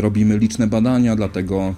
robimy 0.01 0.37
liczne 0.37 0.67
badania, 0.67 1.15
dlatego 1.15 1.75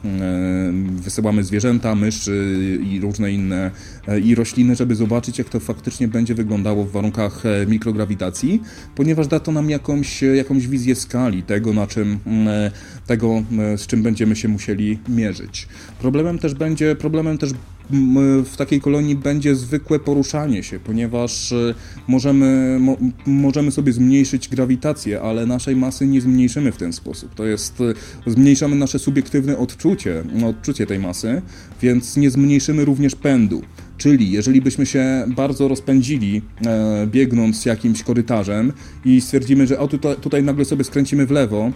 wysyłamy 0.96 1.44
zwierzęta, 1.44 1.96
myszy 1.96 2.80
i 2.84 3.00
różne 3.00 3.32
inne 3.32 3.72
i 4.24 4.36
rośliny, 4.36 4.76
żeby 4.76 4.96
zobaczyć, 4.96 5.38
jak 5.38 5.50
to 5.50 5.60
faktycznie 5.60 6.08
będzie 6.08 6.36
wyglądało 6.36 6.84
w 6.84 6.92
warunkach 6.92 7.44
mikrograwitacji, 7.68 8.62
ponieważ 8.96 9.28
da 9.28 9.40
to 9.40 9.52
nam 9.52 9.70
jakąś, 9.70 10.22
jakąś 10.22 10.68
wizję 10.68 10.96
skali 10.96 11.44
tego, 11.44 11.74
na 11.74 11.88
czym 11.88 12.20
tego 13.08 13.44
E, 13.57 13.57
z 13.78 13.88
czym 13.88 14.04
będziemy 14.04 14.36
się 14.36 14.48
musieli 14.48 15.00
mierzyć. 15.10 15.68
Problemem 16.00 16.40
też 16.40 16.54
będzie, 16.54 16.96
problemem 16.96 17.38
też 17.38 17.54
w 18.46 18.54
takiej 18.58 18.82
kolonii 18.82 19.16
będzie 19.16 19.56
zwykłe 19.56 20.00
poruszanie 20.00 20.64
się, 20.64 20.80
ponieważ 20.80 21.52
e, 21.52 21.74
możemy, 22.08 22.78
mo, 22.80 22.98
możemy 23.26 23.72
sobie 23.72 23.94
zmniejszyć 23.94 24.50
grawitację, 24.50 25.22
ale 25.22 25.46
naszej 25.46 25.76
masy 25.76 26.08
nie 26.08 26.22
zmniejszymy 26.22 26.72
w 26.72 26.78
ten 26.78 26.94
sposób. 26.94 27.36
To 27.36 27.46
jest, 27.46 27.82
e, 28.26 28.32
zmniejszamy 28.32 28.76
nasze 28.76 29.00
subiektywne 29.00 29.58
odczucie, 29.58 30.24
odczucie 30.46 30.86
tej 30.86 31.00
masy, 31.00 31.42
więc 31.82 32.18
nie 32.18 32.32
zmniejszymy 32.32 32.86
również 32.86 33.16
pędu. 33.16 33.62
Czyli 33.98 34.32
jeżeli 34.32 34.62
byśmy 34.62 34.86
się 34.86 35.26
bardzo 35.36 35.68
rozpędzili, 35.68 36.42
e, 36.66 37.08
biegnąc 37.08 37.66
jakimś 37.66 38.04
korytarzem 38.04 38.74
i 39.06 39.22
stwierdzimy, 39.22 39.68
że 39.68 39.80
o 39.80 39.88
tutaj, 39.88 40.16
tutaj 40.16 40.44
nagle 40.44 40.66
sobie 40.66 40.84
skręcimy 40.84 41.26
w 41.26 41.32
lewo, 41.32 41.72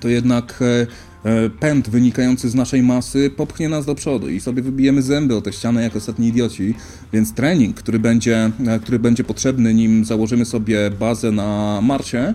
to 0.00 0.08
jednak 0.08 0.62
e, 0.62 0.86
e, 1.30 1.50
pęd 1.50 1.90
wynikający 1.90 2.50
z 2.50 2.54
naszej 2.54 2.82
masy 2.82 3.30
popchnie 3.36 3.68
nas 3.68 3.86
do 3.86 3.94
przodu 3.94 4.28
i 4.28 4.40
sobie 4.40 4.62
wybijemy 4.62 5.02
zęby 5.02 5.36
o 5.36 5.40
tę 5.40 5.52
ścianę 5.52 5.82
jak 5.82 5.96
ostatni 5.96 6.28
idioci, 6.28 6.74
więc 7.12 7.34
trening, 7.34 7.76
który 7.76 7.98
będzie, 7.98 8.50
e, 8.66 8.78
który 8.78 8.98
będzie 8.98 9.24
potrzebny, 9.24 9.74
nim 9.74 10.04
założymy 10.04 10.44
sobie 10.44 10.90
bazę 10.90 11.32
na 11.32 11.80
Marsie, 11.82 12.34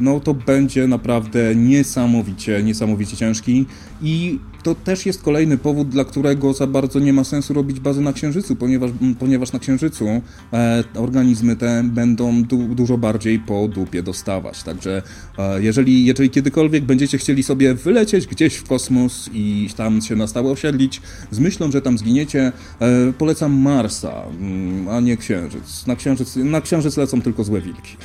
no 0.00 0.20
to 0.20 0.34
będzie 0.34 0.86
naprawdę 0.86 1.54
niesamowicie, 1.54 2.62
niesamowicie 2.62 3.16
ciężki 3.16 3.66
i 4.02 4.38
to 4.62 4.74
też 4.74 5.06
jest 5.06 5.22
kolejny 5.22 5.58
powód, 5.58 5.88
dla 5.88 6.04
którego 6.04 6.52
za 6.52 6.66
bardzo 6.66 6.98
nie 6.98 7.12
ma 7.12 7.24
sensu 7.24 7.54
robić 7.54 7.80
bazy 7.80 8.00
na 8.00 8.12
Księżycu, 8.12 8.56
ponieważ, 8.56 8.90
ponieważ 9.18 9.52
na 9.52 9.58
Księżycu 9.58 10.06
e, 10.52 10.84
organizmy 10.94 11.56
te 11.56 11.82
będą 11.84 12.42
du, 12.42 12.74
dużo 12.74 12.98
bardziej 12.98 13.38
po 13.38 13.68
dupie 13.68 14.02
dostawać. 14.02 14.62
Także 14.62 15.02
e, 15.38 15.62
jeżeli, 15.62 16.04
jeżeli 16.04 16.30
kiedykolwiek 16.30 16.84
będziecie 16.84 17.18
chcieli 17.18 17.42
sobie 17.42 17.74
wylecieć 17.74 18.26
gdzieś 18.26 18.54
w 18.54 18.64
kosmos 18.64 19.30
i 19.32 19.68
tam 19.76 20.02
się 20.02 20.16
na 20.16 20.26
stałe 20.26 20.50
osiedlić 20.50 21.00
z 21.30 21.38
myślą, 21.38 21.70
że 21.70 21.82
tam 21.82 21.98
zginiecie, 21.98 22.52
e, 22.80 23.12
polecam 23.18 23.52
Marsa, 23.52 24.22
mm, 24.40 24.88
a 24.88 25.00
nie 25.00 25.16
Księżyc. 25.16 25.86
Na 25.86 25.96
Księżyc, 25.96 26.36
na 26.36 26.60
Księżyc 26.60 26.96
lecą 26.96 27.22
tylko 27.22 27.44
złe 27.44 27.60
wilki. 27.60 27.96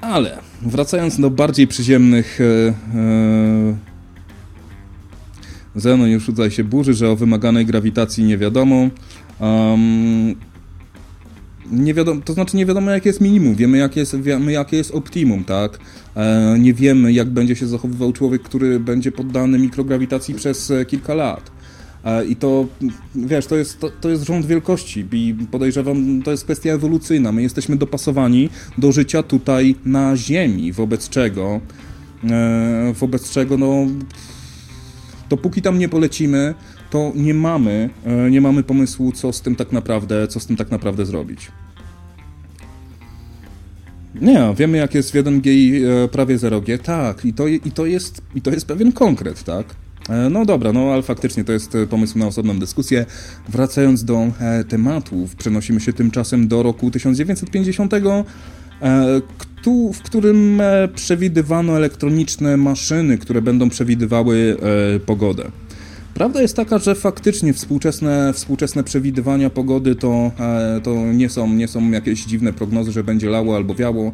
Ale 0.00 0.38
wracając 0.62 1.20
do 1.20 1.30
bardziej 1.30 1.66
przyziemnych. 1.66 2.38
E, 2.40 3.88
Zenon 5.74 6.08
już 6.08 6.26
tutaj 6.26 6.50
się 6.50 6.64
burzy, 6.64 6.94
że 6.94 7.10
o 7.10 7.16
wymaganej 7.16 7.66
grawitacji 7.66 8.24
nie 8.24 8.38
wiadomo. 8.38 8.88
Um, 9.40 10.34
nie 11.70 11.94
wiadomo, 11.94 12.20
to 12.24 12.32
znaczy 12.32 12.56
nie 12.56 12.66
wiadomo 12.66 12.90
jakie 12.90 13.08
jest 13.08 13.20
minimum, 13.20 13.54
wiemy 13.54 13.78
jakie 13.78 14.00
jest, 14.00 14.20
wiemy 14.20 14.52
jakie 14.52 14.76
jest 14.76 14.90
optimum, 14.90 15.44
tak? 15.44 15.78
E, 16.16 16.56
nie 16.58 16.74
wiemy 16.74 17.12
jak 17.12 17.30
będzie 17.30 17.56
się 17.56 17.66
zachowywał 17.66 18.12
człowiek, 18.12 18.42
który 18.42 18.80
będzie 18.80 19.12
poddany 19.12 19.58
mikrograwitacji 19.58 20.34
przez 20.34 20.70
e, 20.70 20.84
kilka 20.84 21.14
lat. 21.14 21.50
E, 22.04 22.24
I 22.24 22.36
to, 22.36 22.66
wiesz, 23.14 23.46
to 23.46 23.56
jest, 23.56 23.80
to, 23.80 23.90
to 24.00 24.08
jest 24.08 24.24
rząd 24.24 24.46
wielkości 24.46 25.06
i 25.12 25.34
podejrzewam, 25.50 26.22
to 26.22 26.30
jest 26.30 26.44
kwestia 26.44 26.72
ewolucyjna. 26.72 27.32
My 27.32 27.42
jesteśmy 27.42 27.76
dopasowani 27.76 28.50
do 28.78 28.92
życia 28.92 29.22
tutaj 29.22 29.74
na 29.84 30.16
Ziemi, 30.16 30.72
wobec 30.72 31.08
czego, 31.08 31.60
e, 32.30 32.92
wobec 32.94 33.30
czego, 33.30 33.58
no, 33.58 33.86
dopóki 35.28 35.62
tam 35.62 35.78
nie 35.78 35.88
polecimy, 35.88 36.54
to 36.90 37.12
nie 37.14 37.34
mamy, 37.34 37.90
e, 38.04 38.30
nie 38.30 38.40
mamy 38.40 38.62
pomysłu, 38.62 39.12
co 39.12 39.32
z 39.32 39.40
tym 39.40 39.56
tak 39.56 39.72
naprawdę, 39.72 40.28
co 40.28 40.40
z 40.40 40.46
tym 40.46 40.56
tak 40.56 40.70
naprawdę 40.70 41.06
zrobić. 41.06 41.48
Nie, 44.20 44.54
wiemy 44.56 44.78
jak 44.78 44.94
jest 44.94 45.12
w 45.12 45.14
1G 45.14 45.50
prawie 46.08 46.38
0G, 46.38 46.78
tak, 46.78 47.24
i 47.24 47.34
to, 47.34 47.46
i, 47.46 47.60
to 47.60 47.86
jest, 47.86 48.22
i 48.34 48.42
to 48.42 48.50
jest 48.50 48.66
pewien 48.66 48.92
konkret, 48.92 49.44
tak? 49.44 49.66
E, 50.08 50.30
no 50.30 50.44
dobra, 50.44 50.72
no 50.72 50.92
ale 50.92 51.02
faktycznie 51.02 51.44
to 51.44 51.52
jest 51.52 51.74
e, 51.74 51.86
pomysł 51.86 52.18
na 52.18 52.26
osobną 52.26 52.58
dyskusję. 52.58 53.06
Wracając 53.48 54.04
do 54.04 54.26
e, 54.40 54.64
tematów, 54.64 55.36
przenosimy 55.36 55.80
się 55.80 55.92
tymczasem 55.92 56.48
do 56.48 56.62
roku 56.62 56.90
1950, 56.90 57.92
w 59.94 60.02
którym 60.02 60.62
przewidywano 60.94 61.76
elektroniczne 61.76 62.56
maszyny, 62.56 63.18
które 63.18 63.42
będą 63.42 63.70
przewidywały 63.70 64.56
pogodę. 65.06 65.50
Prawda 66.14 66.42
jest 66.42 66.56
taka, 66.56 66.78
że 66.78 66.94
faktycznie 66.94 67.52
współczesne, 67.52 68.32
współczesne 68.32 68.84
przewidywania 68.84 69.50
pogody 69.50 69.94
to, 69.94 70.30
to 70.82 70.94
nie, 70.94 71.28
są, 71.28 71.54
nie 71.54 71.68
są 71.68 71.90
jakieś 71.90 72.24
dziwne 72.24 72.52
prognozy, 72.52 72.92
że 72.92 73.04
będzie 73.04 73.30
lało 73.30 73.56
albo 73.56 73.74
wiało. 73.74 74.12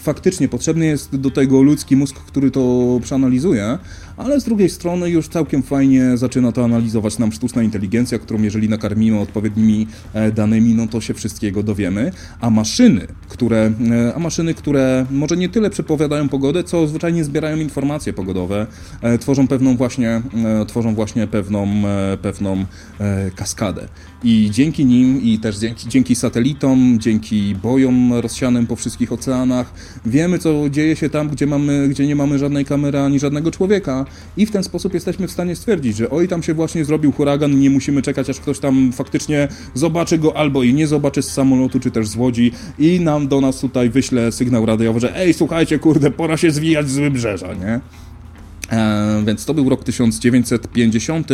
Faktycznie 0.00 0.48
potrzebny 0.48 0.86
jest 0.86 1.16
do 1.16 1.30
tego 1.30 1.62
ludzki 1.62 1.96
mózg, 1.96 2.16
który 2.16 2.50
to 2.50 2.98
przeanalizuje, 3.02 3.78
ale 4.20 4.40
z 4.40 4.44
drugiej 4.44 4.70
strony 4.70 5.10
już 5.10 5.28
całkiem 5.28 5.62
fajnie 5.62 6.16
zaczyna 6.16 6.52
to 6.52 6.64
analizować 6.64 7.18
nam 7.18 7.32
sztuczna 7.32 7.62
inteligencja, 7.62 8.18
którą 8.18 8.42
jeżeli 8.42 8.68
nakarmimy 8.68 9.20
odpowiednimi 9.20 9.86
e, 10.14 10.32
danymi, 10.32 10.74
no 10.74 10.86
to 10.86 11.00
się 11.00 11.14
wszystkiego 11.14 11.62
dowiemy. 11.62 12.12
A 12.40 12.50
maszyny, 12.50 13.06
które, 13.28 13.72
a 14.14 14.18
maszyny, 14.18 14.54
które 14.54 15.06
może 15.10 15.36
nie 15.36 15.48
tyle 15.48 15.70
przepowiadają 15.70 16.28
pogodę, 16.28 16.64
co 16.64 16.86
zwyczajnie 16.86 17.24
zbierają 17.24 17.56
informacje 17.56 18.12
pogodowe, 18.12 18.66
tworzą 19.20 19.48
pewną 19.48 19.76
właśnie, 19.76 20.22
tworzą 20.68 20.94
właśnie 20.94 21.26
pewną, 21.26 21.66
e, 21.86 22.18
pewną 22.22 22.64
e, 23.00 23.30
kaskadę. 23.30 23.88
I 24.24 24.48
dzięki 24.52 24.86
nim, 24.86 25.22
i 25.22 25.38
też 25.38 25.58
dzięki, 25.58 25.88
dzięki 25.88 26.14
satelitom, 26.16 26.98
dzięki 27.00 27.54
bojom 27.62 28.12
rozsianym 28.12 28.66
po 28.66 28.76
wszystkich 28.76 29.12
oceanach, 29.12 29.72
wiemy, 30.06 30.38
co 30.38 30.70
dzieje 30.70 30.96
się 30.96 31.10
tam, 31.10 31.28
gdzie, 31.28 31.46
mamy, 31.46 31.88
gdzie 31.88 32.06
nie 32.06 32.16
mamy 32.16 32.38
żadnej 32.38 32.64
kamery 32.64 32.98
ani 32.98 33.18
żadnego 33.18 33.50
człowieka. 33.50 34.04
I 34.36 34.46
w 34.46 34.50
ten 34.50 34.62
sposób 34.62 34.94
jesteśmy 34.94 35.28
w 35.28 35.30
stanie 35.30 35.56
stwierdzić, 35.56 35.96
że 35.96 36.10
oj, 36.10 36.28
tam 36.28 36.42
się 36.42 36.54
właśnie 36.54 36.84
zrobił 36.84 37.12
huragan, 37.12 37.60
nie 37.60 37.70
musimy 37.70 38.02
czekać, 38.02 38.30
aż 38.30 38.40
ktoś 38.40 38.58
tam 38.58 38.92
faktycznie 38.92 39.48
zobaczy 39.74 40.18
go 40.18 40.36
albo 40.36 40.62
i 40.62 40.74
nie 40.74 40.86
zobaczy 40.86 41.22
z 41.22 41.32
samolotu, 41.32 41.80
czy 41.80 41.90
też 41.90 42.08
z 42.08 42.16
łodzi 42.16 42.52
i 42.78 43.00
nam 43.00 43.28
do 43.28 43.40
nas 43.40 43.60
tutaj 43.60 43.90
wyśle 43.90 44.32
sygnał 44.32 44.66
radiowy, 44.66 45.00
że 45.00 45.16
ej, 45.16 45.34
słuchajcie, 45.34 45.78
kurde, 45.78 46.10
pora 46.10 46.36
się 46.36 46.50
zwijać 46.50 46.90
z 46.90 46.98
wybrzeża, 46.98 47.54
nie? 47.54 47.80
E, 48.72 49.22
więc 49.26 49.44
to 49.44 49.54
był 49.54 49.68
rok 49.68 49.84
1950. 49.84 51.28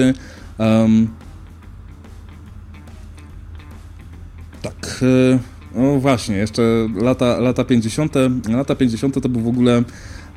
Um, 0.58 1.08
tak. 4.66 5.00
E, 5.02 5.38
no 5.74 6.00
właśnie, 6.00 6.36
jeszcze 6.36 6.62
lata, 6.94 7.40
lata 7.40 7.64
50. 7.64 8.14
Lata 8.48 8.74
50. 8.74 9.22
to 9.22 9.28
był 9.28 9.40
w 9.40 9.48
ogóle 9.48 9.82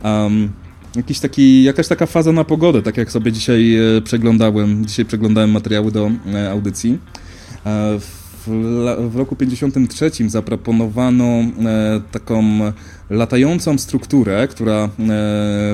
um, 0.03 0.49
jakiś 0.95 1.19
taki, 1.19 1.63
jakaś 1.63 1.87
taka 1.87 2.05
faza 2.05 2.31
na 2.31 2.43
pogodę, 2.43 2.81
tak 2.81 2.97
jak 2.97 3.11
sobie 3.11 3.31
dzisiaj 3.31 3.75
e, 3.75 4.01
przeglądałem, 4.01 4.85
dzisiaj 4.85 5.05
przeglądałem 5.05 5.51
materiały 5.51 5.91
do 5.91 6.11
e, 6.33 6.51
audycji. 6.51 6.97
E, 7.65 7.99
w, 7.99 8.19
w, 9.09 9.15
roku 9.15 9.35
53 9.35 10.11
zaproponowano 10.27 11.25
taką 12.11 12.43
latającą 13.09 13.77
strukturę, 13.77 14.47
która, 14.47 14.89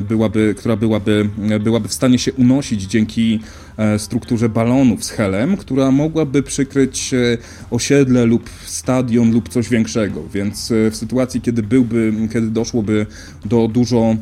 byłaby, 0.02 0.56
która 0.58 0.76
byłaby, 0.76 1.30
byłaby 1.60 1.88
w 1.88 1.94
stanie 1.94 2.20
się 2.20 2.34
unosić 2.34 2.84
dzięki 2.84 3.40
strukturze 3.98 4.50
balonów 4.50 5.04
z 5.04 5.10
helem, 5.10 5.58
która 5.58 5.92
mogłaby 5.92 6.44
przykryć 6.44 7.14
e, 7.14 7.38
osiedle 7.72 8.26
lub 8.26 8.50
stadion 8.66 9.32
lub 9.32 9.50
coś 9.50 9.70
większego. 9.70 10.24
Więc 10.34 10.74
w 10.92 10.96
sytuacji, 10.96 11.42
kiedy 11.42 11.64
byłby, 11.64 12.14
kiedy 12.34 12.48
doszłoby 12.48 13.06
do 13.46 13.68
dużo, 13.68 14.16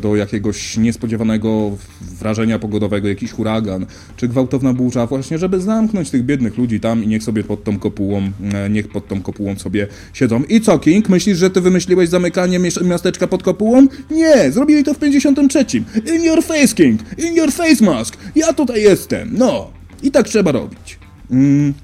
do 0.00 0.16
jakiegoś 0.16 0.76
niespodziewanego 0.76 1.70
wrażenia 2.00 2.58
pogodowego, 2.58 3.08
jakiś 3.08 3.30
huragan, 3.30 3.86
czy 4.16 4.28
gwałtowna 4.28 4.72
burza, 4.72 5.06
właśnie 5.06 5.38
żeby 5.38 5.60
zamknąć 5.60 6.10
tych 6.10 6.24
biednych 6.24 6.58
ludzi 6.58 6.80
tam 6.80 7.04
i 7.04 7.06
niech 7.06 7.22
sobie 7.22 7.44
pod 7.44 7.64
tą 7.64 7.78
kopułą, 7.78 8.30
niech 8.70 8.88
pod 8.88 9.08
tą 9.08 9.22
kopułą 9.22 9.56
sobie 9.56 9.86
siedzą. 10.12 10.42
I 10.48 10.60
co, 10.60 10.78
King? 10.78 11.08
Myślisz, 11.08 11.38
że 11.38 11.50
ty 11.50 11.60
wymyśliłeś 11.60 12.08
zamykanie 12.08 12.60
miasteczka 12.84 13.26
pod 13.26 13.42
kopułą? 13.42 13.86
Nie, 14.10 14.52
zrobili 14.52 14.84
to 14.84 14.94
w 14.94 14.98
53. 14.98 15.64
In 16.14 16.24
your 16.24 16.42
face, 16.42 16.74
King! 16.74 17.00
In 17.18 17.36
your 17.36 17.52
face, 17.52 17.84
Mask! 17.84 18.16
Ja 18.34 18.47
tutaj 18.52 18.82
jestem, 18.82 19.30
no! 19.32 19.70
I 20.02 20.10
tak 20.10 20.28
trzeba 20.28 20.52
robić. 20.52 20.98
Mm. 21.30 21.74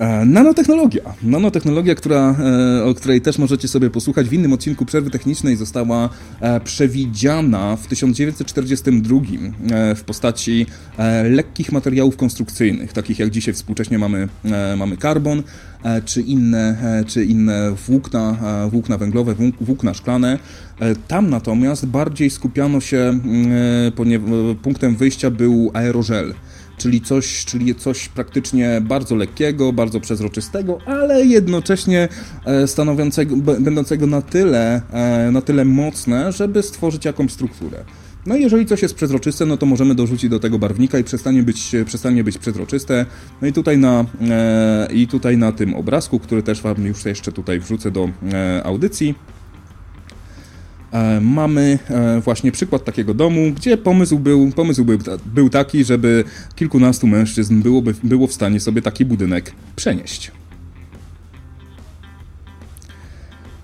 E, 0.00 0.24
nanotechnologia. 0.24 1.14
Nanotechnologia, 1.22 1.94
która, 1.94 2.34
e, 2.78 2.84
o 2.84 2.94
której 2.94 3.20
też 3.20 3.38
możecie 3.38 3.68
sobie 3.68 3.90
posłuchać 3.90 4.28
w 4.28 4.32
innym 4.32 4.52
odcinku 4.52 4.86
Przerwy 4.86 5.10
Technicznej, 5.10 5.56
została 5.56 6.08
e, 6.40 6.60
przewidziana 6.60 7.76
w 7.76 7.86
1942 7.86 9.20
w 9.96 10.02
postaci 10.06 10.66
lekkich 11.30 11.72
materiałów 11.72 12.16
konstrukcyjnych, 12.16 12.92
takich 12.92 13.18
jak 13.18 13.30
dzisiaj 13.30 13.54
współcześnie 13.54 13.98
mamy, 13.98 14.28
mamy 14.76 14.96
karbon, 14.96 15.42
czy 16.04 16.20
inne, 16.20 16.76
czy 17.06 17.24
inne 17.24 17.70
włókna, 17.86 18.36
włókna 18.70 18.98
węglowe, 18.98 19.34
włókna 19.60 19.94
szklane. 19.94 20.38
Tam 21.08 21.30
natomiast 21.30 21.86
bardziej 21.86 22.30
skupiano 22.30 22.80
się, 22.80 23.20
punktem 24.62 24.96
wyjścia 24.96 25.30
był 25.30 25.70
aerożel 25.74 26.34
czyli 26.80 27.00
coś, 27.00 27.44
czyli 27.44 27.74
coś 27.74 28.08
praktycznie 28.08 28.80
bardzo 28.80 29.16
lekkiego, 29.16 29.72
bardzo 29.72 30.00
przezroczystego, 30.00 30.78
ale 30.86 31.26
jednocześnie 31.26 32.08
e, 32.44 32.66
stanowiącego, 32.66 33.36
będącego 33.36 34.06
na 34.06 34.22
tyle, 34.22 34.82
e, 34.92 35.30
na 35.30 35.40
tyle 35.40 35.64
mocne, 35.64 36.32
żeby 36.32 36.62
stworzyć 36.62 37.04
jakąś 37.04 37.32
strukturę. 37.32 37.84
No 38.26 38.36
i 38.36 38.42
jeżeli 38.42 38.66
coś 38.66 38.82
jest 38.82 38.94
przezroczyste, 38.94 39.46
no 39.46 39.56
to 39.56 39.66
możemy 39.66 39.94
dorzucić 39.94 40.30
do 40.30 40.40
tego 40.40 40.58
barwnika 40.58 40.98
i 40.98 41.04
przestanie 41.04 41.42
być, 41.42 41.72
przestanie 41.86 42.24
być 42.24 42.38
przezroczyste. 42.38 43.06
No 43.42 43.48
i 43.48 43.52
tutaj 43.52 43.78
na, 43.78 44.04
e, 44.30 44.88
i 44.92 45.06
tutaj 45.06 45.36
na 45.36 45.52
tym 45.52 45.74
obrazku, 45.74 46.18
który 46.18 46.42
też 46.42 46.62
Wam 46.62 46.86
już 46.86 47.04
jeszcze 47.04 47.32
tutaj 47.32 47.60
wrzucę 47.60 47.90
do 47.90 48.10
e, 48.32 48.62
audycji, 48.64 49.14
E, 50.92 51.20
mamy 51.20 51.78
e, 51.90 52.20
właśnie 52.20 52.52
przykład 52.52 52.84
takiego 52.84 53.14
domu, 53.14 53.52
gdzie 53.56 53.76
pomysł 53.76 54.18
był, 54.18 54.52
pomysł 54.52 54.84
był, 54.84 54.98
był 55.26 55.50
taki, 55.50 55.84
żeby 55.84 56.24
kilkunastu 56.56 57.06
mężczyzn 57.06 57.62
byłoby, 57.62 57.94
było 58.02 58.26
w 58.26 58.32
stanie 58.32 58.60
sobie 58.60 58.82
taki 58.82 59.04
budynek 59.04 59.52
przenieść. 59.76 60.32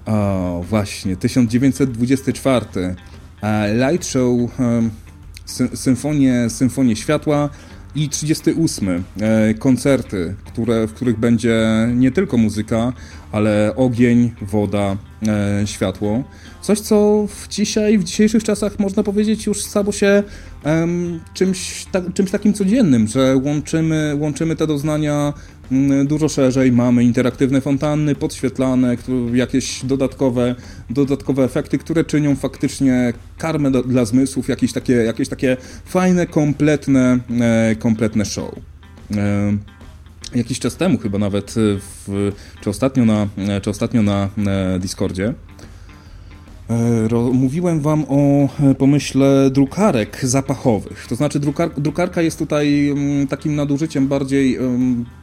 O, 0.07 0.65
właśnie, 0.69 1.17
1924. 1.17 2.67
E, 3.43 3.75
light 3.75 4.07
Show, 4.07 4.51
symfonię, 5.75 6.51
symfonię 6.51 6.97
światła 6.97 7.51
i 7.95 8.09
38 8.09 9.05
koncerty, 9.59 10.35
które, 10.45 10.87
w 10.87 10.93
których 10.93 11.19
będzie 11.19 11.67
nie 11.95 12.11
tylko 12.11 12.37
muzyka, 12.37 12.93
ale 13.33 13.73
ogień, 13.77 14.33
woda, 14.43 14.97
światło. 15.65 16.25
Coś, 16.63 16.81
co 16.81 17.27
w 17.29 17.49
dzisiaj, 17.49 17.99
w 17.99 18.05
dzisiejszych 18.05 18.45
czasach 18.45 18.79
można 18.79 19.03
powiedzieć 19.03 19.47
już 19.47 19.63
stało 19.63 19.93
się 19.93 20.23
um, 20.65 21.21
czymś, 21.35 21.87
ta, 21.93 22.01
czymś 22.15 22.31
takim 22.31 22.53
codziennym, 22.53 23.07
że 23.07 23.37
łączymy, 23.37 24.17
łączymy 24.19 24.57
te 24.57 24.67
doznania 24.67 25.33
dużo 26.05 26.29
szerzej, 26.29 26.73
mamy 26.73 27.05
interaktywne 27.05 27.61
fontanny, 27.61 28.15
podświetlane, 28.15 28.97
jakieś 29.33 29.85
dodatkowe, 29.85 30.55
dodatkowe 30.91 31.45
efekty, 31.45 31.79
które 31.79 32.05
czynią 32.05 32.37
faktycznie 32.37 33.13
karmę 33.39 33.71
do, 33.71 33.83
dla 33.83 34.05
zmysłów, 34.05 34.49
jakieś 34.49 34.73
takie, 34.73 34.93
jakieś 34.93 35.29
takie 35.29 35.57
fajne, 35.85 36.27
kompletne, 36.27 37.19
e, 37.41 37.77
kompletne 37.79 38.25
show. 38.25 38.55
E, 39.17 39.57
jakiś 40.35 40.59
czas 40.59 40.77
temu 40.77 40.99
chyba 40.99 41.19
nawet, 41.19 41.55
w, 41.57 42.33
czy 42.61 42.71
ostatnio 42.71 43.05
na, 43.05 43.29
czy 43.63 43.71
ostatnio 43.71 44.03
na 44.03 44.29
e, 44.47 44.79
Discordzie, 44.79 45.27
E, 45.29 45.46
mówiłem 47.33 47.81
Wam 47.81 48.05
o 48.09 48.49
e, 48.61 48.75
pomyśle 48.75 49.51
drukarek 49.51 50.19
zapachowych. 50.23 51.07
To 51.09 51.17
znaczy, 51.17 51.41
drukar, 51.41 51.71
drukarka 51.79 52.23
jest 52.23 52.39
tutaj 52.39 52.89
mm, 52.89 53.27
takim 53.27 53.57
nadużyciem 53.57 54.09
bardziej. 54.09 54.59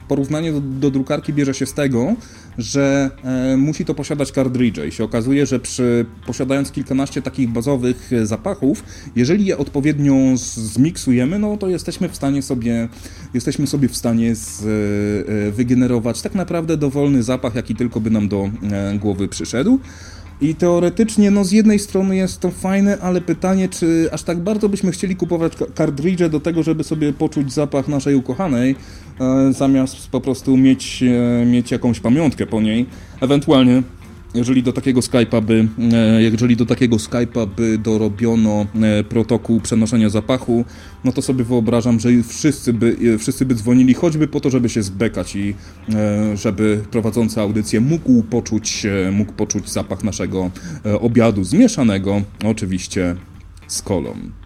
Porównanie 0.08 0.52
do, 0.52 0.60
do 0.60 0.90
drukarki 0.90 1.32
bierze 1.32 1.54
się 1.54 1.66
z 1.66 1.74
tego, 1.74 2.14
że 2.58 3.10
e, 3.24 3.56
musi 3.56 3.84
to 3.84 3.94
posiadać 3.94 4.32
kartridże 4.32 4.88
i 4.88 4.92
się 4.92 5.04
okazuje, 5.04 5.46
że 5.46 5.60
przy 5.60 6.06
posiadając 6.26 6.70
kilkanaście 6.70 7.22
takich 7.22 7.48
bazowych 7.48 8.10
zapachów, 8.22 8.84
jeżeli 9.16 9.44
je 9.44 9.58
odpowiednio 9.58 10.14
zmiksujemy, 10.36 11.38
no 11.38 11.56
to 11.56 11.68
jesteśmy 11.68 12.08
w 12.08 12.16
stanie 12.16 12.42
sobie, 12.42 12.88
jesteśmy 13.34 13.66
sobie 13.66 13.88
w 13.88 13.96
stanie 13.96 14.34
z, 14.34 14.64
wygenerować 15.54 16.22
tak 16.22 16.34
naprawdę 16.34 16.76
dowolny 16.76 17.22
zapach, 17.22 17.54
jaki 17.54 17.74
tylko 17.74 18.00
by 18.00 18.10
nam 18.10 18.28
do 18.28 18.50
głowy 19.00 19.28
przyszedł. 19.28 19.80
I 20.40 20.54
teoretycznie, 20.54 21.30
no 21.30 21.44
z 21.44 21.52
jednej 21.52 21.78
strony 21.78 22.16
jest 22.16 22.40
to 22.40 22.50
fajne, 22.50 22.98
ale 23.00 23.20
pytanie, 23.20 23.68
czy 23.68 24.08
aż 24.12 24.22
tak 24.22 24.40
bardzo 24.40 24.68
byśmy 24.68 24.92
chcieli 24.92 25.16
kupować 25.16 25.52
kartridże 25.74 26.30
do 26.30 26.40
tego, 26.40 26.62
żeby 26.62 26.84
sobie 26.84 27.12
poczuć 27.12 27.52
zapach 27.52 27.88
naszej 27.88 28.14
ukochanej, 28.14 28.76
e, 29.20 29.52
zamiast 29.52 30.08
po 30.10 30.20
prostu 30.20 30.56
mieć, 30.56 31.02
e, 31.02 31.46
mieć 31.46 31.70
jakąś 31.70 32.00
pamiątkę 32.00 32.46
po 32.46 32.60
niej. 32.60 32.86
Ewentualnie 33.20 33.82
jeżeli 34.34 34.62
do 34.62 34.72
takiego 34.72 35.00
Skype'a 35.00 35.42
by, 35.42 35.68
e, 35.92 36.22
jeżeli 36.22 36.56
do 36.56 36.66
takiego 36.66 36.96
Skype'a 36.96 37.46
by 37.46 37.78
dorobiono 37.78 38.66
e, 38.82 39.04
protokół 39.04 39.60
przenoszenia 39.60 40.08
zapachu, 40.08 40.64
no 41.04 41.12
to 41.12 41.22
sobie 41.22 41.44
wyobrażam, 41.44 42.00
że 42.00 42.08
wszyscy 42.28 42.72
by, 42.72 42.96
e, 43.14 43.18
wszyscy 43.18 43.44
by 43.44 43.54
dzwonili 43.54 43.94
choćby 43.94 44.28
po 44.28 44.40
to, 44.40 44.50
żeby 44.50 44.68
się 44.68 44.82
zbekać 44.82 45.36
i 45.36 45.54
żeby 46.34 46.80
prowadzący 46.90 47.40
audycję 47.40 47.80
mógł 47.80 48.22
poczuć, 48.22 48.86
mógł 49.12 49.32
poczuć 49.32 49.70
zapach 49.70 50.04
naszego 50.04 50.50
obiadu 51.00 51.44
zmieszanego, 51.44 52.22
oczywiście 52.44 53.16
z 53.66 53.82
kolą. 53.82 54.43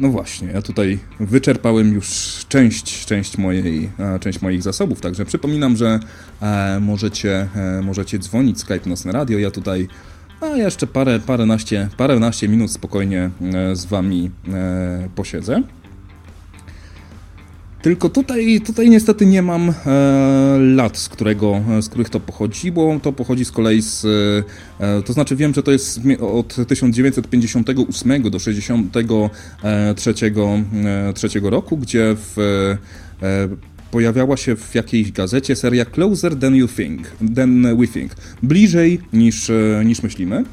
No 0.00 0.08
właśnie, 0.08 0.48
ja 0.48 0.62
tutaj 0.62 0.98
wyczerpałem 1.20 1.94
już 1.94 2.06
część, 2.48 3.06
część, 3.06 3.38
mojej, 3.38 3.90
część 4.20 4.42
moich 4.42 4.62
zasobów, 4.62 5.00
także 5.00 5.24
przypominam, 5.24 5.76
że 5.76 6.00
e, 6.42 6.80
możecie, 6.80 7.48
e, 7.56 7.82
możecie 7.82 8.18
dzwonić 8.18 8.60
Skype 8.60 8.88
Nocne 8.88 9.12
Radio, 9.12 9.38
ja 9.38 9.50
tutaj 9.50 9.88
a 10.40 10.46
jeszcze 10.46 10.86
parę, 10.86 11.20
paręnaście, 11.20 11.88
paręnaście 11.96 12.48
minut 12.48 12.70
spokojnie 12.70 13.30
e, 13.54 13.76
z 13.76 13.84
Wami 13.84 14.30
e, 14.48 15.08
posiedzę. 15.14 15.62
Tylko 17.82 18.08
tutaj, 18.08 18.60
tutaj 18.66 18.90
niestety 18.90 19.26
nie 19.26 19.42
mam 19.42 19.70
e, 19.70 19.74
lat, 20.58 20.98
z, 20.98 21.08
którego, 21.08 21.60
z 21.80 21.88
których 21.88 22.10
to 22.10 22.20
pochodzi, 22.20 22.72
bo 22.72 23.00
to 23.02 23.12
pochodzi 23.12 23.44
z 23.44 23.52
kolei 23.52 23.82
z. 23.82 24.04
E, 24.80 25.02
to 25.02 25.12
znaczy 25.12 25.36
wiem, 25.36 25.54
że 25.54 25.62
to 25.62 25.70
jest 25.70 26.00
od 26.20 26.56
1958 26.68 28.22
do 28.22 28.30
1963 28.30 30.10
e, 31.38 31.46
e, 31.46 31.50
roku, 31.50 31.76
gdzie 31.76 32.16
w, 32.16 32.38
e, 33.22 33.48
pojawiała 33.90 34.36
się 34.36 34.56
w 34.56 34.74
jakiejś 34.74 35.12
gazecie 35.12 35.56
seria 35.56 35.84
Closer 35.84 36.38
than 36.38 36.54
you 36.54 36.68
think, 36.68 37.08
than 37.36 37.76
we 37.76 37.86
think. 37.86 38.12
Bliżej 38.42 39.00
niż, 39.12 39.50
e, 39.50 39.82
niż 39.84 40.02
myślimy. 40.02 40.44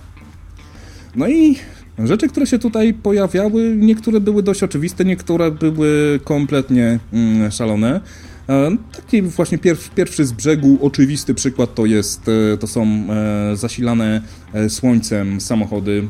No 1.15 1.27
i 1.27 1.55
Rzeczy, 1.99 2.27
które 2.27 2.47
się 2.47 2.59
tutaj 2.59 2.93
pojawiały, 2.93 3.75
niektóre 3.77 4.19
były 4.19 4.43
dość 4.43 4.63
oczywiste, 4.63 5.05
niektóre 5.05 5.51
były 5.51 6.19
kompletnie 6.23 6.99
mm, 7.13 7.51
szalone. 7.51 8.01
E, 8.49 8.77
taki 8.95 9.21
właśnie 9.21 9.57
pierwszy, 9.95 10.25
z 10.25 10.31
brzegu 10.31 10.77
oczywisty 10.81 11.33
przykład 11.33 11.75
to 11.75 11.85
jest, 11.85 12.29
e, 12.53 12.57
to 12.57 12.67
są 12.67 12.87
e, 13.09 13.55
zasilane 13.55 14.21
słońcem 14.69 15.41
samochody 15.41 16.07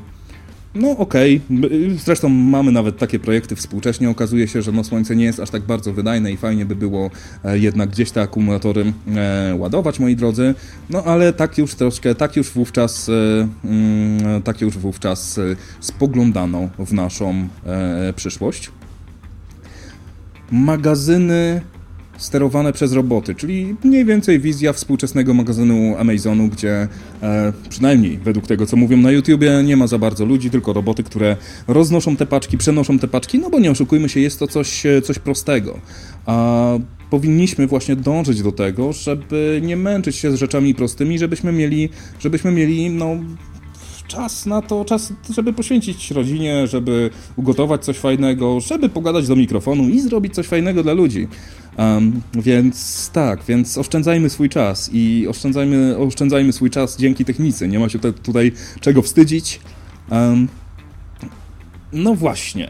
no 0.75 0.91
okej, 0.91 1.41
okay. 1.57 1.97
zresztą 2.05 2.29
mamy 2.29 2.71
nawet 2.71 2.97
takie 2.97 3.19
projekty 3.19 3.55
współcześnie. 3.55 4.09
Okazuje 4.09 4.47
się, 4.47 4.61
że 4.61 4.71
no, 4.71 4.83
słońce 4.83 5.15
nie 5.15 5.25
jest 5.25 5.39
aż 5.39 5.49
tak 5.49 5.61
bardzo 5.61 5.93
wydajne 5.93 6.31
i 6.31 6.37
fajnie 6.37 6.65
by 6.65 6.75
było 6.75 7.09
e, 7.45 7.59
jednak 7.59 7.89
gdzieś 7.89 8.11
te 8.11 8.21
akumulatory 8.21 8.93
e, 9.15 9.55
ładować, 9.55 9.99
moi 9.99 10.15
drodzy. 10.15 10.55
No 10.89 11.03
ale 11.03 11.33
tak 11.33 11.57
już 11.57 11.75
troszkę, 11.75 12.15
tak 12.15 12.35
już 12.35 12.51
wówczas, 12.51 13.09
e, 13.09 13.47
mm, 13.65 14.41
tak 14.41 14.61
już 14.61 14.77
wówczas 14.77 15.39
spoglądano 15.79 16.69
w 16.79 16.93
naszą 16.93 17.47
przyszłość. 18.15 18.71
Magazyny 20.51 21.61
sterowane 22.17 22.73
przez 22.73 22.93
roboty, 22.93 23.35
czyli 23.35 23.75
mniej 23.83 24.05
więcej 24.05 24.39
wizja 24.39 24.73
współczesnego 24.73 25.33
magazynu 25.33 25.95
Amazonu, 25.97 26.47
gdzie 26.47 26.87
e, 27.21 27.53
przynajmniej 27.69 28.17
według 28.17 28.47
tego, 28.47 28.65
co 28.65 28.77
mówią 28.77 28.97
na 28.97 29.11
YouTubie, 29.11 29.63
nie 29.63 29.77
ma 29.77 29.87
za 29.87 29.97
bardzo 29.97 30.25
ludzi, 30.25 30.49
tylko 30.49 30.73
roboty, 30.73 31.03
które 31.03 31.37
roznoszą 31.67 32.15
te 32.15 32.25
paczki, 32.25 32.57
przenoszą 32.57 32.99
te 32.99 33.07
paczki, 33.07 33.39
no 33.39 33.49
bo 33.49 33.59
nie 33.59 33.71
oszukujmy 33.71 34.09
się, 34.09 34.19
jest 34.19 34.39
to 34.39 34.47
coś, 34.47 34.85
e, 34.85 35.01
coś 35.01 35.19
prostego. 35.19 35.79
A 36.25 36.73
powinniśmy 37.09 37.67
właśnie 37.67 37.95
dążyć 37.95 38.41
do 38.41 38.51
tego, 38.51 38.93
żeby 38.93 39.61
nie 39.63 39.77
męczyć 39.77 40.15
się 40.15 40.31
z 40.31 40.35
rzeczami 40.35 40.75
prostymi, 40.75 41.19
żebyśmy 41.19 41.51
mieli, 41.51 41.89
żebyśmy 42.19 42.51
mieli 42.51 42.89
no, 42.89 43.17
czas 44.07 44.45
na 44.45 44.61
to, 44.61 44.85
czas, 44.85 45.13
żeby 45.35 45.53
poświęcić 45.53 46.11
rodzinie, 46.11 46.67
żeby 46.67 47.09
ugotować 47.35 47.85
coś 47.85 47.97
fajnego, 47.97 48.59
żeby 48.59 48.89
pogadać 48.89 49.27
do 49.27 49.35
mikrofonu 49.35 49.89
i 49.89 49.99
zrobić 49.99 50.33
coś 50.35 50.47
fajnego 50.47 50.83
dla 50.83 50.93
ludzi. 50.93 51.27
Um, 51.77 52.21
więc 52.33 53.09
tak, 53.13 53.43
więc 53.47 53.77
oszczędzajmy 53.77 54.29
swój 54.29 54.49
czas 54.49 54.89
i 54.93 55.27
oszczędzajmy, 55.29 55.97
oszczędzajmy 55.97 56.53
swój 56.53 56.69
czas 56.69 56.97
dzięki 56.97 57.25
technice. 57.25 57.67
Nie 57.67 57.79
ma 57.79 57.89
się 57.89 57.99
tutaj 57.99 58.51
czego 58.81 59.01
wstydzić. 59.01 59.59
Um, 60.11 60.47
no 61.93 62.15
właśnie. 62.15 62.69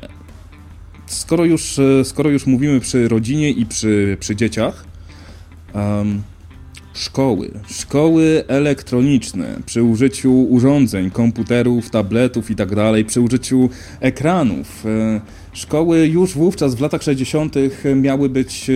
Skoro 1.06 1.46
już, 1.46 1.80
skoro 2.04 2.30
już 2.30 2.46
mówimy 2.46 2.80
przy 2.80 3.08
rodzinie 3.08 3.50
i 3.50 3.66
przy, 3.66 4.18
przy 4.20 4.36
dzieciach, 4.36 4.86
um, 5.74 6.22
Szkoły. 6.98 7.52
Szkoły 7.68 8.44
elektroniczne 8.48 9.60
przy 9.66 9.84
użyciu 9.84 10.44
urządzeń, 10.44 11.12
komputerów, 11.12 11.90
tabletów 11.90 12.50
itd., 12.50 12.76
tak 12.76 13.06
przy 13.06 13.22
użyciu 13.22 13.70
ekranów. 14.00 14.86
E, 14.86 15.22
szkoły 15.58 16.08
już 16.08 16.34
wówczas 16.34 16.76
w 16.76 16.82
latach 16.82 17.04
60. 17.04 17.56
miały 17.96 18.30
być, 18.30 18.70
e, 18.70 18.74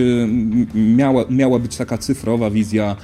miała, 0.74 1.24
miała 1.30 1.58
być 1.58 1.76
taka 1.76 1.98
cyfrowa 1.98 2.50
wizja 2.50 2.96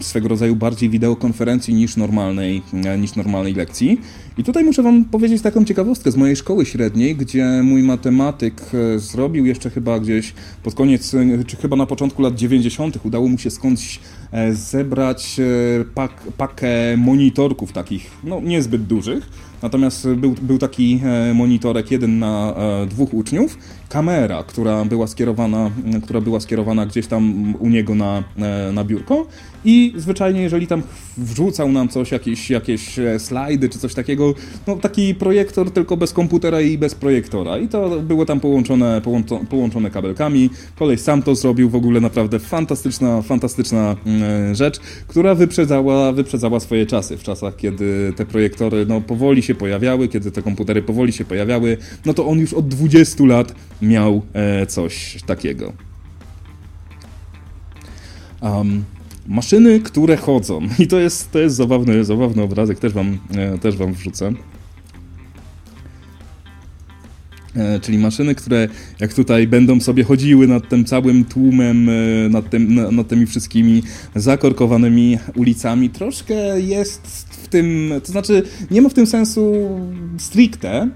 swego 0.00 0.28
rodzaju 0.28 0.56
bardziej 0.56 0.90
wideokonferencji 0.90 1.74
niż 1.74 1.96
normalnej, 1.96 2.62
e, 2.84 2.98
niż 2.98 3.14
normalnej 3.14 3.54
lekcji. 3.54 4.00
I 4.38 4.44
tutaj 4.44 4.64
muszę 4.64 4.82
Wam 4.82 5.04
powiedzieć 5.04 5.42
taką 5.42 5.64
ciekawostkę 5.64 6.10
z 6.10 6.16
mojej 6.16 6.36
szkoły 6.36 6.66
średniej, 6.66 7.16
gdzie 7.16 7.60
mój 7.62 7.82
matematyk 7.82 8.62
e, 8.74 8.98
zrobił 8.98 9.46
jeszcze 9.46 9.70
chyba 9.70 10.00
gdzieś 10.00 10.34
pod 10.62 10.74
koniec, 10.74 11.14
e, 11.14 11.44
czy 11.46 11.56
chyba 11.56 11.76
na 11.76 11.86
początku 11.86 12.22
lat 12.22 12.34
90. 12.34 12.98
udało 13.04 13.28
mu 13.28 13.38
się 13.38 13.50
skądś 13.50 14.00
zebrać 14.52 15.40
pak, 15.94 16.22
pakę 16.36 16.96
monitorków 16.96 17.72
takich, 17.72 18.10
no 18.24 18.40
niezbyt 18.40 18.82
dużych, 18.82 19.28
Natomiast 19.62 20.08
był, 20.08 20.34
był 20.42 20.58
taki 20.58 21.00
monitorek 21.34 21.90
jeden 21.90 22.18
na 22.18 22.54
dwóch 22.88 23.14
uczniów, 23.14 23.58
kamera, 23.88 24.42
która 24.42 24.84
była 24.84 25.06
skierowana, 25.06 25.70
która 26.02 26.20
była 26.20 26.40
skierowana 26.40 26.86
gdzieś 26.86 27.06
tam 27.06 27.54
u 27.58 27.68
niego 27.68 27.94
na, 27.94 28.24
na 28.72 28.84
biurko 28.84 29.26
i 29.66 29.92
zwyczajnie, 29.96 30.40
jeżeli 30.40 30.66
tam 30.66 30.82
wrzucał 31.16 31.72
nam 31.72 31.88
coś, 31.88 32.10
jakieś, 32.10 32.50
jakieś 32.50 32.98
e, 32.98 33.18
slajdy 33.18 33.68
czy 33.68 33.78
coś 33.78 33.94
takiego, 33.94 34.34
no 34.66 34.76
taki 34.76 35.14
projektor 35.14 35.70
tylko 35.70 35.96
bez 35.96 36.12
komputera 36.12 36.60
i 36.60 36.78
bez 36.78 36.94
projektora. 36.94 37.58
I 37.58 37.68
to 37.68 38.00
było 38.00 38.26
tam 38.26 38.40
połączone, 38.40 39.02
połączone 39.50 39.90
kabelkami. 39.90 40.50
Kolej 40.78 40.98
sam 40.98 41.22
to 41.22 41.34
zrobił, 41.34 41.70
w 41.70 41.74
ogóle 41.74 42.00
naprawdę 42.00 42.38
fantastyczna, 42.38 43.22
fantastyczna 43.22 43.96
mm, 44.06 44.54
rzecz, 44.54 44.80
która 45.06 45.34
wyprzedzała, 45.34 46.12
wyprzedzała 46.12 46.60
swoje 46.60 46.86
czasy, 46.86 47.16
w 47.16 47.22
czasach, 47.22 47.56
kiedy 47.56 48.12
te 48.16 48.26
projektory 48.26 48.86
no, 48.86 49.00
powoli 49.00 49.42
się 49.42 49.54
pojawiały, 49.54 50.08
kiedy 50.08 50.30
te 50.30 50.42
komputery 50.42 50.82
powoli 50.82 51.12
się 51.12 51.24
pojawiały, 51.24 51.76
no 52.04 52.14
to 52.14 52.26
on 52.26 52.38
już 52.38 52.52
od 52.52 52.68
20 52.68 53.24
lat 53.24 53.54
miał 53.82 54.22
e, 54.32 54.66
coś 54.66 55.18
takiego. 55.26 55.72
Um, 58.40 58.84
maszyny, 59.28 59.80
które 59.80 60.16
chodzą. 60.16 60.60
I 60.78 60.86
to 60.86 60.98
jest, 60.98 61.30
to 61.30 61.38
jest 61.38 61.56
zabawny, 61.56 62.04
zabawny 62.04 62.42
obrazek, 62.42 62.78
też 62.78 62.92
wam, 62.92 63.18
e, 63.36 63.58
też 63.58 63.76
wam 63.76 63.92
wrzucę. 63.92 64.32
E, 67.56 67.80
czyli 67.80 67.98
maszyny, 67.98 68.34
które 68.34 68.68
jak 69.00 69.14
tutaj 69.14 69.46
będą 69.46 69.80
sobie 69.80 70.04
chodziły 70.04 70.46
nad 70.46 70.68
tym 70.68 70.84
całym 70.84 71.24
tłumem, 71.24 71.88
e, 71.88 71.92
nad, 72.28 72.50
tym, 72.50 72.94
nad 72.96 73.08
tymi 73.08 73.26
wszystkimi 73.26 73.82
zakorkowanymi 74.14 75.18
ulicami, 75.34 75.90
troszkę 75.90 76.60
jest 76.60 77.26
w 77.30 77.48
tym, 77.48 77.92
to 78.04 78.12
znaczy 78.12 78.42
nie 78.70 78.82
ma 78.82 78.88
w 78.88 78.94
tym 78.94 79.06
sensu 79.06 79.52
stricte, 80.18 80.88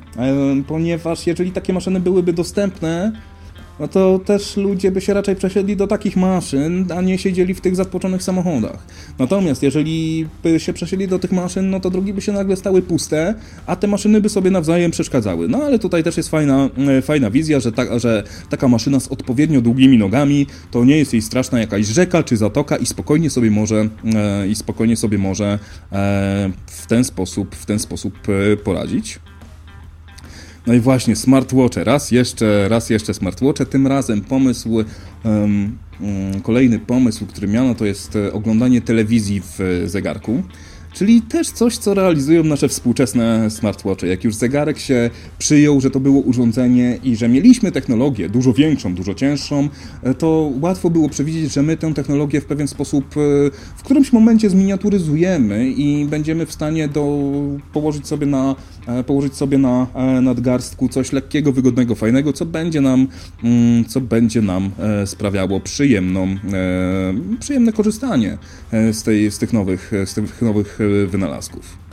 ponieważ 0.67 1.27
jeżeli 1.27 1.53
takie 1.53 1.73
maszyny 1.73 2.01
byłyby 2.01 2.33
dostępne, 2.33 3.13
no 3.81 3.89
to 3.89 4.21
też 4.25 4.57
ludzie 4.57 4.91
by 4.91 5.01
się 5.01 5.15
raczej 5.15 5.37
przesiedli 5.37 5.77
do 5.77 5.87
takich 5.87 6.17
maszyn, 6.17 6.87
a 6.97 7.01
nie 7.01 7.19
siedzieli 7.19 7.55
w 7.55 7.61
tych 7.61 7.77
zatłoczonych 7.77 8.23
samochodach. 8.23 8.87
Natomiast 9.19 9.63
jeżeli 9.63 10.27
by 10.43 10.61
się 10.61 10.73
przesiedli 10.73 11.09
do 11.09 11.19
tych 11.19 11.33
maszyn, 11.33 11.71
no 11.71 11.81
to 11.81 11.91
drogi 11.91 12.13
by 12.13 12.21
się 12.21 12.33
nagle 12.33 12.57
stały 12.57 12.83
puste, 12.83 13.35
a 13.67 13.77
te 13.77 13.87
maszyny 13.87 14.21
by 14.21 14.29
sobie 14.29 14.51
nawzajem 14.51 14.91
przeszkadzały. 14.91 15.49
No 15.49 15.59
ale 15.59 15.79
tutaj 15.79 16.03
też 16.03 16.17
jest 16.17 16.29
fajna, 16.29 16.69
e, 16.99 17.03
fajna 17.03 17.31
wizja, 17.31 17.61
że, 17.61 17.73
ta, 17.73 17.99
że 17.99 18.23
taka 18.51 18.69
maszyna 18.69 19.01
z 19.01 19.09
odpowiednio 19.09 19.61
długimi 19.61 19.99
nogami 19.99 20.47
to 20.71 20.85
nie 20.85 20.99
jest 20.99 21.13
jej 21.13 21.23
straszna 21.23 21.61
jakaś 21.61 21.87
rzeka 21.87 22.23
czy 22.23 22.37
zatoka 22.37 22.77
i 22.77 22.87
spokojnie 22.87 23.31
sobie 23.31 23.51
może, 23.51 23.89
e, 24.15 24.49
i 24.49 24.55
spokojnie 24.55 24.97
sobie 24.97 25.19
może 25.19 25.59
e, 25.93 26.51
w 26.67 26.87
ten 26.87 27.05
sposób, 27.05 27.55
w 27.55 27.67
ten 27.67 27.79
sposób 27.79 28.19
poradzić. 28.65 29.21
No 30.67 30.75
i 30.75 30.81
właśnie, 30.81 31.17
smartwatche. 31.17 31.85
Raz 31.85 32.11
jeszcze, 32.11 32.69
raz 32.69 32.91
jeszcze 32.91 33.15
smartwatche. 33.15 33.67
Tym 33.67 33.87
razem 33.87 34.21
pomysł, 34.21 34.85
um, 35.25 35.79
kolejny 36.43 36.79
pomysł, 36.79 37.27
który 37.27 37.49
miano, 37.49 37.75
to 37.75 37.87
jest 37.87 38.17
e, 38.17 38.33
oglądanie 38.33 38.81
telewizji 38.81 39.41
w 39.41 39.61
e, 39.61 39.89
zegarku. 39.89 40.43
Czyli 40.93 41.23
też 41.23 41.51
coś, 41.51 41.79
co 41.79 41.95
realizują 41.95 42.45
nasze 42.45 42.69
współczesne 42.69 43.51
smartwatche. 43.51 44.07
Jak 44.07 44.25
już 44.25 44.35
zegarek 44.35 44.79
się 44.79 45.11
przyjął, 45.39 45.81
że 45.81 45.91
to 45.91 46.01
było 46.01 46.21
urządzenie 46.21 46.99
i 47.05 47.17
że 47.17 47.29
mieliśmy 47.29 47.73
technologię 47.73 48.29
dużo 48.29 48.53
większą, 48.53 48.95
dużo 48.95 49.15
cięższą, 49.15 49.69
e, 50.03 50.15
to 50.15 50.53
łatwo 50.61 50.91
było 50.91 51.09
przewidzieć, 51.09 51.53
że 51.53 51.63
my 51.63 51.77
tę 51.77 51.95
technologię 51.95 52.41
w 52.41 52.45
pewien 52.45 52.69
sposób 52.69 53.05
e, 53.05 53.21
w 53.77 53.83
którymś 53.83 54.13
momencie 54.13 54.51
zminiaturyzujemy 54.51 55.71
i 55.71 56.07
będziemy 56.07 56.47
w 56.47 56.53
stanie 56.53 56.89
do, 56.89 57.31
położyć 57.73 58.07
sobie 58.07 58.27
na, 58.27 58.57
e, 58.87 59.05
położyć 59.05 59.35
sobie 59.35 59.59
na 59.59 59.87
nadgarstku 60.23 60.89
coś 60.89 61.13
lekkiego, 61.13 61.53
wygodnego, 61.53 61.95
fajnego, 61.95 62.33
co 62.33 62.47
będzie 62.47 62.81
nam, 62.81 63.09
mm, 63.45 63.85
co 63.85 64.01
będzie 64.01 64.43
nam 64.43 64.71
sprawiało 65.05 65.61
przyjemną, 65.61 66.37
przyjemne 67.41 67.73
korzystanie 67.73 68.39
z, 68.73 69.03
tej, 69.03 69.31
z 69.31 69.39
tych 69.39 69.53
nowych, 69.53 69.93
z 70.05 70.15
tych 70.15 70.43
nowych 70.43 70.79
wynalazków. 70.89 71.90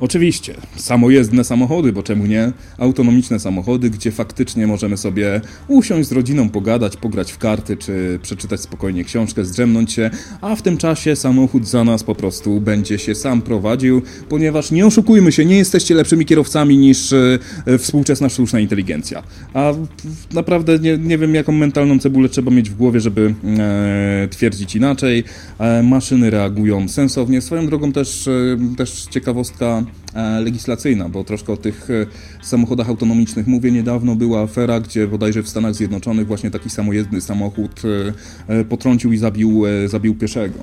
Oczywiście, 0.00 0.54
samojezdne 0.76 1.44
samochody, 1.44 1.92
bo 1.92 2.02
czemu 2.02 2.26
nie? 2.26 2.52
Autonomiczne 2.78 3.40
samochody, 3.40 3.90
gdzie 3.90 4.12
faktycznie 4.12 4.66
możemy 4.66 4.96
sobie 4.96 5.40
usiąść 5.68 6.08
z 6.08 6.12
rodziną, 6.12 6.48
pogadać, 6.48 6.96
pograć 6.96 7.32
w 7.32 7.38
karty, 7.38 7.76
czy 7.76 8.18
przeczytać 8.22 8.60
spokojnie 8.60 9.04
książkę, 9.04 9.44
zdrzemnąć 9.44 9.92
się, 9.92 10.10
a 10.40 10.56
w 10.56 10.62
tym 10.62 10.78
czasie 10.78 11.16
samochód 11.16 11.66
za 11.66 11.84
nas 11.84 12.04
po 12.04 12.14
prostu 12.14 12.60
będzie 12.60 12.98
się 12.98 13.14
sam 13.14 13.42
prowadził, 13.42 14.02
ponieważ 14.28 14.70
nie 14.70 14.86
oszukujmy 14.86 15.32
się, 15.32 15.44
nie 15.44 15.56
jesteście 15.56 15.94
lepszymi 15.94 16.26
kierowcami 16.26 16.78
niż 16.78 17.12
e, 17.12 17.38
współczesna 17.78 18.28
sztuczna 18.28 18.60
inteligencja. 18.60 19.22
A 19.54 19.72
naprawdę 20.32 20.78
nie, 20.78 20.98
nie 20.98 21.18
wiem, 21.18 21.34
jaką 21.34 21.52
mentalną 21.52 21.98
cebulę 21.98 22.28
trzeba 22.28 22.50
mieć 22.50 22.70
w 22.70 22.76
głowie, 22.76 23.00
żeby 23.00 23.34
e, 23.58 24.28
twierdzić 24.30 24.76
inaczej. 24.76 25.24
E, 25.58 25.82
maszyny 25.82 26.30
reagują 26.30 26.88
sensownie. 26.88 27.40
Swoją 27.40 27.66
drogą 27.66 27.92
też, 27.92 28.28
e, 28.28 28.76
też 28.76 29.06
ciekawostka 29.10 29.84
legislacyjna, 30.40 31.08
bo 31.08 31.24
troszkę 31.24 31.52
o 31.52 31.56
tych 31.56 31.88
e, 31.90 32.06
samochodach 32.42 32.88
autonomicznych 32.88 33.46
mówię. 33.46 33.70
Niedawno 33.70 34.16
była 34.16 34.42
afera, 34.42 34.80
gdzie 34.80 35.06
bodajże 35.06 35.42
w 35.42 35.48
Stanach 35.48 35.74
Zjednoczonych 35.74 36.26
właśnie 36.26 36.50
taki 36.50 36.70
samojezdny 36.70 37.20
samochód 37.20 37.82
e, 38.48 38.64
potrącił 38.64 39.12
i 39.12 39.18
zabił, 39.18 39.62
zabił 39.86 40.14
pieszego. 40.14 40.58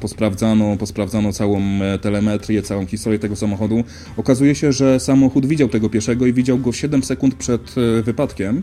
Posprawdzano, 0.00 0.76
posprawdzano 0.76 1.32
całą 1.32 1.60
telemetrię, 2.00 2.62
całą 2.62 2.86
historię 2.86 3.18
tego 3.18 3.36
samochodu. 3.36 3.84
Okazuje 4.16 4.54
się, 4.54 4.72
że 4.72 5.00
samochód 5.00 5.46
widział 5.46 5.68
tego 5.68 5.88
pieszego 5.88 6.26
i 6.26 6.32
widział 6.32 6.58
go 6.58 6.72
7 6.72 7.02
sekund 7.02 7.34
przed 7.34 7.74
wypadkiem. 8.02 8.62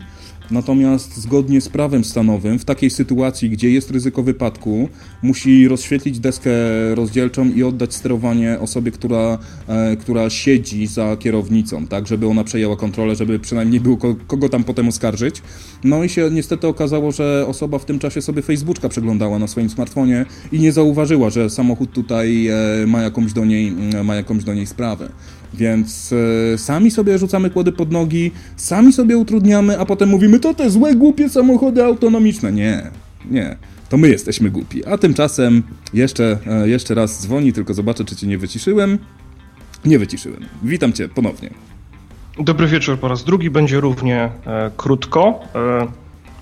Natomiast 0.50 1.16
zgodnie 1.16 1.60
z 1.60 1.68
prawem 1.68 2.04
stanowym, 2.04 2.58
w 2.58 2.64
takiej 2.64 2.90
sytuacji, 2.90 3.50
gdzie 3.50 3.70
jest 3.70 3.90
ryzyko 3.90 4.22
wypadku, 4.22 4.88
musi 5.22 5.68
rozświetlić 5.68 6.18
deskę 6.20 6.50
rozdzielczą 6.94 7.48
i 7.48 7.62
oddać 7.62 7.94
sterowanie 7.94 8.58
osobie, 8.60 8.90
która, 8.90 9.38
e, 9.68 9.96
która 9.96 10.30
siedzi 10.30 10.86
za 10.86 11.16
kierownicą, 11.16 11.86
tak, 11.86 12.06
żeby 12.06 12.26
ona 12.26 12.44
przejęła 12.44 12.76
kontrolę, 12.76 13.16
żeby 13.16 13.38
przynajmniej 13.38 13.80
było 13.80 13.96
kogo 14.26 14.48
tam 14.48 14.64
potem 14.64 14.88
oskarżyć. 14.88 15.42
No 15.84 16.04
i 16.04 16.08
się 16.08 16.30
niestety 16.32 16.66
okazało, 16.66 17.12
że 17.12 17.44
osoba 17.48 17.78
w 17.78 17.84
tym 17.84 17.98
czasie 17.98 18.22
sobie 18.22 18.42
Facebooka 18.42 18.88
przeglądała 18.88 19.38
na 19.38 19.46
swoim 19.46 19.70
smartfonie 19.70 20.26
i 20.52 20.58
nie 20.58 20.72
zauważyła, 20.72 21.30
że 21.30 21.50
samochód 21.50 21.92
tutaj 21.92 22.48
e, 22.48 22.54
ma 22.86 23.02
jakąś 23.02 23.32
do 23.32 23.44
niej, 23.44 23.72
ma 24.04 24.14
jakąś 24.14 24.44
do 24.44 24.54
niej 24.54 24.66
sprawę. 24.66 25.08
Więc 25.56 26.14
e, 26.54 26.58
sami 26.58 26.90
sobie 26.90 27.18
rzucamy 27.18 27.50
kłody 27.50 27.72
pod 27.72 27.92
nogi, 27.92 28.30
sami 28.56 28.92
sobie 28.92 29.18
utrudniamy, 29.18 29.78
a 29.78 29.86
potem 29.86 30.08
mówimy, 30.08 30.40
to 30.40 30.54
te 30.54 30.70
złe, 30.70 30.94
głupie 30.94 31.28
samochody 31.28 31.84
autonomiczne. 31.84 32.52
Nie, 32.52 32.90
nie. 33.30 33.56
To 33.88 33.96
my 33.96 34.08
jesteśmy 34.08 34.50
głupi. 34.50 34.86
A 34.86 34.98
tymczasem 34.98 35.62
jeszcze, 35.94 36.38
e, 36.46 36.68
jeszcze 36.68 36.94
raz 36.94 37.22
dzwoni, 37.22 37.52
tylko 37.52 37.74
zobaczę, 37.74 38.04
czy 38.04 38.16
cię 38.16 38.26
nie 38.26 38.38
wyciszyłem. 38.38 38.98
Nie 39.84 39.98
wyciszyłem. 39.98 40.44
Witam 40.62 40.92
cię 40.92 41.08
ponownie. 41.08 41.50
Dobry 42.38 42.66
wieczór 42.66 42.98
po 42.98 43.08
raz 43.08 43.24
drugi, 43.24 43.50
będzie 43.50 43.80
równie 43.80 44.30
e, 44.46 44.70
krótko. 44.76 45.40
E, 45.54 45.86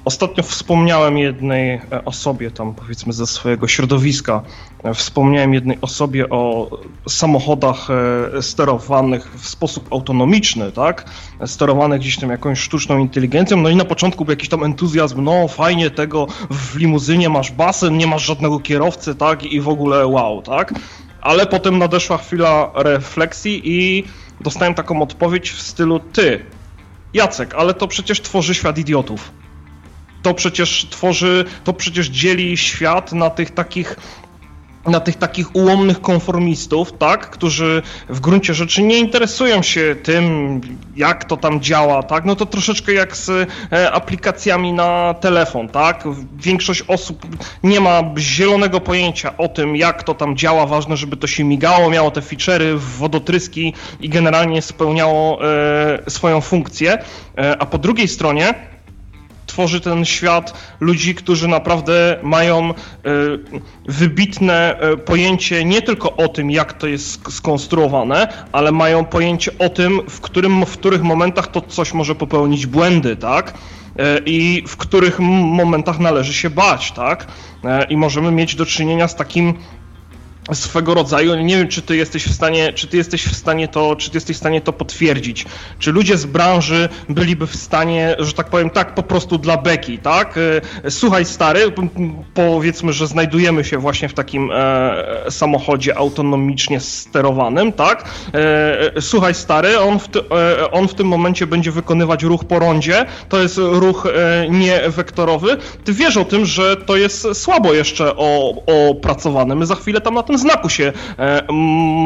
Ostatnio 0.05 0.43
wspomniałem 0.43 1.19
jednej 1.19 1.71
e, 1.71 2.05
osobie, 2.05 2.51
tam 2.51 2.75
powiedzmy 2.75 3.13
ze 3.13 3.27
swojego 3.27 3.69
środowiska, 3.69 4.43
e, 4.83 4.95
wspomniałem 4.95 5.55
jednej 5.55 5.79
osobie 5.81 6.29
o 6.31 6.71
samochodach 7.09 7.89
e, 7.91 8.43
sterowanych 8.43 9.35
w 9.35 9.49
sposób 9.49 9.93
autonomiczny, 9.93 10.73
tak? 10.73 11.05
Sterowanych 11.47 12.01
gdzieś 12.01 12.19
tam 12.19 12.31
jakąś 12.31 12.61
sztuczną 12.61 12.99
inteligencją. 12.99 13.57
No 13.57 13.69
i 13.69 13.77
na 13.77 13.85
początku 13.85 14.25
był 14.25 14.33
jakiś 14.33 14.49
tam 14.49 14.65
entuzjazm, 14.65 15.25
no 15.25 15.49
fajnie 15.49 15.91
tego, 15.91 16.27
w 16.51 16.77
limuzynie 16.77 17.29
masz 17.29 17.53
basen, 17.53 17.99
nie 17.99 18.07
masz 18.07 18.27
żadnego 18.27 18.61
kierowcy, 18.61 19.15
tak? 19.15 19.43
I 19.43 19.61
w 19.61 19.69
ogóle 19.69 20.07
wow, 20.07 20.43
tak? 20.43 20.75
Ale 21.21 21.47
potem 21.47 21.79
nadeszła 21.79 22.19
chwila 22.19 22.71
refleksji 22.75 23.63
i 23.65 24.05
dostałem 24.41 24.75
taką 24.75 25.03
odpowiedź 25.03 25.51
w 25.51 25.63
stylu 25.63 26.01
ty, 26.01 26.45
Jacek, 27.15 27.55
ale 27.55 27.75
to 27.75 27.89
przecież 27.89 28.21
tworzy 28.21 28.55
świat 28.55 28.79
idiotów 28.79 29.44
to 30.25 30.35
przecież 30.35 30.87
tworzy, 30.91 31.45
to 31.65 31.73
przecież 31.73 32.07
dzieli 32.09 32.57
świat 32.57 33.13
na 33.13 33.31
tych 33.31 33.51
takich 33.51 33.97
na 34.87 35.01
tych 35.01 35.17
takich 35.17 35.57
ułomnych 35.57 36.01
konformistów, 36.01 36.93
tak, 36.99 37.31
którzy 37.31 37.83
w 38.09 38.21
gruncie 38.21 38.55
rzeczy 38.55 38.83
nie 38.83 38.99
interesują 38.99 39.63
się 39.63 39.97
tym, 40.03 40.61
jak 40.97 41.25
to 41.25 41.37
tam 41.37 41.61
działa, 41.61 42.03
tak, 42.03 42.25
no 42.25 42.37
to 42.37 42.47
troszeczkę 42.47 42.93
jak 42.93 43.17
z 43.17 43.31
e, 43.73 43.93
aplikacjami 43.93 44.73
na 44.73 45.15
telefon, 45.15 45.69
tak, 45.69 46.05
większość 46.39 46.83
osób 46.89 47.27
nie 47.63 47.81
ma 47.81 48.03
zielonego 48.19 48.81
pojęcia 48.81 49.37
o 49.37 49.49
tym, 49.49 49.77
jak 49.77 50.03
to 50.03 50.15
tam 50.15 50.37
działa, 50.37 50.67
ważne, 50.67 50.97
żeby 50.97 51.17
to 51.17 51.27
się 51.27 51.45
migało, 51.45 51.91
miało 51.91 52.11
te 52.11 52.21
feature'y, 52.21 52.77
wodotryski 52.79 53.75
i 54.01 54.09
generalnie 54.09 54.63
spełniało 54.63 55.41
e, 55.45 56.11
swoją 56.11 56.41
funkcję, 56.41 56.99
e, 57.39 57.57
a 57.59 57.67
po 57.67 57.79
drugiej 57.79 58.09
stronie 58.09 58.74
tworzy 59.55 59.81
ten 59.81 60.05
świat 60.05 60.55
ludzi, 60.81 61.15
którzy 61.15 61.49
naprawdę 61.49 62.19
mają 62.23 62.71
e, 62.71 62.75
wybitne 63.87 64.79
e, 64.79 64.97
pojęcie 64.97 65.65
nie 65.65 65.83
tylko 65.83 66.17
o 66.17 66.29
tym, 66.29 66.51
jak 66.51 66.73
to 66.73 66.87
jest 66.87 67.33
skonstruowane, 67.33 68.29
ale 68.53 68.73
mają 68.73 69.05
pojęcie 69.05 69.51
o 69.59 69.69
tym, 69.69 70.01
w, 70.09 70.21
którym, 70.21 70.67
w 70.67 70.73
których 70.73 71.03
momentach 71.03 71.47
to 71.47 71.61
coś 71.61 71.95
może 71.95 72.15
popełnić 72.15 72.67
błędy, 72.67 73.17
tak? 73.17 73.55
E, 73.99 74.19
I 74.27 74.65
w 74.67 74.77
których 74.77 75.21
momentach 75.21 75.99
należy 75.99 76.35
się 76.35 76.51
bać, 76.51 76.93
tak? 76.93 77.27
I 77.91 77.97
możemy 77.97 78.31
mieć 78.31 78.55
do 78.55 78.67
czynienia 78.67 79.09
z 79.09 79.17
takim 79.17 79.55
swego 80.53 80.95
rodzaju. 80.95 81.37
Nie 81.37 81.57
wiem, 81.57 81.69
czy 81.69 81.83
ty 81.83 81.97
jesteś 81.97 82.25
w 82.25 82.35
stanie, 82.35 82.73
czy 82.73 82.87
ty 82.87 82.97
jesteś 82.97 83.25
w 83.25 83.37
stanie 83.37 83.69
to, 83.69 83.97
czy 83.97 84.11
ty 84.11 84.17
jesteś 84.17 84.37
w 84.37 84.41
stanie 84.41 84.61
to 84.61 84.73
potwierdzić. 84.73 85.47
Czy 85.79 85.93
ludzie 85.93 86.17
z 86.17 86.27
branży 86.27 86.89
byliby 87.09 87.47
w 87.47 87.57
stanie, 87.57 88.17
że 88.19 88.33
tak 88.33 88.51
powiem, 88.51 88.71
tak 88.71 88.95
po 88.95 89.03
prostu 89.03 89.39
dla 89.39 89.57
beki, 89.57 89.99
tak? 89.99 90.39
E, 90.85 90.91
słuchaj, 90.91 91.25
stary, 91.25 91.73
powiedzmy, 92.35 92.93
że 92.93 93.07
znajdujemy 93.07 93.65
się 93.65 93.79
właśnie 93.79 94.09
w 94.09 94.15
takim 94.15 94.51
e, 94.55 95.31
samochodzie 95.31 95.99
autonomicznie 95.99 96.81
sterowanym, 96.81 97.73
tak? 97.73 98.05
E, 98.35 99.01
słuchaj, 99.01 99.35
stary, 99.35 99.79
on 99.79 99.99
w, 99.99 100.09
e, 100.17 100.71
on 100.71 100.89
w 100.89 100.95
tym 100.95 101.07
momencie 101.07 101.47
będzie 101.47 101.71
wykonywać 101.71 102.23
ruch 102.23 102.45
po 102.45 102.59
rondzie, 102.59 103.07
to 103.29 103.43
jest 103.43 103.59
ruch 103.59 104.07
e, 104.07 104.47
niewektorowy. 104.51 105.57
Ty 105.85 105.93
wiesz 105.93 106.17
o 106.17 106.25
tym, 106.25 106.47
że 106.47 106.77
to 106.77 106.97
jest 106.97 107.27
słabo 107.35 107.73
jeszcze 107.73 108.17
opracowane. 108.67 109.55
My 109.55 109.67
za 109.67 109.75
chwilę 109.75 110.01
tam 110.01 110.15
na 110.15 110.23
tym 110.23 110.34
znaku 110.39 110.69
się 110.69 110.93
e, 111.19 111.43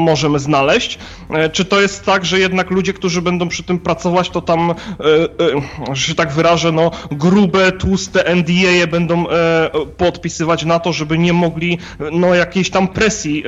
możemy 0.04 0.38
znaleźć. 0.38 0.98
E, 1.30 1.50
czy 1.50 1.64
to 1.64 1.80
jest 1.80 2.04
tak, 2.04 2.24
że 2.24 2.38
jednak 2.38 2.70
ludzie, 2.70 2.92
którzy 2.92 3.22
będą 3.22 3.48
przy 3.48 3.62
tym 3.62 3.78
pracować, 3.78 4.30
to 4.30 4.40
tam, 4.40 4.70
e, 4.70 4.74
że 5.92 6.02
się 6.02 6.14
tak 6.14 6.32
wyrażę, 6.32 6.72
no 6.72 6.90
grube, 7.10 7.72
tłuste 7.72 8.34
NDA 8.34 8.86
będą 8.90 9.24
podpisywać 9.96 10.64
na 10.64 10.78
to, 10.78 10.92
żeby 10.92 11.18
nie 11.18 11.32
mogli 11.32 11.78
no 12.12 12.34
jakiejś 12.34 12.70
tam 12.70 12.88
presji 12.88 13.44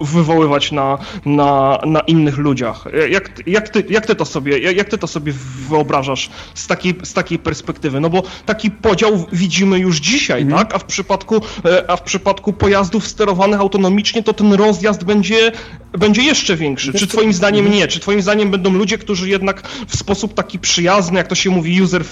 wywoływać 0.00 0.72
na, 0.72 0.98
na, 1.26 1.78
na 1.86 2.00
innych 2.00 2.38
ludziach. 2.38 2.84
Jak, 3.10 3.46
jak, 3.46 3.68
ty, 3.68 3.84
jak, 3.90 4.06
ty 4.06 4.14
to 4.14 4.24
sobie, 4.24 4.58
jak 4.58 4.88
ty 4.88 4.98
to 4.98 5.06
sobie 5.06 5.32
wyobrażasz 5.68 6.30
z 6.54 6.66
takiej, 6.66 6.94
z 7.02 7.12
takiej 7.12 7.38
perspektywy? 7.38 8.00
No 8.00 8.10
bo 8.10 8.22
taki 8.46 8.70
podział 8.70 9.26
widzimy 9.32 9.78
już 9.78 9.96
dzisiaj, 9.96 10.42
mm. 10.42 10.58
tak? 10.58 10.74
A 10.74 10.78
w 10.78 10.84
przypadku, 10.84 11.40
a 11.88 11.96
w 11.96 12.02
przypadku 12.02 12.52
pojazdów 12.52 13.06
sterowanych 13.06 13.57
autonomicznie, 13.58 14.22
to 14.22 14.32
ten 14.32 14.52
rozjazd 14.52 15.04
będzie, 15.04 15.52
będzie 15.92 16.22
jeszcze 16.22 16.56
większy. 16.56 16.92
Czy 16.92 17.06
twoim 17.06 17.32
zdaniem 17.32 17.70
nie? 17.70 17.88
Czy 17.88 18.00
twoim 18.00 18.22
zdaniem 18.22 18.50
będą 18.50 18.72
ludzie, 18.72 18.98
którzy 18.98 19.28
jednak 19.28 19.68
w 19.88 19.96
sposób 19.96 20.34
taki 20.34 20.58
przyjazny, 20.58 21.18
jak 21.18 21.26
to 21.26 21.34
się 21.34 21.50
mówi, 21.50 21.82
user 21.82 22.04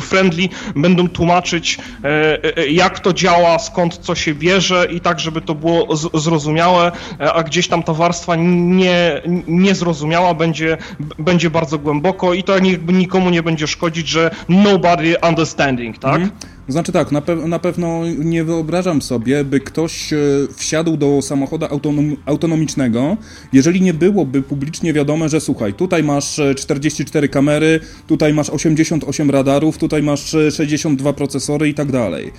friendly, 0.00 0.48
będą 0.76 1.08
tłumaczyć, 1.08 1.78
e, 2.04 2.56
e, 2.56 2.66
jak 2.66 3.00
to 3.00 3.12
działa, 3.12 3.58
skąd 3.58 3.98
co 3.98 4.14
się 4.14 4.34
bierze 4.34 4.88
i 4.90 5.00
tak, 5.00 5.20
żeby 5.20 5.40
to 5.40 5.54
było 5.54 5.96
zrozumiałe, 5.96 6.92
e, 7.20 7.32
a 7.32 7.42
gdzieś 7.42 7.68
tam 7.68 7.82
ta 7.82 7.92
warstwa 7.92 8.36
nie, 8.36 9.22
niezrozumiała 9.46 10.34
będzie, 10.34 10.76
będzie 11.18 11.50
bardzo 11.50 11.78
głęboko 11.78 12.34
i 12.34 12.42
to 12.42 12.58
jakby 12.58 12.92
nikomu 12.92 13.30
nie 13.30 13.42
będzie 13.42 13.66
szkodzić, 13.66 14.08
że 14.08 14.30
nobody 14.48 15.16
understanding, 15.28 15.98
tak? 15.98 16.20
Mhm. 16.20 16.59
Znaczy 16.68 16.92
tak, 16.92 17.12
na, 17.12 17.20
pe 17.20 17.36
na 17.36 17.58
pewno 17.58 18.02
nie 18.18 18.44
wyobrażam 18.44 19.02
sobie, 19.02 19.44
by 19.44 19.60
ktoś 19.60 20.12
e, 20.12 20.16
wsiadł 20.56 20.96
do 20.96 21.22
samochodu 21.22 21.66
autonom 21.70 22.16
autonomicznego, 22.26 23.16
jeżeli 23.52 23.80
nie 23.80 23.94
byłoby 23.94 24.42
publicznie 24.42 24.92
wiadome, 24.92 25.28
że 25.28 25.40
słuchaj, 25.40 25.74
tutaj 25.74 26.02
masz 26.02 26.40
44 26.56 27.24
e, 27.24 27.28
kamery, 27.28 27.80
tutaj 28.06 28.34
masz 28.34 28.50
88 28.50 29.30
radarów, 29.30 29.78
tutaj 29.78 30.02
masz 30.02 30.36
62 30.50 31.10
e, 31.10 31.12
procesory 31.12 31.68
i 31.68 31.74
tak 31.74 31.92
dalej. 31.92 32.32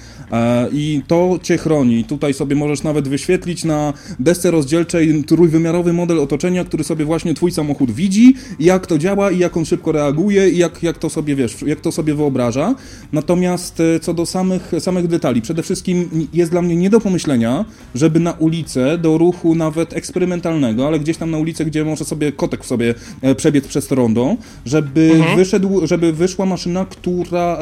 I 0.72 1.02
to 1.08 1.40
cię 1.44 1.58
chroni. 1.58 2.04
Tutaj 2.04 2.34
sobie 2.34 2.56
możesz 2.56 2.84
nawet 2.84 3.08
wyświetlić 3.08 3.64
na 3.64 3.94
desce 4.20 4.52
rozdzielczej 4.52 5.24
trójwymiarowy 5.24 5.94
model 5.94 6.20
otoczenia, 6.20 6.66
który 6.66 6.84
sobie 6.84 7.06
właśnie 7.06 7.34
twój 7.34 7.52
samochód 7.52 7.92
widzi, 7.92 8.34
jak 8.60 8.88
to 8.88 8.98
działa 8.98 9.32
i 9.32 9.40
jak 9.40 9.58
on 9.58 9.66
szybko 9.66 9.92
reaguje 9.92 10.50
i 10.50 10.58
jak, 10.58 10.84
jak 10.84 10.98
to 10.98 11.10
sobie, 11.10 11.36
wiesz, 11.36 11.62
jak 11.62 11.82
to 11.82 11.92
sobie 11.92 12.16
wyobraża. 12.16 12.76
Natomiast 13.14 13.82
co 14.02 14.11
do 14.14 14.22
do 14.22 14.26
samych, 14.26 14.72
samych 14.80 15.08
detali. 15.08 15.42
Przede 15.42 15.64
wszystkim 15.64 16.28
jest 16.34 16.52
dla 16.52 16.62
mnie 16.62 16.76
nie 16.76 16.90
do 16.90 17.00
pomyślenia, 17.00 17.66
żeby 17.96 18.20
na 18.20 18.32
ulicę, 18.32 18.98
do 18.98 19.18
ruchu 19.18 19.56
nawet 19.56 19.94
eksperymentalnego, 19.94 20.88
ale 20.88 21.00
gdzieś 21.00 21.18
tam 21.18 21.32
na 21.32 21.38
ulicę, 21.38 21.66
gdzie 21.66 21.86
może 21.86 22.06
sobie 22.06 22.32
kotek 22.32 22.66
sobie 22.66 22.94
e, 23.22 23.36
przebiec 23.36 23.68
przez 23.68 23.92
rondo, 23.92 24.36
żeby 24.66 25.12
mhm. 25.16 25.38
wyszedł, 25.38 25.88
żeby 25.88 26.14
wyszła 26.14 26.46
maszyna, 26.46 26.86
która, 26.86 27.58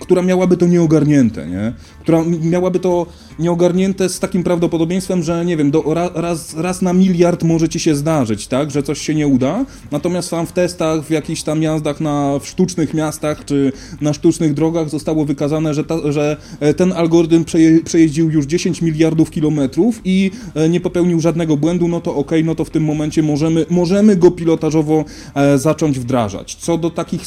która 0.00 0.22
miałaby 0.22 0.56
to 0.56 0.66
nieogarnięte, 0.66 1.46
nie? 1.46 1.72
Która 2.00 2.24
miałaby 2.42 2.78
to 2.78 3.06
nieogarnięte 3.38 4.08
z 4.08 4.20
takim 4.20 4.42
prawdopodobieństwem, 4.42 5.22
że 5.22 5.44
nie 5.44 5.56
wiem, 5.56 5.70
do, 5.70 5.94
raz, 6.14 6.54
raz 6.56 6.82
na 6.82 6.92
miliard 6.92 7.42
może 7.42 7.68
ci 7.68 7.80
się 7.80 7.94
zdarzyć, 7.94 8.46
tak, 8.46 8.70
że 8.70 8.82
coś 8.82 9.00
się 9.00 9.14
nie 9.14 9.26
uda, 9.26 9.64
natomiast 9.90 10.30
tam 10.30 10.46
w 10.46 10.52
testach, 10.52 11.02
w 11.04 11.10
jakichś 11.10 11.42
tam 11.42 11.62
jazdach 11.62 12.00
na, 12.00 12.38
w 12.38 12.46
sztucznych 12.46 12.94
miastach, 12.94 13.44
czy 13.44 13.72
na 14.00 14.12
sztucznych 14.12 14.54
drogach 14.54 14.88
zostało 14.88 15.24
wykazane, 15.24 15.74
że, 15.78 15.84
ta, 15.84 16.12
że 16.12 16.36
e, 16.60 16.74
ten 16.74 16.92
algorytm 16.92 17.44
przeje, 17.44 17.84
przejeździł 17.84 18.30
już 18.30 18.46
10 18.46 18.82
miliardów 18.82 19.30
kilometrów 19.30 20.00
i 20.04 20.30
e, 20.54 20.68
nie 20.68 20.80
popełnił 20.80 21.20
żadnego 21.20 21.56
błędu, 21.56 21.88
no 21.88 22.00
to 22.00 22.14
ok, 22.14 22.30
no 22.44 22.54
to 22.54 22.64
w 22.64 22.70
tym 22.70 22.84
momencie 22.84 23.22
możemy, 23.22 23.66
możemy 23.70 24.16
go 24.16 24.30
pilotażowo 24.30 25.04
e, 25.34 25.58
zacząć 25.58 25.98
wdrażać. 25.98 26.54
Co 26.54 26.78
do 26.78 26.90
takich 26.90 27.22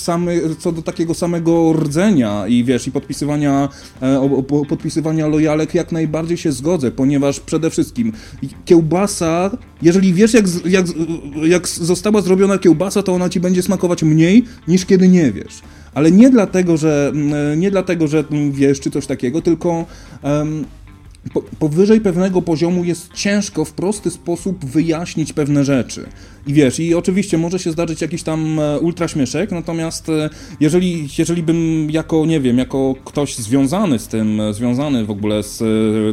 co 0.59 0.71
do 0.71 0.81
takiego 0.81 1.13
samego 1.13 1.73
rdzenia 1.73 2.47
i 2.47 2.63
wiesz, 2.63 2.87
i 2.87 2.91
podpisywania, 2.91 3.69
podpisywania 4.69 5.27
lojalek, 5.27 5.75
jak 5.75 5.91
najbardziej 5.91 6.37
się 6.37 6.51
zgodzę, 6.51 6.91
ponieważ 6.91 7.39
przede 7.39 7.69
wszystkim 7.69 8.13
kiełbasa, 8.65 9.57
jeżeli 9.81 10.13
wiesz 10.13 10.33
jak, 10.33 10.45
jak, 10.65 10.85
jak 11.43 11.67
została 11.67 12.21
zrobiona 12.21 12.57
kiełbasa, 12.57 13.03
to 13.03 13.13
ona 13.13 13.29
ci 13.29 13.39
będzie 13.39 13.63
smakować 13.63 14.03
mniej 14.03 14.43
niż 14.67 14.85
kiedy 14.85 15.07
nie 15.07 15.31
wiesz 15.31 15.61
ale 15.93 16.11
nie 16.11 16.29
dlatego, 16.29 16.77
że 16.77 17.11
mm, 17.13 17.59
nie 17.59 17.71
dlatego, 17.71 18.07
że 18.07 18.23
wiesz, 18.51 18.79
czy 18.79 18.91
coś 18.91 19.07
takiego, 19.07 19.41
tylko 19.41 19.85
um, 20.23 20.65
powyżej 21.59 22.01
pewnego 22.01 22.41
poziomu 22.41 22.83
jest 22.83 23.13
ciężko 23.13 23.65
w 23.65 23.73
prosty 23.73 24.11
sposób 24.11 24.65
wyjaśnić 24.65 25.33
pewne 25.33 25.65
rzeczy. 25.65 26.05
I 26.47 26.53
wiesz, 26.53 26.79
i 26.79 26.95
oczywiście 26.95 27.37
może 27.37 27.59
się 27.59 27.71
zdarzyć 27.71 28.01
jakiś 28.01 28.23
tam 28.23 28.59
e, 28.59 28.79
ultraśmieszek, 28.79 29.51
natomiast 29.51 30.09
e, 30.09 30.29
jeżeli, 30.59 31.07
jeżeli 31.17 31.43
bym 31.43 31.87
jako, 31.91 32.25
nie 32.25 32.39
wiem, 32.39 32.57
jako 32.57 32.95
ktoś 33.05 33.35
związany 33.35 33.99
z 33.99 34.07
tym, 34.07 34.41
e, 34.41 34.53
związany 34.53 35.05
w 35.05 35.11
ogóle 35.11 35.43
z 35.43 35.63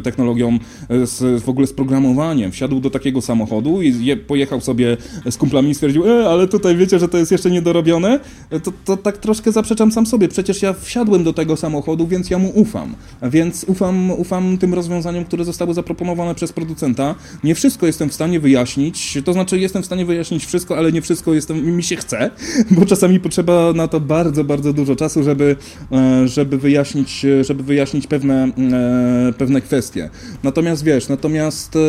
technologią, 0.03 0.59
z, 0.89 1.43
w 1.43 1.49
ogóle 1.49 1.67
z 1.67 1.73
programowaniem, 1.73 2.51
wsiadł 2.51 2.79
do 2.79 2.89
takiego 2.89 3.21
samochodu 3.21 3.81
i 3.81 4.05
je, 4.05 4.17
pojechał 4.17 4.61
sobie 4.61 4.97
z 5.29 5.37
kumplami 5.37 5.69
i 5.69 5.75
stwierdził, 5.75 6.07
e, 6.07 6.29
ale 6.29 6.47
tutaj 6.47 6.77
wiecie, 6.77 6.99
że 6.99 7.07
to 7.07 7.17
jest 7.17 7.31
jeszcze 7.31 7.51
niedorobione, 7.51 8.19
to, 8.63 8.71
to 8.85 8.97
tak 8.97 9.17
troszkę 9.17 9.51
zaprzeczam 9.51 9.91
sam 9.91 10.05
sobie. 10.05 10.27
Przecież 10.27 10.61
ja 10.61 10.73
wsiadłem 10.73 11.23
do 11.23 11.33
tego 11.33 11.57
samochodu, 11.57 12.07
więc 12.07 12.29
ja 12.29 12.37
mu 12.37 12.49
ufam. 12.49 12.95
Więc 13.21 13.63
ufam, 13.63 14.11
ufam 14.11 14.57
tym 14.57 14.73
rozwiązaniom, 14.73 14.98
które 15.25 15.45
zostały 15.45 15.73
zaproponowane 15.73 16.35
przez 16.35 16.53
producenta. 16.53 17.15
Nie 17.43 17.55
wszystko 17.55 17.85
jestem 17.85 18.09
w 18.09 18.13
stanie 18.13 18.39
wyjaśnić, 18.39 19.17
to 19.25 19.33
znaczy 19.33 19.59
jestem 19.59 19.83
w 19.83 19.85
stanie 19.85 20.05
wyjaśnić 20.05 20.19
wyjaśnić 20.19 20.45
wszystko, 20.45 20.77
ale 20.77 20.91
nie 20.91 21.01
wszystko 21.01 21.33
jestem, 21.33 21.75
mi 21.75 21.83
się 21.83 21.95
chce, 21.95 22.31
bo 22.75 22.85
czasami 22.85 23.19
potrzeba 23.19 23.73
na 23.73 23.87
to 23.87 23.99
bardzo, 23.99 24.43
bardzo 24.43 24.73
dużo 24.73 24.95
czasu, 24.95 25.23
żeby, 25.23 25.55
e, 25.91 26.27
żeby 26.27 26.57
wyjaśnić, 26.57 27.25
żeby 27.41 27.63
wyjaśnić 27.63 28.07
pewne, 28.07 28.43
e, 28.43 29.33
pewne 29.37 29.61
kwestie. 29.61 30.09
Natomiast 30.43 30.83
wiesz, 30.83 31.09
natomiast 31.09 31.75
e, 31.75 31.79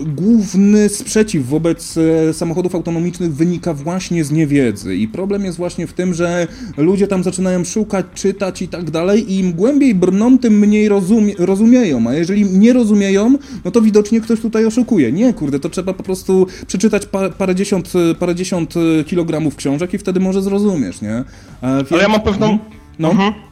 główny 0.00 0.88
sprzeciw 0.88 1.46
wobec 1.46 1.98
e, 1.98 2.32
samochodów 2.32 2.74
autonomicznych 2.74 3.34
wynika 3.34 3.74
właśnie 3.74 4.24
z 4.24 4.30
niewiedzy. 4.30 4.96
I 4.96 5.08
problem 5.08 5.44
jest 5.44 5.58
właśnie 5.58 5.86
w 5.86 5.92
tym, 5.92 6.14
że 6.14 6.46
ludzie 6.76 7.06
tam 7.06 7.22
zaczynają 7.22 7.64
szukać, 7.64 8.06
czytać 8.14 8.62
i 8.62 8.68
tak 8.68 8.90
dalej, 8.90 9.32
i 9.32 9.38
im 9.38 9.52
głębiej 9.52 9.94
brną, 9.94 10.38
tym 10.38 10.58
mniej 10.58 10.88
rozumie, 10.88 11.34
rozumieją. 11.38 12.06
A 12.08 12.14
jeżeli 12.14 12.44
nie 12.44 12.72
rozumieją, 12.72 13.38
no 13.64 13.70
to 13.70 13.82
widocznie 13.82 14.20
ktoś 14.20 14.40
tutaj 14.40 14.66
oszukuje. 14.66 15.12
Nie, 15.12 15.34
kurde, 15.34 15.60
to 15.60 15.68
trzeba 15.68 15.94
po 15.94 16.02
prostu 16.02 16.46
przeczytać 16.66 17.02
parę 17.38 17.54
dziesiąt, 17.54 17.92
parę 18.18 18.34
dziesiąt 18.34 18.74
kilogramów 19.06 19.56
książek 19.56 19.94
i 19.94 19.98
wtedy 19.98 20.20
może 20.20 20.42
zrozumiesz, 20.42 21.00
nie? 21.00 21.24
Ale 21.62 22.02
ja 22.02 22.08
mam 22.08 22.20
pewną. 22.20 22.46
Mhm. 22.46 22.70
No. 22.98 23.10
Mhm. 23.10 23.51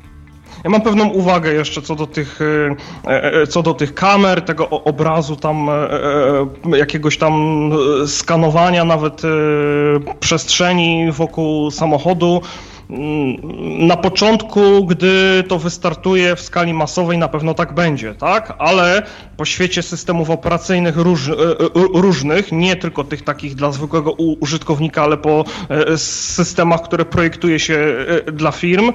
Ja 0.65 0.71
mam 0.71 0.81
pewną 0.81 1.09
uwagę 1.09 1.53
jeszcze 1.53 1.83
co 1.83 1.95
do 1.95 2.07
tych, 2.07 2.41
e, 3.07 3.11
e, 3.11 3.43
e, 3.43 3.47
co 3.47 3.63
do 3.63 3.75
tych 3.75 3.95
kamer, 3.95 4.43
tego 4.43 4.71
obrazu 4.71 5.37
tam, 5.37 5.69
jakiegoś 6.77 7.19
tam 7.19 7.71
skanowania 8.07 8.85
nawet 8.85 9.23
przestrzeni 10.21 11.13
wokół 11.13 11.71
samochodu. 11.71 12.43
Mm, 12.91 13.87
na 13.87 13.97
początku, 13.97 14.87
gdy 14.87 15.45
to 15.49 15.59
wystartuje 15.59 16.37
w 16.37 16.41
skali 16.41 16.75
masowej, 16.75 17.19
na 17.19 17.29
pewno 17.29 17.55
tak 17.55 17.75
będzie, 17.75 18.15
tak? 18.15 18.55
Ale 18.59 19.03
po 19.37 19.45
świecie 19.45 19.83
systemów 19.83 20.31
operacyjnych 20.31 20.97
róż, 20.97 21.29
e, 21.29 21.33
e, 21.33 21.35
różnych, 21.75 22.53
nie 22.53 22.77
tylko 22.77 23.05
tych 23.05 23.23
takich 23.23 23.55
dla 23.55 23.73
zwykłego 23.73 24.13
użytkownika, 24.13 25.03
ale 25.03 25.17
po 25.17 25.45
e, 25.69 25.99
systemach, 25.99 26.83
które 26.83 27.05
projektuje 27.05 27.59
się 27.59 27.79
dla 28.33 28.53
firm, 28.53 28.93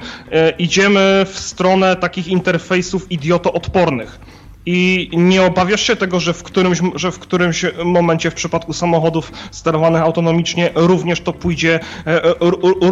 idziemy 0.58 1.26
w 1.30 1.38
stronę 1.38 1.96
takich 1.96 2.28
interfejsów 2.28 3.12
idiotoodpornych 3.12 4.20
I 4.66 5.10
nie 5.12 5.42
obawiasz 5.42 5.82
się 5.82 5.96
tego, 5.96 6.20
że 6.20 6.34
w, 6.34 6.42
którymś, 6.42 6.80
że 6.94 7.12
w 7.12 7.18
którymś 7.18 7.64
momencie 7.84 8.30
w 8.30 8.34
przypadku 8.34 8.72
samochodów 8.72 9.32
sterowanych 9.50 10.02
autonomicznie 10.02 10.70
również 10.74 11.20
to 11.20 11.32
pójdzie, 11.32 11.80
e, 12.06 12.24
e, 12.24 12.34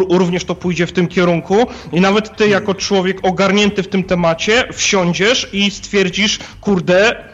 również 0.09 0.45
to 0.45 0.55
pójdzie 0.55 0.87
w 0.87 0.91
tym 0.91 1.07
kierunku? 1.07 1.67
I 1.93 2.01
nawet 2.01 2.37
ty 2.37 2.47
jako 2.47 2.73
człowiek 2.73 3.19
ogarnięty 3.23 3.83
w 3.83 3.87
tym 3.87 4.03
temacie 4.03 4.67
wsiądziesz 4.73 5.49
i 5.53 5.71
stwierdzisz, 5.71 6.39
kurde, 6.61 7.25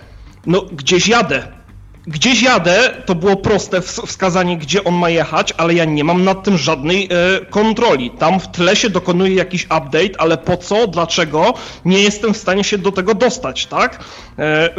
no 0.45 0.61
gdzieś 0.61 1.07
jadę 1.07 1.60
Gdzieś 2.07 2.41
jadę, 2.41 3.03
to 3.05 3.15
było 3.15 3.35
proste 3.35 3.81
wskazanie, 3.81 4.57
gdzie 4.57 4.83
on 4.83 4.95
ma 4.95 5.09
jechać, 5.09 5.53
ale 5.57 5.73
ja 5.73 5.85
nie 5.85 6.03
mam 6.03 6.23
nad 6.23 6.43
tym 6.43 6.57
żadnej 6.57 7.09
e, 7.11 7.45
kontroli. 7.45 8.11
Tam 8.11 8.39
w 8.39 8.47
tle 8.47 8.75
się 8.75 8.89
dokonuje 8.89 9.35
jakiś 9.35 9.65
update, 9.65 10.11
ale 10.17 10.37
po 10.37 10.57
co, 10.57 10.87
dlaczego, 10.87 11.53
nie 11.85 12.03
jestem 12.03 12.33
w 12.33 12.37
stanie 12.37 12.63
się 12.63 12.77
do 12.77 12.91
tego 12.91 13.13
dostać, 13.13 13.65
tak? 13.65 14.03
E, 14.39 14.69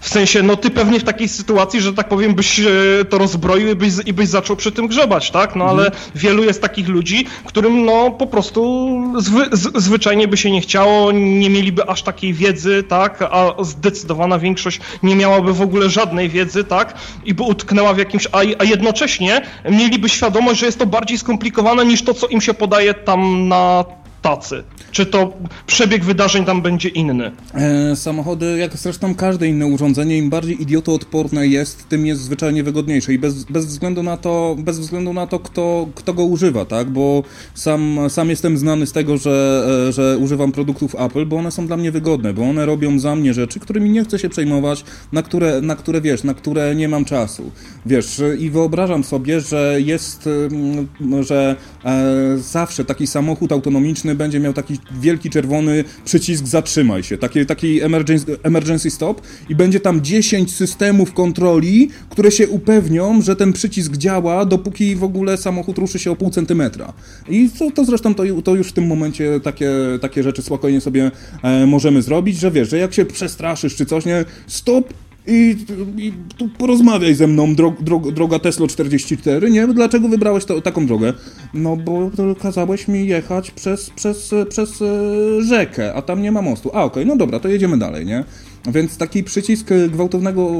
w 0.00 0.08
sensie, 0.08 0.42
no 0.42 0.56
ty 0.56 0.70
pewnie 0.70 1.00
w 1.00 1.04
takiej 1.04 1.28
sytuacji, 1.28 1.80
że 1.80 1.92
tak 1.92 2.08
powiem, 2.08 2.34
byś 2.34 2.60
e, 2.60 2.64
to 3.08 3.18
rozbroił 3.18 3.68
i 3.68 3.74
byś, 3.74 3.92
i 4.06 4.12
byś 4.12 4.28
zaczął 4.28 4.56
przy 4.56 4.72
tym 4.72 4.86
grzebać, 4.86 5.30
tak? 5.30 5.56
No 5.56 5.64
ale 5.64 5.86
mhm. 5.86 6.04
wielu 6.14 6.44
jest 6.44 6.62
takich 6.62 6.88
ludzi, 6.88 7.26
którym 7.44 7.84
no 7.84 8.10
po 8.10 8.26
prostu 8.26 8.92
zwy, 9.18 9.44
z, 9.52 9.82
zwyczajnie 9.82 10.28
by 10.28 10.36
się 10.36 10.50
nie 10.50 10.60
chciało, 10.60 11.12
nie 11.12 11.50
mieliby 11.50 11.88
aż 11.88 12.02
takiej 12.02 12.34
wiedzy, 12.34 12.82
tak? 12.88 13.22
A 13.22 13.54
zdecydowana 13.64 14.38
większość 14.38 14.80
nie 15.02 15.16
miałaby 15.16 15.52
w 15.52 15.62
ogóle 15.62 15.90
żadnej 15.90 16.28
wiedzy 16.28 16.35
wiedzy, 16.36 16.64
tak, 16.64 16.94
i 17.24 17.34
by 17.34 17.42
utknęła 17.42 17.94
w 17.94 17.98
jakimś, 17.98 18.26
a, 18.32 18.38
a 18.58 18.64
jednocześnie 18.64 19.40
mieliby 19.70 20.08
świadomość, 20.08 20.60
że 20.60 20.66
jest 20.66 20.78
to 20.78 20.86
bardziej 20.86 21.18
skomplikowane 21.18 21.84
niż 21.84 22.02
to, 22.02 22.14
co 22.14 22.26
im 22.26 22.40
się 22.40 22.54
podaje 22.54 22.94
tam 22.94 23.48
na 23.48 23.84
tacy. 24.26 24.62
Czy 24.90 25.06
to 25.06 25.32
przebieg 25.66 26.04
wydarzeń 26.04 26.44
tam 26.44 26.62
będzie 26.62 26.88
inny? 26.88 27.32
E, 27.54 27.96
samochody, 27.96 28.58
jak 28.58 28.76
zresztą 28.76 29.14
każde 29.14 29.48
inne 29.48 29.66
urządzenie, 29.66 30.18
im 30.18 30.30
bardziej 30.30 30.62
idiotoodporne 30.62 31.46
jest, 31.46 31.88
tym 31.88 32.06
jest 32.06 32.20
zwyczajnie 32.20 32.62
wygodniejsze 32.62 33.12
i 33.12 33.18
bez, 33.18 33.44
bez 33.44 33.66
względu 33.66 34.02
na 34.02 34.16
to, 34.16 34.56
bez 34.58 34.78
względu 34.78 35.12
na 35.12 35.26
to 35.26 35.38
kto, 35.38 35.88
kto 35.94 36.14
go 36.14 36.24
używa, 36.24 36.64
tak? 36.64 36.90
Bo 36.90 37.22
sam, 37.54 37.98
sam 38.08 38.30
jestem 38.30 38.58
znany 38.58 38.86
z 38.86 38.92
tego, 38.92 39.16
że, 39.16 39.66
e, 39.88 39.92
że 39.92 40.18
używam 40.18 40.52
produktów 40.52 40.94
Apple, 40.98 41.26
bo 41.26 41.36
one 41.36 41.50
są 41.50 41.66
dla 41.66 41.76
mnie 41.76 41.92
wygodne, 41.92 42.34
bo 42.34 42.42
one 42.42 42.66
robią 42.66 42.98
za 42.98 43.16
mnie 43.16 43.34
rzeczy, 43.34 43.60
którymi 43.60 43.90
nie 43.90 44.04
chcę 44.04 44.18
się 44.18 44.28
przejmować, 44.28 44.84
na 45.12 45.22
które, 45.22 45.60
na 45.60 45.76
które 45.76 46.00
wiesz, 46.00 46.24
na 46.24 46.34
które 46.34 46.74
nie 46.74 46.88
mam 46.88 47.04
czasu. 47.04 47.50
Wiesz, 47.86 48.22
i 48.38 48.50
wyobrażam 48.50 49.04
sobie, 49.04 49.40
że 49.40 49.78
jest, 49.80 50.26
mm, 50.26 51.24
że 51.24 51.56
e, 51.84 52.38
zawsze 52.38 52.84
taki 52.84 53.06
samochód 53.06 53.52
autonomiczny 53.52 54.15
będzie 54.16 54.40
miał 54.40 54.52
taki 54.52 54.78
wielki 55.00 55.30
czerwony 55.30 55.84
przycisk 56.04 56.46
zatrzymaj 56.46 57.02
się, 57.02 57.18
taki, 57.18 57.46
taki 57.46 57.82
emergency, 57.82 58.36
emergency 58.42 58.90
stop 58.90 59.22
i 59.48 59.54
będzie 59.54 59.80
tam 59.80 60.00
10 60.00 60.54
systemów 60.54 61.12
kontroli, 61.12 61.90
które 62.10 62.30
się 62.30 62.48
upewnią, 62.48 63.22
że 63.22 63.36
ten 63.36 63.52
przycisk 63.52 63.96
działa, 63.96 64.44
dopóki 64.44 64.96
w 64.96 65.04
ogóle 65.04 65.36
samochód 65.36 65.78
ruszy 65.78 65.98
się 65.98 66.10
o 66.10 66.16
pół 66.16 66.30
centymetra. 66.30 66.92
I 67.28 67.50
to, 67.58 67.70
to 67.70 67.84
zresztą 67.84 68.14
to, 68.14 68.22
to 68.44 68.54
już 68.54 68.68
w 68.68 68.72
tym 68.72 68.86
momencie 68.86 69.40
takie, 69.40 69.70
takie 70.00 70.22
rzeczy 70.22 70.42
spokojnie 70.42 70.80
sobie 70.80 71.10
e, 71.42 71.66
możemy 71.66 72.02
zrobić, 72.02 72.38
że 72.38 72.50
wiesz, 72.50 72.70
że 72.70 72.78
jak 72.78 72.94
się 72.94 73.04
przestraszysz 73.04 73.76
czy 73.76 73.86
coś, 73.86 74.04
nie, 74.04 74.24
stop, 74.46 74.94
i, 75.26 75.56
i 75.96 76.12
tu 76.36 76.48
porozmawiaj 76.48 77.14
ze 77.14 77.26
mną, 77.26 77.54
drog, 77.54 77.82
drog, 77.82 78.12
droga 78.12 78.38
Tesla 78.38 78.66
44, 78.66 79.50
nie? 79.50 79.66
Dlaczego 79.68 80.08
wybrałeś 80.08 80.44
to, 80.44 80.60
taką 80.60 80.86
drogę? 80.86 81.12
No 81.54 81.76
bo 81.76 82.10
kazałeś 82.40 82.88
mi 82.88 83.06
jechać 83.06 83.50
przez, 83.50 83.90
przez, 83.90 84.34
przez 84.48 84.82
e, 84.82 85.42
rzekę, 85.42 85.94
a 85.94 86.02
tam 86.02 86.22
nie 86.22 86.32
ma 86.32 86.42
mostu. 86.42 86.70
A, 86.74 86.84
okej, 86.84 87.02
okay, 87.02 87.04
no 87.04 87.16
dobra, 87.16 87.40
to 87.40 87.48
jedziemy 87.48 87.78
dalej, 87.78 88.06
nie? 88.06 88.24
Więc 88.72 88.96
taki 88.96 89.24
przycisk 89.24 89.68
gwałtownego 89.88 90.50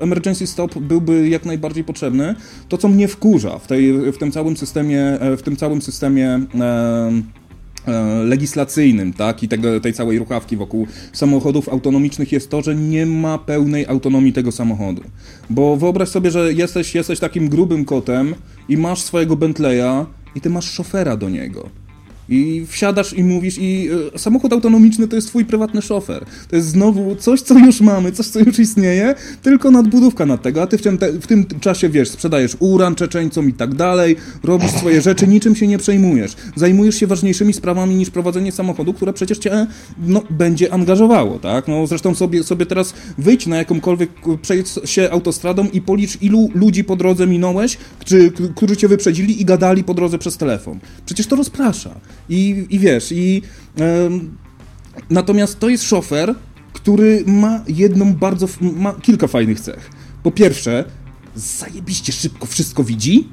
emergency 0.00 0.46
stop 0.46 0.78
byłby 0.78 1.28
jak 1.28 1.44
najbardziej 1.44 1.84
potrzebny. 1.84 2.34
To, 2.68 2.78
co 2.78 2.88
mnie 2.88 3.08
wkurza 3.08 3.58
w, 3.58 3.66
tej, 3.66 4.12
w 4.12 4.18
tym 4.18 4.32
całym 4.32 4.56
systemie, 4.56 5.02
e, 5.02 5.36
w 5.36 5.42
tym 5.42 5.56
całym 5.56 5.82
systemie 5.82 6.40
E, 6.60 7.22
legislacyjnym, 8.24 9.12
tak, 9.12 9.42
i 9.42 9.48
tego, 9.48 9.80
tej 9.80 9.92
całej 9.92 10.18
ruchawki 10.18 10.56
wokół 10.56 10.86
samochodów 11.12 11.68
autonomicznych 11.68 12.32
jest 12.32 12.50
to, 12.50 12.62
że 12.62 12.74
nie 12.74 13.06
ma 13.06 13.38
pełnej 13.38 13.86
autonomii 13.86 14.32
tego 14.32 14.52
samochodu. 14.52 15.02
Bo 15.50 15.76
wyobraź 15.76 16.08
sobie, 16.08 16.30
że 16.30 16.52
jesteś, 16.52 16.94
jesteś 16.94 17.20
takim 17.20 17.48
grubym 17.48 17.84
kotem 17.84 18.34
i 18.68 18.76
masz 18.76 19.02
swojego 19.02 19.36
Bentleya 19.36 20.06
i 20.34 20.40
ty 20.40 20.50
masz 20.50 20.70
szofera 20.70 21.16
do 21.16 21.28
niego. 21.28 21.83
I 22.28 22.66
wsiadasz 22.68 23.12
i 23.12 23.24
mówisz, 23.24 23.58
i 23.58 23.88
e, 24.14 24.18
samochód 24.18 24.52
autonomiczny 24.52 25.08
to 25.08 25.16
jest 25.16 25.28
twój 25.28 25.44
prywatny 25.44 25.82
szofer. 25.82 26.24
To 26.48 26.56
jest 26.56 26.68
znowu 26.68 27.16
coś, 27.16 27.40
co 27.40 27.58
już 27.58 27.80
mamy, 27.80 28.12
coś, 28.12 28.26
co 28.26 28.40
już 28.40 28.58
istnieje, 28.58 29.14
tylko 29.42 29.70
nadbudówka 29.70 30.26
nad 30.26 30.42
tego, 30.42 30.62
a 30.62 30.66
ty 30.66 30.78
w 30.78 30.82
tym, 30.82 30.98
te, 30.98 31.12
w 31.12 31.26
tym 31.26 31.46
czasie, 31.60 31.88
wiesz, 31.88 32.08
sprzedajesz 32.08 32.56
uran 32.58 32.94
czeczeńcom 32.94 33.48
i 33.48 33.52
tak 33.52 33.74
dalej, 33.74 34.16
robisz 34.44 34.70
swoje 34.70 35.00
rzeczy, 35.00 35.26
niczym 35.26 35.56
się 35.56 35.66
nie 35.66 35.78
przejmujesz. 35.78 36.36
Zajmujesz 36.56 36.94
się 36.94 37.06
ważniejszymi 37.06 37.52
sprawami 37.52 37.94
niż 37.94 38.10
prowadzenie 38.10 38.52
samochodu, 38.52 38.94
które 38.94 39.12
przecież 39.12 39.38
cię, 39.38 39.66
no, 40.06 40.22
będzie 40.30 40.72
angażowało, 40.72 41.38
tak? 41.38 41.68
No, 41.68 41.86
zresztą 41.86 42.14
sobie, 42.14 42.44
sobie 42.44 42.66
teraz 42.66 42.94
wyjdź 43.18 43.46
na 43.46 43.56
jakąkolwiek, 43.56 44.10
przejdź 44.42 44.68
się 44.84 45.10
autostradą 45.10 45.68
i 45.72 45.80
policz, 45.80 46.22
ilu 46.22 46.50
ludzi 46.54 46.84
po 46.84 46.96
drodze 46.96 47.26
minąłeś, 47.26 47.78
czy, 48.04 48.32
którzy 48.56 48.76
cię 48.76 48.88
wyprzedzili 48.88 49.42
i 49.42 49.44
gadali 49.44 49.84
po 49.84 49.94
drodze 49.94 50.18
przez 50.18 50.36
telefon. 50.36 50.78
Przecież 51.06 51.26
to 51.26 51.36
rozprasza. 51.36 51.94
I, 52.28 52.66
i 52.70 52.78
wiesz, 52.78 53.12
i... 53.12 53.42
natomiast 55.10 55.58
to 55.58 55.68
jest 55.68 55.84
szofer, 55.84 56.34
który 56.72 57.24
ma 57.26 57.60
jedną 57.68 58.14
bardzo... 58.14 58.46
ma 58.60 58.92
kilka 58.92 59.26
fajnych 59.26 59.60
cech. 59.60 59.90
Po 60.22 60.30
pierwsze, 60.30 60.84
zajebiście 61.36 62.12
szybko 62.12 62.46
wszystko 62.46 62.84
widzi. 62.84 63.28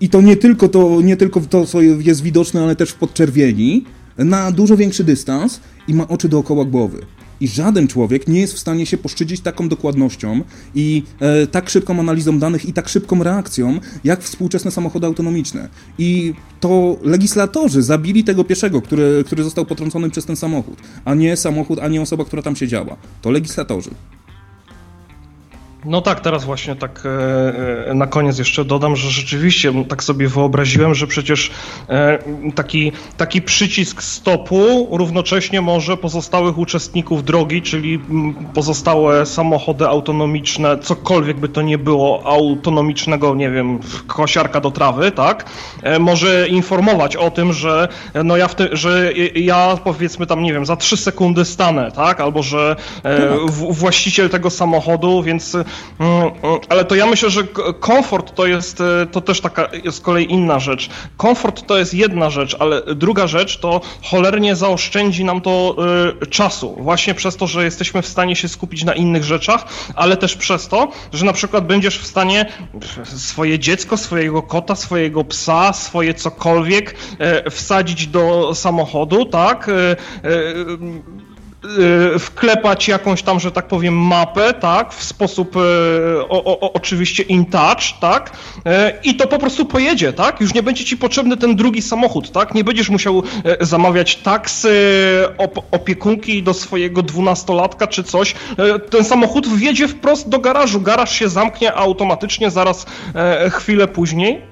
I 0.00 0.08
to 0.08 0.20
nie 0.20 0.36
tylko 0.36 0.68
to, 0.68 1.00
nie 1.00 1.16
tylko 1.16 1.40
to, 1.40 1.66
co 1.66 1.82
jest 1.82 2.22
widoczne, 2.22 2.62
ale 2.62 2.76
też 2.76 2.90
w 2.90 2.94
podczerwieni, 2.94 3.84
na 4.18 4.52
dużo 4.52 4.76
większy 4.76 5.04
dystans 5.04 5.60
i 5.88 5.94
ma 5.94 6.08
oczy 6.08 6.28
dookoła 6.28 6.64
głowy. 6.64 7.06
I 7.40 7.48
żaden 7.48 7.88
człowiek 7.88 8.28
nie 8.28 8.40
jest 8.40 8.54
w 8.54 8.58
stanie 8.58 8.86
się 8.86 8.98
poszczycić 8.98 9.40
taką 9.40 9.68
dokładnością 9.68 10.40
i 10.74 11.02
e, 11.20 11.46
tak 11.46 11.70
szybką 11.70 12.00
analizą 12.00 12.38
danych 12.38 12.64
i 12.66 12.72
tak 12.72 12.88
szybką 12.88 13.22
reakcją, 13.22 13.80
jak 14.04 14.22
współczesne 14.22 14.70
samochody 14.70 15.06
autonomiczne. 15.06 15.68
I 15.98 16.34
to 16.60 16.98
legislatorzy 17.02 17.82
zabili 17.82 18.24
tego 18.24 18.44
pieszego, 18.44 18.82
który, 18.82 19.24
który 19.26 19.44
został 19.44 19.66
potrącony 19.66 20.10
przez 20.10 20.24
ten 20.24 20.36
samochód, 20.36 20.78
a 21.04 21.14
nie 21.14 21.36
samochód, 21.36 21.78
a 21.78 21.88
nie 21.88 22.02
osoba, 22.02 22.24
która 22.24 22.42
tam 22.42 22.56
siedziała. 22.56 22.96
To 23.22 23.30
legislatorzy. 23.30 23.90
No 25.84 26.00
tak, 26.00 26.20
teraz 26.20 26.44
właśnie 26.44 26.76
tak 26.76 27.02
e, 27.06 27.90
e, 27.90 27.94
na 27.94 28.06
koniec 28.06 28.38
jeszcze 28.38 28.64
dodam, 28.64 28.96
że 28.96 29.10
rzeczywiście 29.10 29.84
tak 29.84 30.04
sobie 30.04 30.28
wyobraziłem, 30.28 30.94
że 30.94 31.06
przecież 31.06 31.50
e, 31.88 32.18
taki, 32.54 32.92
taki 33.16 33.42
przycisk 33.42 34.02
stopu 34.02 34.88
równocześnie 34.90 35.60
może 35.60 35.96
pozostałych 35.96 36.58
uczestników 36.58 37.24
drogi, 37.24 37.62
czyli 37.62 38.00
pozostałe 38.54 39.26
samochody 39.26 39.86
autonomiczne, 39.86 40.78
cokolwiek 40.78 41.36
by 41.36 41.48
to 41.48 41.62
nie 41.62 41.78
było 41.78 42.26
autonomicznego, 42.26 43.34
nie 43.34 43.50
wiem, 43.50 43.78
kosiarka 44.06 44.60
do 44.60 44.70
trawy, 44.70 45.12
tak, 45.12 45.44
może 46.00 46.48
informować 46.48 47.16
o 47.16 47.30
tym, 47.30 47.52
że 47.52 47.88
no 48.24 48.36
ja, 48.36 48.48
w 48.48 48.54
ty, 48.54 48.68
że 48.72 49.12
ja 49.34 49.78
powiedzmy 49.84 50.26
tam, 50.26 50.42
nie 50.42 50.52
wiem, 50.52 50.66
za 50.66 50.76
trzy 50.76 50.96
sekundy 50.96 51.44
stanę, 51.44 51.92
tak, 51.92 52.20
albo 52.20 52.42
że 52.42 52.76
tak. 53.02 53.50
właściciel 53.50 54.30
tego 54.30 54.50
samochodu, 54.50 55.22
więc 55.22 55.56
Mm, 55.56 55.56
mm, 55.56 55.67
ale 56.68 56.84
to 56.84 56.94
ja 56.94 57.06
myślę, 57.06 57.30
że 57.30 57.44
komfort 57.80 58.34
to 58.34 58.46
jest 58.46 58.80
e, 58.80 59.06
to 59.06 59.20
też 59.20 59.40
taka 59.40 59.68
z 59.90 60.00
kolei 60.00 60.32
inna 60.32 60.58
rzecz. 60.58 60.90
Komfort 61.16 61.66
to 61.66 61.78
jest 61.78 61.94
jedna 61.94 62.30
rzecz, 62.30 62.56
ale 62.58 62.82
druga 62.94 63.26
rzecz 63.26 63.58
to 63.58 63.80
cholernie 64.02 64.56
zaoszczędzi 64.56 65.24
nam 65.24 65.40
to 65.40 65.76
y, 66.22 66.26
czasu. 66.26 66.76
Właśnie 66.78 67.14
przez 67.14 67.36
to, 67.36 67.46
że 67.46 67.64
jesteśmy 67.64 68.02
w 68.02 68.06
stanie 68.06 68.36
się 68.36 68.48
skupić 68.48 68.84
na 68.84 68.94
innych 68.94 69.24
rzeczach, 69.24 69.64
ale 69.94 70.16
też 70.16 70.36
przez 70.36 70.68
to, 70.68 70.88
że 71.12 71.24
na 71.24 71.32
przykład 71.32 71.66
będziesz 71.66 71.98
w 71.98 72.06
stanie 72.06 72.46
swoje 73.04 73.58
dziecko, 73.58 73.96
swojego 73.96 74.42
kota, 74.42 74.74
swojego 74.74 75.24
psa, 75.24 75.72
swoje 75.72 76.14
cokolwiek 76.14 76.94
y, 77.46 77.50
wsadzić 77.50 78.06
do 78.06 78.54
samochodu, 78.54 79.24
tak? 79.24 79.70
Y, 81.64 82.18
wklepać 82.18 82.88
jakąś 82.88 83.22
tam, 83.22 83.40
że 83.40 83.52
tak 83.52 83.68
powiem, 83.68 83.94
mapę, 83.94 84.54
tak, 84.54 84.94
w 84.94 85.04
sposób 85.04 85.56
y, 85.56 85.60
o, 86.28 86.44
o, 86.44 86.72
oczywiście 86.72 87.22
in 87.22 87.46
touch, 87.46 87.98
tak, 88.00 88.32
y, 88.56 88.60
i 89.04 89.14
to 89.16 89.26
po 89.28 89.38
prostu 89.38 89.66
pojedzie, 89.66 90.12
tak, 90.12 90.40
już 90.40 90.54
nie 90.54 90.62
będzie 90.62 90.84
ci 90.84 90.96
potrzebny 90.96 91.36
ten 91.36 91.56
drugi 91.56 91.82
samochód, 91.82 92.32
tak, 92.32 92.54
nie 92.54 92.64
będziesz 92.64 92.88
musiał 92.88 93.22
zamawiać 93.60 94.16
taksy, 94.16 94.70
op 95.38 95.58
opiekunki 95.70 96.42
do 96.42 96.54
swojego 96.54 97.02
dwunastolatka 97.02 97.86
czy 97.86 98.04
coś, 98.04 98.34
ten 98.90 99.04
samochód 99.04 99.48
wjedzie 99.48 99.88
wprost 99.88 100.28
do 100.28 100.38
garażu, 100.38 100.80
garaż 100.80 101.12
się 101.12 101.28
zamknie 101.28 101.74
automatycznie 101.74 102.50
zaraz 102.50 102.86
chwilę 103.50 103.88
później 103.88 104.42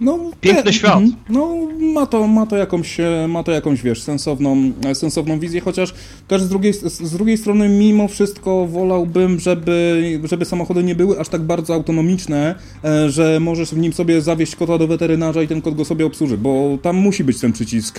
No, 0.00 0.18
Piękny 0.40 0.72
świat. 0.72 0.94
Mhm. 0.94 1.12
No, 1.28 1.56
ma 1.80 2.06
to, 2.06 2.26
ma 2.26 2.46
to 2.46 2.56
jakąś, 2.56 3.00
e, 3.00 3.26
ma 3.28 3.42
to 3.42 3.52
jakąś, 3.52 3.82
wiesz, 3.82 4.02
sensowną, 4.02 4.72
e, 4.84 4.94
sensowną 4.94 5.38
wizję, 5.38 5.60
chociaż 5.60 5.94
też 6.28 6.42
z 6.42 6.48
drugiej, 6.48 6.72
z 6.72 7.12
drugiej 7.12 7.38
strony 7.38 7.68
mimo 7.68 8.08
wszystko 8.08 8.66
wolałbym, 8.66 9.40
żeby, 9.40 10.20
żeby 10.24 10.44
samochody 10.44 10.84
nie 10.84 10.94
były 10.94 11.20
aż 11.20 11.28
tak 11.28 11.42
bardzo 11.42 11.74
autonomiczne, 11.74 12.54
e, 12.84 13.10
że 13.10 13.40
możesz 13.40 13.70
w 13.70 13.78
nim 13.78 13.92
sobie 13.92 14.22
zawieźć 14.22 14.56
kota 14.56 14.78
do 14.78 14.86
weterynarza 14.86 15.42
i 15.42 15.48
ten 15.48 15.62
kot 15.62 15.74
go 15.74 15.84
sobie 15.84 16.06
obsłuży, 16.06 16.38
bo 16.38 16.78
tam 16.82 16.96
musi 16.96 17.24
być 17.24 17.40
ten 17.40 17.52
przycisk, 17.52 17.98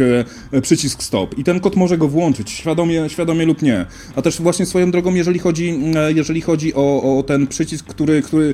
przycisk 0.61 1.03
stop 1.03 1.37
i 1.37 1.43
ten 1.43 1.59
kot 1.59 1.75
może 1.75 1.97
go 1.97 2.07
włączyć, 2.07 2.49
świadomie, 2.49 3.09
świadomie 3.09 3.45
lub 3.45 3.61
nie. 3.61 3.85
A 4.15 4.21
też 4.21 4.41
właśnie 4.41 4.65
swoją 4.65 4.91
drogą, 4.91 5.13
jeżeli 5.13 5.39
chodzi, 5.39 5.73
jeżeli 6.15 6.41
chodzi 6.41 6.73
o, 6.73 7.17
o 7.17 7.23
ten 7.23 7.47
przycisk, 7.47 7.85
który, 7.85 8.21
który 8.21 8.53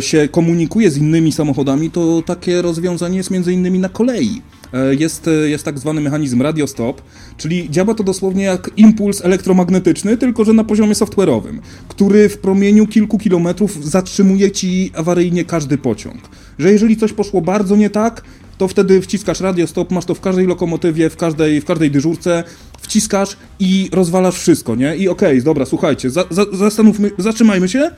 się 0.00 0.28
komunikuje 0.28 0.90
z 0.90 0.98
innymi 0.98 1.32
samochodami, 1.32 1.90
to 1.90 2.22
takie 2.26 2.62
rozwiązanie 2.62 2.87
jest 3.10 3.30
między 3.30 3.52
innymi 3.52 3.78
na 3.78 3.88
kolei. 3.88 4.42
E, 4.72 4.94
jest, 4.94 5.28
e, 5.28 5.30
jest 5.30 5.64
tak 5.64 5.78
zwany 5.78 6.00
mechanizm 6.00 6.42
radiostop, 6.42 7.02
czyli 7.36 7.70
działa 7.70 7.94
to 7.94 8.04
dosłownie 8.04 8.44
jak 8.44 8.70
impuls 8.76 9.24
elektromagnetyczny, 9.24 10.16
tylko 10.16 10.44
że 10.44 10.52
na 10.52 10.64
poziomie 10.64 10.92
software'owym, 10.94 11.58
który 11.88 12.28
w 12.28 12.38
promieniu 12.38 12.86
kilku 12.86 13.18
kilometrów 13.18 13.84
zatrzymuje 13.84 14.50
ci 14.50 14.90
awaryjnie 14.94 15.44
każdy 15.44 15.78
pociąg. 15.78 16.20
Że 16.58 16.72
jeżeli 16.72 16.96
coś 16.96 17.12
poszło 17.12 17.40
bardzo 17.40 17.76
nie 17.76 17.90
tak, 17.90 18.24
to 18.58 18.68
wtedy 18.68 19.02
wciskasz 19.02 19.40
radiostop, 19.40 19.90
masz 19.90 20.04
to 20.04 20.14
w 20.14 20.20
każdej 20.20 20.46
lokomotywie, 20.46 21.10
w 21.10 21.16
każdej, 21.16 21.60
w 21.60 21.64
każdej 21.64 21.90
dyżurce, 21.90 22.44
wciskasz 22.80 23.36
i 23.60 23.88
rozwalasz 23.92 24.38
wszystko, 24.38 24.76
nie? 24.76 24.96
I 24.96 25.08
okej, 25.08 25.28
okay, 25.28 25.42
dobra, 25.42 25.66
słuchajcie, 25.66 26.10
za, 26.10 26.24
za, 26.30 26.44
zastanówmy, 26.52 27.10
zatrzymajmy 27.18 27.68
się, 27.68 27.90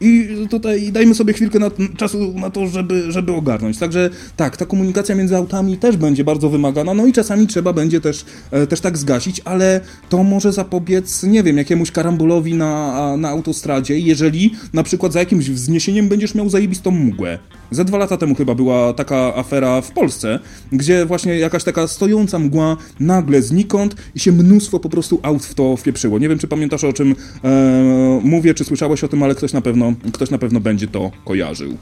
i 0.00 0.28
tutaj 0.50 0.92
dajmy 0.92 1.14
sobie 1.14 1.32
chwilkę 1.32 1.58
na, 1.58 1.70
czasu 1.96 2.34
na 2.36 2.50
to, 2.50 2.66
żeby, 2.66 3.12
żeby 3.12 3.32
ogarnąć. 3.32 3.78
Także 3.78 4.10
tak, 4.36 4.56
ta 4.56 4.66
komunikacja 4.66 5.14
między 5.14 5.36
autami 5.36 5.76
też 5.76 5.96
będzie 5.96 6.24
bardzo 6.24 6.50
wymagana, 6.50 6.94
no 6.94 7.06
i 7.06 7.12
czasami 7.12 7.46
trzeba 7.46 7.72
będzie 7.72 8.00
też, 8.00 8.24
e, 8.50 8.66
też 8.66 8.80
tak 8.80 8.98
zgasić, 8.98 9.40
ale 9.44 9.80
to 10.08 10.22
może 10.22 10.52
zapobiec, 10.52 11.22
nie 11.22 11.42
wiem, 11.42 11.58
jakiemuś 11.58 11.90
karambolowi 11.90 12.54
na, 12.54 13.16
na 13.16 13.28
autostradzie, 13.28 13.98
jeżeli 13.98 14.54
na 14.72 14.82
przykład 14.82 15.12
za 15.12 15.18
jakimś 15.18 15.50
wzniesieniem 15.50 16.08
będziesz 16.08 16.34
miał 16.34 16.48
zajebistą 16.48 16.90
mgłę. 16.90 17.38
Ze 17.70 17.84
dwa 17.84 17.98
lata 17.98 18.16
temu 18.16 18.34
chyba 18.34 18.54
była 18.54 18.92
taka 18.92 19.34
afera 19.36 19.80
w 19.80 19.90
Polsce, 19.90 20.38
gdzie 20.72 21.06
właśnie 21.06 21.38
jakaś 21.38 21.64
taka 21.64 21.86
stojąca 21.86 22.38
mgła 22.38 22.76
nagle 23.00 23.42
znikąd 23.42 23.96
i 24.14 24.20
się 24.20 24.32
mnóstwo 24.32 24.80
po 24.80 24.88
prostu 24.88 25.20
aut 25.22 25.44
w 25.44 25.54
to 25.54 25.76
wpieprzyło. 25.76 26.18
Nie 26.18 26.28
wiem, 26.28 26.38
czy 26.38 26.48
pamiętasz 26.48 26.84
o 26.84 26.92
czym 26.92 27.14
e, 27.44 28.20
mówię, 28.24 28.54
czy 28.54 28.64
słyszałeś 28.64 29.04
o 29.04 29.08
tym, 29.08 29.22
ale 29.22 29.34
ktoś 29.34 29.52
na 29.52 29.60
pewno, 29.60 29.87
ktoś 30.12 30.30
na 30.30 30.38
pewno 30.38 30.60
będzie 30.60 30.88
to 30.88 31.10
kojarzył. 31.24 31.76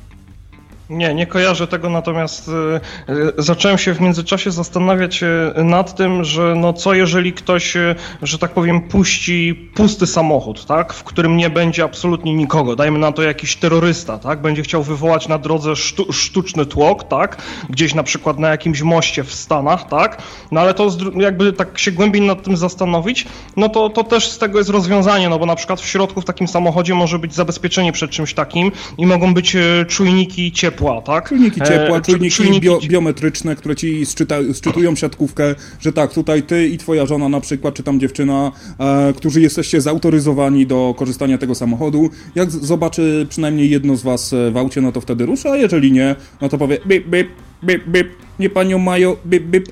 Nie, 0.91 1.15
nie 1.15 1.27
kojarzę 1.27 1.67
tego, 1.67 1.91
natomiast 1.91 2.49
y, 2.49 3.13
y, 3.13 3.33
zacząłem 3.39 3.79
się 3.79 3.95
w 3.95 4.01
międzyczasie 4.01 4.51
zastanawiać 4.51 5.23
y, 5.23 5.65
nad 5.65 5.97
tym, 5.97 6.25
że 6.25 6.55
no 6.57 6.73
co 6.73 6.95
jeżeli 6.95 7.33
ktoś, 7.33 7.75
że 8.23 8.39
tak 8.39 8.51
powiem, 8.51 8.81
puści 8.81 9.71
pusty 9.75 10.07
samochód, 10.07 10.67
tak, 10.67 10.93
w 10.93 11.05
którym 11.05 11.37
nie 11.37 11.51
będzie 11.51 11.85
absolutnie 11.85 12.35
nikogo, 12.35 12.77
dajmy 12.77 12.99
na 12.99 13.13
to 13.13 13.23
jakiś 13.23 13.57
terrorysta, 13.57 14.19
tak, 14.19 14.41
będzie 14.41 14.63
chciał 14.63 14.83
wywołać 14.83 15.29
na 15.29 15.39
drodze 15.39 15.77
sztu, 15.77 16.13
sztuczny 16.13 16.67
tłok, 16.67 17.05
tak, 17.05 17.43
gdzieś 17.71 17.95
na 17.95 18.03
przykład 18.03 18.39
na 18.39 18.49
jakimś 18.49 18.83
moście 18.83 19.25
w 19.25 19.35
Stanach, 19.35 19.89
tak, 19.89 20.23
no 20.51 20.61
ale 20.61 20.75
to 20.75 20.91
jakby 21.17 21.53
tak 21.53 21.79
się 21.79 21.93
głębiej 21.93 22.23
nad 22.23 22.43
tym 22.43 22.57
zastanowić, 22.57 23.27
no 23.57 23.69
to, 23.69 23.91
to 23.91 24.05
też 24.05 24.31
z 24.31 24.39
tego 24.39 24.59
jest 24.59 24.71
rozwiązanie, 24.71 25.29
no 25.29 25.39
bo 25.39 25.47
na 25.47 25.57
przykład 25.57 25.81
w 25.81 25.87
środku 25.87 26.21
w 26.21 26.25
takim 26.25 26.49
samochodzie 26.49 26.95
może 26.95 27.19
być 27.19 27.35
zabezpieczenie 27.35 27.93
przed 27.93 28.11
czymś 28.11 28.35
takim 28.35 28.73
i 28.99 29.07
mogą 29.07 29.35
być 29.35 29.57
czujniki 29.89 30.53
ciepła, 30.53 30.76
ciepła, 30.77 31.03
tak? 31.03 31.29
Czujniki 31.29 31.61
ciepła, 31.61 31.99
e, 31.99 32.01
czujniki, 32.01 32.37
czujniki... 32.37 32.61
Bio, 32.61 32.81
biometryczne, 32.89 33.57
które 33.57 33.77
ci 33.77 34.07
szczytują 34.55 34.97
siatkówkę, 34.97 35.55
że 35.81 35.93
tak, 35.93 36.13
tutaj 36.13 36.43
ty 36.43 36.69
i 36.69 36.79
twoja 36.79 37.07
żona 37.07 37.29
na 37.29 37.41
przykład, 37.41 37.75
czy 37.75 37.83
tam 37.83 38.01
dziewczyna, 38.01 38.53
e, 38.79 39.13
którzy 39.17 39.41
jesteście 39.41 39.81
zautoryzowani 39.81 40.67
do 40.67 40.95
korzystania 40.99 41.39
tego 41.39 41.55
samochodu, 41.55 42.11
jak 42.35 42.51
zobaczy 42.51 43.27
przynajmniej 43.29 43.71
jedno 43.71 43.97
z 43.97 44.03
was 44.03 44.33
e, 44.33 44.51
w 44.51 44.57
aucie, 44.57 44.81
no 44.81 44.93
to 44.93 45.01
wtedy 45.01 45.27
rusza, 45.27 45.51
a 45.51 45.57
jeżeli 45.57 45.93
nie, 45.93 46.17
no 46.41 46.49
to 46.49 46.59
powie 46.59 46.79
bip, 46.87 47.09
bip, 47.09 47.29
bip, 47.65 47.89
bip, 47.89 48.09
nie 48.39 48.51
panią 48.51 48.79
mają, 48.79 49.17
bip, 49.27 49.45
bip, 49.45 49.69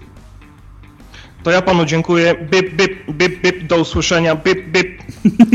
to 1.45 1.51
ja 1.51 1.63
panu 1.63 1.85
dziękuję. 1.85 2.35
Bip, 2.51 2.77
bip, 2.77 3.13
bip, 3.13 3.43
bip, 3.43 3.67
do 3.67 3.81
usłyszenia. 3.81 4.37
Bip, 4.37 4.73
bip. 4.73 5.03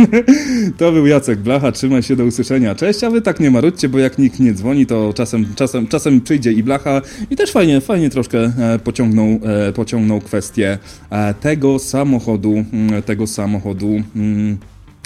to 0.78 0.92
był 0.92 1.08
Jacek 1.08 1.40
Blacha, 1.40 1.72
trzymaj 1.72 2.04
się 2.04 2.16
do 2.16 2.26
usłyszenia. 2.26 2.76
Cześć, 2.76 3.04
a 3.04 3.10
wy 3.10 3.22
tak 3.22 3.40
nie 3.40 3.52
marudźcie, 3.52 3.90
bo 3.90 4.00
jak 4.00 4.18
nikt 4.18 4.40
nie 4.40 4.54
dzwoni, 4.54 4.86
to 4.86 5.14
czasem, 5.14 5.46
czasem, 5.56 5.88
czasem 5.88 6.22
przyjdzie 6.22 6.52
i 6.52 6.64
Blacha 6.64 7.02
i 7.30 7.36
też 7.36 7.52
fajnie, 7.52 7.82
fajnie 7.82 8.10
troszkę 8.10 8.40
e, 8.40 8.80
pociągnął, 8.84 9.28
e, 9.28 9.74
pociągnął 9.74 10.22
kwestię 10.22 10.78
e, 11.10 11.34
tego 11.34 11.80
samochodu, 11.80 12.66
mm, 12.74 13.04
tego 13.04 13.28
samochodu 13.28 14.04
mm, 14.16 14.58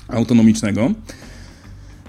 autonomicznego. 0.08 0.92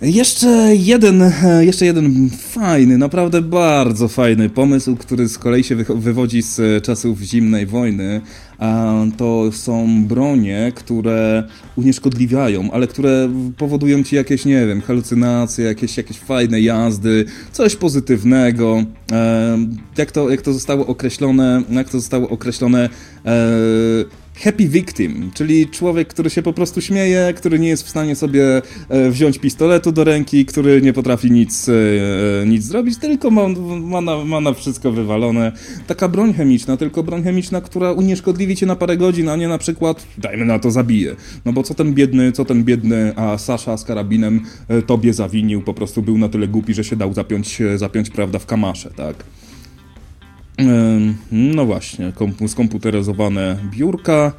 Jeszcze 0.04 0.76
jeden, 0.76 1.32
jeszcze 1.60 1.86
jeden 1.86 2.30
fajny, 2.30 2.98
naprawdę 2.98 3.42
bardzo 3.42 4.08
fajny 4.08 4.48
pomysł, 4.50 4.96
który 4.96 5.28
z 5.28 5.38
kolei 5.38 5.64
się 5.64 5.76
wywodzi 5.76 6.42
z 6.42 6.84
czasów 6.84 7.20
zimnej 7.20 7.66
wojny, 7.66 8.20
to 9.16 9.52
są 9.52 10.04
bronie, 10.04 10.72
które 10.74 11.44
unieszkodliwiają, 11.76 12.70
ale 12.72 12.86
które 12.86 13.28
powodują 13.56 14.02
ci 14.02 14.16
jakieś, 14.16 14.44
nie 14.44 14.66
wiem, 14.66 14.80
halucynacje, 14.80 15.64
jakieś, 15.64 15.96
jakieś 15.96 16.18
fajne 16.18 16.60
jazdy, 16.60 17.24
coś 17.52 17.76
pozytywnego. 17.76 18.84
Jak 19.98 20.12
to, 20.12 20.30
jak 20.30 20.42
to 20.42 20.52
zostało 20.52 20.86
określone, 20.86 21.62
jak 21.70 21.88
to 21.88 22.00
zostało 22.00 22.28
określone 22.28 22.88
e, 23.26 23.30
happy 24.36 24.68
victim, 24.68 25.30
czyli 25.34 25.68
człowiek, 25.68 26.08
który 26.08 26.30
się 26.30 26.42
po 26.42 26.52
prostu 26.52 26.80
śmieje, 26.80 27.34
który 27.36 27.58
nie 27.58 27.68
jest 27.68 27.82
w 27.82 27.88
stanie 27.88 28.16
sobie 28.16 28.62
e, 28.88 29.10
wziąć 29.10 29.38
pistoletu 29.38 29.92
do 29.92 30.04
ręki, 30.04 30.46
który 30.46 30.82
nie 30.82 30.92
potrafi 30.92 31.30
nic, 31.30 31.68
e, 31.68 31.72
e, 32.42 32.46
nic 32.46 32.64
zrobić, 32.64 32.98
tylko 32.98 33.30
ma, 33.30 33.48
ma, 33.80 34.00
na, 34.00 34.24
ma 34.24 34.40
na 34.40 34.52
wszystko 34.52 34.92
wywalone. 34.92 35.52
Taka 35.86 36.08
broń 36.08 36.34
chemiczna, 36.34 36.76
tylko 36.76 37.02
broń 37.02 37.22
chemiczna, 37.22 37.60
która 37.60 37.92
unieszkodliwi 37.92 38.56
cię 38.56 38.66
na 38.66 38.76
parę 38.76 38.96
godzin, 38.96 39.28
a 39.28 39.36
nie 39.36 39.48
na 39.48 39.58
przykład, 39.58 40.06
dajmy 40.18 40.44
na 40.44 40.58
to, 40.58 40.70
zabije. 40.70 41.16
No 41.44 41.52
bo 41.52 41.62
co 41.62 41.74
ten 41.74 41.94
biedny, 41.94 42.32
co 42.32 42.44
ten 42.44 42.64
biedny, 42.64 43.12
a 43.16 43.38
Sasza 43.38 43.76
z 43.76 43.84
karabinem 43.84 44.40
tobie 44.86 45.12
zawinił, 45.12 45.62
po 45.62 45.74
prostu 45.74 46.02
był 46.02 46.18
na 46.18 46.28
tyle 46.28 46.48
głupi, 46.48 46.74
że 46.74 46.84
się 46.84 46.96
dał 46.96 47.14
zapiąć, 47.14 47.58
zapiąć 47.76 48.10
prawda, 48.10 48.38
w 48.38 48.46
kamasze, 48.46 48.90
tak? 48.90 49.24
No 51.32 51.64
właśnie, 51.64 52.12
skomputeryzowane 52.46 53.56
biurka. 53.70 54.32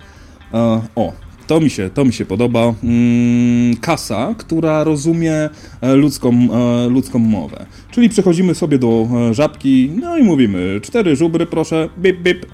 O, 0.95 1.13
to 1.47 1.59
mi 1.59 1.69
się, 1.69 1.89
to 1.89 2.05
mi 2.05 2.13
się 2.13 2.25
podoba. 2.25 2.73
Mm, 2.83 3.75
kasa, 3.75 4.35
która 4.37 4.83
rozumie 4.83 5.49
e, 5.81 5.95
ludzką, 5.95 6.33
e, 6.33 6.89
ludzką 6.89 7.19
mowę. 7.19 7.65
Czyli 7.91 8.09
przechodzimy 8.09 8.55
sobie 8.55 8.79
do 8.79 9.07
e, 9.29 9.33
żabki, 9.33 9.91
no 10.01 10.17
i 10.17 10.23
mówimy, 10.23 10.79
cztery 10.83 11.15
żubry 11.15 11.45
proszę, 11.45 11.89
bip, 11.99 12.21
bip, 12.21 12.45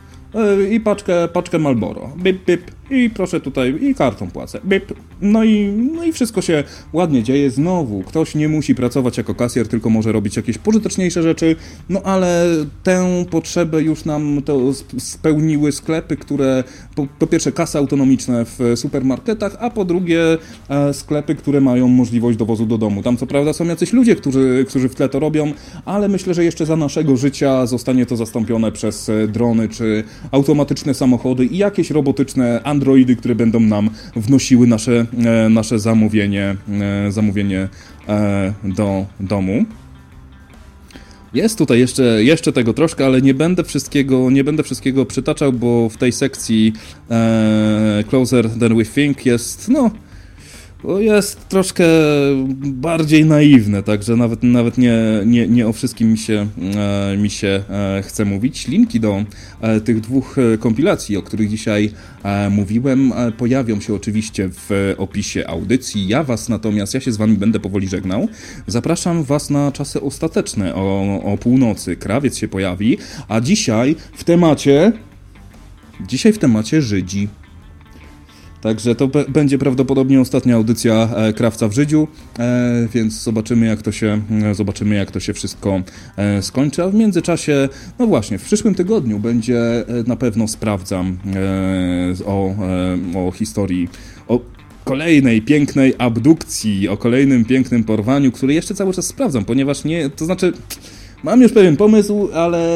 i 0.71 0.79
paczkę, 0.79 1.27
paczkę 1.27 1.59
Malboro, 1.59 2.13
bip, 2.17 2.45
bip, 2.45 2.71
i 2.91 3.09
proszę 3.09 3.41
tutaj, 3.41 3.75
i 3.81 3.95
kartą 3.95 4.31
płacę. 4.31 4.59
Bip. 4.65 4.93
No 5.21 5.43
i, 5.43 5.67
no 5.95 6.03
i 6.03 6.11
wszystko 6.11 6.41
się 6.41 6.63
ładnie 6.93 7.23
dzieje. 7.23 7.49
Znowu, 7.49 8.03
ktoś 8.03 8.35
nie 8.35 8.49
musi 8.49 8.75
pracować 8.75 9.17
jako 9.17 9.35
kasjer, 9.35 9.67
tylko 9.67 9.89
może 9.89 10.11
robić 10.11 10.37
jakieś 10.37 10.57
pożyteczniejsze 10.57 11.23
rzeczy, 11.23 11.55
no 11.89 12.01
ale 12.01 12.47
tę 12.83 13.25
potrzebę 13.29 13.81
już 13.81 14.05
nam 14.05 14.41
to 14.45 14.59
spełniły 14.97 15.71
sklepy, 15.71 16.17
które 16.17 16.63
po, 16.95 17.07
po 17.19 17.27
pierwsze 17.27 17.51
kasy 17.51 17.77
autonomiczne 17.77 18.45
w 18.45 18.59
supermarketach, 18.75 19.57
a 19.59 19.69
po 19.69 19.85
drugie 19.85 20.37
e, 20.69 20.93
sklepy, 20.93 21.35
które 21.35 21.61
mają 21.61 21.87
możliwość 21.87 22.37
dowozu 22.37 22.65
do 22.65 22.77
domu. 22.77 23.03
Tam 23.03 23.17
co 23.17 23.27
prawda 23.27 23.53
są 23.53 23.65
jacyś 23.65 23.93
ludzie, 23.93 24.15
którzy, 24.15 24.65
którzy 24.69 24.89
w 24.89 24.95
tle 24.95 25.09
to 25.09 25.19
robią, 25.19 25.53
ale 25.85 26.09
myślę, 26.09 26.33
że 26.33 26.43
jeszcze 26.43 26.65
za 26.65 26.75
naszego 26.75 27.17
życia 27.17 27.65
zostanie 27.65 28.05
to 28.05 28.15
zastąpione 28.15 28.71
przez 28.71 29.09
e, 29.09 29.27
drony 29.27 29.69
czy 29.69 30.03
automatyczne 30.31 30.93
samochody 30.93 31.45
i 31.45 31.57
jakieś 31.57 31.91
robotyczne 31.91 32.61
androidy, 32.81 33.15
które 33.15 33.35
będą 33.35 33.59
nam 33.59 33.89
wnosiły 34.15 34.67
nasze, 34.67 35.05
e, 35.25 35.49
nasze 35.49 35.79
zamówienie, 35.79 36.55
e, 37.07 37.11
zamówienie 37.11 37.69
e, 38.07 38.53
do 38.63 39.05
domu. 39.19 39.65
Jest 41.33 41.57
tutaj 41.57 41.79
jeszcze, 41.79 42.23
jeszcze 42.23 42.53
tego 42.53 42.73
troszkę, 42.73 43.05
ale 43.05 43.21
nie 43.21 43.33
będę 43.33 43.63
wszystkiego, 43.63 44.31
nie 44.31 44.43
będę 44.43 44.63
wszystkiego 44.63 45.05
przytaczał, 45.05 45.53
bo 45.53 45.89
w 45.89 45.97
tej 45.97 46.11
sekcji 46.11 46.73
e, 47.11 48.03
Closer 48.09 48.49
Than 48.59 48.77
We 48.77 48.85
Think 48.85 49.25
jest, 49.25 49.69
no, 49.69 49.91
jest 50.99 51.47
troszkę 51.47 51.85
bardziej 52.63 53.25
naiwne, 53.25 53.83
także 53.83 54.15
nawet, 54.15 54.43
nawet 54.43 54.77
nie, 54.77 54.97
nie, 55.25 55.47
nie 55.47 55.67
o 55.67 55.73
wszystkim 55.73 56.11
mi 56.11 56.17
się, 56.17 56.47
e, 56.75 57.17
mi 57.17 57.29
się 57.29 57.63
e, 57.69 58.03
chce 58.05 58.25
mówić. 58.25 58.67
Linki 58.67 58.99
do 58.99 59.23
e, 59.61 59.81
tych 59.81 59.99
dwóch 59.99 60.35
kompilacji, 60.59 61.17
o 61.17 61.21
których 61.21 61.49
dzisiaj 61.49 61.91
mówiłem, 62.49 63.13
pojawią 63.37 63.81
się 63.81 63.93
oczywiście 63.93 64.49
w 64.53 64.93
opisie 64.97 65.47
audycji. 65.47 66.07
Ja 66.07 66.23
was 66.23 66.49
natomiast, 66.49 66.93
ja 66.93 66.99
się 66.99 67.11
z 67.11 67.17
wami 67.17 67.37
będę 67.37 67.59
powoli 67.59 67.87
żegnał. 67.87 68.27
Zapraszam 68.67 69.23
was 69.23 69.49
na 69.49 69.71
czasy 69.71 70.01
ostateczne 70.01 70.75
o, 70.75 71.19
o 71.23 71.37
północy. 71.37 71.95
Krawiec 71.95 72.37
się 72.37 72.47
pojawi, 72.47 72.97
a 73.27 73.41
dzisiaj 73.41 73.95
w 74.13 74.23
temacie... 74.23 74.91
Dzisiaj 76.07 76.33
w 76.33 76.37
temacie 76.37 76.81
Żydzi. 76.81 77.27
Także 78.61 78.95
to 78.95 79.09
będzie 79.29 79.57
prawdopodobnie 79.57 80.21
ostatnia 80.21 80.55
audycja 80.55 81.09
e, 81.15 81.33
Krawca 81.33 81.67
w 81.67 81.73
Żydziu, 81.73 82.07
e, 82.39 82.87
więc 82.93 83.13
zobaczymy 83.23 83.65
jak 83.65 83.81
to 83.81 83.91
się, 83.91 84.21
e, 84.43 84.55
zobaczymy 84.55 84.95
jak 84.95 85.11
to 85.11 85.19
się 85.19 85.33
wszystko 85.33 85.81
skończy, 86.41 86.83
a 86.83 86.89
w 86.89 86.93
międzyczasie, 86.93 87.69
no 87.99 88.07
właśnie, 88.07 88.37
w 88.37 88.43
przyszłym 88.43 88.75
tygodniu 88.75 89.19
będzie 89.19 89.85
na 90.07 90.15
pewno 90.15 90.47
sprawdzam 90.47 91.17
o, 92.25 92.55
o 93.15 93.31
historii, 93.31 93.89
o 94.27 94.39
kolejnej 94.83 95.41
pięknej 95.41 95.93
abdukcji, 95.97 96.87
o 96.87 96.97
kolejnym 96.97 97.45
pięknym 97.45 97.83
porwaniu, 97.83 98.31
który 98.31 98.53
jeszcze 98.53 98.75
cały 98.75 98.93
czas 98.93 99.07
sprawdzam, 99.07 99.45
ponieważ 99.45 99.83
nie, 99.83 100.09
to 100.09 100.25
znaczy... 100.25 100.53
Mam 101.23 101.41
już 101.41 101.51
pewien 101.51 101.77
pomysł, 101.77 102.29
ale 102.33 102.69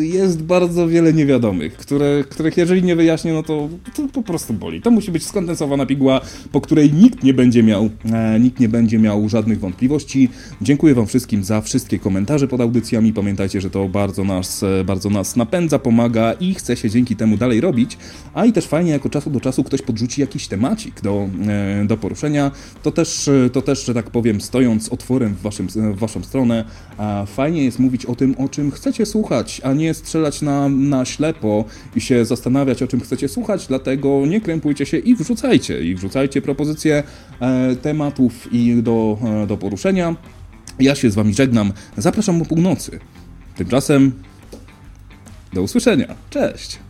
jest 0.00 0.42
bardzo 0.42 0.88
wiele 0.88 1.12
niewiadomych, 1.12 1.76
które, 1.76 2.24
których 2.28 2.56
jeżeli 2.56 2.82
nie 2.82 2.96
wyjaśnię, 2.96 3.32
no 3.32 3.42
to, 3.42 3.68
to 3.94 4.08
po 4.12 4.22
prostu 4.22 4.54
boli. 4.54 4.82
To 4.82 4.90
musi 4.90 5.10
być 5.10 5.26
skondensowana 5.26 5.86
piguła, 5.86 6.20
po 6.52 6.60
której 6.60 6.92
nikt 6.92 7.22
nie 7.22 7.34
będzie 7.34 7.62
miał, 7.62 7.90
e, 8.12 8.40
nikt 8.40 8.60
nie 8.60 8.68
będzie 8.68 8.98
miał 8.98 9.28
żadnych 9.28 9.60
wątpliwości. 9.60 10.28
Dziękuję 10.62 10.94
Wam 10.94 11.06
wszystkim 11.06 11.44
za 11.44 11.60
wszystkie 11.60 11.98
komentarze 11.98 12.48
pod 12.48 12.60
audycjami. 12.60 13.12
Pamiętajcie, 13.12 13.60
że 13.60 13.70
to 13.70 13.88
bardzo 13.88 14.24
nas, 14.24 14.62
e, 14.62 14.84
bardzo 14.84 15.10
nas 15.10 15.36
napędza, 15.36 15.78
pomaga 15.78 16.32
i 16.32 16.54
chce 16.54 16.76
się 16.76 16.90
dzięki 16.90 17.16
temu 17.16 17.36
dalej 17.36 17.60
robić. 17.60 17.98
A 18.34 18.46
i 18.46 18.52
też 18.52 18.66
fajnie, 18.66 18.90
jako 18.90 19.10
czasu 19.10 19.30
do 19.30 19.40
czasu 19.40 19.64
ktoś 19.64 19.82
podrzuci 19.82 20.20
jakiś 20.20 20.48
temacik 20.48 21.00
do, 21.00 21.28
e, 21.48 21.84
do 21.84 21.96
poruszenia. 21.96 22.50
To 22.82 22.90
też, 22.90 23.28
e, 23.28 23.50
to 23.52 23.62
też, 23.62 23.84
że 23.84 23.94
tak 23.94 24.10
powiem, 24.10 24.40
stojąc 24.40 24.88
otworem 24.88 25.34
w, 25.34 25.42
waszym, 25.42 25.66
w 25.68 25.98
Waszą 25.98 26.22
stronę, 26.22 26.64
a 26.98 27.26
fajnie 27.26 27.49
fajnie 27.50 27.64
jest 27.64 27.78
mówić 27.78 28.06
o 28.06 28.14
tym, 28.14 28.34
o 28.38 28.48
czym 28.48 28.70
chcecie 28.70 29.06
słuchać, 29.06 29.60
a 29.64 29.72
nie 29.72 29.94
strzelać 29.94 30.42
na, 30.42 30.68
na 30.68 31.04
ślepo 31.04 31.64
i 31.96 32.00
się 32.00 32.24
zastanawiać, 32.24 32.82
o 32.82 32.86
czym 32.86 33.00
chcecie 33.00 33.28
słuchać, 33.28 33.66
dlatego 33.66 34.26
nie 34.26 34.40
krępujcie 34.40 34.86
się 34.86 34.96
i 34.96 35.14
wrzucajcie. 35.14 35.84
I 35.84 35.94
wrzucajcie 35.94 36.42
propozycje 36.42 37.02
e, 37.40 37.76
tematów 37.76 38.52
i 38.52 38.82
do, 38.82 39.18
e, 39.24 39.46
do 39.46 39.56
poruszenia. 39.56 40.16
Ja 40.78 40.94
się 40.94 41.10
z 41.10 41.14
wami 41.14 41.34
żegnam. 41.34 41.72
Zapraszam 41.96 42.42
o 42.42 42.44
północy. 42.44 42.98
Tymczasem 43.56 44.12
do 45.52 45.62
usłyszenia. 45.62 46.14
Cześć! 46.30 46.89